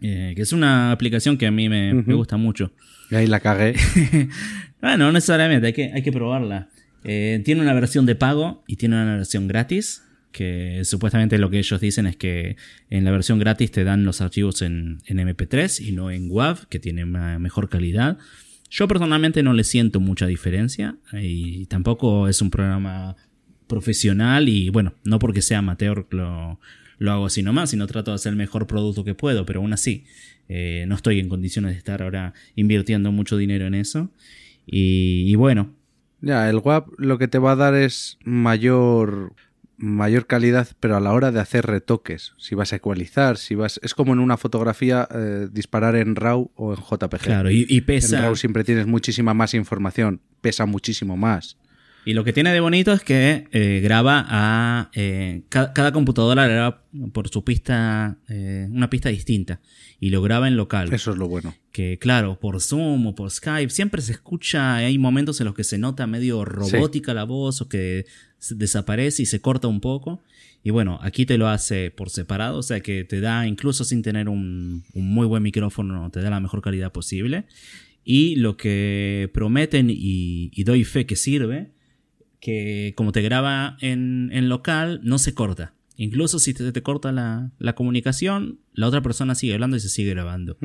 eh, 0.00 0.32
que 0.36 0.42
es 0.42 0.52
una 0.52 0.92
aplicación 0.92 1.36
que 1.36 1.46
a 1.46 1.50
mí 1.50 1.68
me, 1.68 2.02
gusta 2.02 2.36
mucho. 2.36 2.72
Y 3.10 3.16
ahí 3.16 3.26
la 3.26 3.40
cagué. 3.40 3.74
Bueno, 4.80 5.06
no 5.06 5.12
necesariamente, 5.12 5.66
hay 5.66 5.72
que, 5.72 5.90
hay 5.92 6.02
que 6.02 6.12
probarla. 6.12 6.68
Tiene 7.02 7.60
una 7.60 7.74
versión 7.74 8.06
de 8.06 8.14
pago 8.14 8.62
y 8.68 8.76
tiene 8.76 8.94
una 8.94 9.16
versión 9.16 9.48
gratis. 9.48 10.04
Que 10.32 10.82
supuestamente 10.84 11.38
lo 11.38 11.50
que 11.50 11.58
ellos 11.58 11.80
dicen 11.80 12.06
es 12.06 12.16
que 12.16 12.56
en 12.90 13.04
la 13.04 13.10
versión 13.10 13.38
gratis 13.38 13.70
te 13.70 13.84
dan 13.84 14.04
los 14.04 14.20
archivos 14.20 14.62
en, 14.62 14.98
en 15.06 15.18
MP3 15.18 15.86
y 15.86 15.92
no 15.92 16.10
en 16.10 16.30
WAV, 16.30 16.66
que 16.68 16.78
tiene 16.78 17.04
una 17.04 17.38
mejor 17.38 17.68
calidad. 17.68 18.18
Yo 18.70 18.86
personalmente 18.86 19.42
no 19.42 19.54
le 19.54 19.64
siento 19.64 20.00
mucha 20.00 20.26
diferencia 20.26 20.96
y 21.12 21.64
tampoco 21.66 22.28
es 22.28 22.42
un 22.42 22.50
programa 22.50 23.16
profesional 23.66 24.48
y 24.48 24.68
bueno, 24.70 24.94
no 25.04 25.18
porque 25.18 25.40
sea 25.40 25.58
amateur 25.58 26.06
lo, 26.10 26.60
lo 26.98 27.12
hago 27.12 27.26
así 27.26 27.42
nomás 27.42 27.72
y 27.72 27.76
no 27.76 27.86
trato 27.86 28.10
de 28.10 28.16
hacer 28.16 28.30
el 28.30 28.36
mejor 28.36 28.66
producto 28.66 29.04
que 29.04 29.14
puedo, 29.14 29.46
pero 29.46 29.60
aún 29.60 29.72
así 29.72 30.04
eh, 30.48 30.84
no 30.88 30.96
estoy 30.96 31.20
en 31.20 31.28
condiciones 31.28 31.72
de 31.72 31.78
estar 31.78 32.02
ahora 32.02 32.34
invirtiendo 32.56 33.12
mucho 33.12 33.36
dinero 33.36 33.66
en 33.66 33.74
eso. 33.74 34.10
Y, 34.66 35.24
y 35.30 35.34
bueno, 35.36 35.74
Ya, 36.20 36.50
el 36.50 36.56
WAP 36.56 36.88
lo 36.98 37.16
que 37.18 37.28
te 37.28 37.38
va 37.38 37.52
a 37.52 37.56
dar 37.56 37.74
es 37.74 38.18
mayor 38.24 39.34
mayor 39.78 40.26
calidad, 40.26 40.68
pero 40.80 40.96
a 40.96 41.00
la 41.00 41.12
hora 41.12 41.30
de 41.30 41.40
hacer 41.40 41.64
retoques, 41.64 42.34
si 42.36 42.54
vas 42.56 42.72
a 42.72 42.76
ecualizar, 42.76 43.36
si 43.36 43.54
vas 43.54 43.78
es 43.82 43.94
como 43.94 44.12
en 44.12 44.18
una 44.18 44.36
fotografía 44.36 45.06
eh, 45.14 45.48
disparar 45.52 45.94
en 45.96 46.16
RAW 46.16 46.50
o 46.56 46.74
en 46.74 46.80
JPG. 46.80 47.18
claro, 47.20 47.50
y, 47.50 47.64
y 47.68 47.78
En 47.78 47.84
pesa. 47.86 48.20
RAW 48.20 48.34
siempre 48.36 48.64
tienes 48.64 48.86
muchísima 48.86 49.34
más 49.34 49.54
información, 49.54 50.20
pesa 50.40 50.66
muchísimo 50.66 51.16
más. 51.16 51.56
Y 52.04 52.14
lo 52.14 52.24
que 52.24 52.32
tiene 52.32 52.52
de 52.54 52.60
bonito 52.60 52.92
es 52.92 53.02
que 53.02 53.48
eh, 53.52 53.80
graba 53.82 54.24
a. 54.28 54.90
eh, 54.94 55.42
ca- 55.50 55.72
cada, 55.74 55.92
computadora 55.92 56.46
graba 56.46 56.84
por 57.12 57.28
su 57.28 57.44
pista. 57.44 58.16
una 58.70 58.88
pista 58.88 59.10
distinta. 59.10 59.60
Y 60.00 60.08
lo 60.10 60.22
graba 60.22 60.48
en 60.48 60.56
local. 60.56 60.92
Eso 60.94 61.10
es 61.10 61.18
lo 61.18 61.28
bueno. 61.28 61.54
Que 61.70 61.98
claro, 61.98 62.38
por 62.40 62.60
Zoom 62.62 63.08
o 63.08 63.14
por 63.14 63.30
Skype 63.30 63.68
siempre 63.70 64.00
se 64.00 64.12
escucha. 64.12 64.76
Hay 64.76 64.96
momentos 64.96 65.40
en 65.40 65.46
los 65.46 65.54
que 65.54 65.64
se 65.64 65.76
nota 65.76 66.06
medio 66.06 66.44
robótica 66.46 67.12
la 67.14 67.24
voz 67.24 67.60
o 67.60 67.68
que 67.68 68.06
desaparece 68.50 69.22
y 69.22 69.26
se 69.26 69.40
corta 69.40 69.68
un 69.68 69.80
poco. 69.80 70.22
Y 70.64 70.70
bueno, 70.70 70.98
aquí 71.02 71.24
te 71.26 71.38
lo 71.38 71.48
hace 71.48 71.90
por 71.90 72.10
separado. 72.10 72.58
O 72.58 72.62
sea 72.62 72.80
que 72.80 73.04
te 73.04 73.20
da, 73.20 73.46
incluso 73.46 73.84
sin 73.84 74.02
tener 74.02 74.28
un, 74.28 74.84
un 74.94 75.08
muy 75.08 75.26
buen 75.26 75.42
micrófono, 75.42 76.10
te 76.10 76.20
da 76.20 76.30
la 76.30 76.40
mejor 76.40 76.60
calidad 76.62 76.92
posible. 76.92 77.44
Y 78.04 78.36
lo 78.36 78.56
que 78.56 79.30
prometen 79.34 79.88
y, 79.90 80.50
y 80.54 80.64
doy 80.64 80.84
fe 80.84 81.06
que 81.06 81.16
sirve 81.16 81.70
que 82.40 82.94
como 82.96 83.12
te 83.12 83.20
graba 83.22 83.76
en, 83.80 84.30
en 84.32 84.48
local, 84.48 85.00
no 85.02 85.18
se 85.18 85.34
corta. 85.34 85.74
Incluso 85.96 86.38
si 86.38 86.54
te, 86.54 86.70
te 86.70 86.82
corta 86.82 87.10
la, 87.10 87.50
la 87.58 87.74
comunicación, 87.74 88.60
la 88.72 88.86
otra 88.86 89.02
persona 89.02 89.34
sigue 89.34 89.54
hablando 89.54 89.76
y 89.76 89.80
se 89.80 89.88
sigue 89.88 90.10
grabando. 90.10 90.56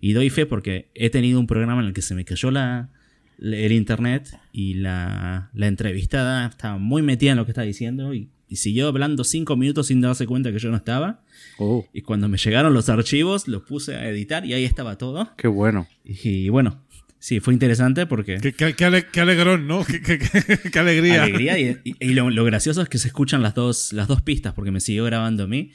Y 0.00 0.12
doy 0.12 0.30
fe 0.30 0.46
porque 0.46 0.90
he 0.94 1.10
tenido 1.10 1.40
un 1.40 1.48
programa 1.48 1.80
en 1.82 1.88
el 1.88 1.92
que 1.92 2.02
se 2.02 2.14
me 2.14 2.24
cayó 2.24 2.50
la- 2.52 2.90
el 3.38 3.72
internet 3.72 4.38
y 4.52 4.74
la, 4.74 5.50
la 5.54 5.66
entrevistada 5.66 6.46
estaba 6.46 6.78
muy 6.78 7.02
metida 7.02 7.32
en 7.32 7.36
lo 7.36 7.44
que 7.44 7.50
estaba 7.52 7.66
diciendo 7.66 8.14
y, 8.14 8.30
y 8.48 8.56
siguió 8.56 8.88
hablando 8.88 9.24
cinco 9.24 9.56
minutos 9.56 9.88
sin 9.88 10.00
darse 10.00 10.26
cuenta 10.26 10.52
que 10.52 10.58
yo 10.58 10.70
no 10.70 10.76
estaba. 10.76 11.20
Oh, 11.58 11.86
Y 11.92 12.02
cuando 12.02 12.28
me 12.28 12.38
llegaron 12.38 12.72
los 12.74 12.88
archivos, 12.88 13.48
los 13.48 13.62
puse 13.62 13.94
a 13.96 14.08
editar 14.08 14.44
y 14.46 14.54
ahí 14.54 14.64
estaba 14.64 14.96
todo. 14.98 15.30
qué 15.36 15.48
bueno. 15.48 15.86
Y, 16.04 16.48
bueno, 16.48 16.82
sí, 17.18 17.40
fue 17.40 17.52
interesante 17.54 18.06
porque... 18.06 18.38
Qué, 18.40 18.52
qué- 18.52 18.74
qué 18.74 18.84
ale- 18.84 19.06
qué 19.10 19.20
alegrón, 19.20 19.66
¿no? 19.66 19.84
Qué, 19.84 20.00
qué- 20.00 20.18
qué- 20.18 20.70
qué 20.72 20.78
alegría. 20.78 21.22
alegría 21.24 21.58
y, 21.58 21.76
y- 21.84 21.96
y 22.00 22.14
lo, 22.14 22.30
lo 22.30 22.44
gracioso 22.44 22.82
es 22.82 22.88
que 22.88 22.98
se 22.98 23.08
escuchan 23.08 23.42
las 23.42 23.54
dos, 23.54 23.92
las 23.92 24.06
dos 24.08 24.22
pistas 24.22 24.54
porque 24.54 24.70
me 24.70 24.80
siguió 24.80 25.04
grabando 25.04 25.44
a 25.44 25.46
mí. 25.46 25.72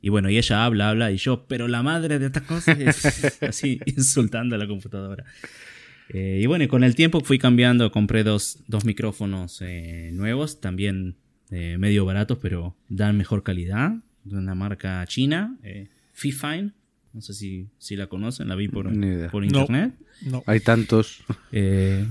Y 0.00 0.10
bueno, 0.10 0.28
y 0.28 0.36
ella 0.36 0.64
habla, 0.66 0.90
habla 0.90 1.10
y 1.12 1.16
yo, 1.16 1.46
pero 1.48 1.66
la 1.66 1.82
madre 1.82 2.18
de 2.18 2.26
estas 2.26 2.42
cosas 2.42 2.78
es 2.78 3.38
así 3.42 3.80
insultando 3.86 4.54
a 4.54 4.58
la 4.58 4.66
computadora. 4.66 5.24
Eh, 6.10 6.40
y 6.42 6.46
bueno, 6.46 6.64
y 6.64 6.68
con 6.68 6.84
el 6.84 6.94
tiempo 6.94 7.20
fui 7.20 7.38
cambiando, 7.38 7.90
compré 7.90 8.24
dos, 8.24 8.58
dos 8.66 8.84
micrófonos 8.84 9.60
eh, 9.62 10.10
nuevos, 10.12 10.60
también 10.60 11.16
eh, 11.50 11.76
medio 11.78 12.04
baratos, 12.04 12.38
pero 12.40 12.76
dan 12.88 13.16
mejor 13.16 13.42
calidad, 13.42 13.92
de 14.24 14.36
una 14.36 14.54
marca 14.54 15.04
china, 15.06 15.56
eh, 15.62 15.88
Fifine. 16.12 16.72
No 17.12 17.20
sé 17.20 17.32
si, 17.32 17.68
si 17.78 17.94
la 17.94 18.08
conocen, 18.08 18.48
la 18.48 18.56
vi 18.56 18.66
por, 18.66 18.90
por 19.30 19.44
internet. 19.44 19.94
No. 20.26 20.42
Hay 20.46 20.58
tantos. 20.58 21.22
Eh, 21.52 22.04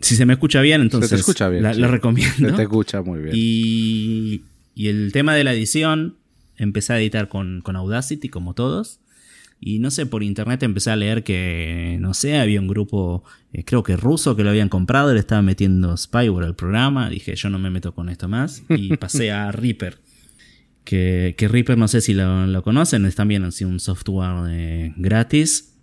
si 0.00 0.16
se 0.16 0.24
me 0.24 0.32
escucha 0.32 0.62
bien, 0.62 0.80
entonces 0.80 1.12
escucha 1.12 1.50
bien, 1.50 1.62
la, 1.62 1.74
sí. 1.74 1.80
la 1.80 1.88
Se 1.88 1.92
recomiendo. 1.92 2.54
te 2.56 2.62
escucha 2.62 3.02
muy 3.02 3.20
bien. 3.20 3.34
Y, 3.36 4.42
y 4.74 4.88
el 4.88 5.12
tema 5.12 5.34
de 5.34 5.44
la 5.44 5.52
edición, 5.52 6.16
empecé 6.56 6.94
a 6.94 6.98
editar 7.00 7.28
con, 7.28 7.60
con 7.60 7.76
Audacity, 7.76 8.30
como 8.30 8.54
todos. 8.54 9.00
Y 9.64 9.78
no 9.78 9.92
sé, 9.92 10.06
por 10.06 10.24
internet 10.24 10.60
empecé 10.64 10.90
a 10.90 10.96
leer 10.96 11.22
que, 11.22 11.96
no 12.00 12.14
sé, 12.14 12.36
había 12.36 12.60
un 12.60 12.66
grupo, 12.66 13.22
eh, 13.52 13.62
creo 13.64 13.84
que 13.84 13.96
ruso, 13.96 14.34
que 14.34 14.42
lo 14.42 14.50
habían 14.50 14.68
comprado, 14.68 15.14
le 15.14 15.20
estaba 15.20 15.40
metiendo 15.40 15.96
spyware 15.96 16.46
al 16.46 16.56
programa. 16.56 17.08
Dije, 17.08 17.36
yo 17.36 17.48
no 17.48 17.60
me 17.60 17.70
meto 17.70 17.94
con 17.94 18.08
esto 18.08 18.26
más. 18.28 18.64
Y 18.68 18.96
pasé 18.96 19.30
a 19.30 19.52
Reaper. 19.52 20.00
Que, 20.82 21.36
que 21.38 21.46
Reaper, 21.46 21.78
no 21.78 21.86
sé 21.86 22.00
si 22.00 22.12
lo, 22.12 22.44
lo 22.48 22.64
conocen, 22.64 23.06
es 23.06 23.14
también 23.14 23.44
así 23.44 23.64
un 23.64 23.78
software 23.78 24.50
eh, 24.50 24.94
gratis. 24.96 25.76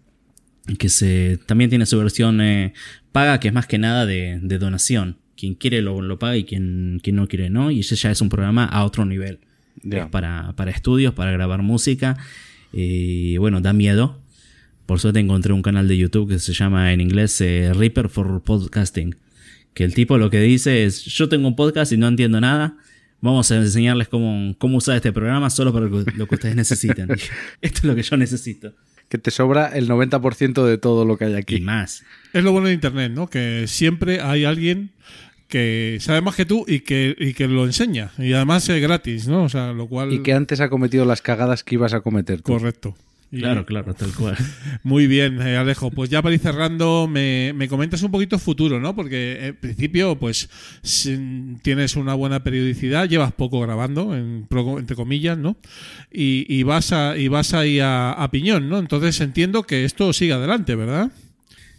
Que 0.78 0.90
se, 0.90 1.40
también 1.46 1.70
tiene 1.70 1.86
su 1.86 1.98
versión 1.98 2.42
eh, 2.42 2.74
paga, 3.14 3.40
que 3.40 3.48
es 3.48 3.54
más 3.54 3.66
que 3.66 3.78
nada 3.78 4.06
de, 4.06 4.40
de 4.42 4.58
donación. 4.58 5.20
Quien 5.38 5.56
quiere 5.56 5.82
lo, 5.82 6.02
lo 6.02 6.20
paga 6.20 6.36
y 6.36 6.44
quien, 6.44 7.00
quien 7.02 7.16
no 7.16 7.30
quiere 7.30 7.50
no. 7.50 7.72
Y 7.72 7.80
ese 7.80 7.96
ya 7.96 8.12
es 8.12 8.20
un 8.20 8.28
programa 8.28 8.66
a 8.66 8.84
otro 8.84 9.06
nivel. 9.06 9.40
Es 9.90 10.06
para, 10.08 10.52
para 10.58 10.72
estudios, 10.72 11.14
para 11.14 11.32
grabar 11.32 11.62
música. 11.62 12.18
Y 12.72 13.38
bueno, 13.38 13.62
da 13.62 13.74
miedo. 13.74 14.20
Por 14.86 15.00
suerte 15.00 15.20
encontré 15.20 15.54
un 15.54 15.62
canal 15.62 15.88
de 15.88 15.98
YouTube 15.98 16.30
que 16.30 16.40
se 16.40 16.54
llama 16.54 16.94
en 16.94 17.02
inglés 17.02 17.40
eh, 17.42 17.72
Reaper 17.74 18.10
for 18.10 18.42
Podcasting. 18.44 19.16
Que 19.74 19.84
el 19.84 19.94
tipo 19.94 20.18
lo 20.18 20.30
que 20.30 20.40
dice 20.42 20.84
es, 20.86 21.06
yo 21.06 21.30
tengo 21.30 21.48
un 21.48 21.56
podcast 21.56 21.92
y 21.92 21.98
no 21.98 22.08
entiendo 22.08 22.42
nada. 22.42 22.76
Vamos 23.22 23.52
a 23.52 23.58
enseñarles 23.58 24.08
cómo, 24.08 24.56
cómo 24.58 24.78
usar 24.78 24.96
este 24.96 25.12
programa 25.12 25.50
solo 25.50 25.74
para 25.74 25.86
lo 25.88 26.06
que, 26.06 26.12
lo 26.14 26.28
que 26.28 26.36
ustedes 26.36 26.56
necesiten. 26.56 27.08
Dije, 27.08 27.30
Esto 27.62 27.80
es 27.80 27.84
lo 27.86 27.96
que 27.96 28.04
yo 28.04 28.18
necesito. 28.18 28.74
Que 29.10 29.18
te 29.18 29.32
sobra 29.32 29.68
el 29.68 29.88
90% 29.90 30.66
de 30.66 30.78
todo 30.78 31.04
lo 31.06 31.18
que 31.18 31.26
hay 31.26 31.34
Y 31.34 31.36
aquí. 31.36 31.62
más. 31.62 32.04
Es 32.34 32.44
lo 32.44 32.52
bueno 32.52 32.68
de 32.68 32.74
Internet, 32.74 33.12
¿no? 33.14 33.28
Que 33.28 33.66
siempre 33.68 34.22
hay 34.22 34.46
alguien 34.46 34.92
que 35.50 35.98
sabe 36.00 36.22
más 36.22 36.36
que 36.36 36.46
tú 36.46 36.64
y 36.68 36.80
que, 36.82 37.16
y 37.20 37.34
que 37.34 37.48
lo 37.48 37.66
enseña. 37.66 38.12
Y 38.18 38.32
además 38.34 38.70
es 38.70 38.82
gratis, 38.82 39.28
¿no? 39.28 39.44
O 39.44 39.50
sea, 39.50 39.74
lo 39.74 39.88
cual... 39.88 40.14
Y 40.14 40.20
que 40.24 40.32
antes 40.34 40.62
ha 40.62 40.70
cometido 40.70 41.04
las 41.06 41.22
cagadas 41.22 41.64
que 41.66 41.76
ibas 41.76 41.94
a 41.94 42.00
cometer 42.02 42.38
tú. 42.42 42.54
Correcto. 42.54 42.96
Y- 43.32 43.40
Claro, 43.42 43.64
claro, 43.64 43.94
tal 43.94 44.12
cual. 44.14 44.36
Muy 44.84 45.06
bien, 45.06 45.40
eh, 45.42 45.56
Alejo. 45.58 45.92
Pues 45.92 46.10
ya 46.10 46.22
para 46.24 46.34
ir 46.34 46.42
cerrando, 46.42 47.08
me, 47.08 47.54
me 47.56 47.68
comentas 47.68 48.02
un 48.02 48.10
poquito 48.10 48.40
futuro, 48.40 48.80
¿no? 48.80 48.96
Porque 48.96 49.38
en 49.48 49.56
principio, 49.56 50.16
pues 50.18 50.50
si- 50.82 51.56
tienes 51.62 51.96
una 51.96 52.16
buena 52.16 52.44
periodicidad, 52.44 53.08
llevas 53.08 53.32
poco 53.34 53.60
grabando, 53.60 54.16
en 54.16 54.48
entre 54.78 54.96
comillas, 54.96 55.38
¿no? 55.38 55.58
Y, 56.12 56.46
y 56.50 56.64
vas 56.64 56.92
a 56.92 57.18
y 57.18 57.28
vas 57.28 57.54
ahí 57.54 57.80
a, 57.80 58.12
a 58.14 58.32
piñón, 58.32 58.68
¿no? 58.68 58.80
Entonces 58.80 59.20
entiendo 59.22 59.62
que 59.62 59.86
esto 59.86 60.12
sigue 60.12 60.34
adelante, 60.34 60.74
¿verdad? 60.74 61.12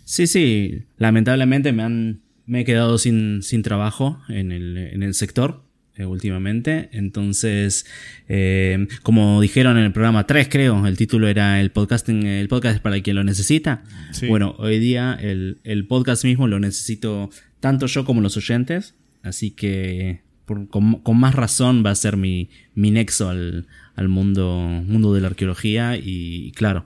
Sí, 0.05 0.29
sí. 0.29 0.83
Lamentablemente 0.99 1.73
me 1.73 1.83
han 1.83 2.21
me 2.51 2.61
he 2.63 2.65
quedado 2.65 2.99
sin, 2.99 3.43
sin 3.43 3.63
trabajo 3.63 4.21
en 4.29 4.51
el, 4.51 4.77
en 4.77 5.03
el 5.05 5.15
sector 5.15 5.63
eh, 5.97 6.05
últimamente. 6.05 6.89
Entonces, 6.93 7.87
eh, 8.29 8.89
como 9.05 9.41
dijeron 9.41 9.79
en 9.79 9.85
el 9.85 9.93
programa 9.93 10.27
3, 10.27 10.49
creo, 10.51 10.85
el 10.87 10.97
título 10.97 11.29
era 11.29 11.61
el 11.61 11.71
podcasting, 11.71 12.27
el 12.27 12.49
podcast 12.49 12.75
es 12.77 12.81
para 12.81 13.01
quien 13.01 13.17
lo 13.17 13.23
necesita. 13.25 13.85
Sí. 14.11 14.27
Bueno, 14.27 14.57
hoy 14.59 14.81
día 14.81 15.17
el, 15.21 15.59
el 15.63 15.87
podcast 15.87 16.25
mismo 16.25 16.49
lo 16.49 16.59
necesito 16.59 17.31
tanto 17.61 17.87
yo 17.87 18.05
como 18.05 18.21
los 18.21 18.37
oyentes. 18.37 18.95
Así 19.23 19.53
que 19.53 20.23
por- 20.45 20.67
con, 20.69 20.95
con 21.03 21.19
más 21.21 21.35
razón 21.37 21.85
va 21.87 21.91
a 21.91 21.95
ser 21.95 22.17
mi, 22.17 22.49
mi 22.75 22.91
nexo 22.91 23.29
al, 23.29 23.67
al 23.95 24.09
mundo, 24.09 24.83
mundo 24.87 25.15
de 25.15 25.21
la 25.21 25.29
arqueología. 25.29 25.97
Y 25.97 26.51
claro, 26.57 26.85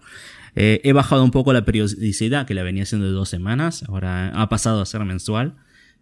eh, 0.56 0.80
he 0.84 0.92
bajado 0.92 1.24
un 1.24 1.30
poco 1.30 1.52
la 1.52 1.64
periodicidad, 1.64 2.46
que 2.46 2.54
la 2.54 2.62
venía 2.62 2.82
haciendo 2.84 3.06
de 3.06 3.12
dos 3.12 3.28
semanas. 3.28 3.84
Ahora 3.88 4.28
ha 4.30 4.48
pasado 4.48 4.80
a 4.80 4.86
ser 4.86 5.04
mensual. 5.04 5.56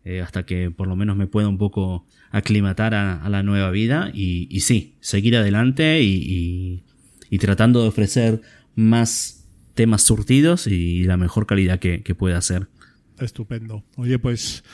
eh, 0.04 0.20
hasta 0.20 0.44
que 0.44 0.70
por 0.70 0.88
lo 0.88 0.96
menos 0.96 1.16
me 1.16 1.28
pueda 1.28 1.46
un 1.48 1.58
poco 1.58 2.06
aclimatar 2.32 2.92
a, 2.94 3.22
a 3.24 3.28
la 3.30 3.42
nueva 3.44 3.70
vida. 3.70 4.10
Y, 4.12 4.48
y 4.50 4.60
sí, 4.60 4.96
seguir 5.00 5.36
adelante 5.36 6.02
y, 6.02 6.14
y- 6.16 6.84
y 7.30 7.38
tratando 7.38 7.80
de 7.82 7.88
ofrecer 7.88 8.40
más 8.74 9.48
temas 9.74 10.02
surtidos 10.02 10.66
y 10.66 11.04
la 11.04 11.16
mejor 11.16 11.46
calidad 11.46 11.78
que, 11.78 12.02
que 12.02 12.14
pueda 12.14 12.36
hacer. 12.36 12.66
Estupendo. 13.18 13.84
Oye, 13.96 14.18
pues 14.18 14.64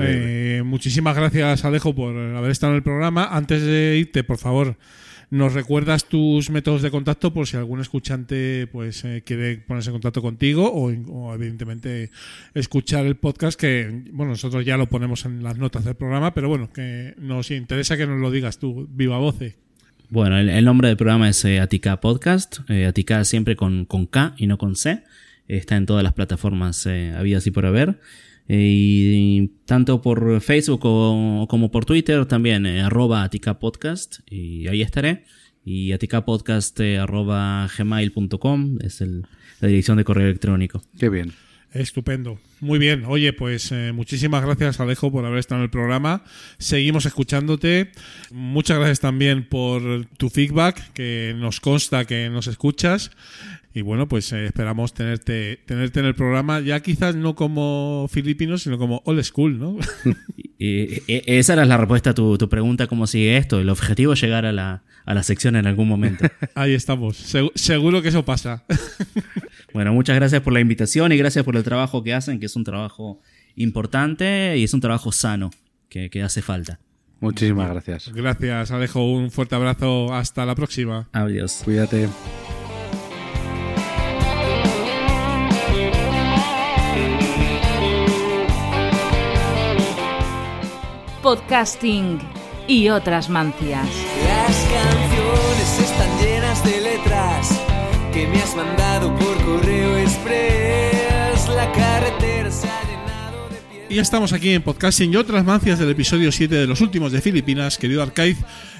eh, 0.00 0.62
muchísimas 0.64 1.16
gracias, 1.16 1.64
Alejo, 1.64 1.94
por 1.94 2.16
haber 2.16 2.50
estado 2.52 2.72
en 2.72 2.76
el 2.76 2.82
programa. 2.82 3.24
Antes 3.36 3.62
de 3.62 3.96
irte, 3.98 4.22
por 4.24 4.38
favor, 4.38 4.78
nos 5.30 5.54
recuerdas 5.54 6.04
tus 6.04 6.50
métodos 6.50 6.82
de 6.82 6.90
contacto 6.90 7.32
por 7.32 7.46
si 7.46 7.56
algún 7.56 7.80
escuchante 7.80 8.68
pues 8.70 9.04
eh, 9.04 9.22
quiere 9.24 9.58
ponerse 9.58 9.90
en 9.90 9.94
contacto 9.94 10.22
contigo 10.22 10.70
o, 10.72 11.34
evidentemente 11.34 12.10
escuchar 12.54 13.06
el 13.06 13.16
podcast 13.16 13.58
que 13.58 14.04
bueno 14.12 14.32
nosotros 14.32 14.64
ya 14.64 14.76
lo 14.76 14.86
ponemos 14.86 15.24
en 15.24 15.42
las 15.42 15.58
notas 15.58 15.84
del 15.84 15.96
programa 15.96 16.32
pero 16.32 16.48
bueno 16.48 16.72
que 16.72 17.14
nos 17.18 17.50
interesa 17.50 17.96
que 17.96 18.06
nos 18.06 18.20
lo 18.20 18.30
digas 18.30 18.58
tú 18.58 18.88
viva 18.90 19.18
voce 19.18 19.56
Bueno, 20.08 20.38
el, 20.38 20.48
el 20.48 20.64
nombre 20.64 20.88
del 20.88 20.96
programa 20.96 21.28
es 21.28 21.44
eh, 21.44 21.58
Atica 21.58 22.00
Podcast. 22.00 22.60
Eh, 22.68 22.86
Atica 22.86 23.24
siempre 23.24 23.56
con, 23.56 23.86
con 23.86 24.06
K 24.06 24.34
y 24.36 24.46
no 24.46 24.56
con 24.56 24.76
C. 24.76 25.02
Está 25.48 25.76
en 25.76 25.86
todas 25.86 26.04
las 26.04 26.12
plataformas 26.12 26.86
eh, 26.86 27.12
habidas 27.16 27.46
y 27.46 27.50
por 27.50 27.66
haber. 27.66 27.98
Eh, 28.48 29.12
y 29.14 29.48
tanto 29.64 30.02
por 30.02 30.40
Facebook 30.40 30.80
o, 30.84 31.46
como 31.48 31.70
por 31.70 31.84
Twitter 31.84 32.26
también, 32.26 32.66
eh, 32.66 32.82
arroba 32.82 33.22
Atica 33.22 33.58
Podcast. 33.58 34.20
Y 34.28 34.68
ahí 34.68 34.82
estaré. 34.82 35.24
Y 35.66 35.90
aticapodcast 35.90 36.78
eh, 36.78 36.98
arroba 36.98 37.68
gmail.com 37.76 38.78
es 38.82 39.00
el, 39.00 39.26
la 39.60 39.66
dirección 39.66 39.96
de 39.96 40.04
correo 40.04 40.26
electrónico. 40.26 40.80
Qué 40.96 41.08
bien. 41.08 41.32
estupendo 41.72 42.38
Muy 42.60 42.78
bien, 42.78 43.04
oye, 43.04 43.32
pues 43.32 43.72
eh, 43.72 43.90
muchísimas 43.92 44.44
gracias 44.44 44.78
Alejo 44.78 45.10
por 45.10 45.26
haber 45.26 45.40
estado 45.40 45.62
en 45.62 45.64
el 45.64 45.70
programa. 45.70 46.22
Seguimos 46.58 47.04
escuchándote. 47.04 47.90
Muchas 48.30 48.78
gracias 48.78 49.00
también 49.00 49.48
por 49.48 50.06
tu 50.16 50.30
feedback, 50.30 50.92
que 50.92 51.34
nos 51.36 51.58
consta 51.58 52.04
que 52.04 52.30
nos 52.30 52.46
escuchas. 52.46 53.10
Y 53.76 53.82
bueno, 53.82 54.08
pues 54.08 54.32
eh, 54.32 54.46
esperamos 54.46 54.94
tenerte, 54.94 55.58
tenerte 55.66 56.00
en 56.00 56.06
el 56.06 56.14
programa, 56.14 56.60
ya 56.60 56.80
quizás 56.80 57.14
no 57.14 57.34
como 57.34 58.08
filipino, 58.10 58.56
sino 58.56 58.78
como 58.78 59.02
old 59.04 59.22
school, 59.22 59.58
¿no? 59.58 59.76
Y, 60.58 60.94
y- 61.12 61.22
esa 61.26 61.52
era 61.52 61.66
la 61.66 61.76
respuesta 61.76 62.10
a 62.10 62.14
tu, 62.14 62.38
tu 62.38 62.48
pregunta, 62.48 62.86
¿cómo 62.86 63.06
sigue 63.06 63.36
esto? 63.36 63.60
El 63.60 63.68
objetivo 63.68 64.14
es 64.14 64.22
llegar 64.22 64.46
a 64.46 64.52
la, 64.52 64.82
a 65.04 65.12
la 65.12 65.22
sección 65.22 65.54
en 65.56 65.66
algún 65.66 65.86
momento. 65.88 66.24
Ahí 66.54 66.72
estamos. 66.72 67.18
Segu- 67.34 67.52
seguro 67.54 68.00
que 68.00 68.08
eso 68.08 68.24
pasa. 68.24 68.64
Bueno, 69.74 69.92
muchas 69.92 70.16
gracias 70.16 70.40
por 70.40 70.54
la 70.54 70.60
invitación 70.60 71.12
y 71.12 71.18
gracias 71.18 71.44
por 71.44 71.54
el 71.54 71.62
trabajo 71.62 72.02
que 72.02 72.14
hacen, 72.14 72.40
que 72.40 72.46
es 72.46 72.56
un 72.56 72.64
trabajo 72.64 73.20
importante 73.56 74.56
y 74.56 74.64
es 74.64 74.72
un 74.72 74.80
trabajo 74.80 75.12
sano 75.12 75.50
que, 75.90 76.08
que 76.08 76.22
hace 76.22 76.40
falta. 76.40 76.80
Muchísimas 77.20 77.68
gracias. 77.68 78.10
Gracias, 78.14 78.70
Alejo. 78.70 79.04
Un 79.12 79.30
fuerte 79.30 79.54
abrazo. 79.54 80.14
Hasta 80.14 80.46
la 80.46 80.54
próxima. 80.54 81.10
Adiós. 81.12 81.60
Cuídate. 81.62 82.08
Podcasting 91.26 92.20
y 92.68 92.88
otras 92.88 93.28
mancias. 93.28 93.84
Las 94.22 94.64
canciones 94.70 95.80
están 95.80 96.18
llenas 96.20 96.64
de 96.64 96.80
letras 96.80 97.60
que 98.12 98.28
me 98.28 98.40
has 98.40 98.54
mandado 98.54 99.12
Y 103.88 103.94
ya 103.94 104.02
estamos 104.02 104.32
aquí 104.32 104.50
en 104.50 104.62
Podcasting 104.62 105.12
y 105.12 105.16
otras 105.16 105.44
mancias 105.44 105.78
del 105.78 105.90
episodio 105.90 106.32
7 106.32 106.52
de 106.54 106.66
los 106.66 106.80
últimos 106.80 107.12
de 107.12 107.20
Filipinas, 107.20 107.78
querido 107.78 108.02
Arcaiz. 108.02 108.36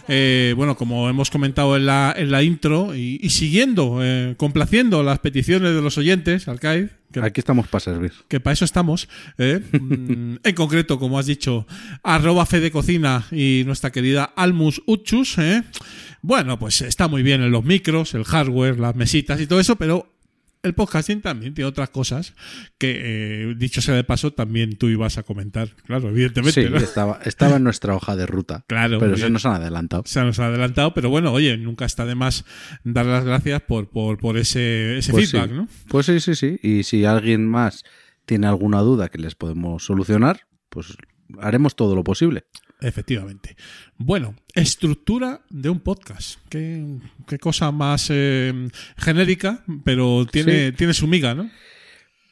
Eh, 0.08 0.52
bueno, 0.56 0.76
como 0.76 1.08
hemos 1.08 1.30
comentado 1.30 1.76
en 1.76 1.86
la, 1.86 2.12
en 2.16 2.32
la 2.32 2.42
intro 2.42 2.92
y, 2.92 3.20
y 3.22 3.30
siguiendo, 3.30 4.00
eh, 4.02 4.34
complaciendo 4.36 5.04
las 5.04 5.20
peticiones 5.20 5.74
de 5.74 5.80
los 5.80 5.96
oyentes, 5.96 6.48
Arcaiz, 6.48 6.90
que, 7.12 7.20
Aquí 7.20 7.40
estamos 7.40 7.68
para 7.68 7.80
servir. 7.80 8.12
que 8.26 8.40
para 8.40 8.54
eso 8.54 8.64
estamos. 8.64 9.08
¿eh? 9.38 9.60
Mm, 9.80 10.36
en 10.44 10.54
concreto, 10.56 10.98
como 10.98 11.20
has 11.20 11.26
dicho, 11.26 11.66
arroba 12.02 12.44
Fede 12.44 12.72
Cocina 12.72 13.26
y 13.30 13.62
nuestra 13.64 13.92
querida 13.92 14.24
Almus 14.24 14.82
Uchus. 14.86 15.36
Bueno, 16.20 16.58
pues 16.58 16.82
está 16.82 17.06
muy 17.06 17.22
bien 17.22 17.42
en 17.42 17.52
los 17.52 17.64
micros, 17.64 18.14
el 18.14 18.24
hardware, 18.24 18.80
las 18.80 18.96
mesitas 18.96 19.40
y 19.40 19.46
todo 19.46 19.60
eso, 19.60 19.76
pero 19.76 20.15
el 20.62 20.74
podcasting 20.74 21.20
también 21.20 21.54
tiene 21.54 21.68
otras 21.68 21.90
cosas 21.90 22.34
que, 22.78 23.00
eh, 23.50 23.54
dicho 23.56 23.80
sea 23.80 23.94
de 23.94 24.04
paso, 24.04 24.32
también 24.32 24.76
tú 24.76 24.88
ibas 24.88 25.18
a 25.18 25.22
comentar. 25.22 25.70
Claro, 25.84 26.08
evidentemente. 26.08 26.64
Sí, 26.64 26.70
¿no? 26.70 26.78
estaba, 26.78 27.20
estaba 27.24 27.56
en 27.56 27.64
nuestra 27.64 27.94
hoja 27.94 28.16
de 28.16 28.26
ruta. 28.26 28.64
Claro, 28.76 28.98
Pero 28.98 29.16
se 29.16 29.30
nos 29.30 29.46
han 29.46 29.54
adelantado. 29.54 30.02
Se 30.06 30.20
nos 30.22 30.38
ha 30.38 30.46
adelantado, 30.46 30.92
pero 30.92 31.08
bueno, 31.08 31.32
oye, 31.32 31.56
nunca 31.56 31.84
está 31.84 32.04
de 32.04 32.14
más 32.14 32.44
dar 32.84 33.06
las 33.06 33.24
gracias 33.24 33.62
por, 33.62 33.88
por, 33.88 34.18
por 34.18 34.36
ese, 34.36 34.98
ese 34.98 35.12
Pues 35.12 35.30
feedback, 35.30 35.50
sí. 35.50 35.56
¿no? 35.56 35.68
Pues 35.88 36.06
sí, 36.06 36.20
sí, 36.20 36.34
sí. 36.34 36.58
Y 36.62 36.82
si 36.82 37.04
alguien 37.04 37.46
más 37.46 37.84
tiene 38.26 38.46
alguna 38.48 38.80
duda 38.80 39.08
que 39.08 39.18
les 39.18 39.34
podemos 39.34 39.84
solucionar, 39.84 40.46
pues 40.68 40.96
haremos 41.40 41.74
todo 41.74 41.94
lo 41.94 42.04
posible. 42.04 42.44
Efectivamente. 42.80 43.56
Bueno, 43.96 44.34
estructura 44.54 45.40
de 45.48 45.70
un 45.70 45.80
podcast. 45.80 46.38
Qué, 46.50 46.98
qué 47.26 47.38
cosa 47.38 47.72
más 47.72 48.08
eh, 48.10 48.68
genérica, 48.98 49.64
pero 49.84 50.26
tiene, 50.30 50.68
Sí. 50.68 50.72
tiene 50.76 50.94
su 50.94 51.06
miga, 51.06 51.34
¿no? 51.34 51.50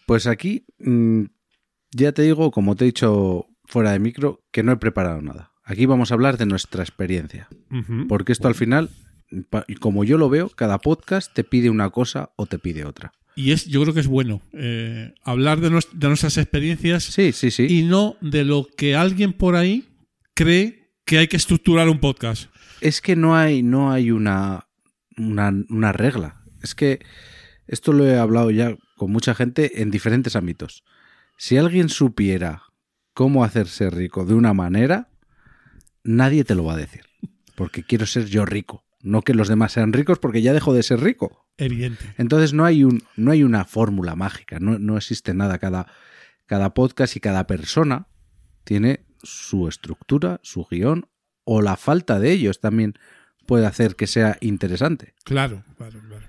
Pues 0.06 0.26
aquí, 0.26 0.66
mm, 0.80 1.22
ya 1.92 2.12
te 2.12 2.22
digo, 2.22 2.50
como 2.50 2.76
te 2.76 2.84
he 2.84 2.86
dicho 2.86 3.46
fuera 3.64 3.92
de 3.92 3.98
micro, 3.98 4.44
que 4.52 4.62
no 4.62 4.72
he 4.72 4.76
preparado 4.76 5.22
nada. 5.22 5.52
Aquí 5.64 5.86
vamos 5.86 6.10
a 6.10 6.14
hablar 6.14 6.36
de 6.36 6.44
nuestra 6.44 6.82
experiencia. 6.82 7.48
Porque 8.06 8.32
esto 8.32 8.46
al 8.48 8.54
final, 8.54 8.90
como 9.80 10.04
yo 10.04 10.18
lo 10.18 10.28
veo, 10.28 10.50
cada 10.50 10.78
podcast 10.78 11.32
te 11.32 11.42
pide 11.42 11.70
una 11.70 11.88
cosa 11.88 12.32
o 12.36 12.44
te 12.44 12.58
pide 12.58 12.84
otra. 12.84 13.12
Y 13.34 13.52
es, 13.52 13.64
yo 13.64 13.80
creo 13.82 13.94
que 13.94 14.00
es 14.00 14.06
bueno 14.06 14.42
eh, 14.52 15.14
hablar 15.24 15.60
de, 15.60 15.70
de 15.70 16.08
nuestras 16.08 16.36
experiencias 16.36 17.02
Sí, 17.04 17.32
sí, 17.32 17.50
sí. 17.50 17.66
y 17.68 17.82
no 17.82 18.16
de 18.20 18.44
lo 18.44 18.68
que 18.76 18.94
alguien 18.94 19.32
por 19.32 19.56
ahí 19.56 19.88
cree 20.34 20.90
que 21.04 21.18
hay 21.18 21.28
que 21.28 21.36
estructurar 21.36 21.88
un 21.88 22.00
podcast. 22.00 22.50
Es 22.80 23.00
que 23.00 23.16
no 23.16 23.36
hay, 23.36 23.62
no 23.62 23.92
hay 23.92 24.10
una, 24.10 24.68
una, 25.16 25.52
una 25.68 25.92
regla. 25.92 26.42
Es 26.62 26.74
que 26.74 27.00
esto 27.66 27.92
lo 27.92 28.06
he 28.06 28.18
hablado 28.18 28.50
ya 28.50 28.76
con 28.96 29.10
mucha 29.10 29.34
gente 29.34 29.82
en 29.82 29.90
diferentes 29.90 30.36
ámbitos. 30.36 30.84
Si 31.38 31.56
alguien 31.56 31.88
supiera 31.88 32.62
cómo 33.12 33.44
hacerse 33.44 33.90
rico 33.90 34.24
de 34.24 34.34
una 34.34 34.52
manera, 34.52 35.08
nadie 36.02 36.44
te 36.44 36.54
lo 36.54 36.64
va 36.64 36.74
a 36.74 36.78
decir. 36.78 37.02
Porque 37.54 37.84
quiero 37.84 38.06
ser 38.06 38.26
yo 38.26 38.44
rico. 38.44 38.84
No 39.00 39.22
que 39.22 39.34
los 39.34 39.48
demás 39.48 39.72
sean 39.72 39.92
ricos 39.92 40.18
porque 40.18 40.42
ya 40.42 40.52
dejo 40.52 40.72
de 40.72 40.82
ser 40.82 41.00
rico. 41.00 41.46
Evidente. 41.56 42.14
Entonces 42.16 42.52
no 42.54 42.64
hay, 42.64 42.84
un, 42.84 43.02
no 43.16 43.30
hay 43.30 43.44
una 43.44 43.64
fórmula 43.64 44.16
mágica, 44.16 44.58
no, 44.58 44.78
no 44.78 44.96
existe 44.96 45.34
nada. 45.34 45.58
Cada, 45.58 45.86
cada 46.46 46.74
podcast 46.74 47.14
y 47.16 47.20
cada 47.20 47.46
persona 47.46 48.08
tiene 48.64 49.04
su 49.24 49.68
estructura, 49.68 50.40
su 50.42 50.66
guion, 50.70 51.06
o 51.44 51.60
la 51.62 51.76
falta 51.76 52.18
de 52.20 52.32
ellos 52.32 52.60
también 52.60 52.94
puede 53.46 53.66
hacer 53.66 53.96
que 53.96 54.06
sea 54.06 54.38
interesante. 54.40 55.14
Claro, 55.24 55.64
claro, 55.76 56.00
claro. 56.08 56.26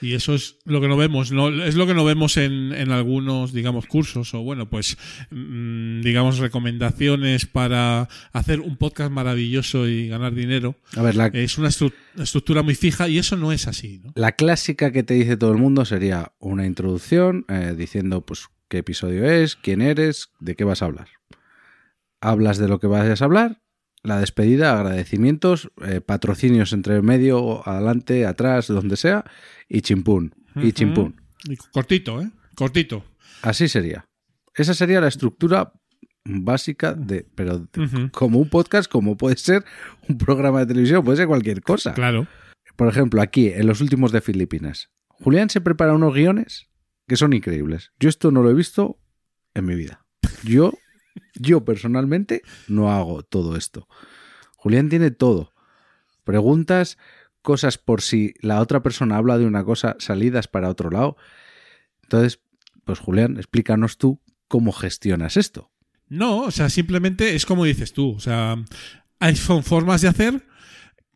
Y 0.00 0.14
eso 0.14 0.32
es 0.34 0.58
lo 0.64 0.80
que 0.80 0.86
no 0.86 0.96
vemos, 0.96 1.32
¿no? 1.32 1.48
Es 1.64 1.74
lo 1.74 1.84
que 1.84 1.94
no 1.94 2.04
vemos 2.04 2.36
en, 2.36 2.72
en 2.72 2.92
algunos, 2.92 3.52
digamos, 3.52 3.86
cursos 3.86 4.32
o, 4.32 4.42
bueno, 4.42 4.68
pues, 4.70 4.96
mm, 5.30 6.02
digamos, 6.02 6.38
recomendaciones 6.38 7.46
para 7.46 8.08
hacer 8.32 8.60
un 8.60 8.76
podcast 8.76 9.10
maravilloso 9.10 9.88
y 9.88 10.06
ganar 10.08 10.34
dinero. 10.34 10.76
A 10.96 11.02
ver, 11.02 11.16
la, 11.16 11.26
Es 11.26 11.58
una 11.58 11.68
estru- 11.68 11.92
estructura 12.16 12.62
muy 12.62 12.76
fija 12.76 13.08
y 13.08 13.18
eso 13.18 13.36
no 13.36 13.50
es 13.50 13.66
así, 13.66 14.00
¿no? 14.04 14.12
la 14.14 14.32
clásica 14.32 14.92
que 14.92 15.02
te 15.02 15.14
dice 15.14 15.36
todo 15.36 15.50
el 15.50 15.58
mundo 15.58 15.84
sería 15.84 16.32
una 16.38 16.64
introducción 16.66 17.44
eh, 17.48 17.74
diciendo 17.76 18.24
pues 18.24 18.46
qué 18.68 18.78
episodio 18.78 19.24
es, 19.28 19.56
quién 19.56 19.80
eres, 19.80 20.30
de 20.38 20.54
qué 20.54 20.62
vas 20.62 20.82
a 20.82 20.86
hablar. 20.86 21.08
Hablas 22.20 22.58
de 22.58 22.68
lo 22.68 22.80
que 22.80 22.86
vayas 22.86 23.22
a 23.22 23.26
hablar, 23.26 23.60
la 24.02 24.18
despedida, 24.20 24.78
agradecimientos, 24.78 25.70
eh, 25.86 26.00
patrocinios 26.00 26.72
entre 26.72 27.00
medio, 27.02 27.66
adelante, 27.68 28.26
atrás, 28.26 28.66
donde 28.68 28.96
sea, 28.96 29.24
y 29.68 29.82
chimpún, 29.82 30.34
y 30.56 30.72
chimpún. 30.72 31.20
Y 31.48 31.56
cortito, 31.56 32.20
¿eh? 32.20 32.30
Cortito. 32.54 33.04
Así 33.42 33.68
sería. 33.68 34.04
Esa 34.54 34.74
sería 34.74 35.00
la 35.00 35.08
estructura 35.08 35.72
básica 36.24 36.92
de, 36.94 37.26
pero 37.34 37.60
de- 37.60 38.10
como 38.12 38.38
un 38.38 38.50
podcast, 38.50 38.90
como 38.90 39.16
puede 39.16 39.36
ser 39.36 39.64
un 40.08 40.18
programa 40.18 40.60
de 40.60 40.66
televisión, 40.66 41.04
puede 41.04 41.16
ser 41.18 41.26
cualquier 41.28 41.62
cosa. 41.62 41.94
Claro. 41.94 42.26
Por 42.76 42.88
ejemplo, 42.88 43.22
aquí, 43.22 43.48
en 43.48 43.66
los 43.66 43.80
últimos 43.80 44.12
de 44.12 44.20
Filipinas, 44.20 44.90
Julián 45.08 45.50
se 45.50 45.60
prepara 45.60 45.94
unos 45.94 46.14
guiones 46.14 46.68
que 47.06 47.16
son 47.16 47.32
increíbles. 47.32 47.92
Yo 47.98 48.08
esto 48.08 48.30
no 48.30 48.42
lo 48.42 48.50
he 48.50 48.54
visto 48.54 48.98
en 49.54 49.64
mi 49.66 49.74
vida. 49.74 50.04
Yo, 50.44 50.72
yo 51.34 51.64
personalmente, 51.64 52.42
no 52.68 52.90
hago 52.90 53.22
todo 53.22 53.56
esto. 53.56 53.88
Julián 54.56 54.88
tiene 54.88 55.10
todo. 55.10 55.52
Preguntas, 56.24 56.98
cosas 57.42 57.78
por 57.78 58.02
si 58.02 58.34
la 58.40 58.60
otra 58.60 58.82
persona 58.82 59.16
habla 59.16 59.38
de 59.38 59.46
una 59.46 59.64
cosa, 59.64 59.96
salidas 59.98 60.48
para 60.48 60.68
otro 60.68 60.90
lado. 60.90 61.16
Entonces, 62.02 62.40
pues 62.84 62.98
Julián, 62.98 63.36
explícanos 63.36 63.98
tú 63.98 64.20
cómo 64.48 64.72
gestionas 64.72 65.36
esto. 65.36 65.70
No, 66.08 66.40
o 66.40 66.50
sea, 66.50 66.70
simplemente 66.70 67.34
es 67.34 67.46
como 67.46 67.64
dices 67.64 67.92
tú. 67.92 68.10
O 68.10 68.20
sea, 68.20 68.56
hay 69.20 69.36
formas 69.36 70.00
de 70.00 70.08
hacer 70.08 70.46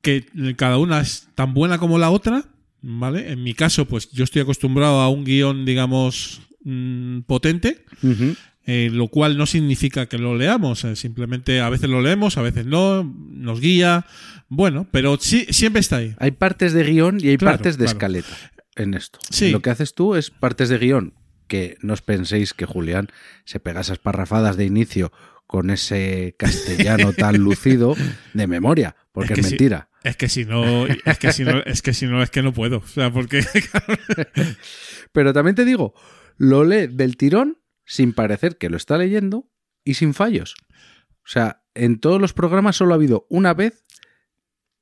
que 0.02 0.26
cada 0.56 0.78
una 0.78 1.00
es 1.00 1.28
tan 1.34 1.54
buena 1.54 1.78
como 1.78 1.98
la 1.98 2.10
otra, 2.10 2.44
¿vale? 2.82 3.32
En 3.32 3.42
mi 3.42 3.54
caso, 3.54 3.86
pues 3.86 4.10
yo 4.10 4.24
estoy 4.24 4.42
acostumbrado 4.42 5.00
a 5.00 5.08
un 5.08 5.24
guion, 5.24 5.64
digamos, 5.64 6.42
mm, 6.64 7.20
potente, 7.20 7.84
eh, 8.66 8.90
lo 8.92 9.08
cual 9.08 9.36
no 9.36 9.46
significa 9.46 10.06
que 10.06 10.18
lo 10.18 10.36
leamos, 10.36 10.84
eh, 10.84 10.96
simplemente 10.96 11.60
a 11.60 11.68
veces 11.68 11.90
lo 11.90 12.00
leemos, 12.00 12.38
a 12.38 12.42
veces 12.42 12.66
no, 12.66 13.02
nos 13.04 13.60
guía, 13.60 14.06
bueno, 14.48 14.86
pero 14.90 15.18
sí, 15.20 15.46
siempre 15.50 15.80
está 15.80 15.96
ahí. 15.96 16.14
Hay 16.18 16.30
partes 16.32 16.72
de 16.72 16.84
guion 16.84 17.18
y 17.20 17.28
hay 17.28 17.36
Claro, 17.38 17.56
partes 17.56 17.76
de 17.78 17.84
claro. 17.84 17.96
escaleta 17.96 18.28
en 18.76 18.94
esto. 18.94 19.18
Sí. 19.30 19.50
Lo 19.50 19.60
que 19.60 19.70
haces 19.70 19.94
tú 19.94 20.14
es 20.14 20.30
partes 20.30 20.68
de 20.68 20.78
guion 20.78 21.14
que 21.48 21.76
no 21.82 21.92
os 21.92 22.02
penséis 22.02 22.54
que 22.54 22.64
Julián 22.64 23.08
se 23.44 23.60
pega 23.60 23.82
esas 23.82 23.98
parrafadas 23.98 24.56
de 24.56 24.64
inicio 24.64 25.12
con 25.46 25.68
ese 25.70 26.34
castellano 26.38 27.12
tan 27.16 27.36
lucido 27.36 27.94
de 28.32 28.46
memoria, 28.46 28.96
porque 29.12 29.34
Es 29.34 29.40
que 29.40 29.46
mentira. 29.48 29.88
Es 30.02 30.16
que 30.16 30.28
si 30.28 30.44
no, 30.44 30.86
es 30.86 31.18
que 31.18 31.32
si 31.32 31.44
no, 31.44 31.62
es 31.64 31.82
que 31.82 31.92
si 31.92 32.06
no, 32.06 32.22
es 32.22 32.30
que 32.30 32.42
no 32.42 32.52
puedo. 32.52 32.78
O 32.78 32.86
sea, 32.86 33.12
porque 33.12 33.44
Pero 35.12 35.32
también 35.32 35.54
te 35.54 35.64
digo, 35.64 35.94
lo 36.38 36.64
lee 36.64 36.86
del 36.88 37.16
tirón 37.16 37.58
sin 37.84 38.12
parecer 38.12 38.58
que 38.58 38.70
lo 38.70 38.76
está 38.76 38.98
leyendo 38.98 39.48
y 39.84 39.94
sin 39.94 40.14
fallos. 40.14 40.54
O 41.24 41.28
sea, 41.28 41.62
en 41.74 42.00
todos 42.00 42.20
los 42.20 42.32
programas 42.32 42.76
solo 42.76 42.92
ha 42.92 42.96
habido 42.96 43.26
una 43.28 43.54
vez 43.54 43.84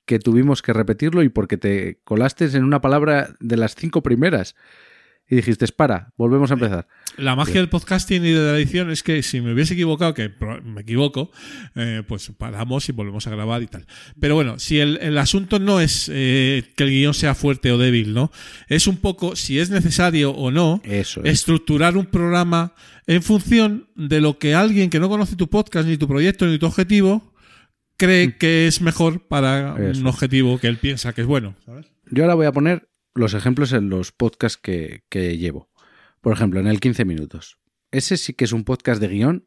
que 0.07 0.19
tuvimos 0.19 0.63
que 0.63 0.73
repetirlo 0.73 1.23
y 1.23 1.29
porque 1.29 1.57
te 1.57 2.01
colaste 2.05 2.47
en 2.47 2.65
una 2.65 2.81
palabra 2.81 3.37
de 3.39 3.57
las 3.57 3.75
cinco 3.77 4.03
primeras. 4.03 4.57
Y 5.31 5.37
dijiste, 5.37 5.65
para, 5.69 6.13
volvemos 6.17 6.51
a 6.51 6.55
empezar. 6.55 6.89
La 7.17 7.37
magia 7.37 7.55
del 7.61 7.69
podcasting 7.69 8.25
y 8.25 8.31
de 8.31 8.53
la 8.53 8.59
edición 8.59 8.91
es 8.91 9.03
que 9.05 9.23
si 9.23 9.41
me 9.41 9.53
hubiese 9.53 9.75
equivocado, 9.75 10.13
que 10.13 10.33
me 10.65 10.81
equivoco, 10.81 11.31
eh, 11.77 12.03
pues 12.07 12.33
paramos 12.37 12.89
y 12.89 12.93
volvemos 12.93 13.27
a 13.27 13.31
grabar 13.31 13.63
y 13.63 13.69
tal. 13.69 13.87
Pero 14.19 14.35
bueno, 14.35 14.59
si 14.59 14.81
el, 14.81 14.99
el 15.01 15.17
asunto 15.19 15.61
no 15.61 15.81
es 15.81 16.11
eh, 16.13 16.65
que 16.77 16.83
el 16.85 16.91
guion 16.91 17.15
sea 17.15 17.35
fuerte 17.37 17.71
o 17.71 17.79
débil, 17.79 18.13
¿no? 18.13 18.33
Es 18.69 18.87
un 18.89 18.97
poco, 18.97 19.37
si 19.37 19.59
es 19.61 19.71
necesario 19.71 20.33
o 20.33 20.51
no, 20.51 20.81
Eso 20.85 21.23
es. 21.23 21.33
estructurar 21.35 21.97
un 21.97 22.07
programa 22.07 22.75
en 23.07 23.23
función 23.23 23.89
de 23.95 24.21
lo 24.21 24.39
que 24.39 24.55
alguien 24.57 24.91
que 24.91 24.99
no 25.01 25.09
conoce 25.09 25.37
tu 25.37 25.49
podcast, 25.49 25.89
ni 25.89 25.97
tu 25.97 26.09
proyecto, 26.09 26.47
ni 26.47 26.59
tu 26.59 26.67
objetivo, 26.67 27.33
cree 27.97 28.37
que 28.37 28.67
es 28.67 28.81
mejor 28.81 29.29
para 29.29 29.75
Mm. 29.75 29.83
Eso. 29.91 30.01
un 30.01 30.07
objetivo 30.09 30.59
que 30.59 30.67
él 30.67 30.79
piensa 30.79 31.13
que 31.13 31.21
es 31.21 31.27
bueno, 31.27 31.55
¿sabes? 31.65 31.87
Yo 32.11 32.25
ahora 32.25 32.35
voy 32.35 32.47
a 32.47 32.53
poner 32.53 32.89
los 33.15 33.35
ejemplos 33.35 33.73
en 33.73 33.91
los 33.91 34.13
podcasts 34.13 34.61
que, 34.61 35.03
llevo. 35.39 35.69
Por 36.21 36.33
ejemplo, 36.33 36.61
en 36.61 36.67
el 36.67 36.81
15 36.81 37.05
minutos. 37.05 37.59
Ese 37.91 38.17
sí 38.17 38.35
que 38.35 38.45
es 38.45 38.53
un 38.53 38.65
podcast 38.65 39.01
de 39.01 39.09
guion 39.09 39.47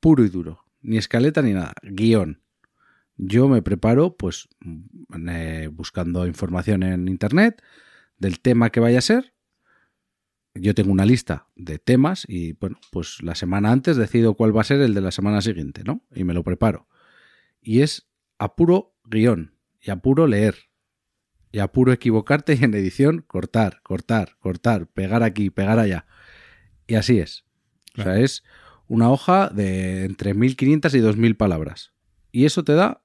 puro 0.00 0.24
y 0.24 0.28
duro. 0.28 0.64
Ni 0.80 0.96
escaleta 0.96 1.42
ni 1.42 1.52
nada. 1.52 1.74
Guión. 1.82 2.42
Yo 3.16 3.48
me 3.48 3.62
preparo, 3.62 4.16
pues, 4.16 4.48
mm, 4.60 5.28
eh, 5.28 5.68
buscando 5.72 6.26
información 6.26 6.82
en 6.82 7.08
internet 7.08 7.62
del 8.16 8.40
tema 8.40 8.70
que 8.70 8.80
vaya 8.80 8.98
a 8.98 9.02
ser. 9.02 9.34
Yo 10.54 10.74
tengo 10.74 10.92
una 10.92 11.06
lista 11.06 11.48
de 11.56 11.78
temas 11.78 12.24
y, 12.28 12.52
bueno, 12.54 12.78
pues 12.90 13.22
la 13.22 13.34
semana 13.34 13.70
antes 13.70 13.96
decido 13.96 14.34
cuál 14.34 14.56
va 14.56 14.60
a 14.60 14.64
ser 14.64 14.80
el 14.80 14.94
de 14.94 15.00
la 15.00 15.12
semana 15.12 15.40
siguiente, 15.40 15.82
¿no? 15.84 16.04
Y 16.14 16.24
me 16.24 16.34
lo 16.34 16.42
preparo. 16.42 16.88
Y 17.60 17.80
es 17.82 18.08
a 18.38 18.54
puro 18.54 18.94
guion 19.04 19.54
y 19.80 19.90
a 19.90 19.96
puro 19.96 20.26
leer 20.26 20.68
y 21.52 21.58
a 21.60 21.68
puro 21.68 21.92
equivocarte 21.92 22.56
y 22.58 22.64
en 22.64 22.74
edición 22.74 23.24
cortar, 23.26 23.80
cortar, 23.82 24.36
cortar, 24.38 24.86
pegar 24.86 25.22
aquí, 25.22 25.50
pegar 25.50 25.78
allá. 25.78 26.06
Y 26.86 26.94
así 26.96 27.18
es. 27.18 27.44
O 27.98 28.02
sea, 28.02 28.18
es 28.18 28.44
una 28.86 29.10
hoja 29.10 29.48
de 29.48 30.04
entre 30.04 30.34
1500 30.34 30.94
y 30.94 30.98
2000 31.00 31.36
palabras. 31.36 31.92
Y 32.32 32.44
eso 32.44 32.64
te 32.64 32.74
da 32.74 33.02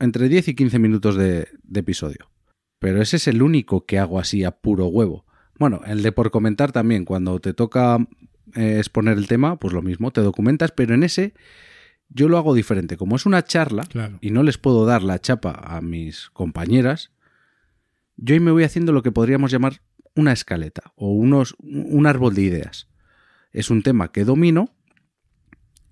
entre 0.00 0.28
10 0.28 0.48
y 0.48 0.54
15 0.54 0.78
minutos 0.78 1.16
de, 1.16 1.48
de 1.62 1.80
episodio. 1.80 2.30
Pero 2.78 3.00
ese 3.02 3.16
es 3.16 3.26
el 3.26 3.42
único 3.42 3.86
que 3.86 3.98
hago 3.98 4.20
así 4.20 4.44
a 4.44 4.52
puro 4.52 4.86
huevo. 4.86 5.24
Bueno, 5.58 5.80
el 5.86 6.02
de 6.02 6.12
por 6.12 6.30
comentar 6.30 6.70
también, 6.70 7.04
cuando 7.04 7.40
te 7.40 7.52
toca 7.52 7.98
eh, 8.54 8.76
exponer 8.78 9.18
el 9.18 9.26
tema, 9.26 9.56
pues 9.58 9.72
lo 9.72 9.82
mismo, 9.82 10.12
te 10.12 10.20
documentas, 10.20 10.70
pero 10.70 10.94
en 10.94 11.02
ese 11.02 11.34
yo 12.08 12.28
lo 12.28 12.38
hago 12.38 12.54
diferente. 12.54 12.96
Como 12.96 13.16
es 13.16 13.26
una 13.26 13.42
charla 13.42 13.82
Claro. 13.84 14.18
y 14.20 14.30
no 14.30 14.42
les 14.44 14.58
puedo 14.58 14.86
dar 14.86 15.02
la 15.02 15.18
chapa 15.20 15.50
a 15.52 15.80
mis 15.80 16.30
compañeras, 16.30 17.10
yo 18.18 18.34
ahí 18.34 18.40
me 18.40 18.50
voy 18.50 18.64
haciendo 18.64 18.92
lo 18.92 19.02
que 19.02 19.12
podríamos 19.12 19.50
llamar 19.50 19.80
una 20.14 20.32
escaleta 20.32 20.92
o 20.96 21.12
unos, 21.12 21.54
un 21.60 22.06
árbol 22.06 22.34
de 22.34 22.42
ideas. 22.42 22.88
Es 23.52 23.70
un 23.70 23.82
tema 23.82 24.10
que 24.10 24.24
domino 24.24 24.74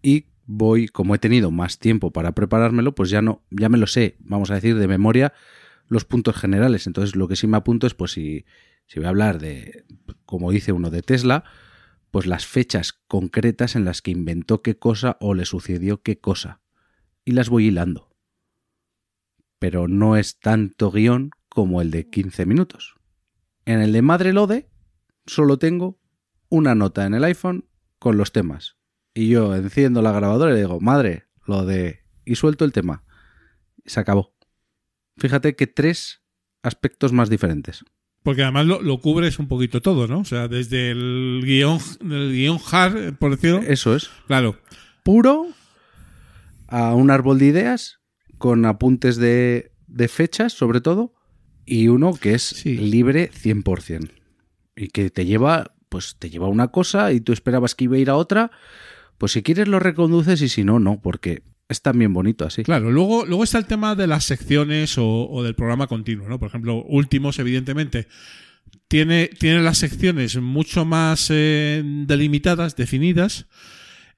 y 0.03 0.27
voy, 0.45 0.89
como 0.89 1.15
he 1.15 1.19
tenido 1.19 1.51
más 1.51 1.79
tiempo 1.79 2.13
para 2.13 2.33
preparármelo, 2.33 2.95
pues 2.95 3.11
ya 3.11 3.23
no, 3.23 3.43
ya 3.51 3.69
me 3.69 3.79
lo 3.79 3.87
sé, 3.87 4.17
vamos 4.19 4.51
a 4.51 4.57
decir, 4.57 4.77
de 4.77 4.89
memoria 4.89 5.33
los 5.89 6.05
puntos 6.05 6.37
generales. 6.37 6.89
Entonces 6.89 7.15
lo 7.15 7.29
que 7.29 7.37
sí 7.37 7.47
me 7.47 7.57
apunto 7.57 7.87
es, 7.87 7.95
pues 7.95 8.11
si, 8.13 8.45
si 8.87 8.99
voy 8.99 9.07
a 9.07 9.11
hablar 9.11 9.39
de, 9.39 9.85
como 10.25 10.51
dice 10.51 10.73
uno 10.73 10.91
de 10.91 11.03
Tesla, 11.03 11.45
pues 12.11 12.27
las 12.27 12.45
fechas 12.45 12.93
concretas 12.93 13.77
en 13.77 13.85
las 13.85 14.03
que 14.03 14.11
inventó 14.11 14.63
qué 14.63 14.77
cosa 14.77 15.17
o 15.21 15.35
le 15.35 15.45
sucedió 15.45 16.03
qué 16.03 16.19
cosa. 16.19 16.61
Y 17.25 17.33
las 17.33 17.49
voy 17.49 17.67
hilando. 17.67 18.11
Pero 19.61 19.87
no 19.87 20.17
es 20.17 20.41
tanto 20.41 20.91
guion 20.91 21.31
como 21.57 21.81
el 21.81 21.91
de 21.91 22.11
15 22.11 22.45
minutos. 22.45 22.97
En 23.65 23.81
el 23.81 23.91
de 23.91 24.03
Madre 24.03 24.35
Lode 24.35 24.69
solo 25.25 25.59
tengo 25.59 25.99
una 26.51 26.75
nota 26.75 27.07
en 27.07 27.15
el 27.15 27.25
iPhone 27.25 27.67
con 27.99 28.19
los 28.19 28.31
temas. 28.31 28.77
Y 29.15 29.31
yo 29.31 29.55
enciendo 29.55 30.03
la 30.03 30.13
grabadora 30.13 30.51
y 30.51 30.55
le 30.57 30.61
digo, 30.61 30.81
madre, 30.81 31.29
lo 31.47 31.65
de... 31.65 32.01
Y 32.27 32.35
suelto 32.35 32.67
el 32.67 32.73
tema. 32.73 33.05
Se 33.87 33.99
acabó. 33.99 34.35
Fíjate 35.17 35.57
que 35.57 35.67
tres 35.67 36.21
aspectos 36.63 37.15
más 37.15 37.31
diferentes. 37.31 37.87
Porque 38.23 38.43
además 38.43 38.67
lo, 38.67 38.83
lo 38.83 39.01
cubres 39.01 39.39
un 39.39 39.49
poquito 39.49 39.81
todo, 39.81 40.07
¿no? 40.07 40.19
O 40.19 40.25
sea, 40.27 40.49
desde 40.49 40.91
el 40.91 41.41
guion, 41.43 41.79
el 42.03 42.33
guion 42.33 42.59
hard, 42.71 43.15
por 43.15 43.31
decirlo. 43.31 43.63
Eso 43.63 43.97
es. 43.97 44.11
Claro. 44.27 44.59
Puro 45.03 45.47
a 46.69 46.95
un 46.95 47.11
árbol 47.11 47.39
de 47.39 47.47
ideas 47.47 48.01
con 48.37 48.67
apuntes 48.67 49.17
de, 49.17 49.73
de 49.87 50.09
fechas, 50.09 50.53
sobre 50.53 50.83
todo, 50.83 51.16
y 51.67 51.89
uno 51.89 52.15
que 52.15 52.35
es 52.35 52.43
Sí. 52.43 52.77
libre 52.77 53.31
100%. 53.35 54.11
Y 54.77 54.89
que 54.89 55.11
te 55.11 55.27
lleva, 55.27 55.75
pues 55.89 56.17
te 56.19 56.31
lleva 56.31 56.47
a 56.47 56.51
una 56.51 56.69
cosa 56.69 57.13
y 57.13 57.21
tú 57.21 57.33
esperabas 57.33 57.75
que 57.75 57.85
iba 57.85 57.97
a 57.97 58.01
ir 58.01 58.11
a 58.11 58.17
otra. 58.17 58.51
Pues 59.19 59.33
si 59.33 59.43
quieres 59.43 59.69
lo 59.69 59.79
reconduces 59.81 60.41
y 60.43 60.49
si 60.49 60.63
no, 60.65 60.79
no, 60.79 61.01
porque 61.01 61.43
es 61.69 61.83
también 61.83 62.13
bonito 62.13 62.45
así. 62.45 62.63
Claro, 62.63 62.91
luego, 62.93 63.25
luego 63.27 63.43
está 63.43 63.59
el 63.59 63.67
tema 63.67 63.95
de 63.97 64.07
las 64.07 64.25
secciones 64.25 64.99
o, 64.99 65.29
o 65.29 65.43
del 65.43 65.55
programa 65.55 65.87
continuo, 65.87 66.29
¿no? 66.29 66.39
Por 66.39 66.49
ejemplo, 66.49 66.85
últimos, 66.85 67.39
evidentemente, 67.39 68.07
tiene, 68.89 69.29
tiene 69.29 69.63
las 69.63 69.79
secciones 69.79 70.37
mucho 70.37 70.85
más 70.85 71.29
eh, 71.31 71.83
delimitadas, 71.85 72.77
definidas. 72.77 73.47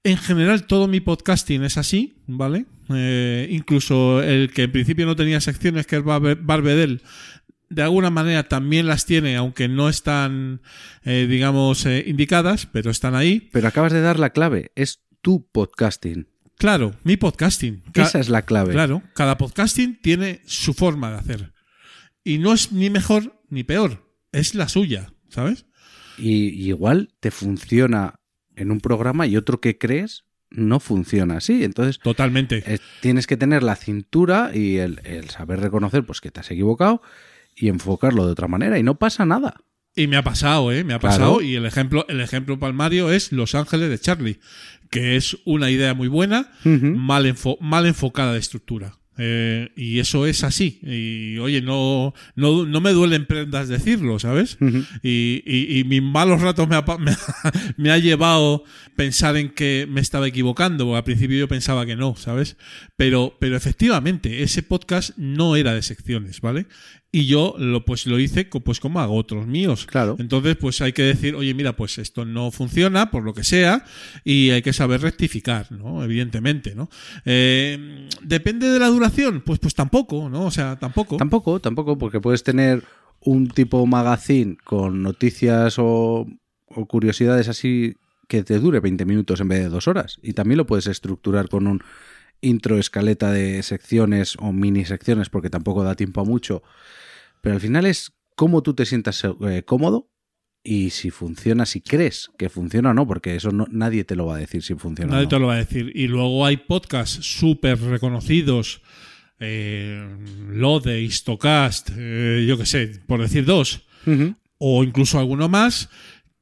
En 0.05 0.17
general, 0.17 0.67
todo 0.67 0.89
mi 0.89 1.01
podcasting 1.01 1.63
es 1.65 1.77
así, 1.79 2.17
¿vale? 2.27 2.67
Eh, 2.91 3.47
incluso 3.51 4.23
el 4.23 4.51
que 4.53 4.63
en 4.65 4.73
principio 4.73 5.07
no 5.07 5.17
tenía 5.17 5.41
secciones, 5.41 5.87
que 5.87 5.97
es 5.97 6.03
Barbe- 6.03 6.39
Barbedel, 6.41 7.03
de 7.71 7.83
alguna 7.83 8.11
manera 8.11 8.45
también 8.49 8.87
las 8.87 9.05
tiene, 9.07 9.37
aunque 9.37 9.69
no 9.69 9.89
están, 9.89 10.63
eh, 11.05 11.27
digamos, 11.29 11.85
eh, 11.87 12.05
indicadas, 12.07 12.67
pero 12.67 12.91
están 12.91 13.15
ahí. 13.15 13.49
Pero 13.53 13.69
acabas 13.69 13.93
de 13.93 14.01
dar 14.01 14.19
la 14.19 14.31
clave, 14.31 14.73
es 14.75 15.03
tu 15.21 15.47
podcasting. 15.51 16.29
Claro, 16.57 16.95
mi 17.05 17.17
podcasting. 17.17 17.83
Ca- 17.93 18.03
Esa 18.05 18.19
es 18.21 18.29
la 18.29 18.43
clave. 18.43 18.73
Claro, 18.73 19.03
cada 19.15 19.39
podcasting 19.39 20.01
tiene 20.01 20.41
su 20.47 20.75
forma 20.75 21.11
de 21.11 21.17
hacer. 21.19 21.53
Y 22.25 22.39
no 22.39 22.53
es 22.53 22.73
ni 22.73 22.91
mejor 22.91 23.41
ni 23.49 23.65
peor, 23.65 24.11
es 24.33 24.55
la 24.55 24.69
suya, 24.69 25.13
¿sabes? 25.29 25.67
Y, 26.19 26.49
y 26.49 26.69
igual 26.69 27.15
te 27.21 27.31
funciona 27.31 28.21
en 28.57 28.71
un 28.73 28.81
programa 28.81 29.27
y 29.27 29.37
otro 29.37 29.61
que 29.61 29.79
crees 29.79 30.25
no 30.51 30.81
funciona 30.81 31.37
así. 31.37 31.63
Entonces, 31.63 31.99
Totalmente. 32.01 32.63
Eh, 32.67 32.79
tienes 33.01 33.27
que 33.27 33.37
tener 33.37 33.63
la 33.63 33.77
cintura 33.77 34.51
y 34.55 34.79
el, 34.79 35.01
el 35.05 35.31
saber 35.31 35.61
reconocer 35.61 36.05
pues 36.05 36.21
que 36.21 36.31
te 36.31 36.41
has 36.41 36.51
equivocado 36.51 37.03
y 37.61 37.69
enfocarlo 37.69 38.27
de 38.27 38.33
otra 38.33 38.49
manera 38.49 38.79
y 38.79 38.83
no 38.83 38.99
pasa 38.99 39.25
nada. 39.27 39.55
Y 39.97 40.07
me 40.07 40.17
ha 40.17 40.23
pasado, 40.23 40.71
¿eh? 40.71 40.85
Me 40.85 40.95
ha 40.95 40.99
Claro. 40.99 41.17
pasado. 41.19 41.43
Y 41.43 41.57
el 41.57 41.67
ejemplo, 41.67 42.07
el 42.09 42.21
ejemplo 42.21 42.59
palmario 42.59 43.11
es 43.11 43.33
Los 43.33 43.55
Ángeles 43.57 43.91
de 43.91 43.99
Charlie, 43.99 44.39
que 44.91 45.17
es 45.17 45.37
una 45.45 45.71
idea 45.71 45.93
muy 45.95 46.09
buena, 46.09 46.53
mal, 46.65 47.27
enfo- 47.27 47.59
mal 47.61 47.85
enfocada 47.87 48.33
de 48.33 48.39
estructura. 48.39 48.95
Eh, 49.21 49.71
y 49.77 49.99
eso 49.99 50.27
es 50.27 50.45
así. 50.45 50.79
Y 50.85 51.39
oye, 51.39 51.61
no, 51.61 52.15
no, 52.37 52.65
no 52.65 52.81
me 52.81 52.93
duelen 52.93 53.27
prendas 53.27 53.67
decirlo, 53.67 54.21
¿sabes? 54.21 54.57
y, 55.03 55.43
y- 55.45 55.81
y 55.81 55.83
mis 55.85 56.01
malos 56.03 56.41
ratos 56.41 56.69
me 56.69 56.77
ha, 56.77 56.85
pa- 56.85 56.99
me, 56.99 57.11
ha, 57.11 57.19
me 57.77 57.91
ha 57.91 57.99
llevado 57.99 58.63
pensar 58.95 59.37
en 59.37 59.49
que 59.49 59.89
me 59.91 60.01
estaba 60.01 60.29
equivocando, 60.29 60.85
porque 60.85 60.99
al 60.99 61.05
principio 61.05 61.37
yo 61.37 61.49
pensaba 61.49 61.85
que 61.85 61.97
no, 61.97 62.15
¿sabes? 62.15 62.57
Pero, 62.97 63.37
pero 63.41 63.57
efectivamente, 63.57 64.45
ese 64.45 64.63
podcast 64.63 65.11
no 65.17 65.57
era 65.57 65.75
de 65.75 65.83
secciones, 65.83 66.41
¿vale? 66.41 66.67
Y 67.11 67.25
yo 67.27 67.55
lo, 67.59 67.87
pues 67.87 68.07
lo 68.07 68.19
hice 68.19 68.45
pues 68.45 68.81
como 68.81 69.01
hago 69.01 69.17
otros 69.17 69.47
míos. 69.47 69.87
Claro. 69.87 70.17
Entonces, 70.19 70.57
pues 70.57 70.83
hay 70.83 70.93
que 70.93 71.03
decir, 71.03 71.35
oye, 71.35 71.55
mira, 71.55 71.75
pues 71.75 71.97
esto 71.97 72.27
no 72.27 72.51
funciona, 72.51 73.11
por 73.11 73.25
lo 73.25 73.33
que 73.33 73.45
sea, 73.45 73.85
y 74.25 74.51
hay 74.51 74.61
que 74.61 74.75
saber 74.75 75.01
rectificar, 75.01 75.73
¿no? 75.73 76.05
Evidentemente, 76.05 76.75
¿no? 76.75 76.91
Eh, 77.25 78.09
Depende 78.21 78.69
de 78.69 78.79
la 78.79 78.89
duración, 78.89 79.41
pues, 79.41 79.59
pues 79.59 79.75
tampoco, 79.75 80.29
¿no? 80.29 80.45
O 80.45 80.51
sea, 80.51 80.79
tampoco. 80.79 81.17
Tampoco, 81.17 81.61
tampoco, 81.61 81.97
porque 81.97 82.21
puedes 82.21 82.43
tener 82.43 82.85
un 83.21 83.49
tipo 83.49 83.87
magazine 83.87 84.59
con 84.63 85.03
noticias 85.03 85.77
o, 85.79 86.27
o 86.67 86.87
curiosidades 86.87 87.49
así 87.49 87.97
que 88.29 88.45
te 88.45 88.59
dure 88.59 88.81
20 88.81 89.05
minutos 89.07 89.41
en 89.41 89.49
vez 89.49 89.61
de 89.61 89.69
dos 89.71 89.89
horas. 89.89 90.19
Y 90.23 90.35
también 90.35 90.59
lo 90.59 90.67
puedes 90.67 90.87
estructurar 90.87 91.49
con 91.49 91.67
un 91.67 91.83
intro 92.41 92.79
escaleta 92.79 93.33
de 93.33 93.63
secciones 93.63 94.37
o 94.39 94.53
mini 94.53 94.85
secciones 94.85 95.29
porque 95.29 95.51
tampoco 95.51 95.83
da 95.85 95.95
tiempo 95.95 96.21
a 96.21 96.25
mucho. 96.25 96.63
Pero 97.41 97.55
al 97.57 97.61
final 97.61 97.87
es 97.87 98.13
cómo 98.37 98.63
tú 98.63 98.75
te 98.75 98.87
sientas 98.87 99.23
eh, 99.25 99.63
cómodo 99.65 100.11
y 100.63 100.91
si 100.91 101.11
funciona, 101.11 101.67
si 101.67 101.81
crees 101.81 102.31
que 102.37 102.49
funciona 102.49 102.91
o 102.91 102.95
no, 102.95 103.07
porque 103.07 103.35
eso 103.37 103.51
no, 103.53 103.67
nadie 103.71 104.05
te 104.05 104.17
lo 104.17 104.27
va 104.27 104.37
a 104.37 104.39
decir 104.39 104.63
si 104.63 104.75
funciona 104.75 105.13
Nadie 105.13 105.27
o 105.27 105.29
te 105.29 105.37
no. 105.37 105.41
lo 105.41 105.47
va 105.49 105.55
a 105.55 105.59
decir. 105.59 105.93
Y 105.95 106.09
luego 106.09 106.45
hay 106.45 106.57
podcasts 106.57 107.25
súper 107.25 107.81
reconocidos. 107.81 108.83
Eh, 109.41 110.05
Lode, 110.51 111.01
Histocast, 111.01 111.91
eh, 111.97 112.45
yo 112.47 112.59
qué 112.59 112.67
sé, 112.67 113.01
por 113.07 113.21
decir 113.21 113.45
dos. 113.45 113.87
O 114.59 114.83
incluso 114.83 115.19
alguno 115.19 115.49
más 115.49 115.89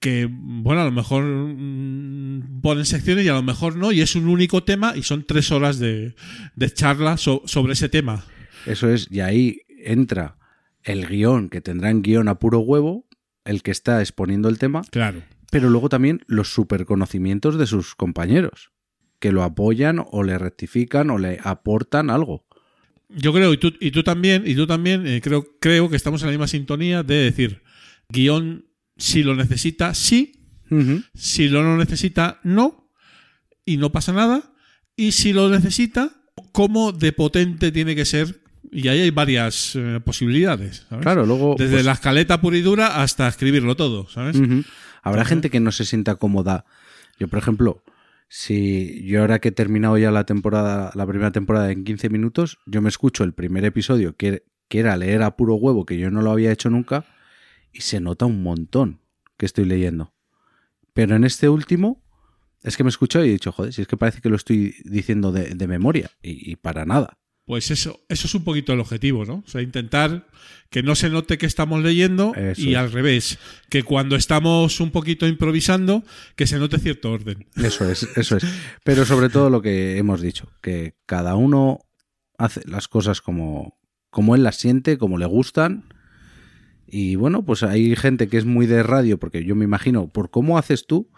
que, 0.01 0.28
bueno, 0.30 0.82
a 0.82 0.84
lo 0.84 0.92
mejor 0.92 1.24
mm, 1.24 2.61
ponen 2.61 2.84
secciones 2.84 3.24
y 3.24 3.28
a 3.28 3.34
lo 3.34 3.42
mejor 3.42 3.76
no. 3.76 3.92
Y 3.92 4.01
es 4.01 4.14
un 4.16 4.28
único 4.28 4.62
tema 4.64 4.94
y 4.97 5.03
son 5.03 5.24
tres 5.24 5.51
horas 5.51 5.78
de, 5.78 6.14
de 6.55 6.70
charla 6.72 7.16
so- 7.16 7.42
sobre 7.47 7.72
ese 7.74 7.88
tema. 7.88 8.24
Eso 8.66 8.90
es, 8.90 9.09
y 9.11 9.20
ahí 9.20 9.61
entra 9.84 10.36
el 10.82 11.07
guion, 11.07 11.49
que 11.49 11.61
tendrán 11.61 12.03
guion 12.03 12.28
a 12.28 12.38
puro 12.38 12.61
huevo, 12.61 13.07
el 13.44 13.62
que 13.62 13.70
está 13.70 14.01
exponiendo 14.01 14.49
el 14.49 14.59
tema, 14.59 14.82
Claro. 14.90 15.22
pero 15.51 15.70
luego 15.70 15.88
también 15.88 16.22
los 16.26 16.53
superconocimientos 16.53 17.59
de 17.59 17.66
sus 17.66 17.94
compañeros, 17.94 18.70
que 19.20 19.32
lo 19.32 19.42
apoyan 19.44 20.05
o 20.11 20.22
le 20.22 20.36
rectifican 20.38 21.11
o 21.11 21.18
le 21.18 21.38
aportan 21.42 22.11
algo. 22.11 22.44
Yo 23.09 23.32
creo, 23.32 23.53
y 23.53 23.59
tú, 23.59 23.72
y 23.80 23.92
tú 23.92 24.03
también, 24.03 24.42
y 24.47 24.55
tú 24.57 24.66
también, 24.66 25.07
eh, 25.07 25.20
creo, 25.22 25.44
creo 25.61 25.88
que 25.88 25.97
estamos 25.97 26.22
en 26.22 26.26
la 26.26 26.32
misma 26.32 26.49
sintonía 26.49 27.03
de 27.05 27.14
decir, 27.16 27.62
guion, 28.09 28.66
si 28.97 29.22
lo 29.22 29.34
necesita, 29.34 29.94
sí, 29.94 30.32
si 31.14 31.49
lo 31.49 31.62
no 31.62 31.76
necesita, 31.76 32.40
no, 32.42 32.90
y 33.64 33.76
no 33.76 33.92
pasa 33.92 34.12
nada, 34.12 34.53
y 34.97 35.12
si 35.12 35.32
lo 35.32 35.49
necesita, 35.49 36.11
cómo 36.53 36.92
de 36.92 37.12
potente 37.12 37.72
tiene 37.72 37.94
que 37.94 38.05
ser, 38.05 38.40
y 38.72 38.88
ahí 38.88 39.01
hay 39.01 39.11
varias 39.11 39.76
eh, 39.76 40.01
posibilidades, 40.05 40.86
¿sabes? 40.88 41.03
Claro, 41.03 41.26
luego... 41.26 41.55
Desde 41.59 41.74
pues, 41.74 41.84
la 41.84 41.92
escaleta 41.92 42.40
pura 42.40 42.57
y 42.57 42.62
dura 42.62 43.03
hasta 43.03 43.28
escribirlo 43.28 43.76
todo, 43.76 44.09
¿sabes? 44.09 44.36
Habrá 45.03 45.24
gente 45.24 45.51
que 45.51 45.61
no 45.61 45.70
se 45.70 45.84
sienta 45.84 46.16
cómoda. 46.16 46.64
Yo, 47.18 47.28
por 47.28 47.38
ejemplo, 47.38 47.84
si 48.28 49.05
yo 49.07 49.20
ahora 49.20 49.38
que 49.38 49.49
he 49.49 49.53
terminado 49.53 49.97
ya 49.99 50.11
la 50.11 50.24
temporada, 50.24 50.90
la 50.94 51.07
primera 51.07 51.30
temporada 51.30 51.70
en 51.70 51.84
15 51.84 52.11
minutos, 52.11 52.59
yo 52.66 52.82
me 52.82 52.88
escucho 52.88 53.22
el 53.22 53.32
primer 53.32 53.64
episodio 53.64 54.16
que, 54.16 54.42
que 54.68 54.80
era 54.80 54.97
leer 54.97 55.22
a 55.22 55.36
puro 55.36 55.55
huevo, 55.55 55.86
que 55.86 55.97
yo 55.97 56.11
no 56.11 56.22
lo 56.22 56.32
había 56.32 56.51
hecho 56.51 56.70
nunca, 56.70 57.05
y 57.77 57.83
se 57.83 58.01
nota 58.01 58.27
un 58.27 58.43
montón 58.43 59.01
que 59.37 59.47
estoy 59.47 59.64
leyendo. 59.64 60.14
Pero 60.95 61.14
en 61.16 61.24
este 61.24 61.49
último, 61.49 62.03
es 62.62 62.77
que 62.77 62.85
me 62.85 62.89
he 62.89 62.91
escuchado 62.91 63.24
y 63.24 63.29
he 63.29 63.33
dicho, 63.33 63.53
joder, 63.53 63.72
si 63.72 63.83
es 63.83 63.89
que 63.89 63.97
parece 63.97 64.20
que 64.20 64.31
lo 64.31 64.37
estoy 64.37 64.74
diciendo 64.85 65.31
de, 65.31 65.55
de 65.55 65.66
memoria, 65.66 66.11
y, 66.22 66.51
y 66.51 66.57
para 66.57 66.85
nada. 66.87 67.18
Pues 67.45 67.70
eso, 67.70 68.01
eso 68.09 68.27
es 68.27 68.35
un 68.35 68.43
poquito 68.43 68.72
el 68.72 68.81
objetivo, 68.81 69.24
¿no? 69.24 69.45
O 69.47 69.49
sea, 69.49 69.62
intentar 69.62 70.27
que 70.68 70.83
no 70.83 70.97
se 70.97 71.11
note 71.11 71.39
que 71.39 71.47
estamos 71.47 71.81
leyendo 71.81 72.35
Eso 72.35 72.61
y 72.61 72.72
es. 72.72 72.77
al 72.77 72.91
revés, 72.91 73.39
que 73.70 73.85
cuando 73.85 74.16
estamos 74.16 74.81
un 74.81 74.91
poquito 74.91 75.29
improvisando, 75.29 76.03
que 76.35 76.49
se 76.49 76.59
note 76.59 76.81
cierto 76.81 77.12
orden. 77.12 77.47
Eso 77.55 77.89
es, 77.89 78.03
eso 78.16 78.39
es. 78.39 78.45
Pero 78.83 79.05
sobre 79.05 79.29
todo 79.29 79.49
lo 79.49 79.62
que 79.62 79.97
hemos 79.97 80.20
dicho, 80.20 80.51
que 80.61 80.97
cada 81.07 81.37
uno 81.37 81.81
hace 82.37 82.62
las 82.66 82.89
cosas 82.89 83.20
como, 83.20 83.79
como 84.11 84.35
él 84.35 84.43
las 84.43 84.57
siente, 84.57 84.99
como 84.99 85.16
le 85.16 85.27
gustan. 85.27 85.85
Y 86.89 87.16
bueno, 87.16 87.45
pues 87.45 87.62
hay 87.62 87.97
gente 87.97 88.28
que 88.28 88.37
es 88.39 88.45
muy 88.45 88.66
de 88.66 88.82
radio, 88.82 89.18
porque 89.18 89.45
yo 89.45 89.55
me 89.57 89.64
imagino, 89.64 90.09
por 90.09 90.30
cómo 90.30 90.59
haces 90.59 90.87
tú, 90.87 91.11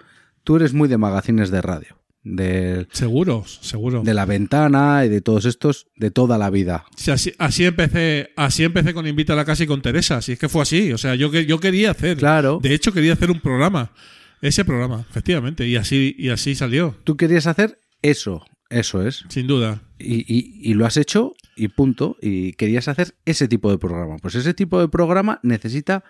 tú 0.44 0.56
eres 0.56 0.72
muy 0.72 0.88
de 0.88 0.96
magazines 0.98 1.50
de 1.50 1.60
radio, 1.60 1.98
de, 2.24 2.86
Seguro, 2.92 3.44
seguro. 3.46 4.02
de 4.02 4.14
la 4.14 4.24
ventana 4.24 5.04
y 5.04 5.08
de 5.08 5.20
todos 5.20 5.44
estos, 5.44 5.86
de 5.96 6.10
toda 6.10 6.38
la 6.38 6.48
vida. 6.50 6.84
Sí, 6.96 7.10
así, 7.10 7.32
así 7.38 7.64
empecé, 7.64 8.30
así 8.36 8.64
empecé 8.64 8.94
con 8.94 9.06
Invita 9.06 9.34
a 9.34 9.36
la 9.36 9.44
casa 9.44 9.64
y 9.64 9.66
con 9.66 9.82
Teresa. 9.82 10.16
Así 10.18 10.32
es 10.32 10.38
que 10.38 10.48
fue 10.48 10.62
así. 10.62 10.92
O 10.92 10.98
sea, 10.98 11.14
yo, 11.14 11.30
que- 11.30 11.44
yo 11.46 11.60
quería 11.60 11.90
hacer. 11.92 12.16
Claro. 12.16 12.60
De 12.62 12.74
hecho, 12.74 12.92
quería 12.92 13.12
hacer 13.12 13.30
un 13.30 13.40
programa. 13.40 13.92
Ese 14.40 14.64
programa, 14.64 15.04
efectivamente. 15.10 15.66
Y 15.66 15.76
así, 15.76 16.14
y 16.18 16.28
así 16.30 16.54
salió. 16.54 16.94
Tú 17.04 17.16
querías 17.16 17.46
hacer 17.46 17.78
eso, 18.02 18.44
eso 18.70 19.06
es. 19.06 19.24
Sin 19.28 19.46
duda. 19.46 19.80
y, 19.98 20.18
y- 20.32 20.60
y 20.62 20.74
lo 20.74 20.86
has 20.86 20.96
hecho 20.96 21.34
y 21.56 21.68
punto. 21.68 22.16
Y 22.20 22.52
querías 22.54 22.88
hacer 22.88 23.14
ese 23.24 23.48
tipo 23.48 23.70
de 23.70 23.78
programa. 23.78 24.16
Pues 24.18 24.34
ese 24.34 24.54
tipo 24.54 24.80
de 24.80 24.88
programa 24.88 25.40
necesita 25.42 26.04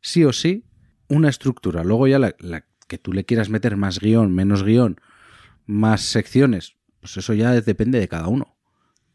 sí 0.00 0.24
o 0.24 0.32
sí 0.32 0.64
una 1.08 1.28
estructura. 1.28 1.84
Luego 1.84 2.06
ya 2.08 2.18
la, 2.18 2.34
la 2.38 2.64
que 2.88 2.98
tú 2.98 3.12
le 3.12 3.24
quieras 3.24 3.48
meter 3.50 3.76
más 3.76 3.98
guion, 4.00 4.32
menos 4.34 4.62
guion, 4.64 5.00
más 5.66 6.02
secciones, 6.02 6.74
pues 7.00 7.16
eso 7.16 7.34
ya 7.34 7.52
depende 7.60 7.98
de 7.98 8.08
cada 8.08 8.28
uno. 8.28 8.51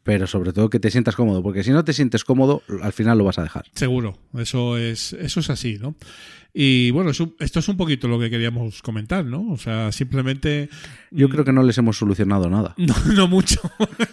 Pero 0.08 0.26
sobre 0.26 0.53
todo 0.53 0.70
que 0.70 0.80
te 0.80 0.89
sientas 0.89 1.18
cómodo, 1.18 1.43
porque 1.43 1.66
si 1.66 1.72
no 1.72 1.84
te 1.84 1.91
sientes 1.91 2.24
cómodo, 2.24 2.64
al 2.82 2.93
final 2.93 3.18
lo 3.18 3.26
vas 3.26 3.38
a 3.39 3.43
dejar. 3.43 3.66
Seguro. 3.76 4.18
Eso 4.38 4.78
es, 4.78 5.12
eso 5.12 5.41
es 5.41 5.49
así, 5.49 5.78
¿no? 5.82 5.95
Y 6.53 6.91
bueno, 6.91 7.12
esto 7.12 7.60
es 7.60 7.68
un 7.68 7.76
poquito 7.76 8.08
lo 8.08 8.18
que 8.18 8.30
queríamos 8.30 8.82
comentar, 8.82 9.26
¿no? 9.26 9.51
O 9.51 9.58
sea, 9.58 9.91
simplemente. 9.91 10.70
Yo 11.12 11.28
creo 11.28 11.43
que 11.43 11.51
no 11.51 11.62
les 11.62 11.78
hemos 11.78 11.97
solucionado 11.97 12.49
nada. 12.49 12.74
No, 12.88 12.95
no 13.14 13.28
mucho. 13.28 13.60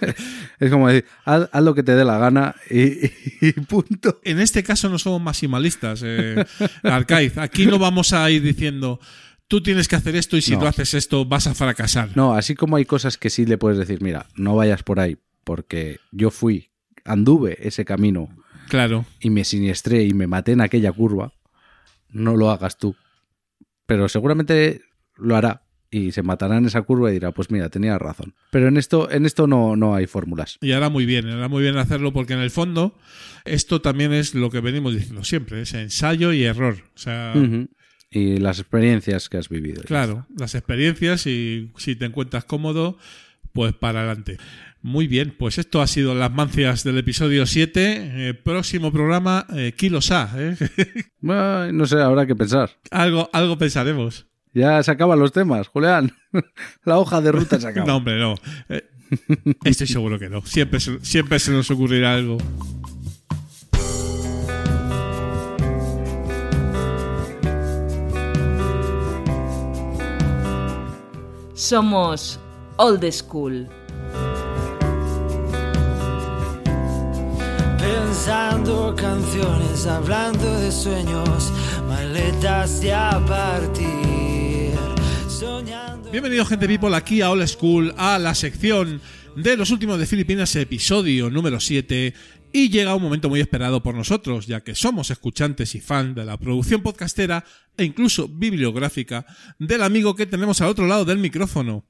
Es 0.59 0.69
como 0.71 0.89
decir, 0.89 1.05
haz, 1.25 1.49
haz 1.53 1.63
lo 1.63 1.75
que 1.77 1.85
te 1.85 1.95
dé 1.95 2.05
la 2.05 2.19
gana 2.19 2.57
y, 2.69 3.07
y 3.41 3.53
punto. 3.53 4.21
En 4.25 4.41
este 4.41 4.65
caso 4.65 4.89
no 4.89 4.99
somos 4.99 5.23
maximalistas, 5.23 6.03
eh, 6.05 6.45
Arcaiz. 6.83 7.39
Aquí 7.39 7.67
no 7.67 7.79
vamos 7.79 8.13
a 8.13 8.29
ir 8.33 8.43
diciendo, 8.43 8.99
tú 9.49 9.63
tienes 9.63 9.89
que 9.89 9.97
hacer 9.97 10.17
esto 10.17 10.37
y 10.37 10.43
si 10.43 10.53
No. 10.53 10.59
tú 10.61 10.67
haces 10.67 10.95
esto 10.95 11.25
vas 11.25 11.47
a 11.47 11.55
fracasar. 11.55 12.11
No, 12.17 12.35
así 12.35 12.55
como 12.55 12.77
hay 12.77 12.85
cosas 12.85 13.17
que 13.17 13.31
sí 13.31 13.47
le 13.47 13.59
puedes 13.59 13.79
decir, 13.79 14.03
mira, 14.03 14.27
no 14.37 14.55
vayas 14.57 14.83
por 14.83 15.01
ahí, 15.01 15.17
porque 15.45 15.99
yo 16.13 16.31
fui, 16.31 16.71
anduve 17.05 17.57
ese 17.67 17.85
camino 17.85 18.29
Claro. 18.69 19.05
y 19.21 19.31
me 19.31 19.45
siniestré 19.45 20.05
y 20.05 20.15
me 20.15 20.27
maté 20.27 20.53
en 20.53 20.61
aquella 20.63 20.91
curva, 20.93 21.33
no 22.09 22.37
lo 22.37 22.51
hagas 22.51 22.79
tú. 22.79 22.97
Pero 23.87 24.09
seguramente 24.09 24.81
lo 25.17 25.37
hará 25.37 25.63
y 25.91 26.11
se 26.13 26.23
matará 26.23 26.57
en 26.57 26.65
esa 26.65 26.83
curva 26.83 27.11
y 27.11 27.13
dirá, 27.15 27.31
pues 27.33 27.51
mira, 27.51 27.69
tenía 27.69 27.99
razón. 27.99 28.35
Pero 28.51 28.67
en 28.69 28.77
esto, 28.79 29.11
en 29.11 29.27
esto 29.27 29.47
no, 29.47 29.77
no 29.77 29.95
hay 29.95 30.07
fórmulas. 30.07 30.59
Y 30.61 30.73
hará 30.73 30.89
muy 30.89 31.07
bien, 31.07 31.29
hará 31.29 31.49
muy 31.49 31.63
bien 31.63 31.77
hacerlo 31.77 32.13
porque 32.13 32.33
en 32.33 32.41
el 32.41 32.51
fondo 32.51 32.99
esto 33.45 33.81
también 33.81 34.13
es 34.13 34.35
lo 34.35 34.51
que 34.51 34.61
venimos 34.61 34.95
diciendo 34.95 35.23
siempre, 35.23 35.61
es 35.61 35.75
ensayo 35.75 36.33
y 36.33 36.45
error. 36.45 36.79
O 36.95 36.99
sea. 36.99 37.35
Y 38.11 38.39
las 38.39 38.59
experiencias 38.61 39.29
que 39.29 39.37
has 39.37 39.49
vivido. 39.49 39.83
claro, 39.83 40.27
las 40.37 40.55
experiencias 40.55 41.27
y 41.27 41.71
si 41.77 41.95
te 41.97 42.07
encuentras 42.07 42.45
cómodo, 42.45 42.97
pues 43.53 43.73
para 43.75 44.01
adelante. 44.01 44.39
Muy 44.85 45.07
bien, 45.07 45.35
pues 45.39 45.57
esto 45.57 45.81
ha 45.81 45.87
sido 45.87 46.15
las 46.15 46.31
mancias 46.31 46.85
del 46.85 46.99
episodio 46.99 47.47
7. 47.47 48.29
Eh, 48.29 48.35
próximo 48.35 48.93
programa, 48.93 49.47
eh, 49.57 49.73
Kilos 49.75 50.11
A. 50.11 50.31
¿eh? 50.37 50.57
Ay, 51.27 51.73
no 51.73 51.87
sé, 51.87 52.03
habrá 52.03 52.27
que 52.27 52.37
pensar. 52.37 52.69
algo, 52.91 53.31
algo 53.33 53.57
pensaremos. 53.57 54.27
Ya 54.53 54.83
se 54.83 54.91
acaban 54.91 55.19
los 55.19 55.33
temas, 55.33 55.69
Julián. 55.69 56.13
La 56.85 56.99
hoja 56.99 57.23
de 57.23 57.33
ruta 57.33 57.59
se 57.59 57.67
acaba. 57.67 57.87
No, 57.89 57.97
hombre, 57.97 58.19
no. 58.19 58.35
Eh, 58.69 58.85
estoy 59.65 59.87
seguro 59.87 60.19
que 60.19 60.29
no. 60.29 60.43
Siempre, 60.43 60.79
se- 60.81 61.01
siempre 61.03 61.39
se 61.39 61.51
nos 61.53 61.71
ocurrirá 61.71 62.13
algo. 62.17 62.37
Somos 71.55 72.39
Old 72.77 73.11
School. 73.13 73.69
Pensando 77.85 78.95
canciones, 78.97 79.87
hablando 79.87 80.59
de 80.59 80.73
sueños, 80.73 81.53
maletas 81.87 82.81
de 82.81 82.95
a 82.95 83.23
partir, 83.27 84.73
soñando. 85.29 86.11
Bienvenido, 86.11 86.47
gente 86.47 86.67
people, 86.67 86.97
aquí 86.97 87.21
a 87.21 87.29
All 87.31 87.47
School, 87.47 87.93
a 87.99 88.19
la 88.19 88.35
sección 88.35 89.03
de 89.37 89.59
los 89.59 89.71
últimos 89.71 89.99
de 89.99 90.07
Filipinas, 90.07 90.57
episodio 90.57 91.29
número 91.29 91.61
7. 91.61 92.15
Y 92.57 92.71
llega 92.71 92.95
un 92.95 93.03
momento 93.03 93.29
muy 93.29 93.41
esperado 93.41 93.83
por 93.83 93.97
nosotros, 93.97 94.47
ya 94.47 94.61
que 94.61 94.77
somos 94.77 95.11
escuchantes 95.11 95.75
y 95.75 95.81
fan 95.81 96.15
de 96.15 96.25
la 96.25 96.37
producción 96.37 96.83
podcastera 96.83 97.45
e 97.77 97.83
incluso 97.83 98.29
bibliográfica 98.29 99.27
del 99.59 99.83
amigo 99.83 100.15
que 100.15 100.25
tenemos 100.25 100.61
al 100.61 100.69
otro 100.69 100.87
lado 100.87 101.05
del 101.05 101.19
micrófono. 101.19 101.85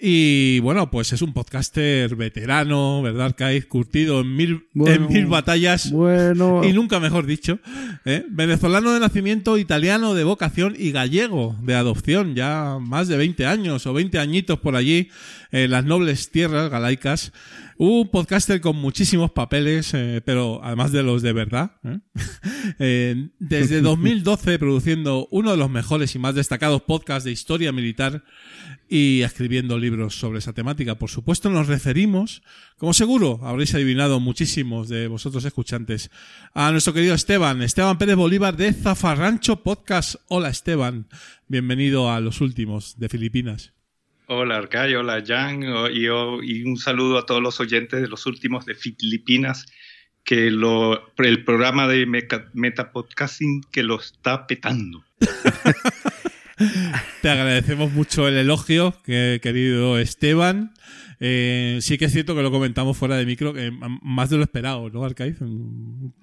Y 0.00 0.58
bueno, 0.60 0.90
pues 0.90 1.12
es 1.12 1.20
un 1.20 1.34
podcaster 1.34 2.16
veterano, 2.16 3.02
¿verdad, 3.02 3.34
Kaiz? 3.36 3.66
Curtido 3.66 4.22
en 4.22 4.34
mil, 4.34 4.68
Bueno, 4.72 5.04
en 5.04 5.12
mil 5.12 5.26
batallas. 5.26 5.90
Bueno, 5.90 6.64
Y 6.64 6.72
nunca 6.72 6.98
mejor 6.98 7.26
dicho. 7.26 7.58
¿eh? 8.06 8.24
Venezolano 8.30 8.94
de 8.94 9.00
nacimiento, 9.00 9.58
italiano 9.58 10.14
de 10.14 10.24
vocación 10.24 10.74
y 10.78 10.92
gallego 10.92 11.56
de 11.60 11.74
adopción. 11.74 12.34
Ya 12.34 12.78
más 12.80 13.08
de 13.08 13.18
20 13.18 13.44
años 13.44 13.86
o 13.86 13.92
20 13.92 14.18
añitos 14.18 14.60
por 14.60 14.76
allí 14.76 15.10
en 15.52 15.70
las 15.72 15.84
nobles 15.84 16.30
tierras 16.30 16.70
galaicas. 16.70 17.32
Un 17.78 18.08
podcaster 18.08 18.62
con 18.62 18.76
muchísimos 18.76 19.32
papeles, 19.32 19.92
eh, 19.92 20.22
pero 20.24 20.60
además 20.64 20.92
de 20.92 21.02
los 21.02 21.20
de 21.20 21.32
verdad. 21.32 21.72
¿eh? 21.84 21.98
Eh, 22.78 23.28
desde 23.38 23.80
2012 23.82 24.58
produciendo 24.58 25.28
uno 25.30 25.52
de 25.52 25.56
los 25.56 25.70
mejores 25.70 26.14
y 26.14 26.18
más 26.18 26.34
destacados 26.34 26.82
podcasts 26.82 27.24
de 27.24 27.30
historia 27.30 27.70
militar 27.70 28.24
y 28.88 29.22
escribiendo 29.22 29.78
libros 29.78 30.18
sobre 30.18 30.40
esa 30.40 30.52
temática. 30.52 30.96
Por 30.96 31.10
supuesto, 31.10 31.48
nos 31.48 31.68
referimos, 31.68 32.42
como 32.76 32.92
seguro 32.92 33.40
habréis 33.42 33.74
adivinado 33.74 34.18
muchísimos 34.18 34.88
de 34.88 35.06
vosotros 35.06 35.44
escuchantes, 35.44 36.10
a 36.54 36.72
nuestro 36.72 36.92
querido 36.92 37.14
Esteban, 37.14 37.62
Esteban 37.62 37.98
Pérez 37.98 38.16
Bolívar 38.16 38.56
de 38.56 38.72
Zafarrancho 38.72 39.62
Podcast. 39.62 40.16
Hola 40.28 40.48
Esteban, 40.48 41.06
bienvenido 41.46 42.10
a 42.10 42.20
los 42.20 42.40
últimos 42.40 42.98
de 42.98 43.08
Filipinas. 43.08 43.75
Hola 44.28 44.56
Arcayo, 44.56 45.00
hola 45.00 45.22
Jan, 45.24 45.62
y, 45.92 46.06
y 46.06 46.62
un 46.64 46.76
saludo 46.78 47.18
a 47.18 47.26
todos 47.26 47.40
los 47.42 47.60
oyentes 47.60 48.02
de 48.02 48.08
los 48.08 48.26
últimos 48.26 48.66
de 48.66 48.74
Filipinas, 48.74 49.66
que 50.24 50.50
lo, 50.50 51.12
el 51.18 51.44
programa 51.44 51.86
de 51.86 52.06
Meca- 52.06 52.50
Metapodcasting 52.52 53.62
que 53.70 53.84
lo 53.84 54.00
está 54.00 54.46
petando. 54.48 55.04
te 57.22 57.30
agradecemos 57.30 57.92
mucho 57.92 58.26
el 58.26 58.36
elogio, 58.36 59.00
que, 59.04 59.38
querido 59.42 59.98
Esteban. 59.98 60.72
Eh, 61.18 61.78
sí 61.80 61.96
que 61.98 62.06
es 62.06 62.12
cierto 62.12 62.34
que 62.34 62.42
lo 62.42 62.50
comentamos 62.50 62.96
fuera 62.96 63.16
de 63.16 63.24
micro, 63.24 63.52
que 63.54 63.72
más 64.02 64.30
de 64.30 64.36
lo 64.36 64.42
esperado, 64.42 64.90
¿no, 64.90 65.04
Arcaiz? 65.04 65.36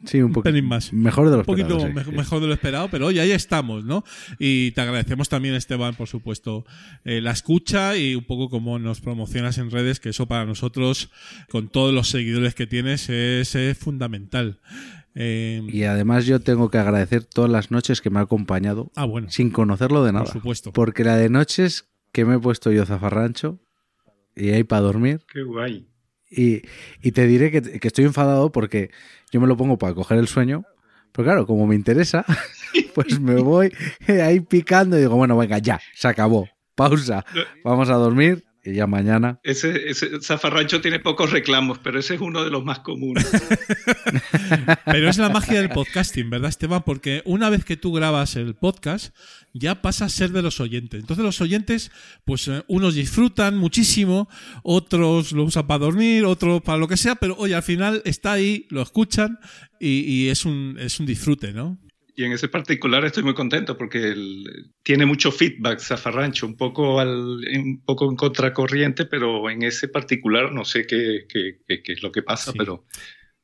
Sí, 0.06 0.22
un, 0.22 0.34
poquito 0.34 0.62
más. 0.64 0.94
Mejor 0.94 1.30
de 1.30 1.38
lo 1.38 1.42
esperado. 1.42 1.78
Un 1.78 1.94
poquito 1.94 2.12
mejor 2.12 2.42
de 2.42 2.48
lo 2.48 2.54
esperado, 2.54 2.90
pero 2.90 3.08
hoy 3.08 3.20
ahí 3.20 3.32
estamos, 3.32 3.84
¿no? 3.86 4.04
Y 4.40 4.72
te 4.72 4.82
agradecemos 4.82 5.30
también, 5.30 5.56
Esteban, 5.56 5.96
por 5.96 6.08
supuesto, 6.08 6.66
eh, 7.06 7.22
la 7.22 7.32
escucha 7.32 7.98
y 7.98 8.16
un 8.16 8.24
poco 8.24 8.50
cómo 8.50 8.80
nos 8.80 9.02
promocionas 9.02 9.58
en 9.58 9.72
redes, 9.72 10.00
que 10.00 10.10
eso 10.10 10.28
para 10.28 10.46
nosotros, 10.46 11.10
con 11.50 11.70
todos 11.70 11.94
los 11.94 12.10
seguidores 12.10 12.54
que 12.56 12.68
tienes, 12.68 13.10
es, 13.10 13.56
es 13.56 13.78
fundamental. 13.78 14.60
Eh, 15.16 15.62
y 15.68 15.84
además 15.84 16.26
yo 16.26 16.40
tengo 16.40 16.70
que 16.72 16.80
agradecer 16.80 17.24
todas 17.24 17.50
las 17.50 17.70
noches 17.70 18.02
que 18.02 18.10
me 18.10 18.20
ha 18.20 18.24
acompañado 18.24 18.92
ah, 18.96 19.06
bueno, 19.06 19.30
sin 19.30 19.52
conocerlo 19.52 20.04
de 20.04 20.12
nada. 20.12 20.26
Por 20.26 20.34
supuesto. 20.34 20.72
Porque 20.74 21.04
la 21.04 21.18
de 21.18 21.30
noches 21.30 21.90
que 22.12 22.26
me 22.26 22.36
he 22.36 22.40
puesto 22.40 22.72
yo 22.72 22.86
zafarrancho 22.86 23.60
y 24.36 24.50
ahí 24.52 24.64
para 24.64 24.82
dormir. 24.82 25.22
Qué 25.32 25.44
guay. 25.44 25.88
Y, 26.30 26.62
te 27.12 27.28
diré 27.28 27.52
que, 27.52 27.88
estoy 27.88 28.06
enfadado 28.06 28.52
porque 28.52 28.90
yo 29.32 29.40
me 29.40 29.48
lo 29.48 29.56
pongo 29.56 29.78
para 29.78 29.94
coger 29.94 30.18
el 30.18 30.28
sueño. 30.28 30.64
Pero 31.12 31.26
claro, 31.26 31.46
como 31.46 31.68
me 31.68 31.76
interesa, 31.76 32.26
pues 32.96 33.20
me 33.20 33.36
voy 33.36 33.72
ahí 34.08 34.40
picando 34.40 34.98
y 34.98 35.02
digo, 35.02 35.16
bueno, 35.16 35.38
venga, 35.38 35.60
ya, 35.60 35.80
se 35.94 36.08
acabó. 36.08 36.50
Pausa. 36.76 37.24
Vamos 37.64 37.90
a 37.90 37.94
dormir 37.94 38.44
y 38.46 38.53
ya 38.64 38.88
mañana. 38.88 39.40
Ese, 39.44 39.90
ese, 39.90 40.22
zafarrancho 40.22 40.80
tiene 40.80 41.00
pocos 41.00 41.32
reclamos, 41.32 41.80
pero 41.80 42.00
ese 42.00 42.16
es 42.16 42.22
uno 42.22 42.44
de 42.44 42.50
los 42.50 42.64
más 42.64 42.80
comunes. 42.80 43.30
pero 44.86 45.10
es 45.10 45.18
la 45.18 45.30
magia 45.30 45.60
del 45.60 45.70
podcasting, 45.70 46.30
¿verdad, 46.30 46.50
Esteban? 46.50 46.84
Porque 46.84 47.22
una 47.26 47.50
vez 47.50 47.66
que 47.66 47.76
tú 47.76 47.92
grabas 47.92 48.36
el 48.38 48.56
podcast, 48.56 49.14
ya 49.54 49.82
pasa 49.82 50.06
a 50.06 50.10
ser 50.10 50.32
de 50.32 50.42
los 50.42 50.62
oyentes. 50.62 51.02
Entonces 51.02 51.26
los 51.26 51.42
oyentes, 51.42 51.92
pues 52.24 52.48
eh, 52.48 52.64
unos 52.68 52.96
disfrutan 52.96 53.58
muchísimo, 53.58 54.30
otros 54.64 55.34
lo 55.34 55.44
usan 55.44 55.68
para 55.68 55.80
dormir, 55.80 56.24
otros 56.24 56.62
para 56.62 56.78
lo 56.78 56.88
que 56.88 56.98
sea, 56.98 57.16
pero 57.16 57.36
oye, 57.38 57.56
al 57.56 57.64
final 57.64 58.02
está 58.06 58.32
ahí, 58.32 58.66
lo 58.70 58.82
escuchan 58.82 59.40
y, 59.80 60.00
y 60.00 60.30
es, 60.30 60.46
un, 60.46 60.78
es 60.80 61.00
un 61.00 61.06
disfrute, 61.06 61.52
¿no? 61.52 61.83
Y 62.16 62.26
en 62.26 62.32
ese 62.32 62.48
particular 62.48 63.04
estoy 63.06 63.24
muy 63.24 63.34
contento 63.34 63.78
porque 63.78 64.14
tiene 64.84 65.06
mucho 65.06 65.32
feedback 65.32 65.80
Zafarrancho, 65.80 66.46
un 66.46 66.56
poco, 66.56 67.00
al, 67.00 67.18
un 67.18 67.82
poco 67.84 68.10
en 68.10 68.16
contracorriente, 68.16 69.06
pero 69.06 69.50
en 69.50 69.64
ese 69.64 69.88
particular 69.88 70.52
no 70.52 70.64
sé 70.64 70.86
qué, 70.86 71.26
qué, 71.28 71.58
qué, 71.66 71.94
es 71.94 72.04
lo 72.04 72.12
que 72.12 72.22
pasa, 72.22 72.54
pero 72.54 72.86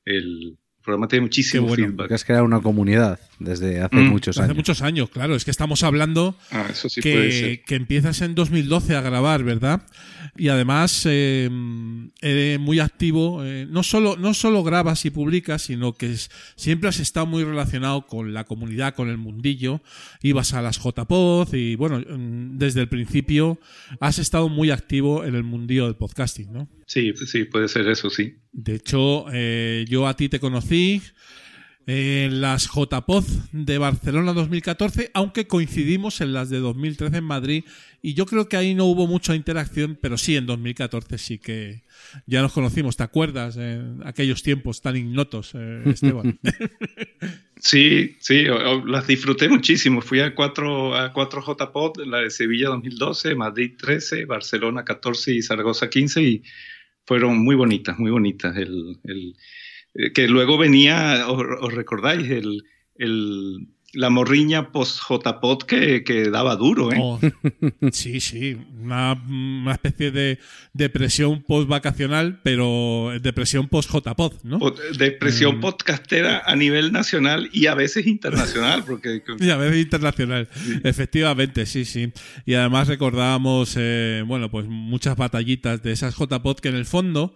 el, 0.06 0.58
programa 0.82 1.08
tiene 1.08 1.24
muchísimo 1.24 1.68
bueno, 1.68 1.88
feedback. 1.88 2.08
Que 2.08 2.14
has 2.14 2.26
creado 2.26 2.46
una 2.46 2.62
comunidad 2.62 3.20
desde 3.40 3.80
hace 3.80 3.96
mm. 3.96 4.10
muchos 4.10 4.38
años. 4.38 4.50
Hace 4.50 4.54
muchos 4.54 4.82
años, 4.82 5.10
claro. 5.10 5.36
Es 5.36 5.46
que 5.46 5.52
estamos 5.52 5.84
hablando 5.84 6.38
ah, 6.52 6.68
eso 6.70 6.90
sí 6.90 7.02
que, 7.02 7.14
puede 7.14 7.32
ser. 7.32 7.64
que 7.64 7.76
empiezas 7.76 8.22
en 8.22 8.36
2012 8.36 8.96
a 8.96 9.02
grabar, 9.02 9.44
¿verdad? 9.44 9.82
Y 10.38 10.50
además 10.50 11.04
eh, 11.06 11.50
eres 12.22 12.60
muy 12.60 12.80
activo. 12.80 13.44
Eh, 13.44 13.66
no, 13.70 13.84
solo, 13.84 14.18
no 14.18 14.34
solo 14.34 14.64
grabas 14.64 15.06
y 15.06 15.10
publicas, 15.10 15.64
sino 15.64 15.94
que 15.94 16.16
siempre 16.56 16.90
has 16.90 17.00
estado 17.00 17.26
muy 17.26 17.44
relacionado 17.44 18.06
con 18.06 18.34
la 18.34 18.44
comunidad, 18.44 18.94
con 18.94 19.10
el 19.10 19.18
mundillo. 19.18 19.82
Ibas 20.22 20.54
a 20.54 20.62
las 20.62 20.78
JPod 20.78 21.54
y, 21.54 21.76
bueno, 21.76 22.00
mm, 22.00 22.58
desde 22.58 22.82
el 22.82 22.90
principio 22.90 23.60
has 24.00 24.20
estado 24.20 24.50
muy 24.50 24.70
activo 24.72 25.26
en 25.26 25.36
el 25.36 25.44
mundillo 25.44 25.86
del 25.86 25.96
podcasting, 25.96 26.52
¿no? 26.52 26.68
Sí, 26.86 27.14
sí, 27.14 27.46
puede 27.46 27.68
ser 27.68 27.88
eso, 27.88 28.10
sí. 28.10 28.36
De 28.52 28.76
hecho, 28.76 29.26
eh, 29.32 29.86
yo 29.88 30.08
a 30.08 30.16
ti 30.16 30.28
te 30.28 30.40
conocí 30.40 31.02
en 31.92 32.40
las 32.40 32.70
JPOZ 32.70 33.50
de 33.52 33.80
Barcelona 33.80 34.34
2014, 34.34 35.10
aunque 35.16 35.48
coincidimos 35.48 36.22
en 36.22 36.34
las 36.34 36.52
de 36.52 36.60
2013 36.60 37.18
en 37.18 37.24
Madrid. 37.24 37.64
Y 38.04 38.14
yo 38.14 38.28
creo 38.28 38.48
que 38.48 38.58
ahí 38.58 38.76
no 38.76 38.86
hubo 38.86 39.08
mucha 39.08 39.34
interacción, 39.34 39.98
pero 40.00 40.16
sí 40.16 40.36
en 40.36 40.46
2014 40.46 41.18
sí 41.18 41.40
que 41.40 41.82
ya 42.28 42.44
nos 42.44 42.54
conocimos. 42.54 42.96
¿Te 42.96 43.02
acuerdas? 43.02 43.58
En 43.58 44.02
aquellos 44.06 44.44
tiempos 44.44 44.84
tan 44.84 44.98
ignotos, 44.98 45.54
eh, 45.56 45.82
Esteban. 45.88 46.40
Sí, 47.60 48.18
sí, 48.20 48.46
las 48.86 49.08
disfruté 49.08 49.50
muchísimo. 49.50 50.02
Fui 50.02 50.20
a 50.20 50.36
cuatro, 50.36 50.96
a 50.96 51.12
cuatro 51.12 51.42
JPOD, 51.42 52.06
la 52.06 52.20
de 52.20 52.30
Sevilla 52.30 52.68
2012, 52.68 53.34
Madrid 53.34 53.74
13, 53.80 54.26
Barcelona 54.26 54.86
14 54.86 55.34
y 55.34 55.42
Zaragoza 55.42 55.90
15 55.90 56.22
y 56.22 56.44
fueron 57.04 57.40
muy 57.40 57.56
bonitas, 57.56 57.98
muy 57.98 58.12
bonitas. 58.12 58.56
El, 58.56 59.00
el 59.06 59.30
eh, 59.30 59.34
que 60.14 60.28
luego 60.28 60.58
venía, 60.58 61.26
os, 61.30 61.74
recordáis, 61.74 62.30
el, 62.30 62.64
el, 62.96 63.68
la 63.94 64.10
morriña 64.10 64.72
post-JPOT 64.72 65.64
que, 65.64 66.04
que, 66.04 66.30
daba 66.30 66.56
duro, 66.56 66.92
¿eh? 66.92 66.98
Oh, 67.02 67.20
sí, 67.92 68.20
sí, 68.20 68.58
una, 68.80 69.14
una, 69.14 69.74
especie 69.74 70.12
de 70.12 70.40
depresión 70.74 71.44
post-vacacional, 71.44 72.40
pero 72.44 73.12
depresión 73.22 73.68
post-JPOT, 73.68 74.44
¿no? 74.44 74.60
Depresión 74.98 75.58
mm. 75.58 75.62
podcastera 75.62 76.44
a 76.46 76.56
nivel 76.56 76.92
nacional 76.92 77.50
y 77.52 77.66
a 77.66 77.76
veces 77.76 78.06
internacional, 78.06 78.84
porque... 78.86 79.24
y 79.40 79.50
a 79.50 79.58
veces 79.58 79.78
internacional, 79.82 80.48
efectivamente, 80.84 81.66
sí, 81.66 81.86
sí. 81.86 82.12
Y 82.46 82.54
además 82.54 82.88
recordábamos, 82.88 83.76
eh, 83.78 84.24
bueno, 84.26 84.52
pues 84.52 84.68
muchas 84.68 85.18
batallitas 85.18 85.82
de 85.82 85.92
esas 85.92 86.16
JPOT 86.16 86.60
que 86.60 86.70
en 86.70 86.76
el 86.76 86.86
fondo, 86.86 87.34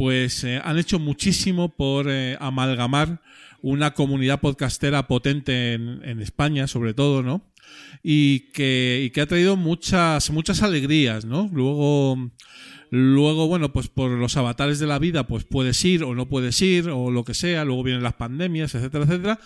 pues 0.00 0.44
eh, 0.44 0.58
han 0.64 0.78
hecho 0.78 0.98
muchísimo 0.98 1.76
por 1.76 2.06
eh, 2.08 2.34
amalgamar 2.40 3.20
una 3.60 3.92
comunidad 3.92 4.40
podcastera 4.40 5.06
potente 5.06 5.74
en, 5.74 6.22
España, 6.22 6.66
sobre 6.68 6.94
todo, 6.94 7.22
¿no? 7.22 7.42
Y 8.02 8.50
que, 8.54 9.02
y 9.04 9.10
que 9.10 9.20
ha 9.20 9.26
traído 9.26 9.58
muchas, 9.58 10.30
muchas 10.30 10.62
alegrías, 10.62 11.26
¿no? 11.26 11.50
Luego, 11.52 12.30
luego, 12.88 13.46
bueno, 13.46 13.74
pues 13.74 13.88
por 13.88 14.10
los 14.12 14.38
avatares 14.38 14.78
de 14.78 14.86
la 14.86 14.98
vida, 14.98 15.26
pues 15.26 15.44
puedes 15.44 15.84
ir 15.84 16.02
o 16.02 16.14
no 16.14 16.30
puedes 16.30 16.62
ir, 16.62 16.88
o 16.88 17.10
lo 17.10 17.22
que 17.26 17.34
sea, 17.34 17.66
luego 17.66 17.82
vienen 17.82 18.02
las 18.02 18.14
pandemias, 18.14 18.74
etcétera, 18.74 19.04
etcétera, 19.04 19.38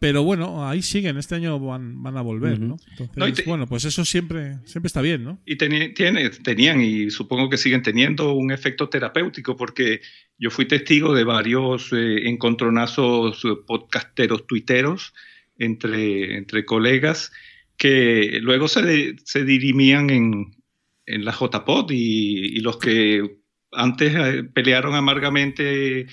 pero 0.00 0.22
bueno, 0.22 0.66
ahí 0.66 0.80
siguen, 0.80 1.18
este 1.18 1.34
año 1.34 1.60
van, 1.60 2.02
van 2.02 2.16
a 2.16 2.22
volver, 2.22 2.58
¿no? 2.58 2.78
Entonces, 2.98 3.44
bueno, 3.44 3.66
pues 3.66 3.84
eso 3.84 4.02
siempre, 4.06 4.56
siempre 4.64 4.86
está 4.86 5.02
bien, 5.02 5.22
¿no? 5.22 5.38
Y 5.44 5.56
tiene, 5.56 5.90
tenían, 5.90 6.80
y 6.80 7.10
supongo 7.10 7.50
que 7.50 7.58
siguen 7.58 7.82
teniendo, 7.82 8.32
un 8.32 8.50
efecto 8.50 8.88
terapéutico, 8.88 9.58
porque 9.58 10.00
yo 10.38 10.50
fui 10.50 10.64
testigo 10.64 11.14
de 11.14 11.24
varios 11.24 11.92
eh, 11.92 12.28
encontronazos 12.30 13.42
podcasteros, 13.66 14.46
tuiteros, 14.46 15.12
entre, 15.58 16.38
entre 16.38 16.64
colegas, 16.64 17.30
que 17.76 18.38
luego 18.40 18.68
se, 18.68 19.16
se 19.22 19.44
dirimían 19.44 20.08
en, 20.08 20.56
en 21.04 21.24
la 21.26 21.32
JPod 21.32 21.90
y, 21.90 22.56
y 22.56 22.60
los 22.60 22.78
que 22.78 23.38
antes 23.70 24.14
eh, 24.16 24.44
pelearon 24.44 24.94
amargamente 24.94 26.06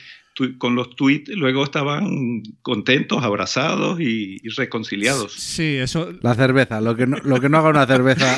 con 0.58 0.76
los 0.76 0.96
tweets 0.96 1.30
luego 1.30 1.64
estaban 1.64 2.44
contentos, 2.62 3.24
abrazados 3.24 4.00
y, 4.00 4.38
reconciliados. 4.56 5.34
Sí, 5.34 5.76
eso. 5.78 6.14
La 6.22 6.36
cerveza, 6.36 6.82
lo 6.82 6.96
que 6.96 7.06
no, 7.08 7.18
lo 7.18 7.40
que 7.40 7.50
no 7.50 7.58
haga 7.58 7.70
una 7.70 7.86
cerveza. 7.86 8.38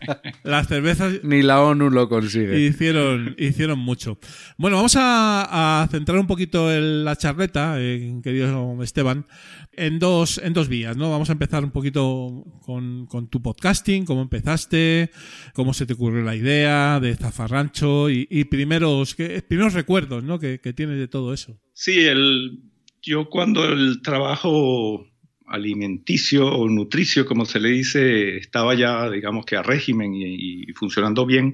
Las 0.42 0.68
cervezas. 0.68 1.22
Ni 1.22 1.42
la 1.42 1.60
ONU 1.60 1.90
lo 1.90 2.08
consigue. 2.08 2.58
Hicieron, 2.60 3.34
hicieron 3.38 3.78
mucho. 3.78 4.18
Bueno, 4.56 4.76
vamos 4.76 4.96
a, 4.98 5.86
centrar 5.90 6.18
un 6.18 6.26
poquito 6.26 6.70
la 6.70 7.16
charleta, 7.16 7.76
eh, 7.78 8.20
querido 8.22 8.82
Esteban, 8.82 9.26
en 9.72 9.98
dos, 9.98 10.38
en 10.38 10.52
dos 10.52 10.68
vías, 10.68 10.96
¿no? 10.96 11.10
Vamos 11.10 11.30
a 11.30 11.32
empezar 11.32 11.64
un 11.64 11.70
poquito 11.70 12.44
con, 12.62 13.06
tu 13.30 13.40
podcasting, 13.42 14.04
cómo 14.04 14.22
empezaste, 14.22 15.10
cómo 15.54 15.74
se 15.74 15.86
te 15.86 15.94
ocurrió 15.94 16.22
la 16.22 16.36
idea 16.36 17.00
de 17.00 17.14
Zafarrancho 17.16 18.10
y, 18.10 18.26
y 18.30 18.44
primeros, 18.44 19.16
primeros 19.48 19.74
recuerdos, 19.74 20.24
¿no? 20.24 20.38
Que, 20.38 20.60
que 20.60 20.72
tienes 20.72 20.98
de 20.98 21.08
todo 21.08 21.32
eso. 21.32 21.58
Sí, 21.72 22.00
el, 22.00 22.60
yo 23.02 23.28
cuando 23.28 23.64
el 23.64 24.02
trabajo 24.02 25.06
alimenticio 25.46 26.46
o 26.46 26.68
nutricio, 26.68 27.26
como 27.26 27.44
se 27.44 27.60
le 27.60 27.70
dice, 27.70 28.36
estaba 28.36 28.74
ya, 28.74 29.10
digamos 29.10 29.44
que 29.44 29.56
a 29.56 29.62
régimen 29.62 30.14
y, 30.14 30.66
funcionando 30.74 31.26
bien, 31.26 31.52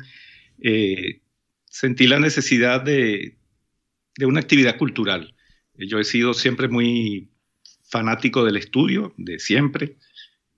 eh, 0.61 1.23
sentí 1.65 2.07
la 2.07 2.21
necesidad 2.21 2.83
de, 2.83 3.39
de 4.17 4.27
una 4.27 4.41
actividad 4.41 4.77
cultural. 4.77 5.35
Yo 5.75 5.99
he 5.99 6.05
sido 6.05 6.35
siempre 6.35 6.69
muy 6.69 7.31
fanático 7.89 8.45
del 8.45 8.57
estudio, 8.57 9.15
de 9.17 9.39
siempre. 9.39 9.97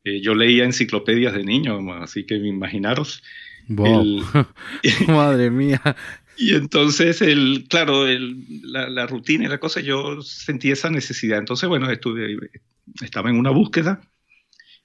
Eh, 0.04 0.20
yo 0.20 0.34
leía 0.34 0.64
enciclopedias 0.64 1.34
de 1.34 1.44
niño, 1.44 1.92
así 1.94 2.24
que 2.24 2.36
imaginaros. 2.36 3.22
Madre 5.08 5.50
mía. 5.50 5.80
Y 6.40 6.54
entonces, 6.54 7.20
el, 7.20 7.66
claro, 7.68 8.06
el, 8.06 8.44
la, 8.62 9.08
rutina 9.08 9.46
y 9.46 9.48
la 9.48 9.58
cosa, 9.58 9.80
yo 9.80 10.22
sentí 10.22 10.70
esa 10.70 10.88
necesidad. 10.88 11.36
Entonces, 11.36 11.68
bueno, 11.68 11.90
estuve, 11.90 12.38
estaba 13.02 13.28
en 13.28 13.36
una 13.36 13.50
búsqueda 13.50 14.00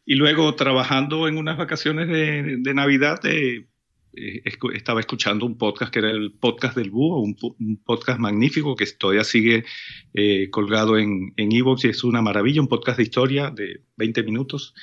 y 0.03 0.15
luego 0.15 0.55
trabajando 0.55 1.27
en 1.27 1.37
unas 1.37 1.55
vacaciones 1.55 2.07
de, 2.07 2.57
de 2.57 2.73
Navidad, 2.73 3.19
eh, 3.25 3.67
estaba 4.13 4.99
escuchando 4.99 5.45
un 5.45 5.57
podcast 5.57 5.91
que 5.91 5.99
era 5.99 6.11
el 6.11 6.31
podcast 6.33 6.75
del 6.75 6.91
búho, 6.91 7.19
un, 7.19 7.35
podcast 7.83 8.19
magnífico 8.19 8.75
que 8.75 8.85
todavía 8.85 9.23
sigue 9.23 9.65
eh, 10.13 10.49
colgado 10.49 10.97
en 10.97 11.33
Evox 11.37 11.85
y 11.85 11.89
es 11.89 12.03
una 12.03 12.21
maravilla, 12.21 12.61
un 12.61 12.67
podcast 12.67 12.97
de 12.97 13.03
historia 13.03 13.49
de 13.49 13.81
20 13.97 14.23
minutos. 14.23 14.73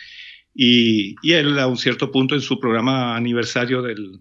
Y, 0.54 1.14
y, 1.22 1.32
él 1.32 1.58
a 1.58 1.66
un 1.66 1.76
cierto 1.76 2.10
punto 2.10 2.34
en 2.34 2.40
su 2.40 2.58
programa 2.58 3.16
aniversario 3.16 3.82
del, 3.82 4.20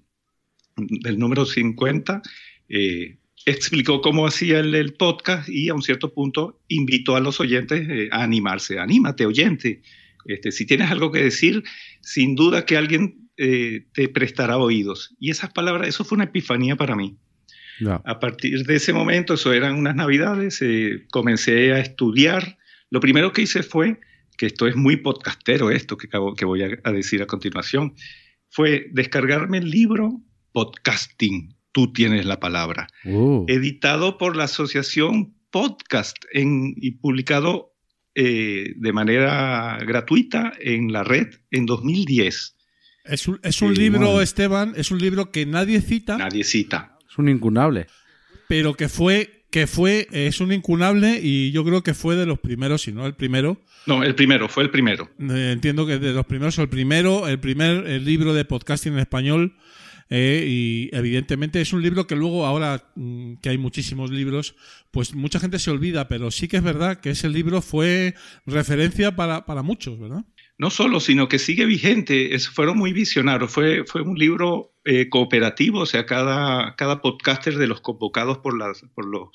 del 0.78 1.18
número 1.18 1.46
50 1.46 2.22
eh, 2.70 3.18
explicó 3.46 4.02
cómo 4.02 4.28
hacía 4.28 4.60
el, 4.60 4.76
el, 4.76 4.94
podcast 4.94 5.50
y 5.50 5.70
a 5.70 5.74
un 5.74 5.82
cierto 5.82 6.14
punto 6.14 6.62
invitó 6.68 7.16
a 7.16 7.20
los 7.20 7.40
oyentes 7.40 7.88
eh, 7.90 8.10
a 8.12 8.24
animarse. 8.24 8.80
Anímate, 8.80 9.26
oyente. 9.26 9.82
Este, 10.26 10.52
si 10.52 10.66
tienes 10.66 10.92
algo 10.92 11.12
que 11.12 11.24
decir, 11.24 11.64
sin 12.02 12.36
duda 12.36 12.66
que 12.66 12.78
alguien 12.78 13.29
eh, 13.40 13.86
te 13.94 14.10
prestará 14.10 14.58
oídos. 14.58 15.16
Y 15.20 15.32
esas 15.32 15.52
palabras, 15.54 15.88
eso 15.88 16.04
fue 16.04 16.18
una 16.18 16.26
epifanía 16.26 16.76
para 16.76 16.96
mí. 16.96 17.18
No. 17.80 18.02
A 18.06 18.20
partir 18.20 18.66
de 18.66 18.76
ese 18.76 18.92
momento, 18.92 19.36
eso 19.36 19.54
eran 19.54 19.76
unas 19.76 19.96
navidades, 19.96 20.62
eh, 20.62 21.06
comencé 21.10 21.72
a 21.72 21.80
estudiar. 21.80 22.58
Lo 22.90 23.00
primero 23.00 23.32
que 23.32 23.44
hice 23.44 23.64
fue, 23.64 24.00
que 24.38 24.46
esto 24.46 24.68
es 24.68 24.76
muy 24.76 24.98
podcastero, 24.98 25.72
esto 25.72 25.96
que, 25.96 26.10
que 26.36 26.46
voy 26.46 26.64
a, 26.64 26.70
a 26.84 26.92
decir 26.92 27.22
a 27.22 27.28
continuación, 27.28 27.96
fue 28.50 28.88
descargarme 28.92 29.60
el 29.60 29.70
libro 29.70 30.22
Podcasting, 30.52 31.56
tú 31.72 31.94
tienes 31.94 32.26
la 32.26 32.40
palabra, 32.40 32.88
uh. 33.06 33.46
editado 33.48 34.18
por 34.18 34.36
la 34.36 34.46
Asociación 34.46 35.34
Podcast 35.52 36.18
en, 36.34 36.74
y 36.76 36.92
publicado 36.92 37.74
eh, 38.16 38.74
de 38.76 38.92
manera 38.92 39.78
gratuita 39.86 40.52
en 40.60 40.92
la 40.92 41.04
red 41.04 41.28
en 41.52 41.66
2010. 41.66 42.58
Es 43.10 43.28
un, 43.28 43.40
es 43.44 43.62
un 43.62 43.74
libro, 43.74 44.00
bueno. 44.00 44.22
Esteban, 44.22 44.74
es 44.76 44.92
un 44.92 45.00
libro 45.00 45.32
que 45.32 45.46
nadie 45.46 45.82
cita. 45.82 46.18
Nadie 46.18 46.44
cita. 46.44 46.98
Es 47.10 47.18
un 47.18 47.28
incunable. 47.28 47.88
Pero 48.48 48.76
que 48.76 48.88
fue, 48.88 49.44
que 49.50 49.66
fue, 49.66 50.08
es 50.12 50.40
un 50.42 50.54
incunable 50.54 51.20
y 51.22 51.52
yo 51.52 51.66
creo 51.66 51.82
que 51.82 51.94
fue 51.94 52.16
de 52.16 52.26
los 52.26 52.40
primeros, 52.40 52.84
si 52.84 52.92
no 52.92 53.08
el 53.08 53.16
primero. 53.16 53.62
No, 53.88 54.04
el 54.04 54.14
primero, 54.14 54.48
fue 54.48 54.64
el 54.64 54.70
primero. 54.70 55.10
Eh, 55.20 55.52
entiendo 55.52 55.88
que 55.88 55.98
de 55.98 56.14
los 56.14 56.26
primeros, 56.26 56.58
el 56.60 56.70
primero, 56.70 57.28
el 57.28 57.40
primer 57.40 57.88
el 57.88 58.06
libro 58.06 58.34
de 58.34 58.46
podcasting 58.46 58.94
en 58.94 59.00
español. 59.00 59.56
Eh, 60.12 60.44
y 60.48 60.90
evidentemente 60.96 61.62
es 61.62 61.72
un 61.72 61.84
libro 61.84 62.08
que 62.08 62.16
luego, 62.16 62.48
ahora 62.48 62.84
mm, 62.96 63.36
que 63.36 63.50
hay 63.50 63.60
muchísimos 63.60 64.10
libros, 64.10 64.56
pues 64.90 65.14
mucha 65.14 65.40
gente 65.40 65.60
se 65.60 65.70
olvida, 65.70 66.08
pero 66.08 66.32
sí 66.32 66.48
que 66.48 66.58
es 66.58 66.64
verdad 66.64 67.00
que 67.00 67.12
ese 67.12 67.30
libro 67.30 67.62
fue 67.62 68.16
referencia 68.48 69.16
para, 69.16 69.46
para 69.46 69.62
muchos, 69.62 70.00
¿verdad? 70.00 70.26
No 70.60 70.70
solo, 70.70 71.00
sino 71.00 71.30
que 71.30 71.40
sigue 71.40 71.66
vigente. 71.66 72.36
Es, 72.36 72.50
fueron 72.50 72.78
muy 72.78 72.92
visionarios. 72.92 73.50
Fue, 73.50 73.86
fue 73.86 74.02
un 74.02 74.20
libro 74.20 74.74
eh, 74.84 75.08
cooperativo, 75.08 75.80
o 75.80 75.86
sea, 75.86 76.06
cada, 76.06 76.76
cada 76.76 77.02
podcaster 77.02 77.58
de 77.58 77.66
los 77.66 77.80
convocados 77.80 78.40
por, 78.40 78.58
las, 78.58 78.82
por, 78.94 79.06
los, 79.06 79.30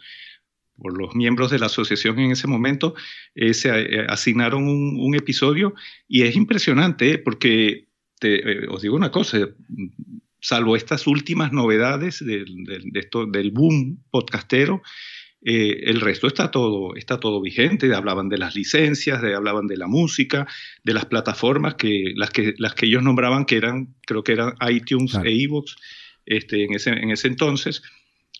por 0.76 0.98
los 0.98 1.14
miembros 1.14 1.50
de 1.50 1.58
la 1.58 1.66
asociación 1.66 2.18
en 2.18 2.32
ese 2.32 2.46
momento 2.46 2.94
eh, 3.34 3.54
se 3.54 3.70
eh, 3.70 4.06
asignaron 4.06 4.68
un, 4.68 5.14
episodio 5.14 5.74
y 6.06 6.22
es 6.22 6.36
impresionante 6.36 7.16
porque, 7.16 7.88
te, 8.20 8.68
os 8.68 8.82
digo 8.82 8.94
una 8.94 9.10
cosa, 9.10 9.48
salvo 10.40 10.76
estas 10.76 11.06
últimas 11.06 11.52
novedades 11.52 12.22
del, 12.22 12.64
del 12.66 13.50
boom 13.50 14.04
podcastero, 14.10 14.82
eh, 15.46 15.90
el 15.90 16.00
resto 16.00 16.26
está 16.26 16.50
todo, 16.50 16.96
está 16.96 17.20
todo 17.20 17.40
vigente. 17.42 17.94
Hablaban 17.94 18.30
de 18.30 18.38
las 18.38 18.56
licencias, 18.56 19.20
de, 19.20 19.34
hablaban 19.34 19.66
de 19.66 19.76
la 19.76 19.86
música, 19.86 20.46
de 20.82 20.94
las 20.94 21.04
plataformas, 21.04 21.74
que 21.74 22.12
las, 22.16 22.30
que 22.30 22.54
las 22.56 22.74
que 22.74 22.86
ellos 22.86 23.02
nombraban, 23.02 23.44
que 23.44 23.56
eran, 23.56 23.94
creo 24.06 24.24
que 24.24 24.32
eran 24.32 24.54
iTunes 24.68 25.12
claro. 25.12 25.28
e 25.28 25.32
iVoox 25.32 25.76
este, 26.24 26.64
en, 26.64 26.74
ese, 26.74 26.90
en 26.90 27.10
ese 27.10 27.28
entonces, 27.28 27.82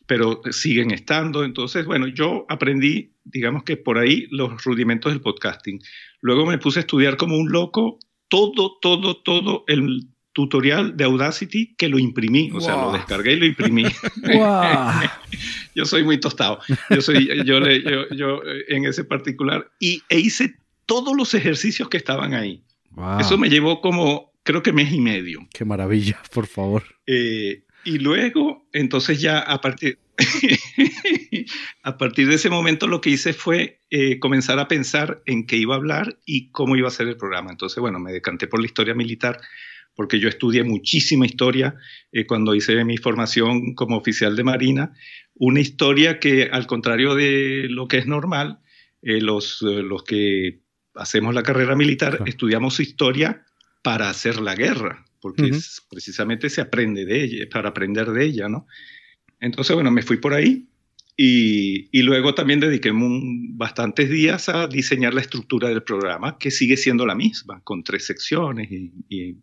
pero 0.07 0.41
siguen 0.51 0.93
estando. 0.93 1.45
Entonces, 1.45 1.85
bueno, 1.85 2.07
yo 2.07 2.47
aprendí, 2.49 3.13
digamos 3.25 3.65
que 3.65 3.77
por 3.77 3.99
ahí, 3.99 4.27
los 4.31 4.65
rudimentos 4.65 5.13
del 5.13 5.21
podcasting. 5.21 5.81
Luego 6.23 6.47
me 6.47 6.57
puse 6.57 6.79
a 6.79 6.81
estudiar 6.81 7.19
como 7.19 7.37
un 7.37 7.53
loco 7.53 7.99
todo, 8.29 8.79
todo, 8.81 9.19
todo 9.19 9.65
el 9.69 10.09
tutorial 10.35 10.97
de 10.97 11.05
Audacity 11.05 11.75
que 11.79 11.89
lo 11.89 11.99
imprimí, 11.99 12.51
o 12.51 12.55
wow. 12.55 12.61
sea, 12.61 12.77
lo 12.77 12.93
descargué 12.93 13.33
y 13.33 13.37
lo 13.37 13.47
imprimí. 13.47 13.85
Wow. 14.35 15.09
yo 15.75 15.85
soy 15.87 16.05
muy 16.05 16.19
tostado. 16.19 16.59
Yo 16.91 17.01
soy, 17.01 17.45
yo, 17.45 17.61
le, 17.61 17.83
yo, 17.83 18.09
yo, 18.11 18.41
en 18.69 18.85
ese 18.85 19.05
particular 19.05 19.71
y 19.79 20.03
e 20.09 20.19
hice 20.19 20.57
todos 20.87 21.17
los 21.17 21.33
ejercicios 21.35 21.89
que 21.89 21.97
estaban 21.97 22.35
ahí. 22.35 22.63
Wow. 22.91 23.21
Eso 23.21 23.39
me 23.39 23.49
llevó 23.49 23.81
como, 23.81 24.33
creo 24.43 24.63
que 24.63 24.73
mes 24.73 24.93
y 24.93 25.01
medio. 25.01 25.47
Qué 25.53 25.65
maravilla, 25.65 26.21
por 26.33 26.47
favor. 26.47 26.83
Eh, 27.07 27.65
y 27.85 27.99
luego, 27.99 28.67
entonces 28.73 29.21
ya 29.21 29.39
a 29.39 29.61
partir, 29.61 29.99
a 31.83 31.99
partir 31.99 32.29
de 32.29 32.37
ese 32.37 32.51
momento 32.51 32.87
lo 32.87 33.01
que 33.01 33.11
hice 33.11 33.33
fue 33.33 33.81
eh, 33.91 34.19
comenzar 34.19 34.59
a 34.59 34.69
pensar 34.69 35.23
en 35.27 35.47
qué 35.47 35.57
iba 35.57 35.75
a 35.75 35.79
hablar 35.79 36.19
y 36.25 36.51
cómo 36.51 36.77
iba 36.77 36.89
a 36.89 36.93
ser 36.93 37.09
el 37.09 37.17
programa. 37.17 37.51
Entonces, 37.51 37.79
bueno, 37.79 37.99
me 37.99 38.13
decanté 38.13 38.47
por 38.47 38.61
la 38.61 38.67
historia 38.67 38.95
militar 38.95 39.41
porque 39.95 40.19
yo 40.19 40.29
estudié 40.29 40.65
muchísima 40.65 41.27
historia 41.27 41.77
eh, 42.13 42.27
cuando 42.27 42.55
hice 42.55 42.85
mi 42.85 42.97
formación 42.97 43.75
como 43.75 43.97
oficial 43.97 44.37
de 44.37 44.45
Marina, 44.45 44.93
una 45.35 45.61
historia 45.61 46.19
que 46.19 46.45
al 46.45 46.67
contrario 46.67 47.15
de 47.15 47.67
lo 47.69 47.89
que 47.89 47.99
es 47.99 48.07
normal, 48.07 48.61
eh, 49.03 49.21
los, 49.21 49.63
eh, 49.63 49.83
los 49.83 50.03
que 50.05 50.61
hacemos 50.95 51.35
la 51.35 51.43
carrera 51.43 51.77
militar 51.77 52.11
claro. 52.11 52.25
estudiamos 52.27 52.81
historia 52.81 53.45
para 53.83 54.09
hacer 54.09 54.41
la 54.41 54.55
guerra, 54.55 55.05
porque 55.21 55.43
uh 55.43 55.47
-huh. 55.47 55.57
es, 55.57 55.83
precisamente 55.91 56.49
se 56.49 56.61
aprende 56.61 57.05
de 57.05 57.25
ella, 57.25 57.45
para 57.51 57.69
aprender 57.69 58.11
de 58.11 58.25
ella, 58.25 58.49
¿no? 58.49 58.67
Entonces, 59.41 59.75
bueno, 59.75 59.91
me 59.91 60.03
fui 60.03 60.17
por 60.17 60.33
ahí 60.33 60.69
y, 61.17 61.89
y 61.97 62.03
luego 62.03 62.35
también 62.35 62.61
dediqué 62.61 62.91
un, 62.91 63.57
bastantes 63.59 64.09
días 64.09 64.49
a 64.49 64.67
diseñar 64.67 65.13
la 65.13 65.21
estructura 65.21 65.69
del 65.69 65.83
programa, 65.83 66.39
que 66.39 66.51
sigue 66.51 66.77
siendo 66.77 67.05
la 67.05 67.15
misma, 67.15 67.61
con 67.63 67.83
tres 67.83 68.07
secciones 68.07 68.71
y, 68.71 68.93
y 69.09 69.37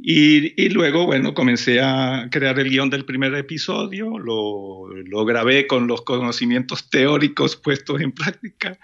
y, 0.00 0.62
y, 0.62 0.68
luego, 0.68 1.06
bueno, 1.06 1.34
comencé 1.34 1.80
a 1.80 2.28
crear 2.30 2.58
el 2.60 2.70
guion 2.70 2.90
del 2.90 3.04
primer 3.04 3.34
episodio, 3.34 4.18
lo, 4.18 4.88
lo, 4.88 5.24
grabé 5.24 5.66
con 5.66 5.86
los 5.88 6.02
conocimientos 6.02 6.88
teóricos 6.88 7.56
puestos 7.56 8.00
en 8.00 8.12
práctica 8.12 8.78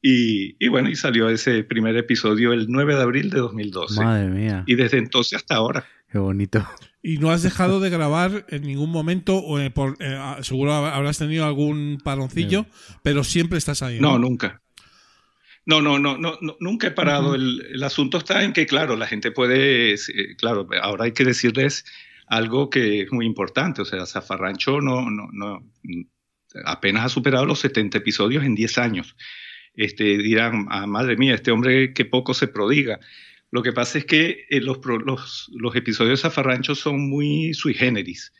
y, 0.00 0.56
y, 0.64 0.68
bueno, 0.68 0.88
y 0.88 0.96
salió 0.96 1.28
ese 1.28 1.64
primer 1.64 1.96
episodio 1.96 2.52
el 2.52 2.66
9 2.68 2.94
de 2.94 3.02
abril 3.02 3.30
de 3.30 3.40
2012. 3.40 4.02
Madre 4.02 4.28
mía. 4.28 4.64
Y 4.66 4.74
desde 4.74 4.98
entonces 4.98 5.36
hasta 5.36 5.56
ahora. 5.56 5.86
Qué 6.10 6.18
bonito. 6.18 6.66
Y 7.02 7.18
no 7.18 7.30
has 7.30 7.42
dejado 7.42 7.80
de 7.80 7.90
grabar 7.90 8.46
en 8.48 8.62
ningún 8.62 8.90
momento, 8.90 9.36
o 9.36 9.58
eh, 9.58 9.70
por, 9.70 9.96
eh, 10.00 10.18
seguro 10.40 10.72
habrás 10.72 11.18
tenido 11.18 11.44
algún 11.44 11.98
paroncillo, 12.02 12.64
sí. 12.70 12.94
pero 13.02 13.24
siempre 13.24 13.58
estás 13.58 13.82
ahí. 13.82 14.00
No, 14.00 14.12
no 14.12 14.20
nunca. 14.20 14.62
No, 15.66 15.80
no, 15.80 15.98
no, 15.98 16.18
no, 16.18 16.38
nunca 16.60 16.88
he 16.88 16.90
parado. 16.90 17.30
Uh 17.30 17.32
-huh. 17.32 17.36
el, 17.36 17.66
el, 17.74 17.82
asunto 17.82 18.18
está 18.18 18.42
en 18.42 18.52
que, 18.52 18.66
claro, 18.66 18.96
la 18.96 19.06
gente 19.06 19.30
puede, 19.30 19.94
eh, 19.94 20.36
claro, 20.36 20.68
ahora 20.82 21.04
hay 21.04 21.12
que 21.12 21.24
decirles 21.24 21.84
algo 22.26 22.68
que 22.68 23.02
es 23.02 23.12
muy 23.12 23.24
importante. 23.24 23.82
O 23.82 23.84
sea, 23.84 24.04
Zafarrancho 24.06 24.80
no, 24.80 25.10
no, 25.10 25.28
no, 25.32 25.64
apenas 26.64 27.06
ha 27.06 27.08
superado 27.08 27.46
los 27.46 27.60
70 27.60 27.98
episodios 27.98 28.44
en 28.44 28.54
10 28.54 28.78
años. 28.78 29.16
Este, 29.74 30.18
dirán, 30.18 30.66
ah, 30.70 30.86
madre 30.86 31.16
mía, 31.16 31.34
este 31.34 31.50
hombre 31.50 31.94
que 31.94 32.04
poco 32.04 32.34
se 32.34 32.46
prodiga. 32.46 33.00
Lo 33.50 33.62
que 33.62 33.72
pasa 33.72 33.98
es 33.98 34.04
que 34.04 34.46
eh, 34.50 34.60
los, 34.60 34.78
los, 34.84 35.50
los, 35.54 35.76
episodios 35.76 36.20
de 36.20 36.22
Zafarrancho 36.28 36.74
son 36.74 37.08
muy 37.08 37.54
sui 37.54 37.72
generis. 37.72 38.32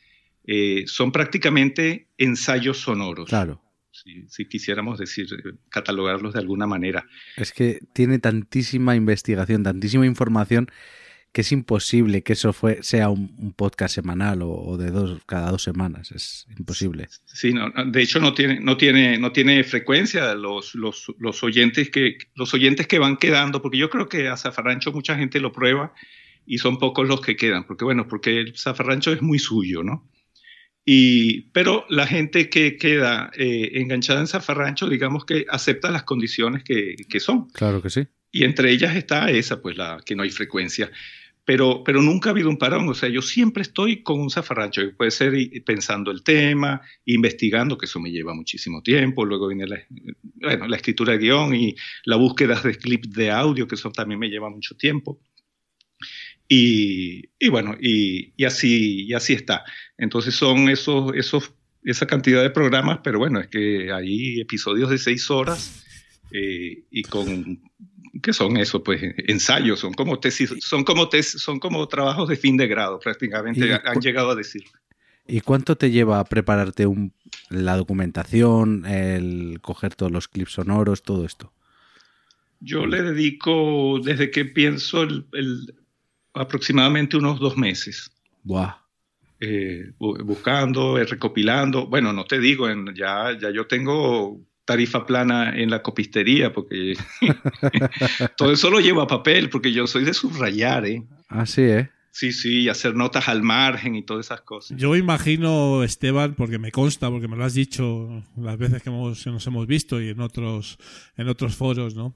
Eh, 0.47 0.85
son 0.87 1.11
prácticamente 1.11 2.09
ensayos 2.19 2.79
sonoros. 2.79 3.29
Claro 3.29 3.64
si, 4.05 4.27
si, 4.29 4.45
quisiéramos 4.47 4.99
decir, 4.99 5.27
catalogarlos 5.71 6.35
de 6.35 6.41
alguna 6.41 6.67
manera. 6.67 7.07
Es 7.37 7.53
que 7.53 7.81
tiene 7.93 8.19
tantísima 8.19 8.95
investigación, 8.95 9.63
tantísima 9.63 10.07
información 10.07 10.69
que 11.35 11.41
es 11.41 11.51
imposible 11.51 12.23
que 12.23 12.35
eso 12.35 12.53
fue, 12.53 12.81
sea 12.85 13.11
un, 13.11 13.35
un 13.39 13.53
podcast 13.53 13.93
semanal 13.93 14.43
o, 14.43 14.53
o, 14.53 14.77
de 14.77 14.93
dos 14.93 15.21
cada 15.27 15.51
dos 15.51 15.65
semanas. 15.65 16.13
Es 16.13 16.47
imposible. 16.57 17.09
Sí, 17.27 17.53
no, 17.53 17.73
de 17.87 18.03
hecho 18.03 18.21
no 18.21 18.35
tiene, 18.35 18.61
no 18.61 18.77
tiene, 18.77 19.19
no 19.19 19.33
tiene 19.33 19.65
frecuencia 19.65 20.33
los, 20.37 20.77
los, 20.77 21.13
los, 21.19 21.43
oyentes 21.43 21.91
que, 21.91 22.19
los 22.37 22.55
oyentes 22.55 22.87
que 22.87 23.01
van 23.01 23.17
quedando, 23.17 23.61
porque 23.61 23.79
yo 23.79 23.91
creo 23.91 24.09
que 24.09 24.29
a 24.29 24.37
Zafarrancho 24.37 24.93
mucha 24.93 25.17
gente 25.17 25.41
lo 25.41 25.51
prueba 25.51 25.93
y 26.47 26.59
son 26.59 26.79
pocos 26.79 27.09
los 27.09 27.21
que 27.21 27.35
quedan, 27.35 27.65
porque 27.65 27.85
bueno, 27.85 28.07
porque 28.07 28.39
el 28.39 28.57
Zafarrancho 28.57 29.13
es 29.13 29.21
muy 29.21 29.41
suyo, 29.41 29.83
¿no? 29.83 30.09
Y, 30.87 31.43
pero 31.53 31.87
la 31.89 32.07
gente 32.07 32.51
que 32.51 32.77
queda 32.77 33.31
eh, 33.37 33.71
enganchada 33.75 34.21
en 34.21 34.27
Zafarrancho, 34.27 34.89
digamos 34.89 35.25
que 35.25 35.47
acepta 35.49 35.91
las 35.91 36.03
condiciones 36.03 36.63
que, 36.63 36.95
que, 37.09 37.21
son. 37.21 37.49
Claro 37.51 37.81
que 37.81 37.89
sí. 37.89 38.07
Y 38.31 38.45
entre 38.45 38.71
ellas 38.71 38.95
está 38.95 39.31
esa, 39.31 39.63
pues 39.63 39.79
la 39.79 39.99
que 40.05 40.15
no 40.15 40.25
hay 40.25 40.31
frecuencia. 40.31 40.91
Pero, 41.47 41.83
pero 41.85 42.01
nunca 42.01 42.31
ha 42.31 42.33
habido 42.33 42.49
un 42.49 42.59
parón. 42.59 42.89
O 42.89 42.95
sea, 42.95 43.09
yo 43.09 43.23
siempre 43.23 43.63
estoy 43.63 44.03
con 44.03 44.21
un 44.21 44.31
zafarrancho. 44.31 44.83
Puede 44.97 45.11
ser 45.11 45.35
pensando 45.65 46.11
el 46.11 46.23
tema, 46.23 46.81
investigando, 47.05 47.77
que 47.79 47.87
eso 47.87 48.01
me 48.01 48.11
lleva 48.11 48.35
muchísimo 48.35 48.83
tiempo. 48.83 49.25
Luego 49.25 49.49
viene 49.49 49.67
la, 49.67 49.79
bueno, 50.35 50.67
la 50.67 50.77
escritura 50.77 51.13
de 51.13 51.19
guion 51.19 51.55
y 51.55 51.75
la 52.05 52.17
búsqueda 52.17 52.61
de 52.61 52.75
clips 52.77 53.11
de 53.11 53.31
audio, 53.31 53.67
que 53.69 53.75
eso 53.75 53.91
también 53.91 54.19
me 54.19 54.29
lleva 54.29 54.51
mucho 54.51 54.75
tiempo. 54.75 55.21
Y, 56.49 57.31
y 57.39 57.49
bueno, 57.49 57.75
y, 57.81 58.33
y, 58.37 58.45
así, 58.45 59.07
y 59.07 59.15
así 59.15 59.33
está. 59.33 59.65
Entonces 59.97 60.35
son 60.35 60.69
esos, 60.69 61.15
esos, 61.15 61.53
esa 61.85 62.07
cantidad 62.07 62.43
de 62.43 62.51
programas, 62.51 63.01
pero 63.03 63.19
bueno, 63.19 63.41
es 63.41 63.49
que 63.49 63.93
hay 63.93 64.41
episodios 64.41 64.91
de 64.91 64.99
seis 64.99 65.31
horas 65.31 65.85
eh, 66.33 66.85
y 66.91 67.03
con 67.03 67.61
¿qué 68.23 68.33
son 68.33 68.57
eso? 68.57 68.83
Pues 68.83 69.03
ensayos, 69.29 69.81
son 69.81 69.93
como 69.93 70.19
tesis, 70.19 70.55
son 70.61 70.85
como 70.85 71.09
tesis, 71.09 71.41
son 71.41 71.59
como 71.59 71.87
trabajos 71.89 72.29
de 72.29 72.37
fin 72.37 72.57
de 72.57 72.67
grado, 72.67 72.99
prácticamente 72.99 73.73
han 73.85 74.01
llegado 74.01 74.31
a 74.31 74.35
decir. 74.35 74.65
¿Y 75.27 75.41
cuánto 75.41 75.77
te 75.77 75.91
lleva 75.91 76.21
a 76.21 76.25
prepararte 76.25 76.87
un, 76.87 77.15
la 77.49 77.77
documentación, 77.77 78.85
el 78.87 79.61
coger 79.63 79.95
todos 79.95 80.13
los 80.13 80.29
clips 80.29 80.53
sonoros, 80.53 81.03
todo 81.03 81.25
esto? 81.25 81.53
Yo 82.61 82.87
le 82.87 83.03
dedico 83.03 84.01
desde 84.03 84.31
que 84.31 84.45
pienso 84.45 85.03
el, 85.03 85.27
aproximadamente 86.35 87.17
unos 87.17 87.39
dos 87.39 87.57
meses. 87.57 88.11
Buah. 88.43 88.77
Eh, 89.41 89.93
buscando, 89.99 90.99
eh, 90.99 91.05
recopilando. 91.05 91.87
Bueno, 91.87 92.13
no 92.13 92.25
te 92.25 92.39
digo, 92.39 92.67
ya, 92.95 93.37
ya 93.39 93.51
yo 93.51 93.67
tengo 93.67 94.41
tarifa 94.65 95.05
plana 95.05 95.55
en 95.57 95.71
la 95.71 95.83
copistería, 95.83 96.53
porque 96.53 96.95
todo 98.37 98.53
eso 98.53 98.71
lo 98.71 98.81
llevo 98.81 99.03
a 99.03 99.07
papel, 99.07 99.51
porque 99.51 99.73
yo 99.73 99.87
soy 99.87 100.05
de 100.05 100.15
subrayar, 100.15 100.87
¿eh? 100.87 101.03
Así, 101.29 101.63
¿eh? 101.63 101.91
Sí, 102.11 102.33
sí, 102.33 102.69
hacer 102.69 102.95
notas 102.95 103.29
al 103.29 103.43
margen 103.43 103.97
y 103.97 104.03
todas 104.03 104.27
esas 104.27 104.43
cosas. 104.43 104.79
Yo 104.79 104.95
imagino, 104.95 105.83
Esteban, 105.83 106.35
porque 106.35 106.59
me 106.59 106.71
consta, 106.71 107.11
porque 107.11 107.27
me 107.27 107.37
lo 107.37 107.45
has 107.45 107.55
dicho 107.55 108.23
las 108.37 108.57
veces 108.57 108.85
que 108.85 108.91
nos 108.91 109.47
hemos 109.47 109.67
visto 109.67 110.01
y 110.01 110.11
en 110.11 110.21
otros, 110.21 110.79
en 111.17 111.29
otros 111.29 111.57
foros, 111.57 111.97
¿no? 111.97 112.15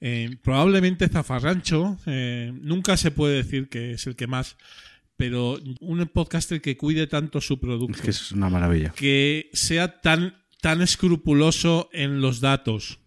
Eh, 0.00 0.36
probablemente 0.42 1.08
Zafarrancho 1.08 1.98
eh, 2.06 2.52
nunca 2.62 2.96
se 2.96 3.10
puede 3.10 3.36
decir 3.36 3.68
que 3.68 3.92
es 3.92 4.06
el 4.06 4.16
que 4.16 4.26
más, 4.26 4.56
pero 5.16 5.58
un 5.80 6.06
podcaster 6.06 6.62
que 6.62 6.78
cuide 6.78 7.06
tanto 7.06 7.40
su 7.40 7.60
producto. 7.60 7.98
Es 7.98 8.02
que 8.02 8.10
es 8.10 8.32
una 8.32 8.48
maravilla. 8.48 8.90
Que 8.96 9.50
sea 9.52 10.00
tan, 10.00 10.34
tan 10.62 10.80
escrupuloso 10.80 11.90
en 11.92 12.22
los 12.22 12.40
datos, 12.40 13.00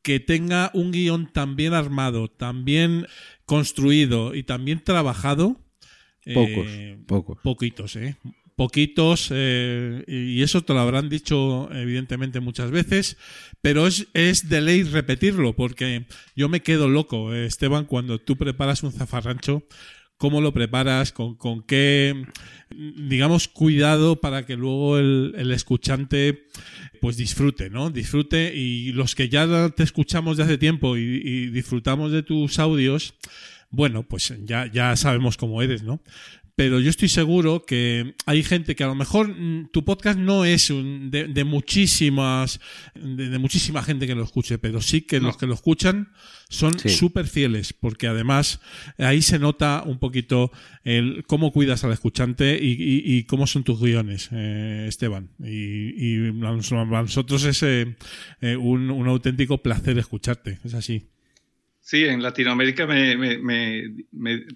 que 0.00 0.20
tenga 0.20 0.70
un 0.72 0.90
guion 0.90 1.30
tan 1.32 1.54
bien 1.54 1.74
armado, 1.74 2.28
tan 2.28 2.64
bien 2.64 3.06
construido 3.44 4.34
y 4.34 4.44
también 4.44 4.82
trabajado. 4.82 5.60
Pocos, 6.24 6.66
eh, 6.68 6.98
pocos. 7.06 7.38
Poquitos, 7.42 7.96
¿eh? 7.96 8.16
Poquitos, 8.56 9.28
eh, 9.30 10.04
y 10.06 10.42
eso 10.42 10.62
te 10.62 10.72
lo 10.72 10.80
habrán 10.80 11.08
dicho 11.08 11.68
evidentemente 11.72 12.40
muchas 12.40 12.70
veces, 12.70 13.16
pero 13.60 13.86
es, 13.86 14.48
de 14.48 14.60
ley 14.60 14.82
repetirlo, 14.82 15.54
porque 15.54 16.06
yo 16.36 16.48
me 16.48 16.60
quedo 16.60 16.88
loco, 16.88 17.34
eh, 17.34 17.46
Esteban, 17.46 17.86
cuando 17.86 18.18
tú 18.18 18.36
preparas 18.36 18.82
un 18.82 18.92
zafarrancho, 18.92 19.66
cómo 20.16 20.40
lo 20.40 20.52
preparas, 20.52 21.12
con, 21.12 21.34
con 21.34 21.62
qué, 21.62 22.24
digamos, 22.70 23.48
cuidado 23.48 24.20
para 24.20 24.46
que 24.46 24.56
luego 24.56 24.98
el, 24.98 25.34
el, 25.36 25.50
escuchante 25.50 26.46
pues 27.00 27.16
disfrute, 27.16 27.70
¿no? 27.70 27.90
Disfrute 27.90 28.54
y 28.54 28.92
los 28.92 29.16
que 29.16 29.28
ya 29.28 29.70
te 29.70 29.82
escuchamos 29.82 30.36
de 30.36 30.44
hace 30.44 30.58
tiempo 30.58 30.96
y, 30.96 31.00
y 31.24 31.46
disfrutamos 31.48 32.12
de 32.12 32.22
tus 32.22 32.60
audios, 32.60 33.14
bueno, 33.72 34.02
pues 34.04 34.32
ya, 34.44 34.70
ya 34.70 34.94
sabemos 34.96 35.36
cómo 35.36 35.62
eres, 35.62 35.82
¿no? 35.82 36.00
Pero 36.54 36.80
yo 36.80 36.90
estoy 36.90 37.08
seguro 37.08 37.64
que 37.64 38.14
hay 38.26 38.42
gente 38.42 38.76
que 38.76 38.84
a 38.84 38.86
lo 38.86 38.94
mejor 38.94 39.28
mm, 39.28 39.70
tu 39.72 39.84
podcast 39.84 40.18
no 40.18 40.44
es 40.44 40.70
un, 40.70 41.10
de, 41.10 41.44
muchísimas 41.44 42.60
de, 42.94 43.38
muchísima 43.38 43.82
gente 43.82 44.06
que 44.06 44.14
lo 44.14 44.24
escuche, 44.24 44.58
pero 44.58 44.80
sí 44.82 45.02
que 45.02 45.20
los 45.20 45.36
que 45.36 45.46
lo 45.46 45.54
escuchan 45.54 46.12
son 46.50 46.78
súper 46.78 47.26
fieles, 47.26 47.72
porque 47.72 48.06
además 48.06 48.60
ahí 48.98 49.22
se 49.22 49.38
nota 49.38 49.82
un 49.86 49.98
poquito 49.98 50.52
el 50.84 51.24
cómo 51.26 51.52
cuidas 51.52 51.84
al 51.84 51.92
escuchante 51.92 52.58
y, 52.60 53.24
cómo 53.24 53.46
son 53.46 53.64
tus 53.64 53.80
guiones, 53.80 54.28
eh, 54.32 54.86
Esteban. 54.88 55.30
Y, 55.42 56.26
y, 56.26 56.28
a 56.28 57.02
nosotros 57.02 57.44
es 57.44 57.62
eh, 57.62 57.96
eh, 58.42 58.56
un, 58.56 58.90
un 58.90 59.08
auténtico 59.08 59.62
placer 59.62 59.98
escucharte, 59.98 60.58
es 60.64 60.74
así. 60.74 61.08
Sí, 61.82 62.04
en 62.04 62.22
Latinoamérica 62.22 62.86
me, 62.86 63.16
me, 63.16 64.46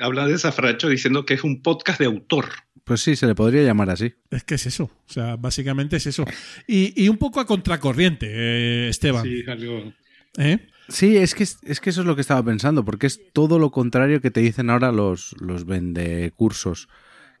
habla 0.00 0.26
de 0.26 0.36
Zafracho 0.36 0.88
diciendo 0.88 1.24
que 1.24 1.34
es 1.34 1.44
un 1.44 1.62
podcast 1.62 2.00
de 2.00 2.06
autor. 2.06 2.46
Pues 2.82 3.00
sí, 3.00 3.14
se 3.14 3.28
le 3.28 3.36
podría 3.36 3.62
llamar 3.62 3.88
así. 3.88 4.12
Es 4.30 4.42
que 4.42 4.56
es 4.56 4.66
eso, 4.66 4.84
o 4.84 5.12
sea, 5.12 5.36
básicamente 5.36 5.96
es 5.96 6.06
eso. 6.08 6.24
Y, 6.66 7.08
un 7.08 7.18
poco 7.18 7.38
a 7.38 7.46
contracorriente, 7.46 8.26
eh, 8.28 8.88
Esteban. 8.88 9.22
Sí, 9.22 9.44
algo. 9.46 9.92
¿Eh? 10.36 10.58
Sí, 10.88 11.16
es 11.16 11.36
que, 11.36 11.44
es 11.44 11.80
que 11.80 11.90
eso 11.90 12.00
es 12.00 12.06
lo 12.06 12.16
que 12.16 12.20
estaba 12.20 12.44
pensando, 12.44 12.84
porque 12.84 13.06
es 13.06 13.20
todo 13.32 13.60
lo 13.60 13.70
contrario 13.70 14.20
que 14.20 14.32
te 14.32 14.40
dicen 14.40 14.68
ahora 14.68 14.90
los, 14.90 15.36
los 15.40 15.64
vendecursos. 15.64 16.88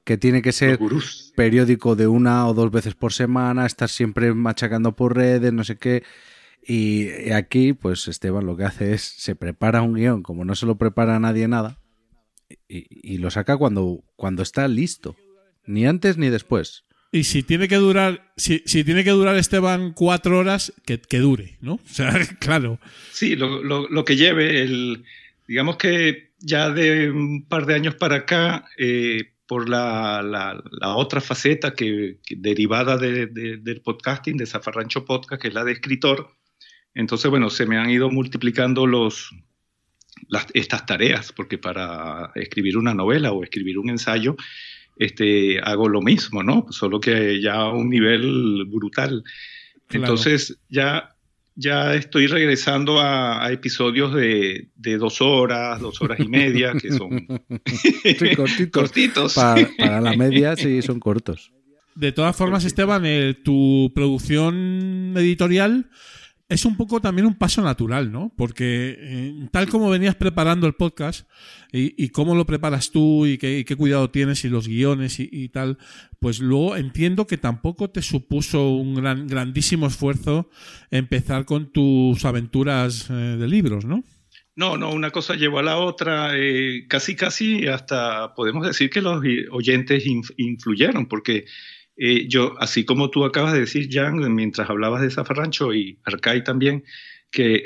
Que 0.04 0.16
tiene 0.16 0.42
que 0.42 0.52
ser 0.52 0.80
periódico 1.36 1.94
de 1.94 2.08
una 2.08 2.48
o 2.48 2.54
dos 2.54 2.70
veces 2.72 2.94
por 2.94 3.12
semana, 3.12 3.66
estar 3.66 3.88
siempre 3.88 4.34
machacando 4.34 4.96
por 4.96 5.16
redes, 5.16 5.52
no 5.52 5.62
sé 5.64 5.76
qué. 5.78 6.02
Y 6.64 7.30
aquí, 7.32 7.72
pues 7.72 8.06
Esteban 8.06 8.46
lo 8.46 8.56
que 8.56 8.64
hace 8.64 8.92
es, 8.92 9.02
se 9.02 9.34
prepara 9.34 9.82
un 9.82 9.94
guion, 9.94 10.22
como 10.22 10.44
no 10.44 10.54
se 10.54 10.66
lo 10.66 10.78
prepara 10.78 11.18
nadie 11.18 11.48
nada, 11.48 11.78
y, 12.68 13.18
lo 13.18 13.30
saca 13.30 13.56
cuando, 13.56 14.04
cuando 14.16 14.42
está 14.42 14.68
listo, 14.68 15.16
ni 15.66 15.86
antes 15.86 16.18
ni 16.18 16.28
después. 16.28 16.84
Y 17.10 17.24
si 17.24 17.42
tiene 17.42 17.68
que 17.68 17.76
durar, 17.76 18.32
si, 18.36 18.62
si 18.64 18.84
tiene 18.84 19.04
que 19.04 19.10
durar 19.10 19.36
Esteban 19.36 19.92
cuatro 19.92 20.38
horas, 20.38 20.72
que, 20.86 21.00
que, 21.00 21.18
dure, 21.18 21.58
¿no? 21.60 21.74
O 21.84 21.88
sea, 21.88 22.12
claro. 22.38 22.78
Sí, 23.10 23.36
lo, 23.36 23.62
lo, 23.62 23.88
lo, 23.88 24.04
que 24.04 24.16
lleve, 24.16 24.62
el, 24.62 25.04
digamos 25.48 25.76
que 25.76 26.32
ya 26.38 26.70
de 26.70 27.10
un 27.10 27.46
par 27.48 27.66
de 27.66 27.74
años 27.74 27.96
para 27.96 28.16
acá, 28.16 28.66
eh, 28.78 29.32
por 29.46 29.68
la, 29.68 30.22
la, 30.22 30.62
la, 30.70 30.96
otra 30.96 31.20
faceta 31.20 31.74
que, 31.74 32.18
derivada 32.30 32.96
de, 32.96 33.26
del 33.26 33.82
podcasting, 33.82 34.38
de 34.38 34.46
Zafarrancho 34.46 35.04
Podcast, 35.04 35.42
que 35.42 35.48
es 35.48 35.54
la 35.54 35.64
de 35.64 35.72
escritor, 35.72 36.30
entonces, 36.94 37.30
bueno, 37.30 37.50
se 37.50 37.66
me 37.66 37.78
han 37.78 37.90
ido 37.90 38.10
multiplicando 38.10 38.86
los, 38.86 39.30
estas 40.54 40.86
tareas, 40.86 41.32
porque 41.32 41.58
para 41.58 42.30
escribir 42.34 42.76
una 42.76 42.94
novela 42.94 43.32
o 43.32 43.42
escribir 43.42 43.78
un 43.78 43.90
ensayo, 43.90 44.36
este, 44.96 45.58
hago 45.60 45.88
lo 45.88 46.02
mismo, 46.02 46.42
¿no? 46.42 46.66
Solo 46.70 47.00
que 47.00 47.40
ya 47.40 47.54
a 47.54 47.72
un 47.72 47.88
nivel 47.88 48.64
brutal. 48.66 49.24
Entonces, 49.90 50.58
ya, 50.68 51.16
ya 51.54 51.94
estoy 51.94 52.26
regresando 52.26 53.00
a, 53.00 53.50
episodios 53.50 54.14
de, 54.14 54.68
dos 54.76 55.20
horas, 55.20 55.80
dos 55.80 56.00
horas 56.02 56.20
y 56.20 56.28
media, 56.28 56.72
que 56.74 56.92
son 56.92 57.26
cortitos. 58.72 59.34
Para, 59.34 60.00
la 60.00 60.16
media 60.16 60.56
sí 60.56 60.82
son 60.82 61.00
cortos. 61.00 61.52
De 61.94 62.12
todas 62.12 62.34
formas, 62.34 62.64
Esteban, 62.64 63.04
eh, 63.04 63.34
tu 63.34 63.92
producción 63.94 65.14
editorial 65.16 65.90
es 66.52 66.64
un 66.64 66.76
poco 66.76 67.00
también 67.00 67.26
un 67.26 67.34
paso 67.34 67.62
natural, 67.62 68.12
¿no? 68.12 68.32
Porque 68.36 68.96
eh, 68.98 69.48
tal 69.50 69.68
como 69.68 69.88
venías 69.90 70.14
preparando 70.14 70.66
el 70.66 70.74
podcast 70.74 71.28
y, 71.72 72.10
cómo 72.10 72.34
lo 72.34 72.44
preparas 72.44 72.90
tú 72.90 73.26
y 73.26 73.38
qué, 73.38 73.64
cuidado 73.76 74.10
tienes 74.10 74.44
y 74.44 74.50
los 74.50 74.68
guiones 74.68 75.16
y, 75.18 75.48
tal, 75.48 75.78
pues 76.20 76.40
luego 76.40 76.76
entiendo 76.76 77.26
que 77.26 77.38
tampoco 77.38 77.88
te 77.90 78.02
supuso 78.02 78.70
un 78.70 78.94
gran, 78.94 79.26
grandísimo 79.26 79.86
esfuerzo 79.86 80.50
empezar 80.90 81.46
con 81.46 81.72
tus 81.72 82.24
aventuras 82.26 83.08
eh, 83.08 83.14
de 83.14 83.48
libros, 83.48 83.86
¿no? 83.86 84.04
No, 84.54 84.76
no, 84.76 84.92
una 84.92 85.10
cosa 85.10 85.34
llevó 85.34 85.60
a 85.60 85.62
la 85.62 85.78
otra, 85.78 86.32
eh, 86.36 86.84
casi, 86.86 87.16
casi 87.16 87.66
hasta 87.68 88.34
podemos 88.34 88.66
decir 88.66 88.90
que 88.90 89.00
los 89.00 89.22
oyentes 89.50 90.04
influyeron, 90.36 91.06
porque 91.06 91.46
eh, 91.96 92.26
yo, 92.28 92.54
así 92.58 92.84
como 92.84 93.10
tú 93.10 93.24
acabas 93.24 93.52
de 93.52 93.60
decir, 93.60 93.88
Jan, 93.90 94.34
mientras 94.34 94.68
hablabas 94.70 95.02
de 95.02 95.10
Zafarrancho 95.10 95.74
y 95.74 95.98
Arcai 96.04 96.42
también, 96.42 96.84
que 97.30 97.64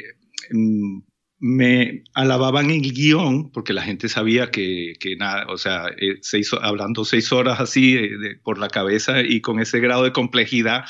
mm, 0.51 1.01
me 1.39 2.03
alababan 2.15 2.71
el 2.71 2.93
guion, 2.93 3.51
porque 3.53 3.73
la 3.73 3.83
gente 3.83 4.09
sabía 4.09 4.51
que, 4.51 4.95
que 4.99 5.17
nada, 5.17 5.47
o 5.49 5.59
sea, 5.59 5.87
eh, 5.99 6.21
hablando 6.61 7.05
seis 7.05 7.33
horas 7.33 7.61
así 7.61 7.97
eh, 7.97 8.41
por 8.43 8.59
la 8.59 8.69
cabeza 8.69 9.23
y 9.23 9.41
con 9.41 9.61
ese 9.61 9.81
grado 9.81 10.05
de 10.05 10.13
complejidad 10.13 10.85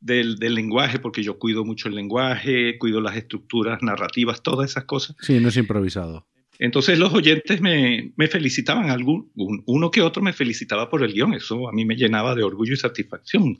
del, 0.00 0.36
del, 0.36 0.54
lenguaje, 0.54 0.98
porque 0.98 1.22
yo 1.22 1.38
cuido 1.38 1.64
mucho 1.64 1.88
el 1.88 1.94
lenguaje, 1.94 2.78
cuido 2.78 3.00
las 3.00 3.16
estructuras 3.16 3.82
narrativas, 3.82 4.42
todas 4.42 4.70
esas 4.70 4.84
cosas. 4.84 5.16
Sí, 5.20 5.38
no 5.38 5.48
es 5.50 5.56
improvisado. 5.58 6.26
Entonces 6.60 6.98
los 6.98 7.14
oyentes 7.14 7.62
me, 7.62 8.12
felicitaban, 8.30 8.90
algún, 8.90 9.32
uno 9.34 9.90
que 9.90 10.02
otro 10.02 10.20
me 10.22 10.34
felicitaba 10.34 10.90
por 10.90 11.02
el 11.02 11.14
guion, 11.14 11.32
eso 11.32 11.66
a 11.66 11.72
mí 11.72 11.86
me 11.86 11.96
llenaba 11.96 12.34
de 12.34 12.42
orgullo 12.42 12.74
y 12.74 12.76
satisfacción. 12.76 13.56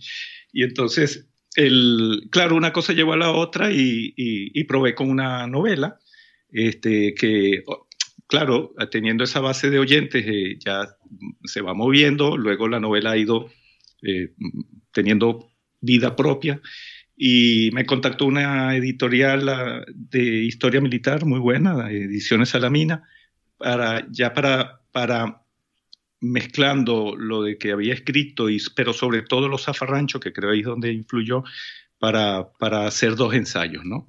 Y 0.52 0.64
entonces, 0.64 1.26
el, 1.56 2.28
claro, 2.30 2.56
una 2.56 2.74
cosa 2.74 2.92
llevó 2.92 3.14
a 3.14 3.16
la 3.16 3.32
otra 3.32 3.70
y, 3.72 4.64
probé 4.64 4.94
con 4.94 5.08
una 5.08 5.46
novela, 5.46 5.98
este, 6.50 7.14
que, 7.14 7.64
claro, 8.26 8.74
teniendo 8.90 9.24
esa 9.24 9.40
base 9.40 9.70
de 9.70 9.78
oyentes 9.78 10.22
eh, 10.26 10.58
ya 10.58 10.94
se 11.44 11.62
va 11.62 11.72
moviendo, 11.72 12.36
luego 12.36 12.68
la 12.68 12.80
novela 12.80 13.12
ha 13.12 13.16
ido 13.16 13.50
eh, 14.02 14.34
teniendo 14.92 15.50
vida 15.80 16.16
propia 16.16 16.60
y 17.22 17.68
me 17.74 17.84
contactó 17.84 18.24
una 18.24 18.74
editorial 18.74 19.46
ah, 19.50 19.84
de 19.94 20.22
historia 20.22 20.80
militar 20.80 21.26
muy 21.26 21.38
buena, 21.38 21.90
Ediciones 21.90 22.48
Salamina, 22.48 23.06
para, 23.58 24.06
ya 24.10 24.32
para, 24.32 24.80
para 24.90 25.42
mezclando 26.20 27.14
lo 27.14 27.42
de 27.42 27.58
que 27.58 27.72
había 27.72 27.92
escrito, 27.92 28.48
y, 28.48 28.58
pero 28.74 28.94
sobre 28.94 29.20
todo 29.20 29.48
los 29.48 29.64
zafarranchos, 29.64 30.18
que 30.18 30.32
creo 30.32 30.52
ahí 30.52 30.60
es 30.60 30.64
donde 30.64 30.94
influyó, 30.94 31.44
para, 31.98 32.52
para 32.58 32.86
hacer 32.86 33.16
dos 33.16 33.34
ensayos, 33.34 33.84
¿no? 33.84 34.08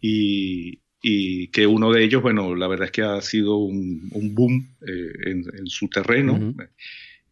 y, 0.00 0.78
y 1.02 1.48
que 1.48 1.66
uno 1.66 1.90
de 1.90 2.04
ellos, 2.04 2.22
bueno, 2.22 2.54
la 2.54 2.68
verdad 2.68 2.86
es 2.86 2.92
que 2.92 3.02
ha 3.02 3.20
sido 3.20 3.56
un, 3.56 4.08
un 4.12 4.32
boom 4.32 4.76
eh, 4.86 5.12
en, 5.26 5.44
en, 5.58 5.66
su 5.66 5.88
terreno. 5.88 6.34
Ujú. 6.34 6.54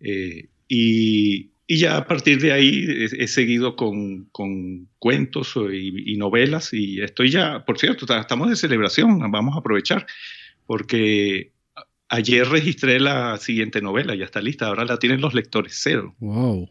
Eh, 0.01 0.49
y, 0.66 1.51
y 1.66 1.78
ya 1.78 1.97
a 1.97 2.06
partir 2.06 2.40
de 2.40 2.52
ahí 2.52 2.84
he, 2.89 3.24
he 3.24 3.28
seguido 3.28 3.76
con, 3.76 4.24
con 4.32 4.89
cuentos 4.98 5.55
y, 5.72 6.12
y 6.12 6.16
novelas 6.16 6.72
y 6.72 7.01
estoy 7.01 7.30
ya, 7.30 7.64
por 7.64 7.78
cierto, 7.78 8.05
ta- 8.06 8.20
estamos 8.20 8.51
de 8.51 8.56
celebración, 8.56 9.18
vamos 9.30 9.55
a 9.55 9.60
aprovechar, 9.60 10.06
porque 10.66 11.52
ayer 12.09 12.47
registré 12.48 13.01
la 13.01 13.36
siguiente 13.39 13.80
novela, 13.80 14.14
ya 14.14 14.24
está 14.24 14.40
lista, 14.43 14.66
ahora 14.66 14.84
la 14.84 14.98
tienen 14.98 15.20
los 15.20 15.34
lectores 15.34 15.78
cero. 15.82 16.14
Wow. 16.20 16.68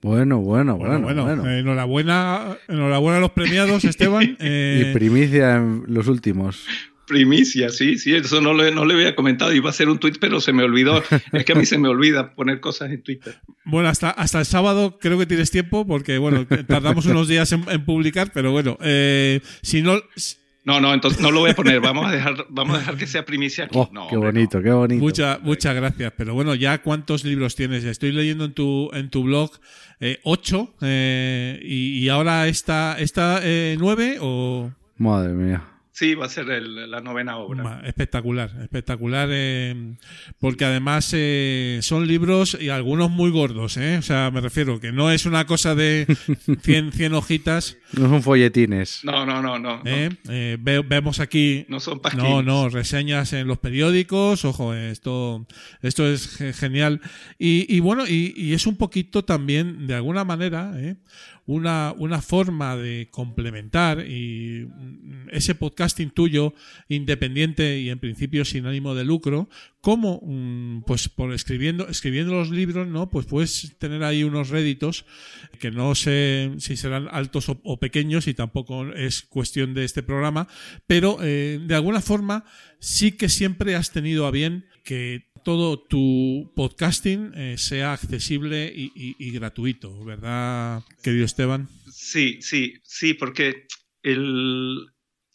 Bueno, 0.00 0.38
bueno, 0.40 0.76
Bueno, 0.76 1.00
bueno. 1.00 1.22
bueno, 1.24 1.24
bueno. 1.24 1.50
eh, 1.50 1.58
enhorabuena, 1.58 2.56
enhorabuena 2.68 3.18
a 3.18 3.20
los 3.20 3.32
premiados, 3.32 3.84
Esteban. 3.84 4.36
Eh, 4.38 4.90
y 4.90 4.94
primicia 4.94 5.56
en 5.56 5.82
los 5.88 6.06
últimos. 6.06 6.64
Primicia, 7.08 7.70
sí, 7.70 7.98
sí, 7.98 8.14
eso 8.14 8.40
no, 8.40 8.52
le- 8.54 8.70
no 8.70 8.84
le 8.84 8.94
había 8.94 9.14
comentado, 9.16 9.52
iba 9.52 9.68
a 9.68 9.70
hacer 9.70 9.88
un 9.88 9.98
tweet, 9.98 10.14
pero 10.20 10.40
se 10.40 10.52
me 10.52 10.62
olvidó. 10.62 11.02
Es 11.32 11.44
que 11.44 11.52
a 11.52 11.54
mí 11.54 11.64
se 11.66 11.78
me 11.78 11.88
olvida 11.88 12.34
poner 12.34 12.60
cosas 12.60 12.90
en 12.90 13.02
Twitter. 13.02 13.40
bueno, 13.64 13.88
hasta, 13.88 14.10
hasta 14.10 14.38
el 14.40 14.44
sábado 14.46 14.98
creo 15.00 15.18
que 15.18 15.26
tienes 15.26 15.50
tiempo, 15.50 15.86
porque 15.86 16.18
bueno, 16.18 16.46
que 16.46 16.62
tardamos 16.64 17.06
unos 17.06 17.26
días 17.26 17.50
en, 17.52 17.64
en 17.70 17.84
publicar, 17.84 18.30
pero 18.32 18.52
bueno, 18.52 18.76
eh, 18.82 19.40
si 19.62 19.82
no, 19.82 19.94
No, 20.64 20.80
no, 20.82 20.92
entonces 20.92 21.18
no 21.22 21.30
lo 21.30 21.40
voy 21.40 21.52
a 21.52 21.54
poner, 21.54 21.80
vamos 21.80 22.06
a 22.06 22.10
dejar, 22.12 22.44
vamos 22.50 22.76
a 22.76 22.80
dejar 22.80 22.96
que 22.98 23.06
sea 23.06 23.24
primicia 23.24 23.64
aquí. 23.64 23.78
Oh, 23.78 23.88
No, 23.90 24.06
qué 24.08 24.16
hombre, 24.16 24.32
bonito, 24.32 24.62
qué 24.62 24.70
bonito. 24.70 25.00
mucha- 25.02 25.38
muchas 25.42 25.74
gracias. 25.74 26.12
Pero 26.14 26.34
bueno, 26.34 26.54
ya 26.54 26.82
cuántos 26.82 27.24
libros 27.24 27.54
tienes. 27.56 27.84
Estoy 27.84 28.12
leyendo 28.12 28.44
en 28.44 28.52
tu, 28.52 28.90
en 28.92 29.08
tu 29.08 29.22
blog 29.22 29.50
eh, 30.00 30.18
ocho, 30.24 30.74
eh, 30.82 31.58
y, 31.62 32.00
y 32.00 32.08
ahora 32.10 32.46
está, 32.48 32.98
está 32.98 33.40
eh, 33.42 33.76
nueve 33.80 34.18
o 34.20 34.70
Madre 34.98 35.32
mía. 35.32 35.64
Sí, 35.98 36.14
va 36.14 36.26
a 36.26 36.28
ser 36.28 36.48
el- 36.50 36.88
la 36.88 37.00
novena 37.00 37.38
obra. 37.38 37.80
Espectacular, 37.84 38.52
espectacular, 38.62 39.28
eh, 39.32 39.96
porque 40.38 40.64
además 40.64 41.10
eh, 41.12 41.80
son 41.82 42.06
libros 42.06 42.56
y 42.60 42.68
algunos 42.68 43.10
muy 43.10 43.32
gordos, 43.32 43.76
¿eh? 43.78 43.96
o 43.98 44.02
sea, 44.02 44.30
me 44.30 44.40
refiero 44.40 44.78
que 44.78 44.92
no 44.92 45.10
es 45.10 45.26
una 45.26 45.44
cosa 45.44 45.74
de 45.74 46.06
100, 46.62 46.92
100 46.92 47.14
hojitas, 47.14 47.78
No 47.94 48.08
son 48.08 48.22
folletines. 48.22 49.00
No, 49.02 49.24
no, 49.24 49.40
no, 49.40 49.58
no. 49.58 49.80
¿eh? 49.86 50.10
Eh, 50.28 50.56
ve- 50.60 50.82
vemos 50.82 51.20
aquí, 51.20 51.64
No, 51.68 51.80
son 51.80 52.00
pasquines. 52.00 52.28
no, 52.28 52.42
no, 52.42 52.68
reseñas 52.68 53.32
en 53.32 53.46
los 53.46 53.58
periódicos, 53.58 54.44
ojo, 54.44 54.74
esto, 54.74 55.46
esto 55.82 56.06
es 56.06 56.36
ge- 56.36 56.52
genial. 56.52 57.00
Y, 57.38 57.66
y 57.74 57.80
bueno, 57.80 58.06
y, 58.06 58.34
y 58.36 58.52
es 58.52 58.66
un 58.66 58.76
poquito 58.76 59.24
también, 59.24 59.86
de 59.86 59.94
alguna 59.94 60.24
manera, 60.24 60.72
¿eh? 60.76 60.96
una, 61.46 61.94
una 61.96 62.20
forma 62.20 62.76
de 62.76 63.08
complementar 63.10 64.04
y 64.06 64.66
mm, 64.68 65.28
ese 65.32 65.54
podcasting 65.54 66.10
tuyo 66.10 66.52
independiente 66.88 67.78
y 67.80 67.88
en 67.88 67.98
principio 67.98 68.44
sin 68.44 68.66
ánimo 68.66 68.94
de 68.94 69.04
lucro, 69.04 69.48
como 69.80 70.20
mm, 70.24 70.82
pues 70.86 71.08
por 71.08 71.32
escribiendo, 71.32 71.88
escribiendo 71.88 72.34
los 72.34 72.50
libros, 72.50 72.88
¿no? 72.88 73.08
Pues 73.10 73.26
puedes 73.26 73.76
tener 73.78 74.02
ahí 74.02 74.24
unos 74.24 74.48
réditos 74.48 75.04
que 75.60 75.70
no 75.70 75.94
sé 75.94 76.52
si 76.58 76.76
serán 76.76 77.08
altos 77.10 77.48
o, 77.48 77.76
pequeños 77.78 78.26
y 78.26 78.34
tampoco 78.34 78.92
es 78.92 79.22
cuestión 79.22 79.74
de 79.74 79.84
este 79.84 80.02
programa, 80.02 80.48
pero 80.86 81.18
eh, 81.22 81.60
de 81.64 81.74
alguna 81.74 82.00
forma 82.00 82.44
sí 82.80 83.12
que 83.12 83.28
siempre 83.28 83.76
has 83.76 83.92
tenido 83.92 84.26
a 84.26 84.30
bien 84.30 84.66
que 84.84 85.28
todo 85.44 85.78
tu 85.78 86.52
podcasting 86.56 87.32
eh, 87.34 87.54
sea 87.58 87.92
accesible 87.92 88.72
y- 88.74 88.90
y 89.18 89.30
gratuito, 89.30 90.04
¿verdad, 90.04 90.82
querido 91.02 91.24
Esteban? 91.24 91.68
Sí, 91.90 92.38
sí, 92.42 92.74
sí, 92.82 93.14
porque 93.14 93.66
el 94.02 94.86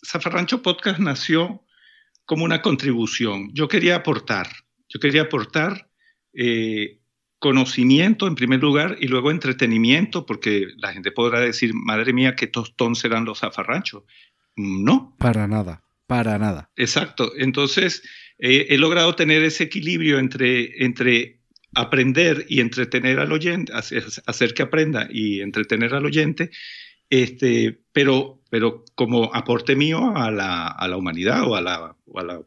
Zafarrancho 0.05 0.61
Podcast 0.61 0.99
nació 0.99 1.62
como 2.25 2.45
una 2.45 2.61
contribución. 2.61 3.51
Yo 3.53 3.67
quería 3.67 3.97
aportar, 3.97 4.47
yo 4.87 4.99
quería 4.99 5.23
aportar 5.23 5.89
eh, 6.33 6.99
conocimiento 7.39 8.27
en 8.27 8.35
primer 8.35 8.61
lugar 8.61 8.97
y 8.99 9.07
luego 9.07 9.29
entretenimiento, 9.29 10.25
porque 10.25 10.67
la 10.77 10.93
gente 10.93 11.11
podrá 11.11 11.41
decir, 11.41 11.73
madre 11.73 12.13
mía, 12.13 12.35
qué 12.35 12.47
tostón 12.47 12.95
serán 12.95 13.25
los 13.25 13.39
zafarranchos. 13.39 14.03
No, 14.55 15.15
Para 15.19 15.47
nada, 15.47 15.83
para 16.07 16.37
nada. 16.37 16.71
Exacto. 16.75 17.33
Entonces, 17.37 18.03
eh, 18.37 18.67
he 18.69 18.77
logrado 18.77 19.15
tener 19.15 19.43
ese 19.43 19.65
equilibrio 19.65 20.19
entre, 20.19 20.85
entre 20.85 21.41
aprender 21.75 22.45
y 22.47 22.61
entretener 22.61 23.19
al 23.19 23.31
oyente, 23.31 23.73
hacer, 23.73 24.05
hacer 24.25 24.53
que 24.53 24.63
aprenda 24.63 25.07
y 25.11 25.41
entretener 25.41 25.93
al 25.95 26.05
oyente, 26.05 26.51
este, 27.21 27.79
pero, 27.91 28.41
pero 28.49 28.83
como 28.95 29.33
aporte 29.35 29.75
mío 29.75 30.15
a 30.15 30.31
la, 30.31 30.67
a 30.67 30.87
la 30.87 30.97
humanidad 30.97 31.47
o 31.47 31.55
a 31.55 31.61
la, 31.61 31.95
o 32.05 32.19
a 32.19 32.23
la 32.23 32.41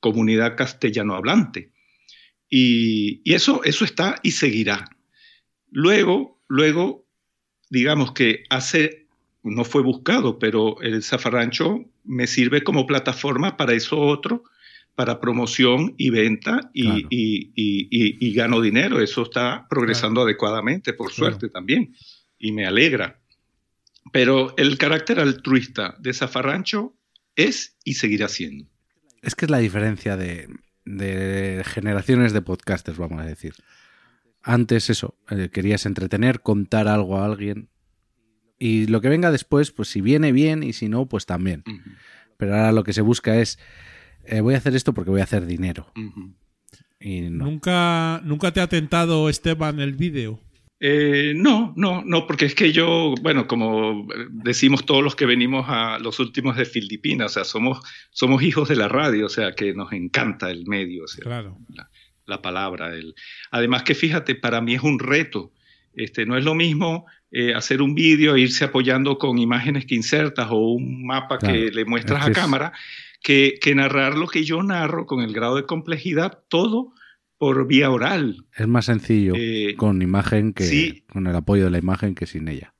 comunidad 0.00 0.56
castellano 0.56 1.14
hablante. 1.14 1.70
Y, 2.50 3.22
y 3.24 3.34
eso, 3.34 3.62
eso 3.64 3.84
está 3.84 4.16
y 4.22 4.32
seguirá. 4.32 4.88
Luego, 5.70 6.42
luego, 6.48 7.06
digamos 7.70 8.12
que 8.12 8.42
hace, 8.50 9.06
no 9.44 9.64
fue 9.64 9.82
buscado, 9.82 10.38
pero 10.38 10.80
el 10.82 11.02
zafarrancho 11.02 11.84
me 12.04 12.26
sirve 12.26 12.62
como 12.64 12.86
plataforma 12.86 13.56
para 13.56 13.72
eso 13.74 13.98
otro, 14.00 14.42
para 14.94 15.20
promoción 15.20 15.94
y 15.96 16.10
venta 16.10 16.70
y, 16.74 16.82
Claro. 16.82 16.98
y- 17.08 17.52
y- 17.54 17.88
y- 17.90 18.16
y 18.28 18.34
gano 18.34 18.60
dinero. 18.60 19.00
Eso 19.00 19.22
está 19.22 19.66
progresando 19.70 20.22
adecuadamente, 20.22 20.92
por 20.92 21.12
Claro. 21.12 21.30
suerte 21.32 21.48
también, 21.48 21.94
y 22.38 22.50
me 22.52 22.66
alegra. 22.66 23.21
Pero 24.12 24.54
el 24.58 24.78
carácter 24.78 25.18
altruista 25.18 25.96
de 25.98 26.12
zafarrancho 26.12 26.94
es 27.34 27.78
y 27.82 27.94
seguirá 27.94 28.28
siendo. 28.28 28.66
Es 29.22 29.34
que 29.34 29.46
es 29.46 29.50
la 29.50 29.58
diferencia 29.58 30.16
de, 30.16 30.48
de 30.84 31.62
generaciones 31.64 32.32
de 32.32 32.42
podcasters, 32.42 32.98
vamos 32.98 33.20
a 33.20 33.26
decir. 33.26 33.54
Antes 34.42 34.90
eso, 34.90 35.16
eh, 35.30 35.48
querías 35.52 35.86
entretener, 35.86 36.40
contar 36.40 36.88
algo 36.88 37.18
a 37.18 37.24
alguien. 37.24 37.70
Y 38.58 38.86
lo 38.86 39.00
que 39.00 39.08
venga 39.08 39.30
después, 39.30 39.70
pues 39.70 39.88
si 39.88 40.00
viene 40.00 40.32
bien 40.32 40.62
y 40.62 40.72
si 40.72 40.88
no, 40.88 41.06
pues 41.06 41.26
también. 41.26 41.64
Pero 42.36 42.54
ahora 42.54 42.72
lo 42.72 42.84
que 42.84 42.92
se 42.92 43.00
busca 43.00 43.40
es, 43.40 43.58
eh, 44.24 44.40
voy 44.40 44.54
a 44.54 44.58
hacer 44.58 44.74
esto 44.76 44.94
porque 44.94 45.10
voy 45.10 45.20
a 45.20 45.24
hacer 45.24 45.46
dinero. 45.46 45.92
Y 47.00 47.22
no. 47.22 47.44
¿Nunca, 47.46 48.20
¿Nunca 48.24 48.52
te 48.52 48.60
ha 48.60 48.68
tentado, 48.68 49.28
Esteban, 49.28 49.80
el 49.80 49.94
vídeo? 49.94 50.40
Eh, 50.84 51.32
no, 51.36 51.72
no, 51.76 52.02
no, 52.04 52.26
porque 52.26 52.44
es 52.44 52.56
que 52.56 52.72
yo, 52.72 53.14
bueno, 53.22 53.46
como 53.46 54.08
decimos 54.30 54.84
todos 54.84 55.00
los 55.00 55.14
que 55.14 55.26
venimos 55.26 55.66
a 55.68 56.00
los 56.00 56.18
últimos 56.18 56.56
de 56.56 56.64
Filipinas, 56.64 57.30
o 57.30 57.34
sea, 57.34 57.44
somos, 57.44 57.78
somos 58.10 58.42
hijos 58.42 58.68
de 58.68 58.74
la 58.74 58.88
radio, 58.88 59.26
o 59.26 59.28
sea, 59.28 59.52
que 59.52 59.74
nos 59.74 59.92
encanta 59.92 60.50
el 60.50 60.66
medio, 60.66 61.04
o 61.04 61.06
sea, 61.06 61.22
Claro. 61.22 61.56
la 62.26 62.42
palabra. 62.42 62.92
El... 62.96 63.14
Además 63.52 63.84
que 63.84 63.94
fíjate, 63.94 64.34
para 64.34 64.60
mí 64.60 64.74
es 64.74 64.82
un 64.82 64.98
reto. 64.98 65.52
Este, 65.94 66.26
no 66.26 66.36
es 66.36 66.44
lo 66.44 66.56
mismo 66.56 67.06
eh, 67.30 67.54
hacer 67.54 67.80
un 67.80 67.94
vídeo 67.94 68.34
e 68.34 68.40
irse 68.40 68.64
apoyando 68.64 69.18
con 69.18 69.38
imágenes 69.38 69.86
que 69.86 69.94
insertas 69.94 70.48
o 70.50 70.72
un 70.72 71.06
mapa 71.06 71.38
Claro, 71.38 71.54
que 71.54 71.70
le 71.70 71.84
muestras 71.84 72.22
es 72.28 72.36
a 72.36 72.40
cámara, 72.40 72.72
que, 73.22 73.54
que 73.60 73.76
narrar 73.76 74.18
lo 74.18 74.26
que 74.26 74.42
yo 74.42 74.60
narro 74.64 75.06
con 75.06 75.22
el 75.22 75.32
grado 75.32 75.54
de 75.54 75.64
complejidad, 75.64 76.40
todo 76.48 76.92
por 77.42 77.66
vía 77.66 77.90
oral. 77.90 78.46
Es 78.56 78.68
más 78.68 78.84
sencillo 78.84 79.32
Eh, 79.36 79.74
con 79.76 80.00
imagen 80.00 80.52
que 80.52 80.62
sí. 80.62 81.02
con 81.12 81.26
el 81.26 81.34
apoyo 81.34 81.64
de 81.64 81.70
la 81.72 81.78
imagen 81.78 82.14
que 82.14 82.24
sin 82.24 82.46
ella. 82.46 82.72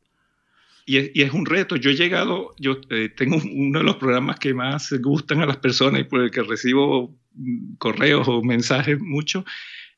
Y 0.86 0.98
es, 0.98 1.10
y 1.14 1.22
es 1.22 1.32
un 1.32 1.46
reto. 1.46 1.74
Yo 1.74 1.90
he 1.90 1.96
llegado, 1.96 2.54
yo 2.60 2.76
eh, 2.90 3.08
tengo 3.08 3.38
uno 3.44 3.80
de 3.80 3.84
los 3.84 3.96
programas 3.96 4.38
que 4.38 4.54
más 4.54 4.92
gustan 5.00 5.40
a 5.40 5.46
las 5.46 5.56
personas 5.56 6.02
y 6.02 6.04
por 6.04 6.20
el 6.20 6.30
que 6.30 6.44
recibo 6.44 7.12
mm, 7.34 7.74
correos 7.78 8.28
o 8.28 8.40
mensajes 8.44 9.00
mucho, 9.00 9.44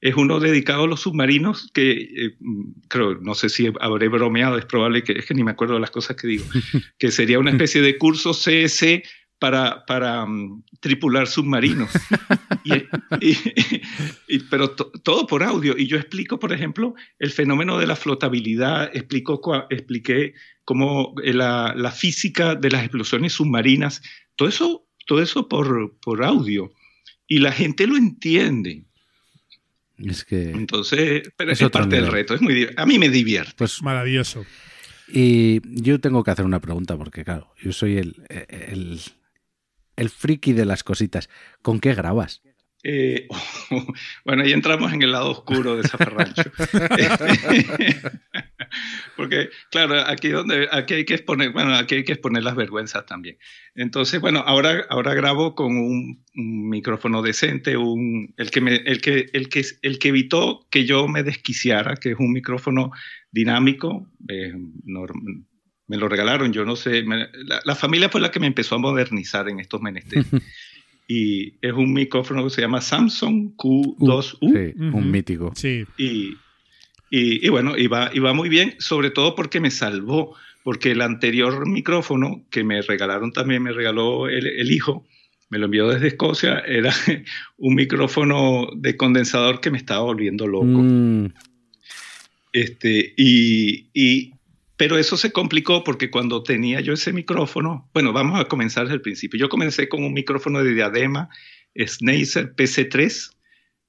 es 0.00 0.14
uno 0.16 0.40
dedicado 0.40 0.84
a 0.84 0.86
los 0.86 1.00
submarinos 1.02 1.70
que 1.74 1.90
eh, 1.90 2.36
mm, 2.40 2.70
creo, 2.88 3.16
no 3.16 3.34
sé 3.34 3.50
si 3.50 3.70
habré 3.80 4.08
bromeado, 4.08 4.56
es 4.56 4.64
probable 4.64 5.02
que, 5.02 5.12
es 5.12 5.26
que 5.26 5.34
ni 5.34 5.44
me 5.44 5.50
acuerdo 5.50 5.74
de 5.74 5.80
las 5.80 5.90
cosas 5.90 6.16
que 6.16 6.26
digo, 6.26 6.44
que 6.98 7.10
sería 7.10 7.38
una 7.38 7.50
especie 7.50 7.82
de 7.82 7.98
curso 7.98 8.32
CS 8.32 9.02
para, 9.38 9.84
para 9.86 10.24
mm, 10.26 10.62
tripular 10.80 11.26
submarinos. 11.26 11.90
Y- 12.64 12.72
y- 13.20 13.36
y- 14.28 14.38
pero 14.50 14.70
to- 14.70 14.90
todo 15.02 15.26
por 15.26 15.42
audio. 15.42 15.76
Y 15.76 15.86
yo 15.86 15.98
explico, 15.98 16.38
por 16.38 16.50
ejemplo, 16.52 16.94
el 17.18 17.30
fenómeno 17.30 17.78
de 17.78 17.86
la 17.86 17.94
flotabilidad, 17.94 18.90
explico, 18.96 19.40
cua- 19.42 19.66
expliqué 19.68 20.32
cómo 20.64 21.14
eh, 21.22 21.34
la, 21.34 21.74
la 21.76 21.90
física 21.90 22.54
de 22.54 22.70
las 22.70 22.82
explosiones 22.82 23.34
submarinas, 23.34 24.00
todo 24.36 24.48
eso, 24.48 24.86
todo 25.06 25.20
eso 25.20 25.46
por, 25.46 25.94
por 26.00 26.24
audio. 26.24 26.72
Y 27.28 27.40
la 27.40 27.52
gente 27.52 27.86
lo 27.86 27.96
entiende. 27.98 28.84
Es 29.98 30.24
que 30.24 30.50
Entonces, 30.52 31.30
pero 31.36 31.52
Es 31.52 31.60
es, 31.60 31.68
parte 31.70 31.96
del 31.96 32.10
reto. 32.10 32.34
Es 32.34 32.40
muy, 32.40 32.66
a 32.76 32.86
mí 32.86 32.98
me 32.98 33.10
divierte. 33.10 33.52
pues 33.58 33.82
Maravilloso. 33.82 34.44
y 35.06 35.60
yo 35.82 36.00
tengo 36.00 36.24
que 36.24 36.30
hacer 36.30 36.46
una 36.46 36.60
pregunta 36.60 36.96
porque 36.96 37.24
claro, 37.24 37.52
yo 37.62 37.72
soy 37.72 37.98
el 37.98 38.14
el, 38.48 39.00
el 39.96 40.10
friki 40.10 40.52
de 40.52 40.64
las 40.64 40.82
cositas. 40.84 41.28
¿Con 41.62 41.80
qué 41.80 41.94
grabas? 41.94 42.42
Eh, 42.86 43.26
bueno, 44.24 44.42
ahí 44.42 44.52
entramos 44.52 44.92
en 44.92 45.02
el 45.02 45.12
lado 45.12 45.30
oscuro 45.30 45.76
de 45.76 45.88
Zafarrancho. 45.88 46.42
Porque, 49.16 49.48
claro, 49.70 50.00
aquí, 50.06 50.28
donde, 50.28 50.68
aquí 50.70 50.94
hay 50.94 51.04
que 51.04 51.14
exponer, 51.14 51.50
bueno, 51.52 51.74
aquí 51.74 51.94
hay 51.94 52.04
que 52.04 52.12
exponer 52.12 52.42
las 52.42 52.56
vergüenzas 52.56 53.06
también. 53.06 53.38
Entonces, 53.74 54.20
bueno, 54.20 54.40
ahora, 54.40 54.84
ahora 54.90 55.14
grabo 55.14 55.54
con 55.54 55.76
un, 55.78 56.22
micrófono 56.34 57.22
decente, 57.22 57.76
un, 57.76 58.34
el, 58.36 58.50
que 58.50 58.60
me, 58.60 58.74
el, 58.76 59.00
que, 59.00 59.30
el, 59.32 59.48
que, 59.48 59.64
el 59.82 59.98
que 59.98 60.08
evitó 60.08 60.66
que 60.70 60.84
yo 60.84 61.08
me 61.08 61.22
desquiciara, 61.22 61.96
que 61.96 62.10
es 62.10 62.18
un 62.18 62.32
micrófono 62.32 62.90
dinámico, 63.30 64.10
eh, 64.28 64.52
me 65.86 65.96
lo 65.96 66.08
regalaron, 66.08 66.52
yo 66.52 66.64
no 66.64 66.76
sé, 66.76 67.04
la, 67.04 67.74
familia 67.74 68.08
fue 68.08 68.20
la 68.20 68.30
que 68.30 68.40
me 68.40 68.46
empezó 68.46 68.76
a 68.76 68.78
modernizar 68.78 69.48
en 69.48 69.60
estos 69.60 69.82
menesteres. 69.82 70.26
y 71.08 71.54
es 71.60 71.72
un 71.72 71.92
micrófono 71.92 72.44
que 72.44 72.50
se 72.50 72.62
llama 72.62 72.80
Samsung 72.80 73.54
Q2U. 73.56 74.72
sí, 74.72 74.80
un 74.80 75.10
mítico. 75.10 75.52
Sí. 75.54 75.84
Y, 75.98 76.38
y, 77.10 77.48
bueno, 77.48 77.76
iba, 77.76 78.10
iba 78.12 78.32
muy 78.32 78.48
bien, 78.48 78.74
sobre 78.78 79.10
todo 79.10 79.36
porque 79.36 79.60
me 79.60 79.70
salvó, 79.70 80.34
porque 80.64 80.90
el 80.92 81.02
anterior 81.02 81.68
micrófono 81.68 82.44
que 82.50 82.64
me 82.64 82.82
regalaron 82.82 83.30
también, 83.32 83.62
me 83.62 83.72
regaló 83.72 84.28
el, 84.28 84.72
hijo, 84.72 85.06
me 85.50 85.58
lo 85.58 85.66
envió 85.66 85.88
desde 85.88 86.08
Escocia, 86.08 86.58
era 86.60 86.92
un 87.58 87.74
micrófono 87.74 88.68
de 88.74 88.96
condensador 88.96 89.60
que 89.60 89.70
me 89.70 89.78
estaba 89.78 90.00
volviendo 90.00 90.48
loco. 90.48 90.66
Mm. 90.66 91.26
Este, 92.52 93.14
y, 93.16 93.90
y, 93.94 94.33
pero 94.84 94.98
eso 94.98 95.16
se 95.16 95.32
complicó 95.32 95.82
porque 95.82 96.10
cuando 96.10 96.42
tenía 96.42 96.82
yo 96.82 96.92
ese 96.92 97.10
micrófono, 97.14 97.88
bueno, 97.94 98.12
vamos 98.12 98.38
a 98.38 98.44
comenzar 98.44 98.84
desde 98.84 98.96
el 98.96 99.00
principio. 99.00 99.40
Yo 99.40 99.48
comencé 99.48 99.88
con 99.88 100.04
un 100.04 100.12
micrófono 100.12 100.62
de 100.62 100.74
diadema 100.74 101.30
Sneisser 101.74 102.54
PC3, 102.54 103.30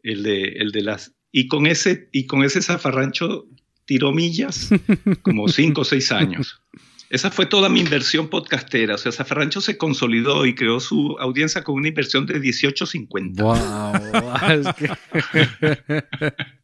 el 0.04 0.24
de, 0.24 0.44
el 0.54 0.72
de 0.72 0.82
las 0.84 1.14
y 1.34 1.50
con 1.50 1.68
ese, 1.68 2.08
y 2.14 2.28
con 2.28 2.46
ese 2.46 2.62
zafarrancho 2.62 3.46
tiró 3.84 4.14
millas 4.14 4.70
como 5.22 5.48
cinco 5.50 5.82
o 5.82 5.84
seis 5.84 6.14
años. 6.14 6.62
Esa 7.10 7.30
fue 7.30 7.46
toda 7.46 7.68
mi 7.68 7.82
inversión 7.82 8.30
podcastera. 8.30 8.96
O 8.96 8.98
sea, 8.98 9.12
Zafarrancho 9.12 9.60
se 9.60 9.78
consolidó 9.78 10.46
y 10.46 10.56
creó 10.56 10.80
su 10.80 11.18
audiencia 11.20 11.62
con 11.62 11.76
una 11.76 11.90
inversión 11.90 12.26
de 12.26 12.42
18.50. 12.42 13.42
Wow, 13.44 13.94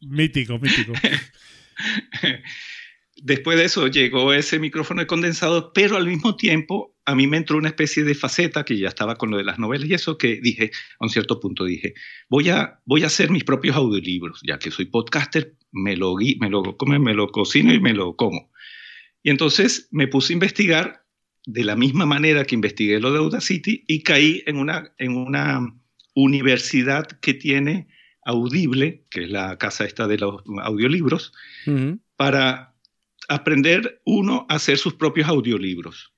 mítico, 0.00 0.58
mítico. 0.58 0.94
Después 3.24 3.56
de 3.56 3.66
eso 3.66 3.86
llegó 3.86 4.32
ese 4.32 4.58
micrófono 4.58 5.00
de 5.00 5.06
condensador, 5.06 5.70
pero 5.72 5.96
al 5.96 6.08
mismo 6.08 6.34
tiempo 6.34 6.96
a 7.04 7.14
mí 7.14 7.28
me 7.28 7.36
entró 7.36 7.56
una 7.56 7.68
especie 7.68 8.02
de 8.02 8.16
faceta 8.16 8.64
que 8.64 8.76
ya 8.76 8.88
estaba 8.88 9.14
con 9.14 9.30
lo 9.30 9.36
de 9.36 9.44
las 9.44 9.60
novelas 9.60 9.88
y 9.88 9.94
eso 9.94 10.18
que 10.18 10.40
dije, 10.42 10.72
a 10.98 11.04
un 11.04 11.08
cierto 11.08 11.38
punto 11.38 11.64
dije, 11.64 11.94
voy 12.28 12.48
a, 12.48 12.80
voy 12.84 13.04
a 13.04 13.06
hacer 13.06 13.30
mis 13.30 13.44
propios 13.44 13.76
audiolibros, 13.76 14.40
ya 14.44 14.58
que 14.58 14.72
soy 14.72 14.86
podcaster, 14.86 15.54
me 15.70 15.96
lo, 15.96 16.16
me 16.16 16.50
lo, 16.50 16.76
me 16.98 17.14
lo 17.14 17.28
cocino 17.28 17.72
y 17.72 17.80
me 17.80 17.92
lo 17.92 18.16
como. 18.16 18.50
Y 19.22 19.30
entonces 19.30 19.86
me 19.92 20.08
puse 20.08 20.32
a 20.32 20.34
investigar 20.34 21.04
de 21.46 21.62
la 21.62 21.76
misma 21.76 22.06
manera 22.06 22.44
que 22.44 22.56
investigué 22.56 22.98
lo 22.98 23.12
de 23.12 23.18
Audacity 23.18 23.84
y 23.86 24.02
caí 24.02 24.42
en 24.46 24.56
una, 24.56 24.94
en 24.98 25.16
una 25.16 25.60
universidad 26.16 27.06
que 27.20 27.34
tiene 27.34 27.86
Audible, 28.24 29.04
que 29.10 29.24
es 29.24 29.30
la 29.30 29.58
casa 29.58 29.84
esta 29.84 30.08
de 30.08 30.18
los 30.18 30.42
audiolibros, 30.62 31.32
para 32.16 32.71
aprender 33.34 34.00
uno 34.04 34.46
a 34.48 34.56
hacer 34.56 34.78
sus 34.78 34.94
propios 34.94 35.28
audiolibros. 35.28 36.12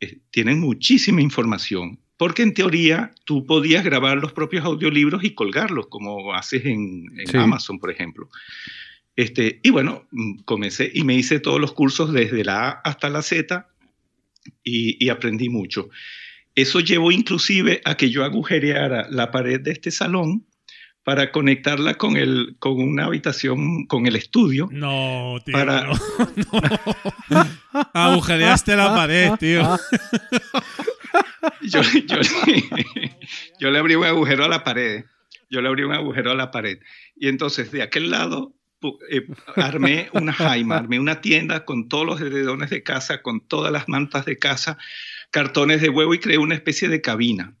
Eh, 0.00 0.18
tienen 0.30 0.60
muchísima 0.60 1.20
información, 1.20 2.00
porque 2.16 2.42
en 2.42 2.54
teoría 2.54 3.12
tú 3.24 3.46
podías 3.46 3.84
grabar 3.84 4.18
los 4.18 4.32
propios 4.32 4.64
audiolibros 4.64 5.24
y 5.24 5.34
colgarlos, 5.34 5.86
como 5.88 6.34
haces 6.34 6.64
en, 6.64 7.06
Amazon, 7.34 7.78
por 7.78 7.90
ejemplo. 7.90 8.28
Este, 9.16 9.60
y 9.62 9.70
bueno, 9.70 10.06
mm, 10.10 10.40
comencé 10.44 10.90
y 10.92 11.04
me 11.04 11.14
hice 11.14 11.40
todos 11.40 11.60
los 11.60 11.72
cursos 11.72 12.12
desde 12.12 12.44
la 12.44 12.68
A 12.68 12.70
hasta 12.84 13.08
la 13.08 13.22
Z 13.22 13.68
y, 14.62 15.04
y 15.04 15.08
aprendí 15.08 15.48
mucho. 15.48 15.88
Eso 16.54 16.80
llevó 16.80 17.10
inclusive 17.10 17.80
a 17.84 17.96
que 17.96 18.10
yo 18.10 18.24
agujereara 18.24 19.08
la 19.10 19.30
pared 19.30 19.60
de 19.60 19.72
este 19.72 19.90
salón 19.90 20.46
para 21.04 21.30
conectarla 21.30 21.94
con, 21.94 22.16
el, 22.16 22.56
con 22.58 22.80
una 22.80 23.04
habitación, 23.04 23.86
con 23.86 24.06
el 24.06 24.16
estudio. 24.16 24.68
No, 24.72 25.36
tío. 25.44 25.52
Para... 25.52 25.90
Agujereaste 27.92 28.74
la 28.74 28.94
pared, 28.94 29.32
tío. 29.38 29.78
yo, 31.62 31.80
yo, 33.58 33.70
le 33.70 33.78
abrí 33.78 33.94
un 33.96 34.04
agujero 34.04 34.46
a 34.46 34.48
la 34.48 34.64
pared. 34.64 35.04
Yo 35.50 35.60
le 35.60 35.68
abrí 35.68 35.82
un 35.82 35.92
agujero 35.92 36.30
a 36.30 36.34
la 36.34 36.50
pared. 36.50 36.78
Y 37.16 37.28
entonces 37.28 37.70
de 37.70 37.82
aquel 37.82 38.10
lado 38.10 38.54
eh, 39.10 39.26
armé 39.56 40.08
una 40.14 40.32
jaima, 40.32 40.78
armé 40.78 40.98
una 40.98 41.20
tienda 41.20 41.66
con 41.66 41.90
todos 41.90 42.06
los 42.06 42.20
heredones 42.22 42.70
de 42.70 42.82
casa, 42.82 43.20
con 43.20 43.46
todas 43.46 43.70
las 43.70 43.90
mantas 43.90 44.24
de 44.24 44.38
casa, 44.38 44.78
cartones 45.30 45.82
de 45.82 45.90
huevo 45.90 46.14
y 46.14 46.18
creé 46.18 46.38
una 46.38 46.54
especie 46.54 46.88
de 46.88 47.02
cabina 47.02 47.54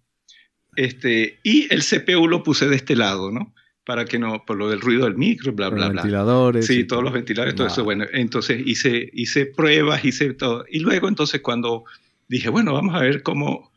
este, 0.76 1.38
y 1.42 1.72
el 1.72 1.82
CPU 1.82 2.28
lo 2.28 2.42
puse 2.42 2.66
de 2.66 2.76
este 2.76 2.96
lado, 2.96 3.30
¿no? 3.30 3.52
Para 3.84 4.04
que 4.04 4.18
no, 4.18 4.44
por 4.46 4.56
lo 4.56 4.70
del 4.70 4.80
ruido 4.80 5.04
del 5.04 5.16
micro, 5.16 5.52
bla, 5.52 5.68
bla, 5.68 5.88
bla. 5.88 6.02
Ventiladores. 6.02 6.66
Sí, 6.66 6.84
todos 6.84 7.02
los 7.02 7.12
ventiladores, 7.12 7.54
todo 7.54 7.66
eso. 7.66 7.84
Bueno, 7.84 8.06
entonces 8.12 8.62
hice, 8.64 9.10
hice 9.12 9.46
pruebas, 9.46 10.04
hice 10.04 10.32
todo. 10.32 10.64
Y 10.70 10.80
luego, 10.80 11.08
entonces, 11.08 11.40
cuando 11.42 11.84
dije, 12.28 12.48
bueno, 12.48 12.72
vamos 12.72 12.94
a 12.94 13.00
ver 13.00 13.22
cómo, 13.22 13.70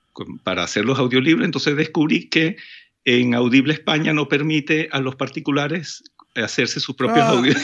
para 0.44 0.64
hacer 0.64 0.86
los 0.86 0.98
audiolibros, 0.98 1.46
entonces 1.46 1.76
descubrí 1.76 2.30
que 2.30 2.56
en 3.04 3.36
Audible 3.36 3.74
España 3.74 4.14
no 4.14 4.28
permite 4.28 4.90
a 4.92 5.00
los 5.00 5.16
particulares 5.16 6.04
hacerse 6.36 6.80
sus 6.80 6.96
propios 6.96 7.26
ah. 7.26 7.30
audios. 7.30 7.58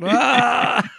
Ah. 0.00 0.91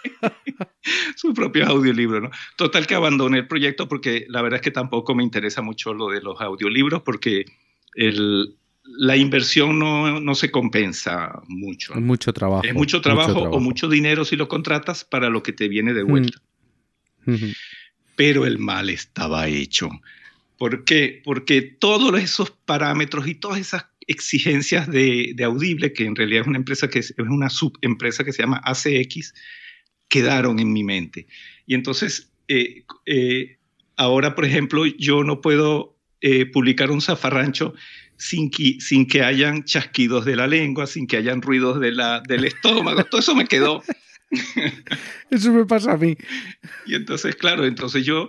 sus 1.16 1.34
propios 1.34 1.68
audiolibros, 1.68 2.22
¿no? 2.22 2.30
Total 2.56 2.86
que 2.86 2.94
abandoné 2.94 3.38
el 3.38 3.46
proyecto 3.46 3.88
porque 3.88 4.26
la 4.28 4.42
verdad 4.42 4.56
es 4.56 4.62
que 4.62 4.70
tampoco 4.70 5.14
me 5.14 5.22
interesa 5.22 5.62
mucho 5.62 5.94
lo 5.94 6.08
de 6.08 6.20
los 6.20 6.40
audiolibros 6.40 7.02
porque 7.02 7.46
el, 7.94 8.56
la 8.84 9.16
inversión 9.16 9.78
no, 9.78 10.20
no, 10.20 10.34
se 10.34 10.50
compensa 10.50 11.42
mucho. 11.48 11.94
Es 11.94 12.00
mucho 12.00 12.32
trabajo. 12.32 12.64
Es 12.64 12.74
mucho 12.74 13.00
trabajo, 13.00 13.40
o 13.40 13.60
mucho 13.60 13.88
dinero 13.88 14.24
si 14.24 14.36
lo 14.36 14.48
contratas 14.48 15.04
para 15.04 15.30
lo 15.30 15.42
que 15.42 15.52
te 15.52 15.68
viene 15.68 15.94
de 15.94 16.02
vuelta. 16.02 16.40
Pero 18.16 18.46
el 18.46 18.58
mal 18.58 18.90
estaba 18.90 19.48
hecho. 19.48 19.88
¿Por 20.58 20.84
qué? 20.84 21.20
Porque 21.24 21.62
todos 21.62 22.20
esos 22.20 22.50
parámetros 22.50 23.26
y 23.26 23.34
todas 23.34 23.58
esas 23.58 23.86
exigencias 24.06 24.88
de, 24.88 25.32
de 25.34 25.44
Audible, 25.44 25.92
que 25.92 26.04
en 26.04 26.14
realidad 26.14 26.42
es 26.42 26.46
una 26.46 26.58
empresa 26.58 26.88
que 26.88 27.00
es, 27.00 27.14
una 27.18 27.50
subempresa 27.50 28.22
que 28.22 28.32
se 28.32 28.42
llama 28.42 28.60
ACX, 28.64 29.34
quedaron 30.08 30.58
en 30.58 30.72
mi 30.72 30.84
mente. 30.84 31.26
Y 31.66 31.74
entonces, 31.74 32.32
eh, 32.48 32.84
eh, 33.06 33.58
ahora, 33.96 34.34
por 34.34 34.44
ejemplo, 34.44 34.86
yo 34.86 35.24
no 35.24 35.40
puedo 35.40 35.96
eh, 36.20 36.46
publicar 36.46 36.90
un 36.90 37.00
zafarrancho 37.00 37.74
sin 38.16 38.50
que, 38.50 38.76
sin 38.80 39.06
que 39.06 39.22
hayan 39.22 39.64
chasquidos 39.64 40.24
de 40.24 40.36
la 40.36 40.46
lengua, 40.46 40.86
sin 40.86 41.06
que 41.06 41.16
hayan 41.16 41.42
ruidos 41.42 41.80
de 41.80 41.92
la, 41.92 42.20
del 42.20 42.44
estómago. 42.44 43.04
Todo 43.04 43.20
eso 43.20 43.34
me 43.34 43.46
quedó. 43.46 43.82
Eso 45.30 45.52
me 45.52 45.64
pasa 45.64 45.92
a 45.92 45.96
mí. 45.96 46.16
Y 46.86 46.94
entonces, 46.94 47.36
claro, 47.36 47.66
entonces 47.66 48.04
yo 48.04 48.28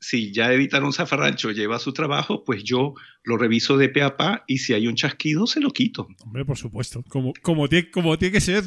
si 0.00 0.32
ya 0.32 0.52
editaron 0.52 0.92
Zafarrancho 0.92 1.52
lleva 1.52 1.78
su 1.78 1.92
trabajo, 1.92 2.44
pues 2.44 2.64
yo 2.64 2.94
lo 3.22 3.36
reviso 3.36 3.76
de 3.76 3.88
pe 3.88 4.02
a 4.02 4.16
pa 4.16 4.44
y 4.46 4.58
si 4.58 4.72
hay 4.72 4.86
un 4.86 4.94
chasquido 4.94 5.46
se 5.46 5.60
lo 5.60 5.70
quito. 5.70 6.08
Hombre, 6.24 6.44
por 6.44 6.56
supuesto, 6.56 7.04
como, 7.08 7.32
como, 7.42 7.68
tiene, 7.68 7.90
como 7.90 8.18
tiene 8.18 8.32
que 8.32 8.40
ser. 8.40 8.64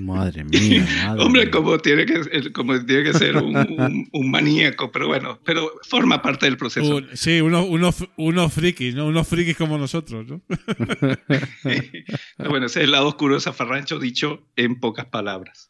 Madre 0.00 0.44
mía. 0.44 0.86
Hombre, 1.18 1.50
Como, 1.50 1.78
tiene 1.78 2.04
que, 2.04 2.52
como 2.52 2.84
tiene 2.84 3.04
que 3.04 3.12
ser 3.12 3.36
un, 3.36 4.08
un, 4.12 4.30
maníaco, 4.30 4.90
pero 4.90 5.06
bueno, 5.06 5.40
pero 5.44 5.70
forma 5.88 6.20
parte 6.20 6.46
del 6.46 6.56
proceso. 6.56 7.00
sí, 7.12 7.40
unos 7.40 7.66
uno, 7.68 7.90
uno 8.16 8.48
frikis, 8.48 8.94
¿no? 8.94 9.06
Unos 9.06 9.28
frikis 9.28 9.56
como 9.56 9.78
nosotros, 9.78 10.26
¿no? 10.26 10.42
bueno, 12.48 12.66
ese 12.66 12.80
es 12.80 12.84
el 12.84 12.90
lado 12.90 13.08
oscuro 13.08 13.36
de 13.36 13.40
Zafarrancho 13.40 13.98
dicho 13.98 14.46
en 14.56 14.80
pocas 14.80 15.06
palabras. 15.06 15.68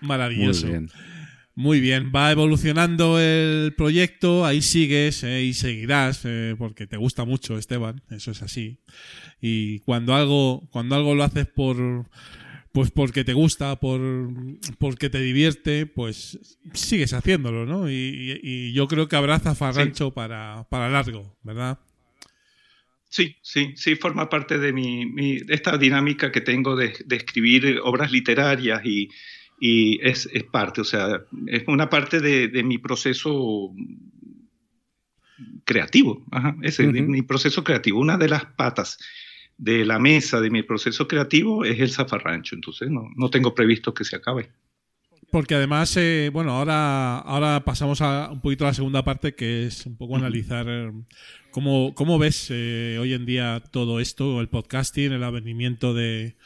Maravilloso. 0.00 0.66
Muy 0.66 0.78
bien. 0.78 0.90
Muy 1.58 1.80
bien, 1.80 2.12
va 2.14 2.30
evolucionando 2.30 3.18
el 3.18 3.74
proyecto, 3.76 4.46
ahí 4.46 4.62
sigues 4.62 5.24
eh, 5.24 5.42
y 5.42 5.54
seguirás, 5.54 6.20
eh, 6.24 6.54
porque 6.56 6.86
te 6.86 6.96
gusta 6.96 7.24
mucho, 7.24 7.58
Esteban, 7.58 8.00
eso 8.10 8.30
es 8.30 8.42
así. 8.42 8.78
Y 9.40 9.80
cuando 9.80 10.14
algo, 10.14 10.68
cuando 10.70 10.94
algo 10.94 11.16
lo 11.16 11.24
haces 11.24 11.48
por, 11.48 12.06
pues 12.70 12.92
porque 12.92 13.24
te 13.24 13.32
gusta, 13.32 13.74
por, 13.80 14.00
porque 14.78 15.10
te 15.10 15.20
divierte, 15.20 15.86
pues 15.86 16.58
sigues 16.74 17.12
haciéndolo, 17.12 17.66
¿no? 17.66 17.90
Y, 17.90 18.72
yo 18.72 18.86
creo 18.86 19.08
que 19.08 19.16
abraza 19.16 19.56
Farrancho 19.56 20.14
para, 20.14 20.64
para 20.70 20.88
largo, 20.88 21.36
¿verdad? 21.42 21.80
Sí, 23.08 23.34
sí, 23.42 23.72
sí, 23.74 23.96
forma 23.96 24.28
parte 24.28 24.58
de 24.58 24.72
mi, 24.72 25.40
esta 25.48 25.76
dinámica 25.76 26.30
que 26.30 26.40
tengo 26.40 26.76
de 26.76 26.94
escribir 27.10 27.80
obras 27.82 28.12
literarias 28.12 28.80
y, 28.84 29.08
y 29.60 29.98
es, 30.06 30.28
es, 30.32 30.44
parte, 30.44 30.80
o 30.80 30.84
sea, 30.84 31.22
es 31.46 31.64
una 31.66 31.90
parte 31.90 32.20
de, 32.20 32.48
de 32.48 32.62
mi 32.62 32.78
proceso 32.78 33.72
creativo, 35.64 36.24
Ajá, 36.30 36.56
ese, 36.62 36.86
mi 36.86 37.22
proceso 37.22 37.62
creativo. 37.64 38.00
Una 38.00 38.16
de 38.16 38.28
las 38.28 38.44
patas 38.44 38.98
de 39.56 39.84
la 39.84 39.98
mesa 39.98 40.40
de 40.40 40.50
mi 40.50 40.62
proceso 40.62 41.08
creativo 41.08 41.64
es 41.64 41.80
el 41.80 41.90
zafarrancho, 41.90 42.54
entonces 42.54 42.90
no, 42.90 43.08
no 43.16 43.30
tengo 43.30 43.54
previsto 43.54 43.92
que 43.92 44.04
se 44.04 44.16
acabe. 44.16 44.50
porque 45.30 45.54
además, 45.54 45.96
eh, 45.96 46.30
bueno, 46.32 46.52
ahora, 46.52 47.18
ahora 47.18 47.64
pasamos 47.64 48.00
a 48.00 48.30
un 48.30 48.40
poquito 48.40 48.64
a 48.64 48.68
la 48.68 48.74
segunda 48.74 49.04
parte, 49.04 49.34
que 49.34 49.66
es 49.66 49.84
un 49.86 49.96
poco 49.96 50.16
analizar 50.16 50.66
eh, 50.68 50.92
cómo, 51.50 51.94
cómo 51.94 52.18
ves 52.18 52.48
eh, 52.50 52.98
hoy 53.00 53.12
en 53.12 53.26
día 53.26 53.62
todo 53.70 54.00
esto, 54.00 54.40
el 54.40 54.48
podcasting, 54.48 55.12
el 55.12 55.24
avenimiento 55.24 55.92
de, 55.92 56.36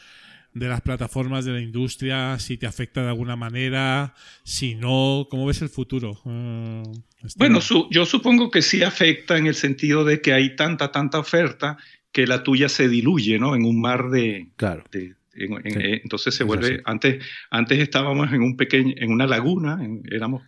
de 0.55 0.69
las 0.69 0.81
plataformas 0.83 1.45
de 1.45 1.53
la 1.53 1.61
industria, 1.61 2.39
si 2.39 2.59
te 2.59 2.67
afecta 2.67 3.03
de 3.03 3.09
alguna 3.09 3.37
manera, 3.37 4.15
si 4.45 4.75
no, 4.75 5.27
¿cómo 5.31 5.47
ves 5.47 5.63
el 5.63 5.69
futuro? 5.71 6.13
Esteban. 6.13 6.93
Bueno, 7.37 7.61
su- 7.61 7.89
yo 7.91 8.05
supongo 8.05 8.51
que 8.51 8.63
sí 8.63 8.83
afecta 8.83 9.39
en 9.39 9.47
el 9.47 9.55
sentido 9.55 10.05
de 10.05 10.21
que 10.21 10.33
hay 10.33 10.55
tanta, 10.57 10.93
tanta 10.93 11.19
oferta 11.19 11.79
que 12.11 12.27
la 12.27 12.43
tuya 12.43 12.69
se 12.69 12.89
diluye, 12.89 13.39
¿no? 13.39 13.55
En 13.55 13.65
un 13.65 13.81
mar 13.81 14.11
de... 14.11 14.51
Claro. 14.57 14.85
de- 14.93 15.15
en- 15.35 15.53
en- 15.65 15.73
Sí. 15.73 15.79
eh, 15.81 16.01
entonces 16.03 16.35
se 16.35 16.45
vuelve... 16.45 16.83
Antes, 16.85 17.25
antes 17.51 17.79
estábamos 17.79 18.31
en 18.33 18.43
un 18.43 18.57
pequeño, 18.57 18.93
en 18.99 19.11
una 19.11 19.27
laguna, 19.27 19.79
en- 19.83 20.03
éramos 20.11 20.43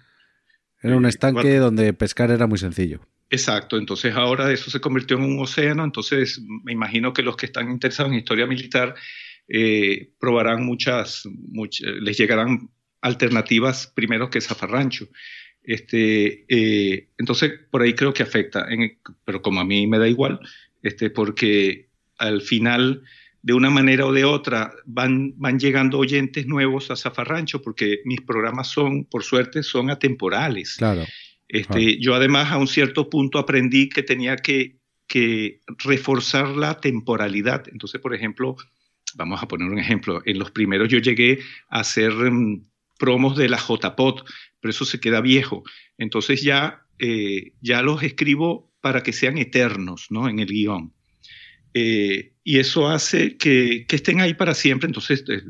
Era 0.82 0.96
un 0.98 1.06
Eh, 1.06 1.08
estanque 1.08 1.56
donde 1.56 1.94
pescar 1.94 2.30
era 2.30 2.46
muy 2.46 2.58
sencillo. 2.58 3.00
Exacto, 3.30 3.78
entonces 3.78 4.14
ahora 4.14 4.52
eso 4.52 4.70
se 4.70 4.80
convirtió 4.80 5.16
en 5.16 5.22
un 5.22 5.38
océano, 5.40 5.82
entonces 5.82 6.42
me 6.62 6.72
imagino 6.72 7.14
que 7.14 7.22
los 7.22 7.36
que 7.36 7.46
están 7.46 7.70
interesados 7.70 8.12
en 8.12 8.18
historia 8.18 8.46
militar 8.46 8.94
eh, 9.48 10.10
probarán 10.18 10.64
muchas, 10.64 11.26
much- 11.26 11.80
les 12.00 12.16
llegarán 12.16 12.70
alternativas 13.00 13.92
primero 13.94 14.30
que 14.30 14.40
Zafarrancho. 14.40 15.08
Este, 15.62 16.44
eh, 16.48 17.08
entonces, 17.18 17.52
por 17.70 17.82
ahí 17.82 17.94
creo 17.94 18.12
que 18.12 18.22
afecta, 18.22 18.66
en- 18.70 18.98
pero 19.24 19.40
como 19.42 19.60
a 19.60 19.64
mí 19.64 19.86
me 19.86 19.98
da 19.98 20.08
igual, 20.08 20.38
este, 20.82 21.10
porque 21.10 21.88
al 22.18 22.42
final, 22.42 23.02
de 23.42 23.52
una 23.54 23.70
manera 23.70 24.06
o 24.06 24.12
de 24.12 24.24
otra, 24.24 24.72
van, 24.86 25.34
van 25.36 25.58
llegando 25.58 25.98
oyentes 25.98 26.46
nuevos 26.46 26.90
a 26.90 26.96
Zafarrancho, 26.96 27.60
porque 27.62 28.00
mis 28.04 28.20
programas 28.20 28.68
son, 28.68 29.04
por 29.04 29.22
suerte, 29.22 29.62
son 29.62 29.90
atemporales. 29.90 30.76
Claro. 30.76 31.04
Este. 31.48 31.98
Yo 32.00 32.14
además 32.14 32.50
a 32.50 32.58
un 32.58 32.66
cierto 32.66 33.08
punto 33.10 33.38
aprendí 33.38 33.88
que 33.88 34.02
tenía 34.02 34.36
que, 34.36 34.78
que 35.06 35.60
reforzar 35.84 36.48
la 36.48 36.80
temporalidad. 36.80 37.64
Entonces, 37.70 38.00
por 38.00 38.14
ejemplo, 38.14 38.56
vamos 39.16 39.42
a 39.42 39.48
poner 39.48 39.68
un 39.70 39.78
ejemplo. 39.78 40.22
En 40.24 40.38
los 40.38 40.50
primeros 40.50 40.88
yo 40.88 40.98
llegué 40.98 41.40
a 41.68 41.80
hacer 41.80 42.12
mm, 42.12 42.62
promos 42.98 43.36
de 43.36 43.48
la 43.48 43.58
JPOT, 43.58 44.28
pero 44.60 44.70
eso 44.70 44.84
se 44.84 45.00
queda 45.00 45.20
viejo. 45.20 45.62
Entonces 45.98 46.42
ya, 46.42 46.86
eh, 46.98 47.52
ya 47.60 47.82
los 47.82 48.02
escribo 48.02 48.72
para 48.80 49.02
que 49.02 49.12
sean 49.12 49.38
eternos 49.38 50.06
¿no? 50.10 50.28
en 50.28 50.38
el 50.38 50.46
guion. 50.46 50.92
Eh, 51.72 52.34
y 52.44 52.58
eso 52.58 52.88
hace 52.88 53.36
que, 53.36 53.84
que 53.88 53.96
estén 53.96 54.20
ahí 54.20 54.34
para 54.34 54.54
siempre, 54.54 54.86
entonces 54.86 55.24
eh, 55.28 55.42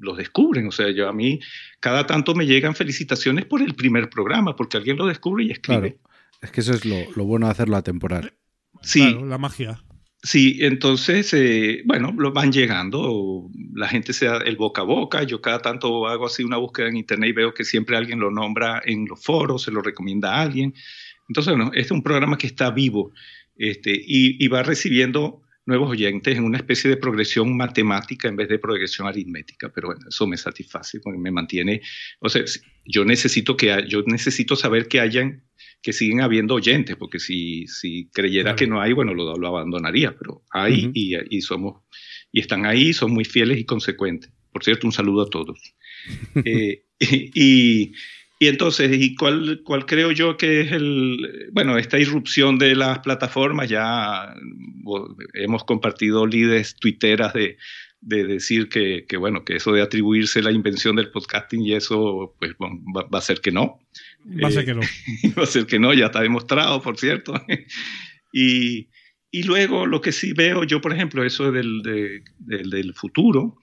los 0.00 0.18
descubren. 0.18 0.66
O 0.66 0.72
sea, 0.72 0.90
yo 0.90 1.08
a 1.08 1.12
mí 1.12 1.40
cada 1.80 2.06
tanto 2.06 2.34
me 2.34 2.46
llegan 2.46 2.74
felicitaciones 2.74 3.46
por 3.46 3.62
el 3.62 3.74
primer 3.74 4.10
programa, 4.10 4.54
porque 4.54 4.76
alguien 4.76 4.96
lo 4.96 5.06
descubre 5.06 5.44
y 5.44 5.50
escribe. 5.50 5.96
Claro. 5.96 6.18
Es 6.42 6.50
que 6.50 6.60
eso 6.60 6.74
es 6.74 6.84
lo, 6.84 6.96
lo 7.14 7.24
bueno 7.24 7.46
de 7.46 7.52
hacerlo 7.52 7.76
atemporal. 7.76 8.34
Sí, 8.82 9.00
Claro, 9.00 9.26
la 9.26 9.38
magia. 9.38 9.82
Sí, 10.22 10.58
entonces, 10.60 11.32
eh, 11.34 11.82
bueno, 11.84 12.14
lo 12.16 12.32
van 12.32 12.52
llegando, 12.52 13.50
la 13.74 13.88
gente 13.88 14.12
se 14.12 14.26
da 14.26 14.38
el 14.38 14.56
boca 14.56 14.82
a 14.82 14.84
boca, 14.84 15.22
yo 15.22 15.40
cada 15.40 15.60
tanto 15.60 16.06
hago 16.06 16.26
así 16.26 16.42
una 16.44 16.56
búsqueda 16.56 16.88
en 16.88 16.96
internet 16.96 17.30
y 17.30 17.32
veo 17.32 17.54
que 17.54 17.64
siempre 17.64 17.96
alguien 17.96 18.20
lo 18.20 18.30
nombra 18.30 18.82
en 18.84 19.06
los 19.06 19.22
foros, 19.22 19.62
se 19.62 19.70
lo 19.70 19.82
recomienda 19.82 20.34
a 20.34 20.42
alguien. 20.42 20.74
Entonces, 21.28 21.54
bueno, 21.54 21.70
este 21.72 21.80
es 21.80 21.90
un 21.90 22.02
programa 22.02 22.38
que 22.38 22.46
está 22.46 22.70
vivo 22.70 23.12
este, 23.56 23.92
y, 23.92 24.42
y 24.44 24.48
va 24.48 24.62
recibiendo 24.62 25.42
nuevos 25.66 25.90
oyentes 25.90 26.36
en 26.36 26.44
una 26.44 26.58
especie 26.58 26.90
de 26.90 26.96
progresión 26.96 27.56
matemática 27.56 28.28
en 28.28 28.36
vez 28.36 28.48
de 28.48 28.58
progresión 28.58 29.06
aritmética, 29.06 29.70
pero 29.72 29.88
bueno, 29.88 30.06
eso 30.08 30.26
me 30.26 30.36
satisface 30.36 31.00
porque 31.00 31.18
me 31.18 31.30
mantiene, 31.30 31.80
o 32.20 32.28
sea, 32.28 32.42
yo 32.84 33.04
necesito 33.04 33.56
que 33.56 33.84
yo 33.88 34.02
necesito 34.06 34.56
saber 34.56 34.88
que 34.88 35.00
hayan 35.00 35.44
que 35.82 35.92
siguen 35.92 36.20
habiendo 36.20 36.54
oyentes, 36.54 36.96
porque 36.96 37.18
si, 37.18 37.66
si 37.66 38.08
creyera 38.12 38.54
que 38.54 38.66
no 38.66 38.80
hay, 38.80 38.92
bueno, 38.92 39.14
lo, 39.14 39.36
lo 39.36 39.48
abandonaría, 39.48 40.16
pero 40.16 40.42
hay 40.50 40.90
y, 40.94 41.16
y 41.28 41.40
somos 41.40 41.82
y 42.32 42.40
están 42.40 42.64
ahí, 42.64 42.92
son 42.92 43.12
muy 43.12 43.24
fieles 43.24 43.58
y 43.58 43.64
consecuentes. 43.64 44.32
Por 44.52 44.64
cierto, 44.64 44.86
un 44.86 44.92
saludo 44.92 45.22
a 45.22 45.30
todos. 45.30 45.58
Eh, 46.44 46.84
y, 47.34 47.92
y 48.38 48.48
entonces, 48.48 48.90
¿y 48.96 49.14
cuál, 49.14 49.62
cuál 49.64 49.86
creo 49.86 50.10
yo 50.12 50.36
que 50.36 50.62
es 50.62 50.72
el, 50.72 51.48
bueno, 51.52 51.78
esta 51.78 51.98
irrupción 51.98 52.58
de 52.58 52.74
las 52.74 53.00
plataformas? 53.00 53.68
Ya 53.68 54.34
hemos 55.34 55.64
compartido 55.64 56.26
líderes 56.26 56.74
tuiteras 56.76 57.34
de, 57.34 57.56
de 58.00 58.24
decir 58.24 58.68
que, 58.68 59.04
que, 59.08 59.16
bueno, 59.16 59.44
que 59.44 59.56
eso 59.56 59.72
de 59.72 59.82
atribuirse 59.82 60.42
la 60.42 60.50
invención 60.50 60.96
del 60.96 61.10
podcasting 61.10 61.62
y 61.62 61.74
eso, 61.74 62.34
pues 62.38 62.56
bueno, 62.58 62.80
va, 62.96 63.04
va 63.04 63.18
a 63.18 63.22
ser 63.22 63.40
que 63.40 63.52
no. 63.52 63.80
Va 64.42 64.48
a 64.48 64.50
ser 64.50 64.62
Eh, 64.62 64.66
que 64.66 64.74
no. 64.74 64.80
va 65.38 65.42
a 65.42 65.46
ser 65.46 65.66
que 65.66 65.78
no, 65.78 65.92
ya 65.94 66.06
está 66.06 66.20
demostrado, 66.20 66.80
por 66.82 66.98
cierto. 66.98 67.34
y, 68.32 68.88
y 69.30 69.42
luego 69.44 69.86
lo 69.86 70.00
que 70.00 70.12
sí 70.12 70.32
veo 70.32 70.64
yo, 70.64 70.80
por 70.80 70.92
ejemplo, 70.92 71.24
eso 71.24 71.50
del, 71.52 71.82
de- 71.82 72.22
del, 72.38 72.70
del 72.70 72.94
futuro, 72.94 73.58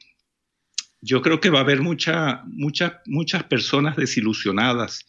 yo 1.02 1.22
creo 1.22 1.40
que 1.40 1.49
va 1.49 1.60
a 1.60 1.61
haber 1.61 1.81
mucha, 1.81 2.44
mucha, 2.48 3.02
muchas 3.06 3.44
personas 3.45 3.95
desilusionadas 3.95 5.06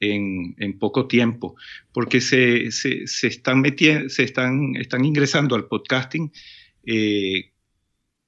en, 0.00 0.54
en 0.58 0.78
poco 0.78 1.06
tiempo, 1.08 1.56
porque 1.92 2.20
se, 2.20 2.70
se, 2.70 3.06
se 3.06 3.26
están 3.28 3.60
metiendo, 3.60 4.08
se 4.08 4.24
están, 4.24 4.74
están 4.76 5.04
ingresando 5.04 5.54
al 5.56 5.66
podcasting 5.66 6.30
eh, 6.86 7.52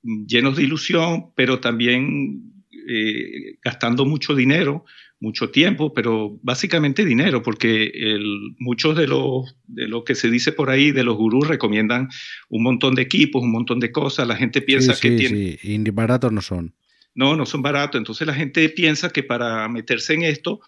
llenos 0.02 0.56
de 0.56 0.62
ilusión, 0.64 1.32
pero 1.34 1.60
también 1.60 2.64
eh, 2.88 3.56
gastando 3.62 4.04
mucho 4.04 4.34
dinero, 4.34 4.84
mucho 5.22 5.50
tiempo, 5.50 5.94
pero 5.94 6.36
básicamente 6.42 7.04
dinero, 7.04 7.42
porque 7.42 7.84
el, 7.94 8.56
muchos 8.58 8.96
de 8.96 9.06
los 9.06 9.56
de 9.68 9.86
lo 9.86 10.02
que 10.02 10.16
se 10.16 10.28
dice 10.28 10.50
por 10.50 10.68
ahí 10.68 10.90
de 10.90 11.04
los 11.04 11.16
gurús 11.16 11.46
recomiendan 11.46 12.08
un 12.48 12.64
montón 12.64 12.96
de 12.96 13.02
equipos, 13.02 13.40
un 13.40 13.52
montón 13.52 13.78
de 13.78 13.92
cosas. 13.92 14.26
La 14.26 14.34
gente 14.34 14.60
piensa 14.60 14.94
sí, 14.94 15.00
que 15.00 15.08
sí, 15.10 15.16
tiene, 15.16 15.58
sí. 15.58 15.58
Y 15.62 15.90
baratos 15.90 16.32
no 16.32 16.42
son. 16.42 16.74
no, 17.14 17.36
no 17.36 17.46
son 17.46 17.62
baratos. 17.62 18.00
Entonces 18.00 18.26
la 18.26 18.34
gente 18.34 18.68
piensa 18.68 19.10
que 19.10 19.22
para 19.22 19.68
meterse 19.68 20.14
en 20.14 20.22
esto 20.22 20.60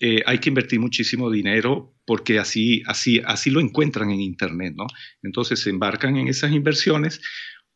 eh, 0.00 0.22
hay 0.26 0.38
que 0.38 0.48
invertir 0.48 0.80
muchísimo 0.80 1.30
dinero 1.30 1.94
porque 2.04 2.40
así, 2.40 2.82
así, 2.86 3.20
así 3.24 3.48
lo 3.48 3.60
encuentran 3.60 4.10
en 4.10 4.20
Internet, 4.20 4.74
¿no? 4.76 4.88
Entonces 5.22 5.60
se 5.60 5.70
embarcan 5.70 6.16
en 6.16 6.26
esas 6.26 6.50
inversiones, 6.50 7.20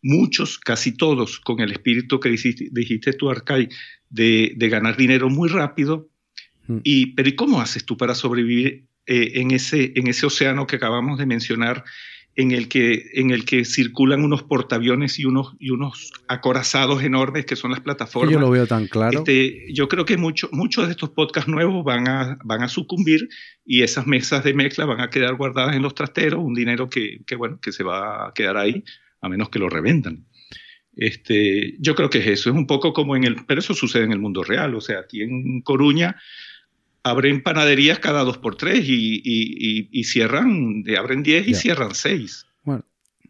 muchos, 0.03 0.59
casi 0.59 0.97
todos, 0.97 1.39
con 1.39 1.61
el 1.61 1.71
espíritu 1.71 2.19
que 2.19 2.31
dijiste, 2.31 2.71
dijiste 2.73 3.13
tú, 3.13 3.31
Arcay, 3.31 3.69
de, 4.11 4.53
de 4.57 4.69
ganar 4.69 4.97
dinero 4.97 5.31
muy 5.31 5.49
rápido. 5.49 6.11
Mm. 6.67 6.79
Y, 6.83 7.07
pero 7.15 7.29
¿y 7.29 7.35
cómo 7.35 7.61
haces 7.61 7.85
tú 7.85 7.97
para 7.97 8.15
sobrevivir 8.15 8.87
eh, 9.07 9.33
en, 9.35 9.51
ese, 9.51 9.93
en 9.97 10.07
ese 10.09 10.27
océano 10.27 10.67
que 10.67 10.77
acabamos 10.77 11.19
de 11.19 11.27
mencionar? 11.27 11.85
en 12.37 12.51
el 12.51 12.69
que, 12.69 13.11
en 13.15 13.31
el 13.31 13.45
que 13.45 13.65
circulan 13.65 14.25
unos 14.25 14.43
portaaviones 14.43 15.19
y 15.19 15.25
unos, 15.25 15.55
y 15.61 15.71
unos 15.71 16.11
acorazados 16.27 17.03
enormes 17.05 17.47
que 17.47 17.55
son 17.55 17.71
las 17.71 17.81
plataformas. 17.81 18.33
yo 18.33 18.41
lo 18.41 18.51
veo 18.51 18.67
tan 18.67 18.89
claro. 18.89 19.19
Este, 19.19 19.73
yo 19.73 19.89
creo 19.89 20.05
que 20.05 20.17
mucho- 20.17 20.49
muchos 20.51 20.87
de 20.87 20.93
estos 20.93 21.11
podcasts 21.11 21.49
nuevos 21.49 21.85
van 21.85 22.09
a, 22.09 22.39
van 22.45 22.63
a 22.63 22.69
sucumbir 22.69 23.29
y 23.65 23.83
esas 23.83 24.07
mesas 24.07 24.43
de 24.43 24.53
mezcla 24.53 24.85
van 24.85 25.01
a 25.01 25.11
quedar 25.11 25.37
guardadas 25.37 25.77
en 25.77 25.83
los 25.83 25.95
trasteros, 25.95 26.43
un 26.43 26.55
dinero 26.55 26.89
que, 26.91 27.21
que, 27.25 27.37
bueno, 27.37 27.61
que 27.61 27.71
se 27.71 27.85
va 27.85 28.27
a 28.29 28.33
quedar 28.35 28.57
ahí, 28.57 28.83
a 29.21 29.29
menos 29.29 29.49
que 29.49 29.61
lo 29.61 29.69
revendan. 29.69 30.27
Este, 30.97 31.77
yo 31.81 31.95
creo 31.95 32.11
que 32.11 32.19
es 32.19 32.27
eso, 32.27 32.51
es 32.51 32.57
un 32.57 32.67
poco 32.67 32.93
como 32.93 33.17
en 33.17 33.25
el, 33.25 33.37
pero 33.47 33.61
eso 33.61 33.75
sucede 33.75 34.05
en 34.05 34.13
el 34.13 34.21
mundo 34.21 34.43
real, 34.45 34.75
o 34.75 34.81
sea, 34.81 35.01
aquí 35.01 35.23
en 35.23 35.61
Coruña 35.63 36.17
abren 37.05 37.43
panaderías 37.43 37.99
cada 38.01 38.25
dos 38.25 38.39
por 38.39 38.57
tres 38.57 38.89
y, 38.89 39.21
y- 39.23 39.23
y- 39.25 39.89
y 39.93 40.05
cierran, 40.05 40.83
abren 40.99 41.23
diez 41.23 41.47
y 41.47 41.55
cierran 41.55 41.95
seis. 41.95 42.47
Bueno, 42.65 42.85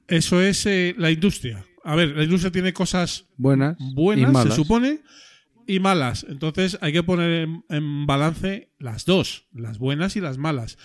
Eso 0.09 0.41
es 0.41 0.65
eh, 0.67 0.95
la 0.97 1.11
industria. 1.11 1.65
A 1.83 1.95
ver, 1.97 2.17
la 2.17 2.25
industria 2.25 2.51
tiene 2.53 2.73
cosas 2.73 3.27
buenas, 3.37 3.77
buenas, 3.95 4.31
y 4.31 4.33
malas. 4.33 4.55
se 4.55 4.63
supone, 4.63 5.01
y 5.67 5.81
malas. 5.81 6.25
Entonces 6.29 6.79
hay 6.81 6.93
que 6.93 7.03
poner 7.03 7.31
en, 7.43 7.65
en 7.69 8.07
balance 8.07 8.71
las 8.79 9.05
dos, 9.05 9.47
las 9.53 9.79
buenas 9.79 10.17
y 10.17 10.21
las 10.21 10.39
malas. 10.39 10.79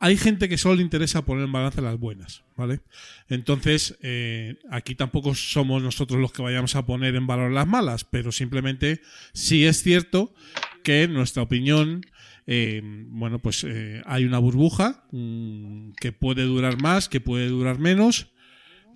Hay 0.00 0.16
gente 0.16 0.48
que 0.48 0.58
solo 0.58 0.74
le 0.74 0.82
interesa 0.82 1.24
poner 1.24 1.44
en 1.44 1.52
balance 1.52 1.80
las 1.80 1.98
buenas, 1.98 2.42
¿vale? 2.56 2.80
Entonces, 3.28 3.96
eh, 4.02 4.56
aquí 4.70 4.94
tampoco 4.96 5.34
somos 5.34 5.82
nosotros 5.82 6.20
los 6.20 6.32
que 6.32 6.42
vayamos 6.42 6.76
a 6.76 6.84
poner 6.84 7.14
en 7.14 7.26
valor 7.26 7.50
las 7.52 7.66
malas, 7.66 8.04
pero 8.04 8.30
simplemente 8.32 9.00
sí 9.32 9.64
es 9.64 9.82
cierto 9.82 10.34
que 10.82 11.04
en 11.04 11.14
nuestra 11.14 11.42
opinión, 11.44 12.02
eh, 12.46 12.80
bueno, 12.84 13.38
pues 13.38 13.64
eh, 13.64 14.02
hay 14.06 14.24
una 14.24 14.38
burbuja 14.38 15.04
mm, 15.12 15.92
que 16.00 16.12
puede 16.12 16.42
durar 16.42 16.80
más, 16.80 17.08
que 17.08 17.20
puede 17.20 17.48
durar 17.48 17.78
menos, 17.78 18.28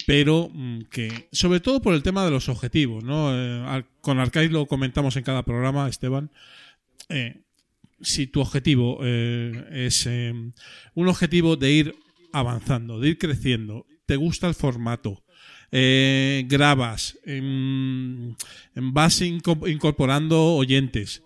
pero 0.07 0.51
mm, 0.53 0.83
que 0.91 1.29
sobre 1.33 1.61
todo 1.61 1.81
por 1.83 1.95
el 1.95 2.03
tema 2.03 2.25
de 2.25 2.31
los 2.31 2.49
objetivos, 2.49 3.05
¿no? 3.05 3.31
Eh, 3.33 3.85
con 4.01 4.19
Arcade 4.19 4.49
lo 4.51 4.67
comentamos 4.67 5.17
en 5.17 5.25
cada 5.25 5.45
programa, 5.45 5.89
Esteban. 5.89 6.31
Eh, 7.09 7.43
si 8.01 8.27
tu 8.27 8.41
objetivo 8.41 9.01
eh, 9.03 9.65
es 9.87 10.07
eh, 10.07 10.33
un 10.95 11.09
objetivo 11.09 11.57
de 11.57 11.73
ir 11.73 11.95
avanzando, 12.33 13.01
de 13.01 13.09
ir 13.09 13.19
creciendo, 13.19 13.87
te 14.07 14.17
gusta 14.17 14.47
el 14.47 14.55
formato, 14.55 15.25
eh, 15.73 16.45
grabas, 16.49 17.19
em, 17.25 18.35
vas 18.75 19.21
inco- 19.21 19.69
incorporando 19.71 20.55
oyentes, 20.55 21.23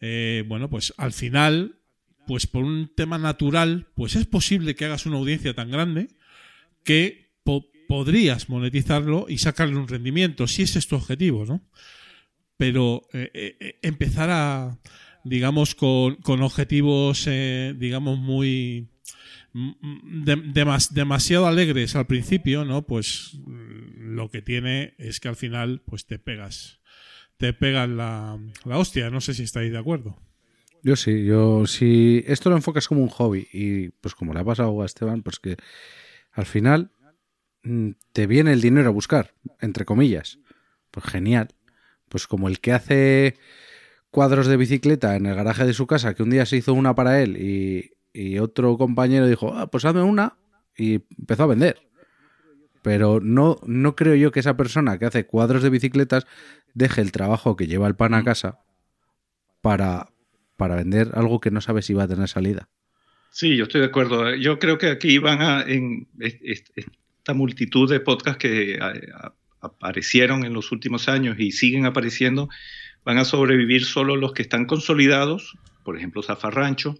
eh, 0.00 0.44
bueno, 0.46 0.68
pues 0.70 0.92
al 0.96 1.12
final, 1.12 1.78
pues 2.26 2.46
por 2.46 2.64
un 2.64 2.90
tema 2.94 3.18
natural, 3.18 3.86
pues 3.94 4.16
es 4.16 4.26
posible 4.26 4.74
que 4.74 4.84
hagas 4.84 5.06
una 5.06 5.16
audiencia 5.16 5.54
tan 5.54 5.70
grande 5.70 6.08
que 6.84 7.32
po- 7.44 7.66
podrías 7.88 8.48
monetizarlo 8.48 9.26
y 9.28 9.38
sacarle 9.38 9.76
un 9.76 9.88
rendimiento, 9.88 10.46
si 10.46 10.62
ese 10.62 10.78
es 10.78 10.86
tu 10.88 10.96
objetivo, 10.96 11.44
¿no? 11.46 11.62
Pero 12.56 13.06
eh, 13.12 13.30
eh, 13.60 13.78
empezar 13.82 14.30
a, 14.30 14.78
digamos, 15.24 15.74
con, 15.74 16.18
objetivos, 16.42 17.26
digamos, 17.76 18.18
muy 18.18 18.88
mm, 19.52 20.24
de- 20.24 20.36
demas- 20.52 20.92
demasiado 20.92 21.46
alegres 21.46 21.94
al 21.96 22.06
principio, 22.06 22.64
¿no? 22.64 22.86
Pues 22.86 23.32
mm, 23.44 24.14
lo 24.14 24.30
que 24.30 24.40
tiene 24.42 24.94
es 24.98 25.20
que 25.20 25.28
al 25.28 25.36
final, 25.36 25.82
pues 25.84 26.06
te 26.06 26.18
pegas, 26.18 26.80
te 27.36 27.52
pegas 27.52 27.88
la, 27.88 28.38
la 28.64 28.78
hostia. 28.78 29.10
No 29.10 29.20
sé 29.20 29.34
si 29.34 29.44
estáis 29.44 29.72
de 29.72 29.78
acuerdo. 29.78 30.16
Yo 30.82 30.94
sí, 30.96 31.24
yo 31.24 31.66
si 31.66 32.22
esto 32.26 32.50
lo 32.50 32.56
enfocas 32.56 32.86
como 32.86 33.02
un 33.02 33.08
hobby 33.08 33.48
y 33.52 33.88
pues 33.88 34.14
como 34.14 34.32
le 34.32 34.40
ha 34.40 34.44
pasado 34.44 34.80
a 34.82 34.86
Esteban, 34.86 35.22
pues 35.22 35.38
que 35.40 35.56
al 36.32 36.46
final 36.46 36.92
mm, 37.62 37.90
te 38.12 38.26
viene 38.26 38.52
el 38.52 38.60
dinero 38.60 38.88
a 38.88 38.92
buscar, 38.92 39.34
entre 39.60 39.84
comillas. 39.84 40.38
Pues 40.90 41.06
genial. 41.06 41.48
Pues 42.08 42.26
como 42.26 42.48
el 42.48 42.60
que 42.60 42.72
hace 42.72 43.34
cuadros 44.10 44.46
de 44.46 44.56
bicicleta 44.56 45.16
en 45.16 45.26
el 45.26 45.34
garaje 45.34 45.66
de 45.66 45.72
su 45.72 45.86
casa, 45.86 46.14
que 46.14 46.22
un 46.22 46.30
día 46.30 46.46
se 46.46 46.56
hizo 46.56 46.72
una 46.72 46.94
para 46.94 47.20
él 47.20 47.36
y, 47.36 47.92
y 48.12 48.38
otro 48.38 48.78
compañero 48.78 49.26
dijo, 49.26 49.52
ah, 49.54 49.66
pues 49.66 49.84
hazme 49.84 50.02
una 50.02 50.36
y 50.76 51.02
empezó 51.18 51.42
a 51.42 51.48
vender. 51.48 51.80
Pero 52.86 53.18
no, 53.20 53.58
no 53.66 53.96
creo 53.96 54.14
yo 54.14 54.30
que 54.30 54.38
esa 54.38 54.56
persona 54.56 54.96
que 54.96 55.06
hace 55.06 55.26
cuadros 55.26 55.64
de 55.64 55.70
bicicletas 55.70 56.24
deje 56.72 57.00
el 57.00 57.10
trabajo 57.10 57.56
que 57.56 57.66
lleva 57.66 57.88
el 57.88 57.96
pan 57.96 58.14
a 58.14 58.22
casa 58.22 58.60
para, 59.60 60.10
para 60.56 60.76
vender 60.76 61.10
algo 61.14 61.40
que 61.40 61.50
no 61.50 61.60
sabe 61.60 61.82
si 61.82 61.94
va 61.94 62.04
a 62.04 62.08
tener 62.08 62.28
salida. 62.28 62.68
Sí, 63.32 63.56
yo 63.56 63.64
estoy 63.64 63.80
de 63.80 63.88
acuerdo. 63.88 64.36
Yo 64.36 64.60
creo 64.60 64.78
que 64.78 64.86
aquí 64.88 65.18
van 65.18 65.42
a, 65.42 65.62
en 65.62 66.06
es- 66.20 66.38
es- 66.42 66.64
esta 66.76 67.34
multitud 67.34 67.90
de 67.90 67.98
podcasts 67.98 68.38
que 68.38 68.78
aparecieron 69.60 70.44
en 70.44 70.52
los 70.52 70.70
últimos 70.70 71.08
años 71.08 71.40
y 71.40 71.50
siguen 71.50 71.86
apareciendo, 71.86 72.48
van 73.04 73.18
a 73.18 73.24
sobrevivir 73.24 73.84
solo 73.84 74.14
los 74.14 74.32
que 74.32 74.42
están 74.42 74.66
consolidados, 74.66 75.58
por 75.82 75.96
ejemplo, 75.96 76.22
Zafarrancho, 76.22 76.94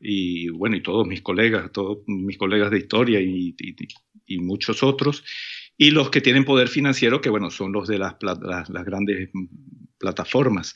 y 0.00 0.48
bueno, 0.50 0.76
y 0.76 0.82
todos 0.82 1.06
mis 1.06 1.22
colegas, 1.22 1.70
todos 1.72 1.98
mis 2.06 2.38
colegas 2.38 2.70
de 2.70 2.78
historia 2.78 3.20
y, 3.20 3.54
y- 3.58 3.76
y 4.26 4.38
muchos 4.38 4.82
otros, 4.82 5.24
y 5.76 5.90
los 5.90 6.10
que 6.10 6.20
tienen 6.20 6.44
poder 6.44 6.68
financiero, 6.68 7.20
que 7.20 7.30
bueno, 7.30 7.50
son 7.50 7.72
los 7.72 7.88
de 7.88 7.98
las, 7.98 8.16
las, 8.20 8.68
las 8.68 8.84
grandes 8.84 9.30
plataformas. 9.98 10.74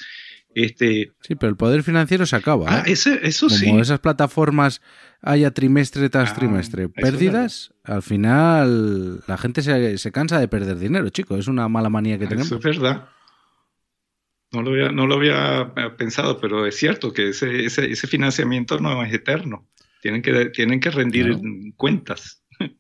Este, 0.54 1.12
Sí, 1.22 1.34
pero 1.34 1.48
el 1.50 1.56
poder 1.56 1.82
financiero 1.82 2.26
se 2.26 2.36
acaba. 2.36 2.66
ah, 2.68 2.78
¿eh? 2.86 2.92
ese- 2.92 3.20
eso 3.26 3.46
Como 3.48 3.58
sí. 3.58 3.70
esas 3.80 4.00
plataformas 4.00 4.82
haya 5.22 5.50
trimestre 5.50 6.10
tras 6.10 6.32
Ah, 6.32 6.34
trimestre 6.34 6.84
es 6.84 6.90
pérdidas, 6.90 7.72
al 7.84 8.02
final 8.02 9.20
la 9.26 9.38
gente 9.38 9.62
se, 9.62 9.96
se 9.98 10.12
cansa 10.12 10.38
de 10.38 10.48
perder 10.48 10.78
dinero, 10.78 11.08
chico. 11.08 11.36
Es 11.36 11.48
una 11.48 11.68
mala 11.68 11.88
manía 11.88 12.18
que 12.18 12.26
tenemos. 12.26 12.46
Eso 12.46 12.56
es 12.56 12.62
verdad. 12.62 13.08
No 14.52 14.62
lo 14.62 14.70
había, 14.70 14.92
no 14.92 15.06
lo 15.06 15.14
había 15.14 15.72
eh, 15.76 15.90
pensado, 15.96 16.38
pero 16.40 16.66
es 16.66 16.76
cierto 16.76 17.12
que 17.12 17.30
ese, 17.30 17.64
ese, 17.64 17.90
ese 17.90 18.06
financiamiento 18.06 18.78
no 18.78 19.02
es 19.02 19.12
eterno. 19.12 19.66
Tienen 20.02 20.20
que, 20.22 20.46
tienen 20.50 20.80
que 20.80 20.90
rendir 20.90 21.26
Claro. 21.26 21.42
cuentas. 21.76 22.42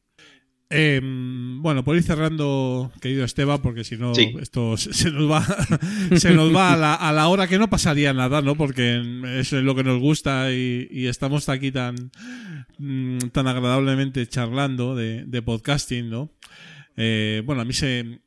Eh, 0.74 1.02
bueno, 1.04 1.84
por 1.84 1.96
ir 1.98 2.02
cerrando, 2.02 2.90
querido 3.02 3.26
Esteban, 3.26 3.60
porque 3.60 3.84
si 3.84 3.98
no, 3.98 4.14
Sí. 4.14 4.34
esto 4.40 4.78
se 4.78 5.10
nos 5.10 5.30
va, 5.30 5.44
se 6.16 6.32
nos 6.32 6.54
va 6.56 6.72
a 6.72 6.76
la, 6.78 6.94
a 6.94 7.12
la 7.12 7.28
hora 7.28 7.46
que 7.46 7.58
no 7.58 7.68
pasaría 7.68 8.14
nada, 8.14 8.40
¿no? 8.40 8.54
Porque 8.54 9.02
eso 9.38 9.58
es 9.58 9.64
lo 9.64 9.74
que 9.74 9.84
nos 9.84 10.00
gusta 10.00 10.50
y, 10.50 10.88
y 10.90 11.08
estamos 11.08 11.50
aquí 11.50 11.72
tan, 11.72 12.10
mm, 12.78 13.18
tan 13.32 13.48
agradablemente 13.48 14.26
charlando 14.26 14.96
de, 14.96 15.24
de 15.26 15.42
podcasting, 15.42 16.08
¿no? 16.08 16.30
Eh, 16.96 17.42
bueno, 17.44 17.60
a 17.60 17.64
mí 17.66 17.74
se 17.74 18.20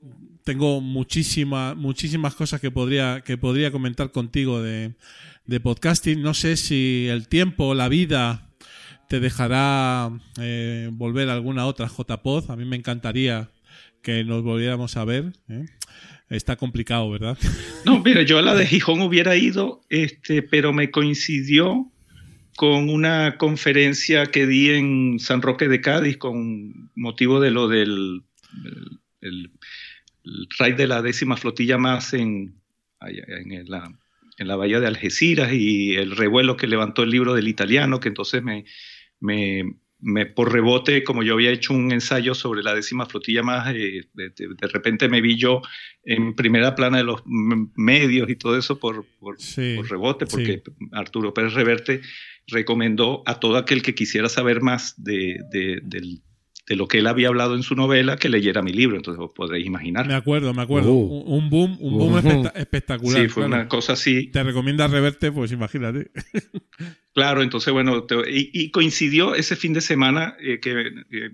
tengo 0.45 0.79
muchísima, 0.79 1.75
muchísimas 1.75 2.35
cosas 2.35 2.61
que 2.61 2.71
podría, 2.71 3.21
que 3.25 3.37
podría 3.37 3.71
comentar 3.71 4.11
contigo 4.11 4.61
de, 4.61 4.93
de 5.45 5.59
podcasting. 5.59 6.21
No 6.21 6.33
sé 6.33 6.55
si 6.55 7.07
el 7.09 7.27
tiempo, 7.27 7.73
la 7.73 7.89
vida 7.89 8.47
te 9.09 9.19
dejará 9.19 10.11
eh, 10.39 10.89
volver 10.93 11.29
a 11.29 11.33
alguna 11.33 11.65
otra 11.65 11.87
JPod. 11.87 12.49
A 12.51 12.55
mí 12.55 12.63
me 12.63 12.75
encantaría 12.77 13.49
que 14.03 14.23
nos 14.23 14.43
volviéramos 14.43 14.95
a 14.97 15.03
ver. 15.05 15.33
¿eh? 15.49 15.65
Está 16.29 16.55
complicado, 16.55 17.09
¿verdad? 17.09 17.37
No, 17.83 18.01
mira, 18.03 18.21
yo 18.21 18.37
a 18.37 18.41
la 18.43 18.53
de 18.55 18.65
Gijón 18.67 19.01
hubiera 19.01 19.35
ido, 19.35 19.81
este, 19.89 20.41
pero 20.43 20.73
me 20.73 20.91
coincidió 20.91 21.91
con 22.55 22.89
una 22.89 23.37
conferencia 23.37 24.27
que 24.27 24.45
di 24.47 24.69
en 24.69 25.17
San 25.19 25.41
Roque 25.41 25.67
de 25.67 25.81
Cádiz 25.81 26.17
con 26.17 26.91
motivo 26.95 27.39
de 27.41 27.51
lo 27.51 27.67
del 27.67 27.89
el, 28.63 28.63
el- 28.65 28.99
el 29.21 29.51
raid 30.59 30.75
de 30.75 30.87
la 30.87 31.01
décima 31.01 31.37
flotilla 31.37 31.77
más 31.77 32.13
en, 32.13 32.55
en 33.01 33.69
la, 33.69 33.91
en 34.37 34.47
la 34.47 34.55
bahía 34.55 34.79
de 34.79 34.87
Algeciras 34.87 35.51
y 35.53 35.95
el 35.95 36.15
revuelo 36.15 36.57
que 36.57 36.67
levantó 36.67 37.03
el 37.03 37.11
libro 37.11 37.33
del 37.33 37.47
italiano, 37.47 37.99
que 37.99 38.09
entonces 38.09 38.41
me, 38.43 38.65
me, 39.19 39.63
me- 39.99 40.25
por 40.25 40.51
rebote, 40.51 41.03
como 41.03 41.23
yo 41.23 41.33
había 41.33 41.51
hecho 41.51 41.73
un 41.73 41.91
ensayo 41.91 42.33
sobre 42.35 42.63
la 42.63 42.73
décima 42.73 43.05
flotilla 43.05 43.43
más, 43.43 43.69
eh, 43.73 44.09
de, 44.13 44.29
de- 44.35 44.67
repente 44.67 45.07
me 45.09 45.21
vi 45.21 45.37
yo 45.37 45.61
en 46.03 46.35
primera 46.35 46.75
plana 46.75 46.97
de 46.97 47.03
los 47.05 47.21
medios 47.25 48.29
y 48.29 48.35
todo 48.35 48.57
eso 48.57 48.79
por, 48.79 49.05
por, 49.19 49.39
Sí, 49.39 49.73
por 49.75 49.89
rebote, 49.89 50.25
porque 50.25 50.61
Arturo 50.91 51.33
Pérez 51.33 51.53
Reverte 51.53 52.01
recomendó 52.47 53.23
a 53.25 53.39
todo 53.39 53.57
aquel 53.57 53.81
que 53.81 53.95
quisiera 53.95 54.29
saber 54.29 54.61
más 54.61 55.01
de, 55.01 55.39
de- 55.51 55.79
del- 55.83 56.21
de 56.67 56.75
lo 56.75 56.87
que 56.87 56.97
él 56.97 57.05
había 57.07 57.27
hablado 57.27 57.55
en 57.55 57.61
su 57.61 57.75
novela 57.75 58.17
que 58.17 58.27
leyera 58.27 58.61
mi 58.63 58.73
libro, 58.73 58.95
entonces 58.97 59.23
os 59.23 59.31
podréis 59.31 59.67
imaginar. 59.67 60.07
Me 60.07 60.15
acuerdo, 60.15 60.51
me 60.53 60.63
acuerdo. 60.63 60.93
Uh. 60.93 61.21
Un 61.21 61.43
un 61.43 61.49
boom, 61.51 61.77
un 61.79 61.93
boom 61.97 62.13
Uh. 62.13 62.17
especta- 62.17 62.53
espectacular. 62.59 63.21
Sí, 63.21 63.27
fue 63.29 63.45
claro. 63.45 63.61
una 63.61 63.67
cosa 63.67 63.93
así. 63.93 64.27
Te 64.31 64.41
recomienda 64.43 64.87
reverte, 64.87 65.31
pues 65.31 65.51
imagínate. 65.51 66.09
Claro, 67.13 67.41
entonces, 67.41 67.71
bueno, 67.71 68.03
te- 68.03 68.29
y, 68.29 68.49
y 68.53 68.71
coincidió 68.71 69.35
ese 69.35 69.55
fin 69.55 69.71
de 69.71 69.79
semana 69.79 70.35
eh, 70.37 70.59
que 70.59 70.71
eh, 71.11 71.29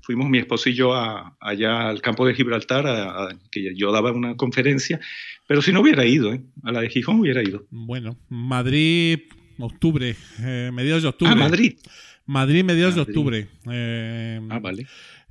fuimos 0.00 0.28
mi 0.30 0.38
esposo 0.38 0.68
y 0.70 0.74
yo 0.74 0.94
a- 0.94 1.36
allá 1.40 1.88
al 1.88 2.00
campo 2.02 2.24
de 2.24 2.34
Gibraltar, 2.34 2.86
a- 2.86 3.24
a- 3.24 3.38
que 3.50 3.74
yo 3.74 3.90
daba 3.90 4.12
una 4.12 4.36
conferencia, 4.36 5.00
pero 5.48 5.60
si 5.60 5.72
no 5.72 5.80
hubiera 5.80 6.04
ido, 6.06 6.32
¿eh? 6.32 6.40
a 6.62 6.70
la 6.70 6.82
de 6.82 6.88
Gijón 6.88 7.18
hubiera 7.18 7.42
ido. 7.42 7.66
Bueno, 7.70 8.16
Madrid, 8.28 9.22
octubre, 9.58 10.14
eh, 10.40 10.70
mediados 10.72 11.02
de 11.02 11.08
octubre. 11.08 11.32
Ah, 11.32 11.36
Madrid. 11.36 11.78
Madrid, 12.26 12.64
mediados 12.64 12.94
de 12.94 13.00
octubre. 13.02 13.48
Eh, 13.70 14.40
Ah, 14.50 14.58
vale. 14.58 14.86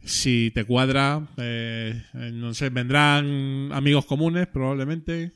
Si 0.05 0.51
te 0.53 0.65
cuadra, 0.65 1.27
eh, 1.37 2.01
no 2.33 2.53
sé, 2.53 2.69
vendrán 2.69 3.69
amigos 3.71 4.05
comunes 4.05 4.47
probablemente. 4.47 5.31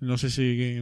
No 0.00 0.16
sé 0.16 0.30
si. 0.30 0.42
eh, 0.58 0.80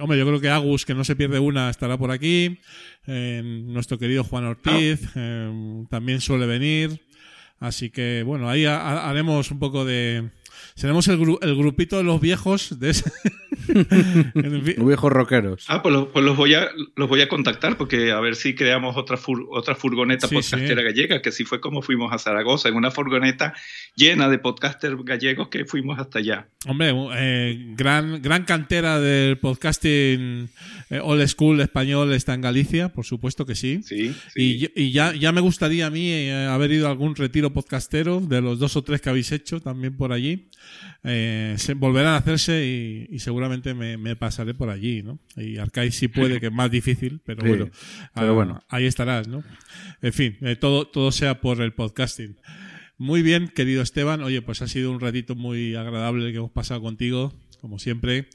hombre, 0.00 0.18
yo 0.18 0.26
creo 0.26 0.40
que 0.40 0.48
Agus, 0.48 0.84
que 0.84 0.94
no 0.94 1.04
se 1.04 1.14
pierde 1.16 1.38
una, 1.38 1.70
estará 1.70 1.96
por 1.98 2.10
aquí. 2.10 2.58
Eh, 3.06 3.42
nuestro 3.66 3.98
querido 3.98 4.24
Juan 4.24 4.44
Ortiz 4.46 5.00
eh, 5.14 5.84
también 5.90 6.20
suele 6.20 6.46
venir. 6.46 7.00
Así 7.60 7.90
que, 7.90 8.22
bueno, 8.24 8.48
ahí 8.48 8.64
ha- 8.64 8.80
ha- 8.80 9.10
haremos 9.10 9.50
un 9.50 9.58
poco 9.58 9.84
de. 9.84 10.30
Seremos 10.78 11.08
el, 11.08 11.18
gru- 11.18 11.38
el 11.42 11.56
grupito 11.56 11.96
de 11.96 12.04
los 12.04 12.20
viejos 12.20 12.78
de 12.78 12.90
ese. 12.90 13.10
Los 14.34 14.86
viejos 14.86 15.12
rockeros. 15.12 15.64
Ah, 15.68 15.82
pues, 15.82 15.92
lo- 15.92 16.10
pues 16.10 16.24
los, 16.24 16.36
voy 16.36 16.54
a, 16.54 16.68
los 16.96 17.08
voy 17.08 17.20
a 17.20 17.28
contactar 17.28 17.76
porque 17.76 18.12
a 18.12 18.20
ver 18.20 18.36
si 18.36 18.54
creamos 18.54 18.96
otra, 18.96 19.16
fur- 19.18 19.46
otra 19.50 19.74
furgoneta 19.74 20.26
Sí, 20.28 20.36
podcastera 20.36 20.80
sí. 20.80 20.84
gallega, 20.86 21.20
que 21.20 21.28
así 21.30 21.44
fue 21.44 21.60
como 21.60 21.82
fuimos 21.82 22.12
a 22.12 22.18
Zaragoza, 22.18 22.68
en 22.68 22.76
una 22.76 22.90
furgoneta 22.92 23.54
llena 23.96 24.28
de 24.28 24.38
podcasters 24.38 24.96
gallegos 25.04 25.48
que 25.48 25.64
fuimos 25.64 25.98
hasta 25.98 26.20
allá. 26.20 26.46
Hombre, 26.66 26.94
eh, 27.16 27.74
gran, 27.76 28.22
gran 28.22 28.44
cantera 28.44 29.00
del 29.00 29.36
podcasting 29.38 30.48
eh, 30.90 31.00
old 31.02 31.26
school 31.26 31.60
español 31.60 32.12
está 32.12 32.34
en 32.34 32.40
Galicia, 32.40 32.90
por 32.90 33.04
supuesto 33.04 33.44
que 33.46 33.54
sí. 33.54 33.80
Sí, 33.84 34.14
Y, 34.34 34.90
ya, 34.90 35.14
ya 35.14 35.32
me 35.32 35.40
gustaría 35.40 35.86
a 35.86 35.90
mí 35.90 36.08
eh, 36.10 36.46
haber 36.46 36.72
ido 36.72 36.86
a 36.86 36.90
algún 36.90 37.14
retiro 37.14 37.52
podcastero 37.52 38.20
de 38.20 38.40
los 38.40 38.58
dos 38.58 38.76
o 38.76 38.82
tres 38.82 39.00
que 39.00 39.10
habéis 39.10 39.32
hecho 39.32 39.60
también 39.60 39.96
por 39.96 40.12
allí. 40.12 40.48
Eh, 41.04 41.54
se 41.58 41.74
volverán 41.74 42.14
a 42.14 42.16
hacerse 42.16 42.66
y, 42.66 43.14
y 43.14 43.18
seguramente 43.18 43.74
me, 43.74 43.96
me 43.96 44.16
pasaré 44.16 44.54
por 44.54 44.70
allí, 44.70 45.02
¿no? 45.02 45.18
Y 45.36 45.58
Arcais 45.58 45.94
sí 45.94 46.08
puede, 46.08 46.40
que 46.40 46.46
es 46.46 46.52
más 46.52 46.70
difícil, 46.70 47.20
pero 47.24 47.42
Sí, 47.42 47.48
bueno, 47.48 47.70
pero 48.14 48.30
ah, 48.30 48.32
bueno. 48.32 48.60
ahí 48.68 48.86
estarás, 48.86 49.28
¿no? 49.28 49.44
En 50.02 50.12
fin, 50.12 50.36
todo, 50.60 50.86
todo 50.86 51.12
sea 51.12 51.40
por 51.40 51.60
el 51.60 51.72
podcasting. 51.72 52.36
Muy 52.96 53.22
bien, 53.22 53.48
querido 53.48 53.80
Esteban. 53.82 54.22
Oye, 54.22 54.42
pues 54.42 54.60
ha 54.60 54.66
sido 54.66 54.90
un 54.90 54.98
ratito 55.00 55.36
muy 55.36 55.76
agradable 55.76 56.32
que 56.32 56.38
hemos 56.38 56.50
pasado 56.50 56.80
contigo, 56.80 57.32
como 57.60 57.78
siempre. 57.78 58.28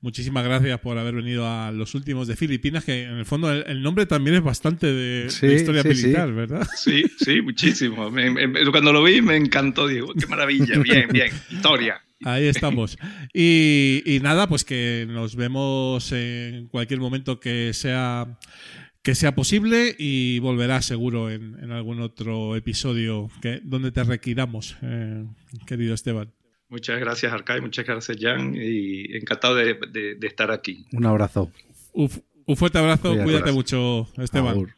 Muchísimas 0.00 0.44
gracias 0.44 0.80
por 0.80 0.96
haber 0.98 1.14
venido 1.14 1.46
a 1.46 1.70
los 1.72 1.94
últimos 1.94 2.26
de 2.26 2.36
Filipinas, 2.36 2.84
que 2.84 3.02
en 3.04 3.18
el 3.18 3.24
fondo 3.26 3.52
el, 3.52 3.64
el 3.66 3.82
nombre 3.82 4.06
también 4.06 4.36
es 4.36 4.42
bastante 4.42 4.86
de, 4.86 5.26
historia 5.26 5.82
sí, 5.82 5.88
militar, 5.88 6.28
sí. 6.28 6.34
¿verdad? 6.34 6.68
Sí, 6.76 7.04
sí, 7.18 7.40
muchísimo. 7.42 8.10
Me- 8.10 8.30
me- 8.30 8.70
cuando 8.70 8.92
lo 8.92 9.02
vi 9.02 9.20
me 9.22 9.36
encantó, 9.36 9.86
digo, 9.86 10.12
qué 10.14 10.26
maravilla, 10.26 10.78
bien, 10.78 11.08
bien, 11.12 11.30
historia. 11.50 12.00
Ahí 12.24 12.46
estamos. 12.46 12.98
Y, 13.32 14.02
y 14.04 14.20
nada, 14.20 14.48
pues 14.48 14.64
que 14.64 15.06
nos 15.08 15.36
vemos 15.36 16.12
en 16.12 16.66
cualquier 16.68 17.00
momento 17.00 17.40
que 17.40 17.72
sea 17.72 18.38
que 19.02 19.14
sea 19.14 19.34
posible 19.34 19.96
y 19.98 20.38
volverá 20.40 20.82
seguro 20.82 21.30
en, 21.30 21.56
en 21.62 21.70
algún 21.70 22.02
otro 22.02 22.54
episodio 22.54 23.30
que, 23.40 23.60
donde 23.64 23.92
te 23.92 24.04
requiramos, 24.04 24.76
eh, 24.82 25.24
querido 25.66 25.94
Esteban. 25.94 26.30
Muchas 26.70 27.00
gracias, 27.00 27.32
Arcai, 27.32 27.60
muchas 27.60 27.84
gracias, 27.84 28.16
Jan, 28.20 28.54
y 28.54 29.16
encantado 29.16 29.56
de, 29.56 29.74
de- 29.90 30.14
de 30.14 30.26
estar 30.26 30.50
aquí. 30.52 30.86
Un 30.92 31.04
abrazo. 31.04 31.50
Un, 31.92 32.08
un 32.46 32.56
fuerte 32.56 32.78
abrazo, 32.78 33.08
Cuídate. 33.10 33.24
cuídate 33.24 33.52
mucho, 33.52 34.08
Esteban. 34.16 34.52
Agur. 34.54 34.70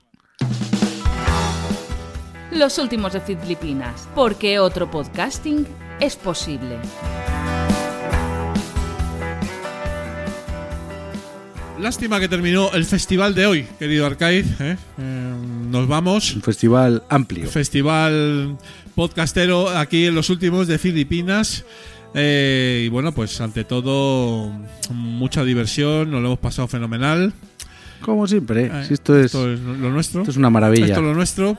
Los 2.51 2.79
últimos 2.79 3.13
de 3.13 3.21
Filipinas, 3.21 4.09
porque 4.15 4.59
otro 4.59 4.91
podcasting 4.91 5.67
es 6.01 6.17
posible. 6.17 6.79
Lástima 11.81 12.21
que 12.21 12.29
terminó 12.29 12.71
el 12.75 12.85
festival 12.85 13.35
de 13.35 13.47
hoy, 13.47 13.67
querido 13.79 14.07
Arcaiz. 14.07 14.47
¿eh? 14.61 14.77
Eh, 14.99 15.35
nos 15.69 15.89
vamos. 15.89 16.35
Un 16.37 16.43
festival 16.43 17.03
amplio. 17.09 17.49
Festival 17.49 18.57
podcastero 18.95 19.69
aquí 19.71 20.07
en 20.07 20.15
los 20.15 20.31
últimos 20.31 20.67
de 20.67 20.79
Filipinas. 20.79 21.65
Eh, 22.15 22.85
y 22.87 22.89
bueno, 22.89 23.13
pues 23.13 23.41
ante 23.41 23.65
todo, 23.65 24.53
mucha 24.91 25.45
diversión, 25.45 26.11
nos 26.11 26.21
lo 26.21 26.29
hemos 26.29 26.39
pasado 26.39 26.69
fenomenal. 26.69 27.33
Como 28.03 28.27
siempre, 28.27 28.67
Eh, 28.67 28.85
si 28.89 28.95
esto 28.95 29.19
es, 29.19 29.27
esto 29.27 29.51
es 29.53 29.61
lo 29.61 29.91
nuestro. 29.91 30.21
esto 30.23 30.31
es 30.31 30.37
una 30.37 30.51
maravilla. 30.51 30.87
Esto 30.87 31.01
es 31.01 31.07
lo 31.07 31.15
nuestro. 31.15 31.57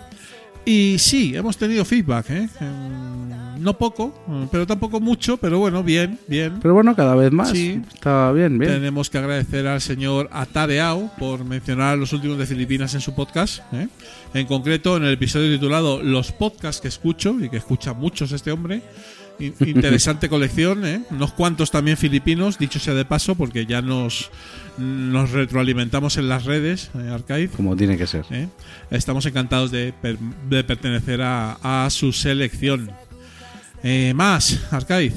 Y 0.66 0.98
sí, 0.98 1.36
hemos 1.36 1.58
tenido 1.58 1.84
feedback, 1.84 2.30
¿eh? 2.30 2.50
Em, 2.62 3.62
No 3.64 3.78
poco, 3.78 4.14
eh, 4.30 4.48
pero 4.52 4.68
tampoco 4.68 5.00
mucho, 5.00 5.38
pero 5.38 5.60
bueno, 5.60 5.84
bien, 5.84 6.20
bien. 6.28 6.60
Pero 6.62 6.74
bueno, 6.74 6.96
cada 6.96 7.16
vez 7.16 7.32
más. 7.32 7.50
Sí. 7.50 7.82
Está 7.94 8.32
bien, 8.32 8.58
bien. 8.58 8.74
Tenemos 8.74 9.10
que 9.10 9.18
agradecer 9.18 9.68
al 9.68 9.80
señor 9.80 10.30
Atareao 10.34 11.12
por 11.18 11.46
mencionar 11.46 11.98
los 11.98 12.12
últimos 12.12 12.38
de 12.38 12.46
Filipinas 12.46 12.94
en 12.94 13.02
su 13.02 13.16
podcast. 13.16 13.62
¿eh? 13.74 13.88
En 14.34 14.48
concreto, 14.48 14.98
en 14.98 15.04
el 15.04 15.14
episodio 15.14 15.54
titulado 15.54 16.02
Los 16.02 16.32
podcasts 16.32 16.82
que 16.82 16.90
escucho, 16.90 17.38
y 17.40 17.50
que 17.50 17.58
escucha 17.58 17.94
muchos 17.94 18.32
este 18.32 18.52
hombre. 18.52 18.82
In- 19.40 19.54
Interesante 19.66 20.30
colección, 20.30 20.86
¿eh? 20.86 21.02
unos 21.10 21.34
cuantos 21.34 21.72
también 21.72 21.98
filipinos, 21.98 22.58
dicho 22.60 22.80
sea 22.80 22.94
de 22.94 23.04
paso, 23.06 23.36
porque 23.36 23.66
ya 23.66 23.82
nos, 23.82 24.30
nos 24.78 25.32
retroalimentamos 25.32 26.18
en 26.18 26.30
las 26.30 26.46
redes, 26.46 26.92
eh, 26.96 27.10
Arcade. 27.10 27.50
Como 27.50 27.76
tiene 27.76 27.98
que 27.98 28.08
ser. 28.08 28.26
¿eh? 28.32 28.48
Estamos 28.92 29.26
encantados 29.26 29.72
de, 29.72 29.94
per- 30.02 30.20
de 30.50 30.64
pertenecer 30.64 31.22
a, 31.22 31.86
a 31.86 31.90
su 31.90 32.12
selección. 32.14 32.92
Eh, 33.84 34.14
más, 34.16 34.60
Arcade. 34.72 35.14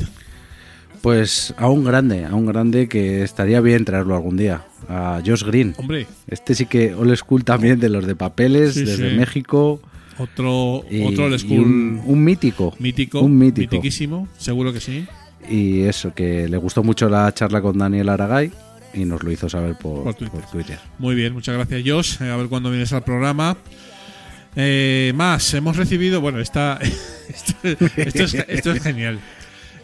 Pues 1.02 1.54
a 1.58 1.68
un 1.68 1.84
grande, 1.84 2.24
a 2.24 2.34
un 2.34 2.46
grande 2.46 2.88
que 2.88 3.22
estaría 3.22 3.60
bien 3.60 3.84
traerlo 3.84 4.16
algún 4.16 4.36
día. 4.36 4.64
A 4.88 5.20
Josh 5.24 5.44
Green. 5.44 5.74
Hombre, 5.78 6.06
Este 6.26 6.54
sí 6.54 6.66
que 6.66 6.94
old 6.94 7.14
school 7.16 7.44
también 7.44 7.78
de 7.78 7.88
los 7.88 8.06
de 8.06 8.16
papeles, 8.16 8.74
Sí, 8.74 8.84
desde 8.84 9.10
sí. 9.10 9.16
México. 9.16 9.80
Otro, 10.18 10.84
Y, 10.90 11.02
otro 11.04 11.24
old 11.26 11.38
school 11.38 11.60
un, 11.60 12.02
un 12.04 12.24
mítico. 12.24 12.74
mítico, 12.78 13.20
Un 13.20 13.36
mítico. 13.38 13.74
mitiquísimo, 13.76 14.28
seguro 14.38 14.72
que 14.72 14.80
sí. 14.80 15.06
Y 15.48 15.82
eso, 15.82 16.12
que 16.14 16.48
le 16.48 16.56
gustó 16.56 16.82
mucho 16.82 17.08
la 17.08 17.32
charla 17.32 17.60
con 17.62 17.78
Daniel 17.78 18.08
Aragay 18.08 18.50
y 18.94 19.04
nos 19.04 19.22
lo 19.22 19.30
hizo 19.30 19.48
saber 19.48 19.76
por, 19.76 20.02
Por 20.04 20.14
Twitter. 20.14 20.40
por 20.40 20.50
Twitter. 20.50 20.78
Muy 20.98 21.14
bien, 21.14 21.32
muchas 21.32 21.54
gracias, 21.54 21.82
Josh. 21.86 22.22
A 22.22 22.36
ver 22.36 22.48
cuándo 22.48 22.70
vienes 22.70 22.92
al 22.92 23.04
programa. 23.04 23.56
Eh, 24.56 25.12
más, 25.14 25.52
hemos 25.54 25.76
recibido. 25.76 26.20
Bueno, 26.20 26.40
esta, 26.40 26.78
esto, 27.28 27.52
esto 27.96 28.22
es, 28.24 28.34
esto 28.34 28.72
es 28.72 28.82
genial. 28.82 29.18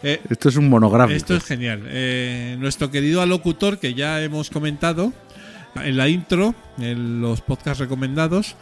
Eh, 0.05 0.19
Esto 0.29 0.49
es 0.49 0.57
un 0.57 0.67
monográfico. 0.67 1.15
esto 1.15 1.35
es 1.37 1.45
genial. 1.45 1.83
Eh, 1.87 2.57
nuestro 2.59 2.91
querido 2.91 3.21
alocutor, 3.21 3.79
que 3.79 3.93
ya 3.93 4.21
hemos 4.21 4.49
comentado 4.49 5.13
en 5.81 5.95
la 5.95 6.09
intro, 6.09 6.53
en 6.77 7.21
los 7.21 7.39
podcasts 7.39 7.79
recomendados, 7.79 8.57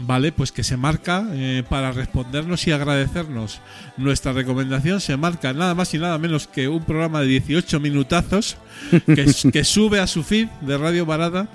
vale, 0.00 0.32
pues 0.32 0.52
que 0.52 0.64
se 0.64 0.76
marca 0.76 1.26
eh, 1.32 1.62
para 1.68 1.92
respondernos 1.92 2.66
y 2.66 2.72
agradecernos 2.72 3.60
nuestra 3.96 4.32
recomendación, 4.32 5.00
se 5.00 5.16
marca 5.16 5.52
nada 5.52 5.74
más 5.74 5.92
y 5.94 5.98
nada 5.98 6.18
menos 6.18 6.46
que 6.46 6.68
un 6.68 6.84
programa 6.84 7.20
de 7.20 7.26
18 7.28 7.80
minutazos 7.80 8.56
que, 9.52 9.64
sube 9.64 10.00
a 10.00 10.06
su 10.06 10.22
feed 10.22 10.48
de 10.60 10.78
Radio 10.78 11.06
Barada. 11.06 11.48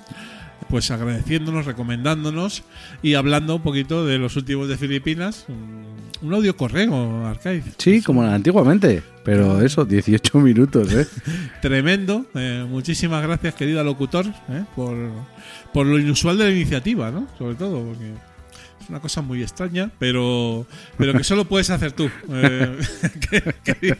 Pues 0.69 0.89
agradeciéndonos, 0.89 1.65
recomendándonos 1.65 2.63
y 3.03 3.13
hablando 3.13 3.57
un 3.57 3.61
poquito 3.61 4.05
de 4.05 4.17
los 4.17 4.37
últimos 4.37 4.69
de 4.69 4.77
Filipinas. 4.77 5.45
Un, 5.47 6.33
audio 6.33 6.55
correo, 6.55 7.27
Arcade. 7.27 7.63
Sí, 7.77 8.01
como 8.01 8.23
antiguamente. 8.23 9.03
Pero 9.23 9.61
eso, 9.61 9.85
18 9.85 10.39
minutos, 10.39 10.91
¿eh? 10.93 11.05
Tremendo. 11.61 12.25
Eh, 12.33 12.65
muchísimas 12.67 13.21
gracias, 13.21 13.53
querido 13.55 13.83
locutor, 13.83 14.25
eh, 14.25 14.63
por, 14.75 14.95
por 15.73 15.85
lo 15.85 15.99
inusual 15.99 16.37
de 16.37 16.45
la 16.45 16.51
iniciativa, 16.51 17.11
¿no? 17.11 17.27
Sobre 17.37 17.55
todo, 17.55 17.83
porque 17.83 18.13
es 18.81 18.89
una 18.89 18.99
cosa 18.99 19.21
muy 19.21 19.41
extraña, 19.41 19.89
pero, 19.97 20.67
pero 20.97 21.13
que 21.13 21.23
solo 21.23 21.45
puedes 21.45 21.69
hacer 21.69 21.93
tú, 21.93 22.09
eh, 22.29 22.77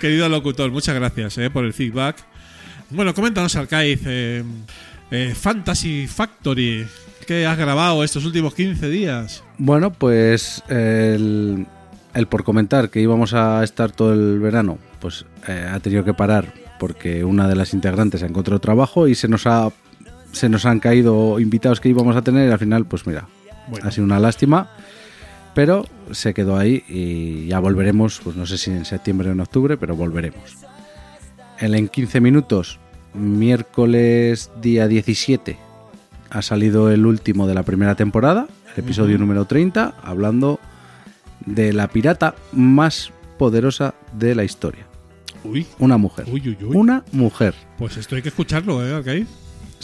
querido, 0.00 0.28
locutor. 0.28 0.70
Muchas 0.70 0.94
gracias 0.94 1.38
eh, 1.38 1.50
por 1.50 1.64
el 1.64 1.72
feedback. 1.72 2.16
Bueno, 2.90 3.14
coméntanos, 3.14 3.54
Arcaiz, 3.56 4.00
eh, 4.06 4.42
eh, 5.10 5.34
Fantasy 5.34 6.06
Factory, 6.06 6.86
¿qué 7.26 7.46
has 7.46 7.56
grabado 7.58 8.02
estos 8.02 8.24
últimos 8.24 8.54
15 8.54 8.88
días? 8.88 9.44
Bueno, 9.58 9.92
pues 9.92 10.62
el, 10.68 11.66
por 12.28 12.44
comentar 12.44 12.90
que 12.90 13.00
íbamos 13.00 13.34
a 13.34 13.62
estar 13.62 13.92
todo 13.92 14.12
el 14.12 14.40
verano, 14.40 14.78
pues 15.00 15.26
ha 15.46 15.78
tenido 15.80 16.04
que 16.04 16.14
parar 16.14 16.52
porque 16.78 17.24
una 17.24 17.48
de 17.48 17.56
las 17.56 17.72
integrantes 17.72 18.22
ha 18.22 18.26
encontrado 18.26 18.58
trabajo 18.60 19.06
y 19.08 19.14
se 19.14 19.28
nos 19.28 19.46
ha 19.46 19.70
se 20.34 20.48
nos 20.48 20.66
han 20.66 20.80
caído 20.80 21.40
invitados 21.40 21.80
que 21.80 21.88
íbamos 21.88 22.14
a 22.16 22.22
tener 22.22 22.48
y 22.48 22.52
al 22.52 22.58
final, 22.58 22.84
pues 22.86 23.06
mira, 23.06 23.26
Bueno. 23.68 23.88
ha 23.88 23.90
sido 23.90 24.04
una 24.04 24.18
lástima, 24.20 24.68
pero 25.54 25.86
se 26.10 26.34
quedó 26.34 26.56
ahí 26.58 26.82
y 26.88 27.46
ya 27.46 27.58
volveremos, 27.60 28.20
pues 28.22 28.36
no 28.36 28.44
sé 28.46 28.58
si 28.58 28.70
en 28.70 28.84
septiembre 28.84 29.28
o 29.30 29.32
en 29.32 29.40
octubre, 29.40 29.76
pero 29.76 29.96
volveremos. 29.96 30.56
El 31.58 31.74
en 31.74 31.88
15 31.88 32.20
minutos, 32.20 32.78
miércoles 33.14 34.50
día 34.60 34.88
17, 34.88 35.56
ha 36.30 36.42
salido 36.42 36.90
el 36.90 37.06
último 37.06 37.46
de 37.46 37.54
la 37.54 37.62
primera 37.62 37.94
temporada, 37.94 38.48
el 38.76 38.82
episodio 38.84 39.16
número 39.18 39.44
30, 39.44 39.94
hablando 40.02 40.58
de 41.46 41.72
la 41.72 41.88
pirata 41.88 42.34
más 42.52 43.12
poderosa 43.38 43.94
de 44.18 44.34
la 44.34 44.42
historia. 44.44 44.86
Uy, 45.44 45.66
Una 45.78 45.98
mujer. 45.98 46.24
uy, 46.32 46.40
uy, 46.48 46.56
uy. 46.60 46.74
Una 46.76 47.04
mujer. 47.12 47.54
Pues 47.78 47.96
esto 47.98 48.16
hay 48.16 48.22
que 48.22 48.30
escucharlo, 48.30 48.84
¿eh? 48.84 48.94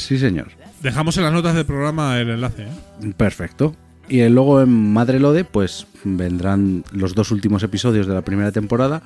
Sí, 0.01 0.19
señor. 0.19 0.49
Dejamos 0.83 1.19
en 1.19 1.25
las 1.25 1.33
notas 1.33 1.55
del 1.55 1.67
programa 1.67 2.19
el 2.19 2.31
enlace, 2.31 2.63
¿eh? 2.63 3.13
Perfecto. 3.17 3.77
Y 4.09 4.27
luego 4.29 4.63
en 4.63 4.93
Madre 4.93 5.21
Lode, 5.21 5.45
pues 5.45 5.87
vendrán 6.05 6.85
los 6.91 7.15
dos 7.15 7.31
últimos 7.31 7.63
episodios 7.63 8.07
de 8.07 8.15
la 8.15 8.23
primera 8.23 8.51
temporada. 8.51 9.03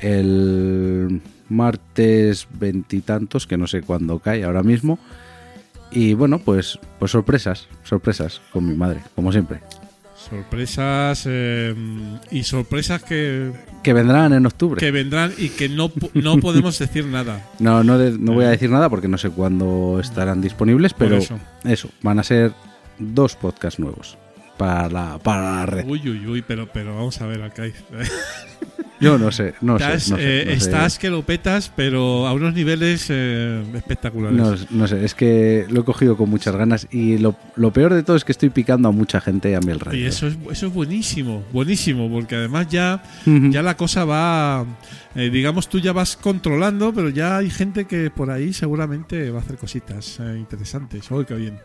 El 0.00 1.20
martes 1.50 2.48
veintitantos, 2.58 3.46
que 3.46 3.58
no 3.58 3.66
sé 3.66 3.82
cuándo 3.82 4.20
cae 4.20 4.42
ahora 4.42 4.62
mismo. 4.62 4.98
Y 5.90 6.14
bueno, 6.14 6.38
pues, 6.38 6.78
pues 6.98 7.10
sorpresas, 7.10 7.68
sorpresas 7.84 8.40
con 8.52 8.66
mi 8.66 8.74
madre, 8.74 9.00
como 9.14 9.32
siempre. 9.32 9.60
Sorpresas 10.28 11.24
eh, 11.28 11.74
y 12.30 12.42
sorpresas 12.44 13.02
que, 13.02 13.52
Que 13.82 13.92
vendrán 13.92 14.32
en 14.32 14.46
octubre. 14.46 14.78
que 14.78 14.90
vendrán 14.90 15.32
y 15.36 15.48
que 15.50 15.68
no, 15.68 15.90
no 16.14 16.36
podemos 16.40 16.78
decir 16.78 17.06
nada. 17.06 17.44
No, 17.58 17.82
no, 17.84 17.98
de- 17.98 18.18
no 18.18 18.32
voy 18.34 18.44
a 18.44 18.50
decir 18.50 18.70
nada 18.70 18.88
porque 18.88 19.08
no 19.08 19.18
sé 19.18 19.30
cuándo 19.30 19.98
estarán 20.00 20.40
disponibles, 20.40 20.94
pero 20.94 21.16
eso. 21.16 21.38
eso, 21.64 21.88
van 22.02 22.18
a 22.18 22.22
ser 22.22 22.52
dos 22.98 23.34
podcasts 23.36 23.80
nuevos 23.80 24.16
para 24.56 24.88
la, 24.88 25.18
para 25.18 25.56
la 25.56 25.66
red. 25.66 25.84
Uy, 25.86 26.08
uy, 26.08 26.26
uy, 26.26 26.42
pero, 26.42 26.66
pero 26.66 26.94
vamos 26.94 27.20
a 27.20 27.26
ver, 27.26 27.42
Arcaiz. 27.42 27.74
Yo 29.02 29.18
no 29.18 29.32
sé, 29.32 29.54
no 29.60 29.76
estás, 29.78 30.04
sé. 30.04 30.10
No 30.12 30.16
sé, 30.16 30.22
eh, 30.22 30.44
no 30.44 30.50
sé. 30.52 30.56
estás 30.56 30.98
que 30.98 31.10
lo 31.10 31.22
petas, 31.22 31.72
pero 31.74 32.28
a 32.28 32.32
unos 32.32 32.54
niveles 32.54 33.06
eh, 33.08 33.60
espectaculares. 33.74 34.38
No, 34.38 34.54
no 34.70 34.86
sé, 34.86 35.04
es 35.04 35.16
que 35.16 35.66
lo 35.68 35.80
he 35.80 35.84
cogido 35.84 36.16
con 36.16 36.30
muchas 36.30 36.54
ganas 36.54 36.86
y 36.92 37.18
lo, 37.18 37.34
lo 37.56 37.72
peor 37.72 37.94
de 37.94 38.04
todo 38.04 38.14
es 38.14 38.24
que 38.24 38.30
estoy 38.30 38.50
picando 38.50 38.88
a 38.88 38.92
mucha 38.92 39.20
gente 39.20 39.56
a 39.56 39.60
mi 39.60 39.72
alrededor. 39.72 39.96
y 39.96 40.06
eso 40.06 40.28
es, 40.28 40.36
eso 40.52 40.68
es 40.68 40.72
buenísimo, 40.72 41.42
buenísimo, 41.52 42.08
porque 42.08 42.36
además 42.36 42.68
ya, 42.68 43.02
ya 43.26 43.62
la 43.62 43.76
cosa 43.76 44.04
va, 44.04 44.64
eh, 45.16 45.30
digamos, 45.30 45.68
tú 45.68 45.80
ya 45.80 45.92
vas 45.92 46.16
controlando, 46.16 46.94
pero 46.94 47.08
ya 47.08 47.38
hay 47.38 47.50
gente 47.50 47.86
que 47.86 48.08
por 48.10 48.30
ahí 48.30 48.52
seguramente 48.52 49.32
va 49.32 49.40
a 49.40 49.42
hacer 49.42 49.56
cositas 49.56 50.20
interesantes. 50.36 51.10
Uy, 51.10 51.24
qué 51.24 51.34
bien. 51.34 51.58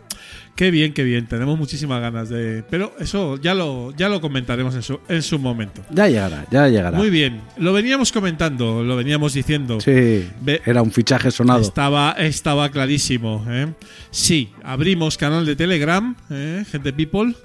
Qué 0.58 0.72
bien, 0.72 0.92
qué 0.92 1.04
bien. 1.04 1.28
Tenemos 1.28 1.56
muchísimas 1.58 2.02
ganas 2.02 2.30
de... 2.30 2.64
Pero 2.68 2.92
eso 3.00 3.40
ya 3.40 3.54
lo, 3.54 3.92
ya 3.96 4.10
lo 4.10 4.20
comentaremos 4.20 4.74
en 4.74 4.82
su, 4.82 5.00
en 5.08 5.22
su 5.22 5.38
momento. 5.38 5.84
Ya 5.92 6.08
llegará, 6.08 6.48
ya 6.50 6.68
llegará. 6.68 6.98
Muy 6.98 7.12
bien. 7.12 7.42
Lo 7.58 7.74
veníamos 7.74 8.12
comentando, 8.12 8.84
lo 8.84 8.96
veníamos 8.96 9.34
diciendo. 9.34 9.80
Sí, 9.80 10.28
Ve- 10.42 10.62
era 10.66 10.82
un 10.82 10.92
fichaje 10.92 11.30
sonado. 11.30 11.62
Estaba, 11.62 12.14
estaba 12.14 12.70
clarísimo. 12.72 13.46
¿eh? 13.48 13.68
Sí, 14.10 14.50
abrimos 14.64 15.16
canal 15.16 15.46
de 15.46 15.56
Telegram, 15.56 16.16
¿eh? 16.32 16.66
gente 16.72 16.92
people. 16.92 17.36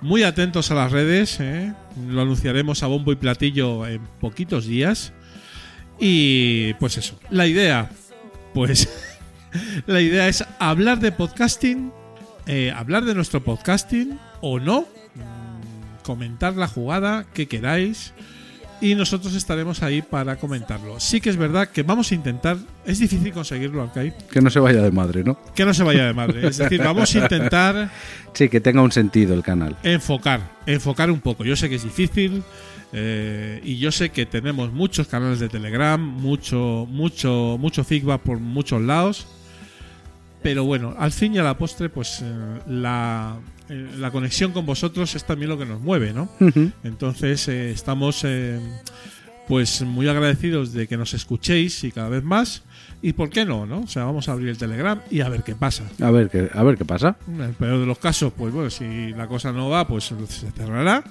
Muy 0.00 0.22
atentos 0.22 0.70
a 0.70 0.74
las 0.74 0.90
redes. 0.90 1.40
¿eh? 1.40 1.74
Lo 2.08 2.22
anunciaremos 2.22 2.82
a 2.82 2.86
bombo 2.86 3.12
y 3.12 3.16
platillo 3.16 3.86
en 3.86 4.00
poquitos 4.18 4.66
días. 4.66 5.12
Y 6.00 6.72
pues 6.80 6.96
eso, 6.96 7.20
la 7.28 7.46
idea, 7.46 7.90
pues 8.54 8.88
la 9.86 10.00
idea 10.00 10.26
es 10.26 10.42
hablar 10.58 11.00
de 11.00 11.12
podcasting, 11.12 11.92
eh, 12.46 12.72
hablar 12.74 13.04
de 13.04 13.14
nuestro 13.14 13.42
podcasting 13.42 14.18
o 14.40 14.58
no, 14.60 14.82
mm, 14.82 16.02
comentar 16.04 16.56
la 16.56 16.68
jugada 16.68 17.24
que 17.32 17.46
queráis 17.46 18.12
y 18.80 18.96
nosotros 18.96 19.34
estaremos 19.34 19.80
ahí 19.84 20.02
para 20.02 20.36
comentarlo. 20.36 20.98
Sí 20.98 21.20
que 21.20 21.30
es 21.30 21.36
verdad 21.36 21.68
que 21.68 21.84
vamos 21.84 22.10
a 22.10 22.16
intentar, 22.16 22.56
es 22.84 22.98
difícil 22.98 23.32
conseguirlo, 23.32 23.80
Arcade, 23.82 24.12
Que 24.28 24.40
no 24.40 24.50
se 24.50 24.58
vaya 24.58 24.82
de 24.82 24.90
madre, 24.90 25.22
¿no? 25.22 25.38
que 25.54 25.64
no 25.64 25.72
se 25.72 25.84
vaya 25.84 26.04
de 26.06 26.12
madre. 26.12 26.48
Es 26.48 26.56
decir, 26.58 26.82
vamos 26.82 27.14
a 27.14 27.18
intentar 27.18 27.90
Sí, 28.34 28.48
que 28.48 28.60
tenga 28.60 28.82
un 28.82 28.90
sentido 28.90 29.34
el 29.34 29.42
canal. 29.42 29.76
enfocar, 29.84 30.40
enfocar 30.66 31.10
un 31.10 31.20
poco. 31.20 31.44
Yo 31.44 31.54
sé 31.54 31.68
que 31.68 31.76
es 31.76 31.84
difícil 31.84 32.42
eh, 32.92 33.60
y 33.62 33.78
yo 33.78 33.92
sé 33.92 34.10
que 34.10 34.26
tenemos 34.26 34.72
muchos 34.72 35.06
canales 35.06 35.38
de 35.38 35.48
Telegram, 35.48 36.00
mucho, 36.00 36.86
mucho, 36.90 37.56
mucho 37.60 37.84
feedback 37.84 38.20
por 38.22 38.40
muchos 38.40 38.82
lados. 38.82 39.28
Pero 40.42 40.64
bueno, 40.64 40.94
al 40.98 41.12
fin 41.12 41.34
y 41.34 41.38
a 41.38 41.42
la 41.42 41.56
postre, 41.56 41.88
pues 41.88 42.20
eh, 42.22 42.60
la, 42.66 43.36
eh, 43.68 43.88
la 43.98 44.10
conexión 44.10 44.52
con 44.52 44.66
vosotros 44.66 45.14
es 45.14 45.24
también 45.24 45.50
lo 45.50 45.58
que 45.58 45.66
nos 45.66 45.80
mueve, 45.80 46.12
¿no? 46.12 46.28
Entonces 46.82 47.46
eh, 47.48 47.70
estamos 47.70 48.24
pues 49.48 49.82
muy 49.82 50.08
agradecidos 50.08 50.72
de 50.72 50.86
que 50.88 50.96
nos 50.96 51.14
escuchéis 51.14 51.84
y 51.84 51.92
cada 51.92 52.08
vez 52.08 52.24
más. 52.24 52.62
Y 53.02 53.12
por 53.14 53.30
qué 53.30 53.44
no, 53.44 53.66
¿no? 53.66 53.80
O 53.80 53.86
sea, 53.86 54.04
vamos 54.04 54.28
a 54.28 54.32
abrir 54.32 54.48
el 54.48 54.58
Telegram 54.58 55.00
y 55.10 55.20
a 55.20 55.28
ver 55.28 55.42
qué 55.42 55.54
pasa. 55.54 55.84
A 56.00 56.10
ver 56.10 56.28
qué, 56.28 56.48
a 56.52 56.62
ver 56.62 56.76
qué 56.76 56.84
pasa. 56.84 57.16
En 57.28 57.40
el 57.40 57.52
peor 57.52 57.80
de 57.80 57.86
los 57.86 57.98
casos, 57.98 58.32
pues 58.36 58.52
bueno, 58.52 58.70
si 58.70 59.10
la 59.10 59.26
cosa 59.26 59.52
no 59.52 59.68
va, 59.68 59.86
pues 59.86 60.04
se 60.04 60.50
cerrará. 60.52 61.04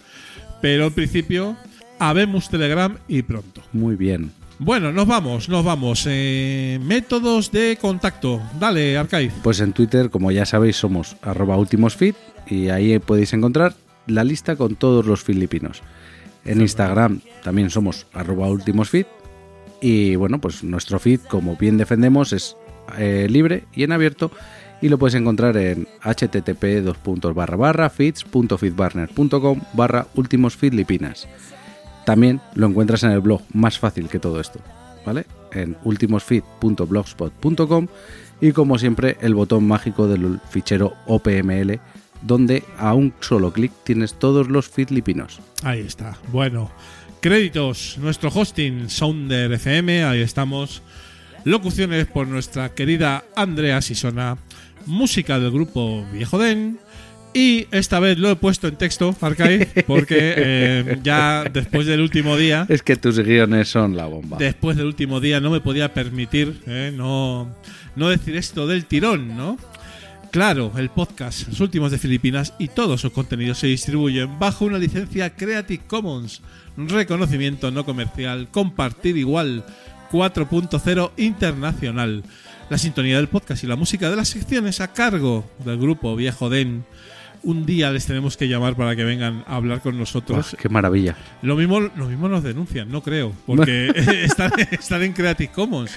Pero 0.61 0.87
en 0.87 0.93
principio, 0.93 1.57
habemos 1.99 2.49
Telegram 2.49 2.97
y 3.07 3.21
pronto. 3.23 3.61
Muy 3.73 3.95
bien. 3.95 4.31
Bueno, 4.63 4.91
nos 4.91 5.07
vamos, 5.07 5.49
nos 5.49 5.65
vamos. 5.65 6.05
Eh, 6.07 6.79
métodos 6.83 7.51
de 7.51 7.79
contacto. 7.81 8.39
Dale, 8.59 8.95
Arcaiz. 8.95 9.33
Pues 9.41 9.59
en 9.59 9.73
Twitter, 9.73 10.11
como 10.11 10.31
ya 10.31 10.45
sabéis, 10.45 10.75
somos 10.75 11.17
arroba 11.23 11.57
ultimosfeed 11.57 12.13
y 12.45 12.69
ahí 12.69 12.99
podéis 12.99 13.33
encontrar 13.33 13.73
la 14.05 14.23
lista 14.23 14.55
con 14.55 14.75
todos 14.75 15.07
los 15.07 15.23
filipinos. 15.23 15.81
En 16.45 16.61
Instagram 16.61 17.21
también 17.43 17.71
somos 17.71 18.05
arroba 18.13 18.49
ultimosfeed 18.49 19.07
y 19.81 20.15
bueno, 20.15 20.39
pues 20.39 20.63
nuestro 20.63 20.99
feed, 20.99 21.21
como 21.21 21.55
bien 21.55 21.77
defendemos, 21.77 22.31
es 22.31 22.55
eh, 22.99 23.25
libre 23.31 23.63
y 23.73 23.81
en 23.81 23.93
abierto 23.93 24.29
y 24.79 24.89
lo 24.89 24.99
puedes 24.99 25.15
encontrar 25.15 25.57
en 25.57 25.87
http 26.03 26.83
feeds.feedbarner.com 27.95 29.61
barra 29.73 30.05
ultimosfeedlipinas. 30.13 31.27
También 32.11 32.41
lo 32.55 32.67
encuentras 32.67 33.03
en 33.03 33.11
el 33.11 33.21
blog 33.21 33.41
más 33.53 33.79
fácil 33.79 34.09
que 34.09 34.19
todo 34.19 34.41
esto, 34.41 34.59
¿vale? 35.05 35.25
En 35.53 35.77
ultimosfeed.blogspot.com 35.85 37.87
y 38.41 38.51
como 38.51 38.77
siempre 38.77 39.15
el 39.21 39.33
botón 39.33 39.65
mágico 39.65 40.09
del 40.09 40.41
fichero 40.49 40.93
OPML 41.07 41.79
donde 42.21 42.65
a 42.77 42.93
un 42.95 43.13
solo 43.21 43.53
clic 43.53 43.71
tienes 43.85 44.15
todos 44.15 44.49
los 44.49 44.67
fitlipinos. 44.67 45.39
Ahí 45.63 45.79
está. 45.79 46.17
Bueno, 46.33 46.69
créditos. 47.21 47.97
Nuestro 47.97 48.27
hosting 48.27 48.89
Sounder 48.89 49.53
FM. 49.53 50.03
Ahí 50.03 50.19
estamos. 50.19 50.81
Locuciones 51.45 52.07
por 52.07 52.27
nuestra 52.27 52.75
querida 52.75 53.23
Andrea 53.37 53.81
Sisona. 53.81 54.37
Música 54.85 55.39
del 55.39 55.51
grupo 55.51 56.05
Viejo 56.11 56.39
Den. 56.39 56.77
Y 57.33 57.67
esta 57.71 57.99
vez 57.99 58.17
lo 58.17 58.29
he 58.29 58.35
puesto 58.35 58.67
en 58.67 58.75
texto, 58.75 59.15
Arcai, 59.21 59.65
porque 59.87 60.33
eh, 60.35 60.99
ya 61.01 61.45
después 61.45 61.87
del 61.87 62.01
último 62.01 62.35
día, 62.35 62.65
Es 62.69 62.83
que 62.83 62.97
tus 62.97 63.19
guiones 63.19 63.69
son 63.69 63.95
la 63.95 64.05
bomba. 64.05 64.37
después 64.37 64.75
del 64.75 64.87
último 64.87 65.21
día 65.21 65.39
no 65.39 65.49
me 65.49 65.61
podía 65.61 65.93
permitir 65.93 66.61
eh, 66.67 66.91
no, 66.93 67.47
no 67.95 68.09
decir 68.09 68.35
esto 68.35 68.67
del 68.67 68.85
tirón, 68.85 69.37
¿no? 69.37 69.57
Claro, 70.31 70.73
el 70.77 70.89
podcast, 70.89 71.47
los 71.49 71.59
últimos 71.61 71.91
de 71.91 71.97
Filipinas 71.97 72.53
y 72.59 72.67
todos 72.69 73.01
sus 73.01 73.11
contenidos 73.11 73.59
se 73.59 73.67
distribuyen 73.67 74.37
bajo 74.39 74.65
una 74.65 74.77
licencia 74.77 75.29
Creative 75.33 75.83
Commons, 75.87 76.41
reconocimiento 76.77 77.69
no 77.71 77.85
comercial, 77.85 78.49
compartir 78.51 79.17
igual 79.17 79.65
4.0 80.11 81.11
internacional. 81.17 82.23
La 82.69 82.77
sintonía 82.77 83.17
del 83.17 83.27
podcast 83.27 83.63
y 83.63 83.67
la 83.67 83.75
música 83.75 84.09
de 84.09 84.15
las 84.15 84.29
secciones 84.29 84.79
a 84.79 84.93
cargo 84.93 85.49
del 85.65 85.77
grupo 85.77 86.15
Viejo 86.15 86.49
Den. 86.49 86.85
Un 87.43 87.65
día 87.65 87.91
les 87.91 88.05
tenemos 88.05 88.37
que 88.37 88.47
llamar 88.47 88.75
para 88.75 88.95
que 88.95 89.03
vengan 89.03 89.43
a 89.47 89.55
hablar 89.55 89.81
con 89.81 89.97
nosotros. 89.97 90.55
Qué 90.59 90.69
maravilla. 90.69 91.15
Lo 91.41 91.55
mismo, 91.55 91.79
lo 91.79 92.05
mismo 92.07 92.29
nos 92.29 92.43
denuncian, 92.43 92.89
no 92.91 93.01
creo, 93.01 93.33
porque 93.47 93.87
están, 94.23 94.51
están 94.71 95.01
en 95.03 95.13
Creative 95.13 95.51
Commons. 95.51 95.91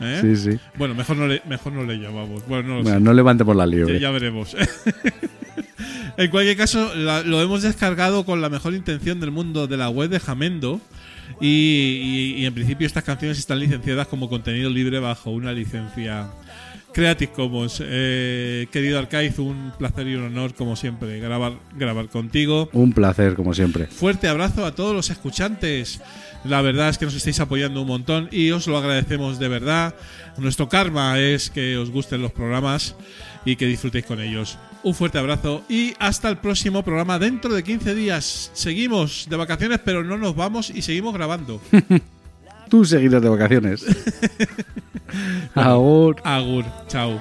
¿eh? 0.00 0.18
Sí, 0.20 0.36
sí. 0.36 0.58
Bueno, 0.76 0.94
mejor 0.96 1.16
no 1.16 1.26
le, 1.28 1.40
mejor 1.48 1.72
no 1.72 1.84
le 1.84 1.98
llamamos. 1.98 2.46
Bueno, 2.48 2.68
no 2.68 2.76
lo 2.78 2.82
Bueno, 2.82 2.98
sé. 2.98 3.04
no 3.04 3.12
levantemos 3.12 3.54
la 3.54 3.64
Ya, 3.64 3.70
liebre. 3.70 4.00
ya 4.00 4.10
veremos. 4.10 4.56
en 6.16 6.30
cualquier 6.30 6.56
caso, 6.56 6.92
la- 6.96 7.22
lo 7.22 7.40
hemos 7.42 7.62
descargado 7.62 8.24
con 8.24 8.40
la 8.40 8.48
mejor 8.48 8.74
intención 8.74 9.20
del 9.20 9.30
mundo 9.30 9.66
de 9.66 9.76
la 9.76 9.88
web 9.90 10.10
de 10.10 10.18
Jamendo. 10.20 10.80
Y, 11.40 11.46
y- 12.36 12.42
y 12.42 12.46
en 12.46 12.54
principio 12.54 12.86
estas 12.86 13.04
canciones 13.04 13.38
están 13.38 13.60
licenciadas 13.60 14.08
como 14.08 14.28
contenido 14.28 14.70
libre 14.70 14.98
bajo 14.98 15.30
una 15.30 15.52
licencia 15.52 16.26
Creative 16.98 17.30
Commons. 17.30 17.80
Eh, 17.80 18.66
querido 18.72 18.98
Arcaiz, 18.98 19.38
un 19.38 19.70
placer 19.78 20.08
y 20.08 20.16
un 20.16 20.24
honor, 20.24 20.54
como 20.54 20.74
siempre, 20.74 21.20
grabar, 21.20 21.52
grabar 21.76 22.08
contigo. 22.08 22.68
Un 22.72 22.92
placer, 22.92 23.36
como 23.36 23.54
siempre. 23.54 23.86
Fuerte 23.86 24.26
abrazo 24.26 24.66
a 24.66 24.74
todos 24.74 24.96
los 24.96 25.08
escuchantes. 25.08 26.00
La 26.42 26.60
verdad 26.60 26.88
es 26.88 26.98
que 26.98 27.04
nos 27.04 27.14
estáis 27.14 27.38
apoyando 27.38 27.82
un 27.82 27.86
montón 27.86 28.28
y 28.32 28.50
os 28.50 28.66
lo 28.66 28.76
agradecemos 28.76 29.38
de 29.38 29.46
verdad. 29.46 29.94
Nuestro 30.38 30.68
karma 30.68 31.20
es 31.20 31.50
que 31.50 31.76
os 31.76 31.90
gusten 31.90 32.20
los 32.20 32.32
programas 32.32 32.96
y 33.44 33.54
que 33.54 33.66
disfrutéis 33.66 34.04
con 34.04 34.20
ellos. 34.20 34.58
Un 34.82 34.92
fuerte 34.92 35.18
abrazo 35.18 35.62
y 35.68 35.94
hasta 36.00 36.28
el 36.28 36.38
próximo 36.38 36.82
programa 36.82 37.20
dentro 37.20 37.54
de 37.54 37.62
15 37.62 37.94
días. 37.94 38.50
Seguimos 38.54 39.28
de 39.30 39.36
vacaciones, 39.36 39.78
pero 39.84 40.02
no 40.02 40.18
nos 40.18 40.34
vamos 40.34 40.68
y 40.70 40.82
seguimos 40.82 41.14
grabando. 41.14 41.60
Tú 42.68 42.84
seguirás 42.84 43.22
de 43.22 43.28
vacaciones. 43.28 43.84
Agur. 45.54 46.16
Agur, 46.24 46.64
chao. 46.86 47.20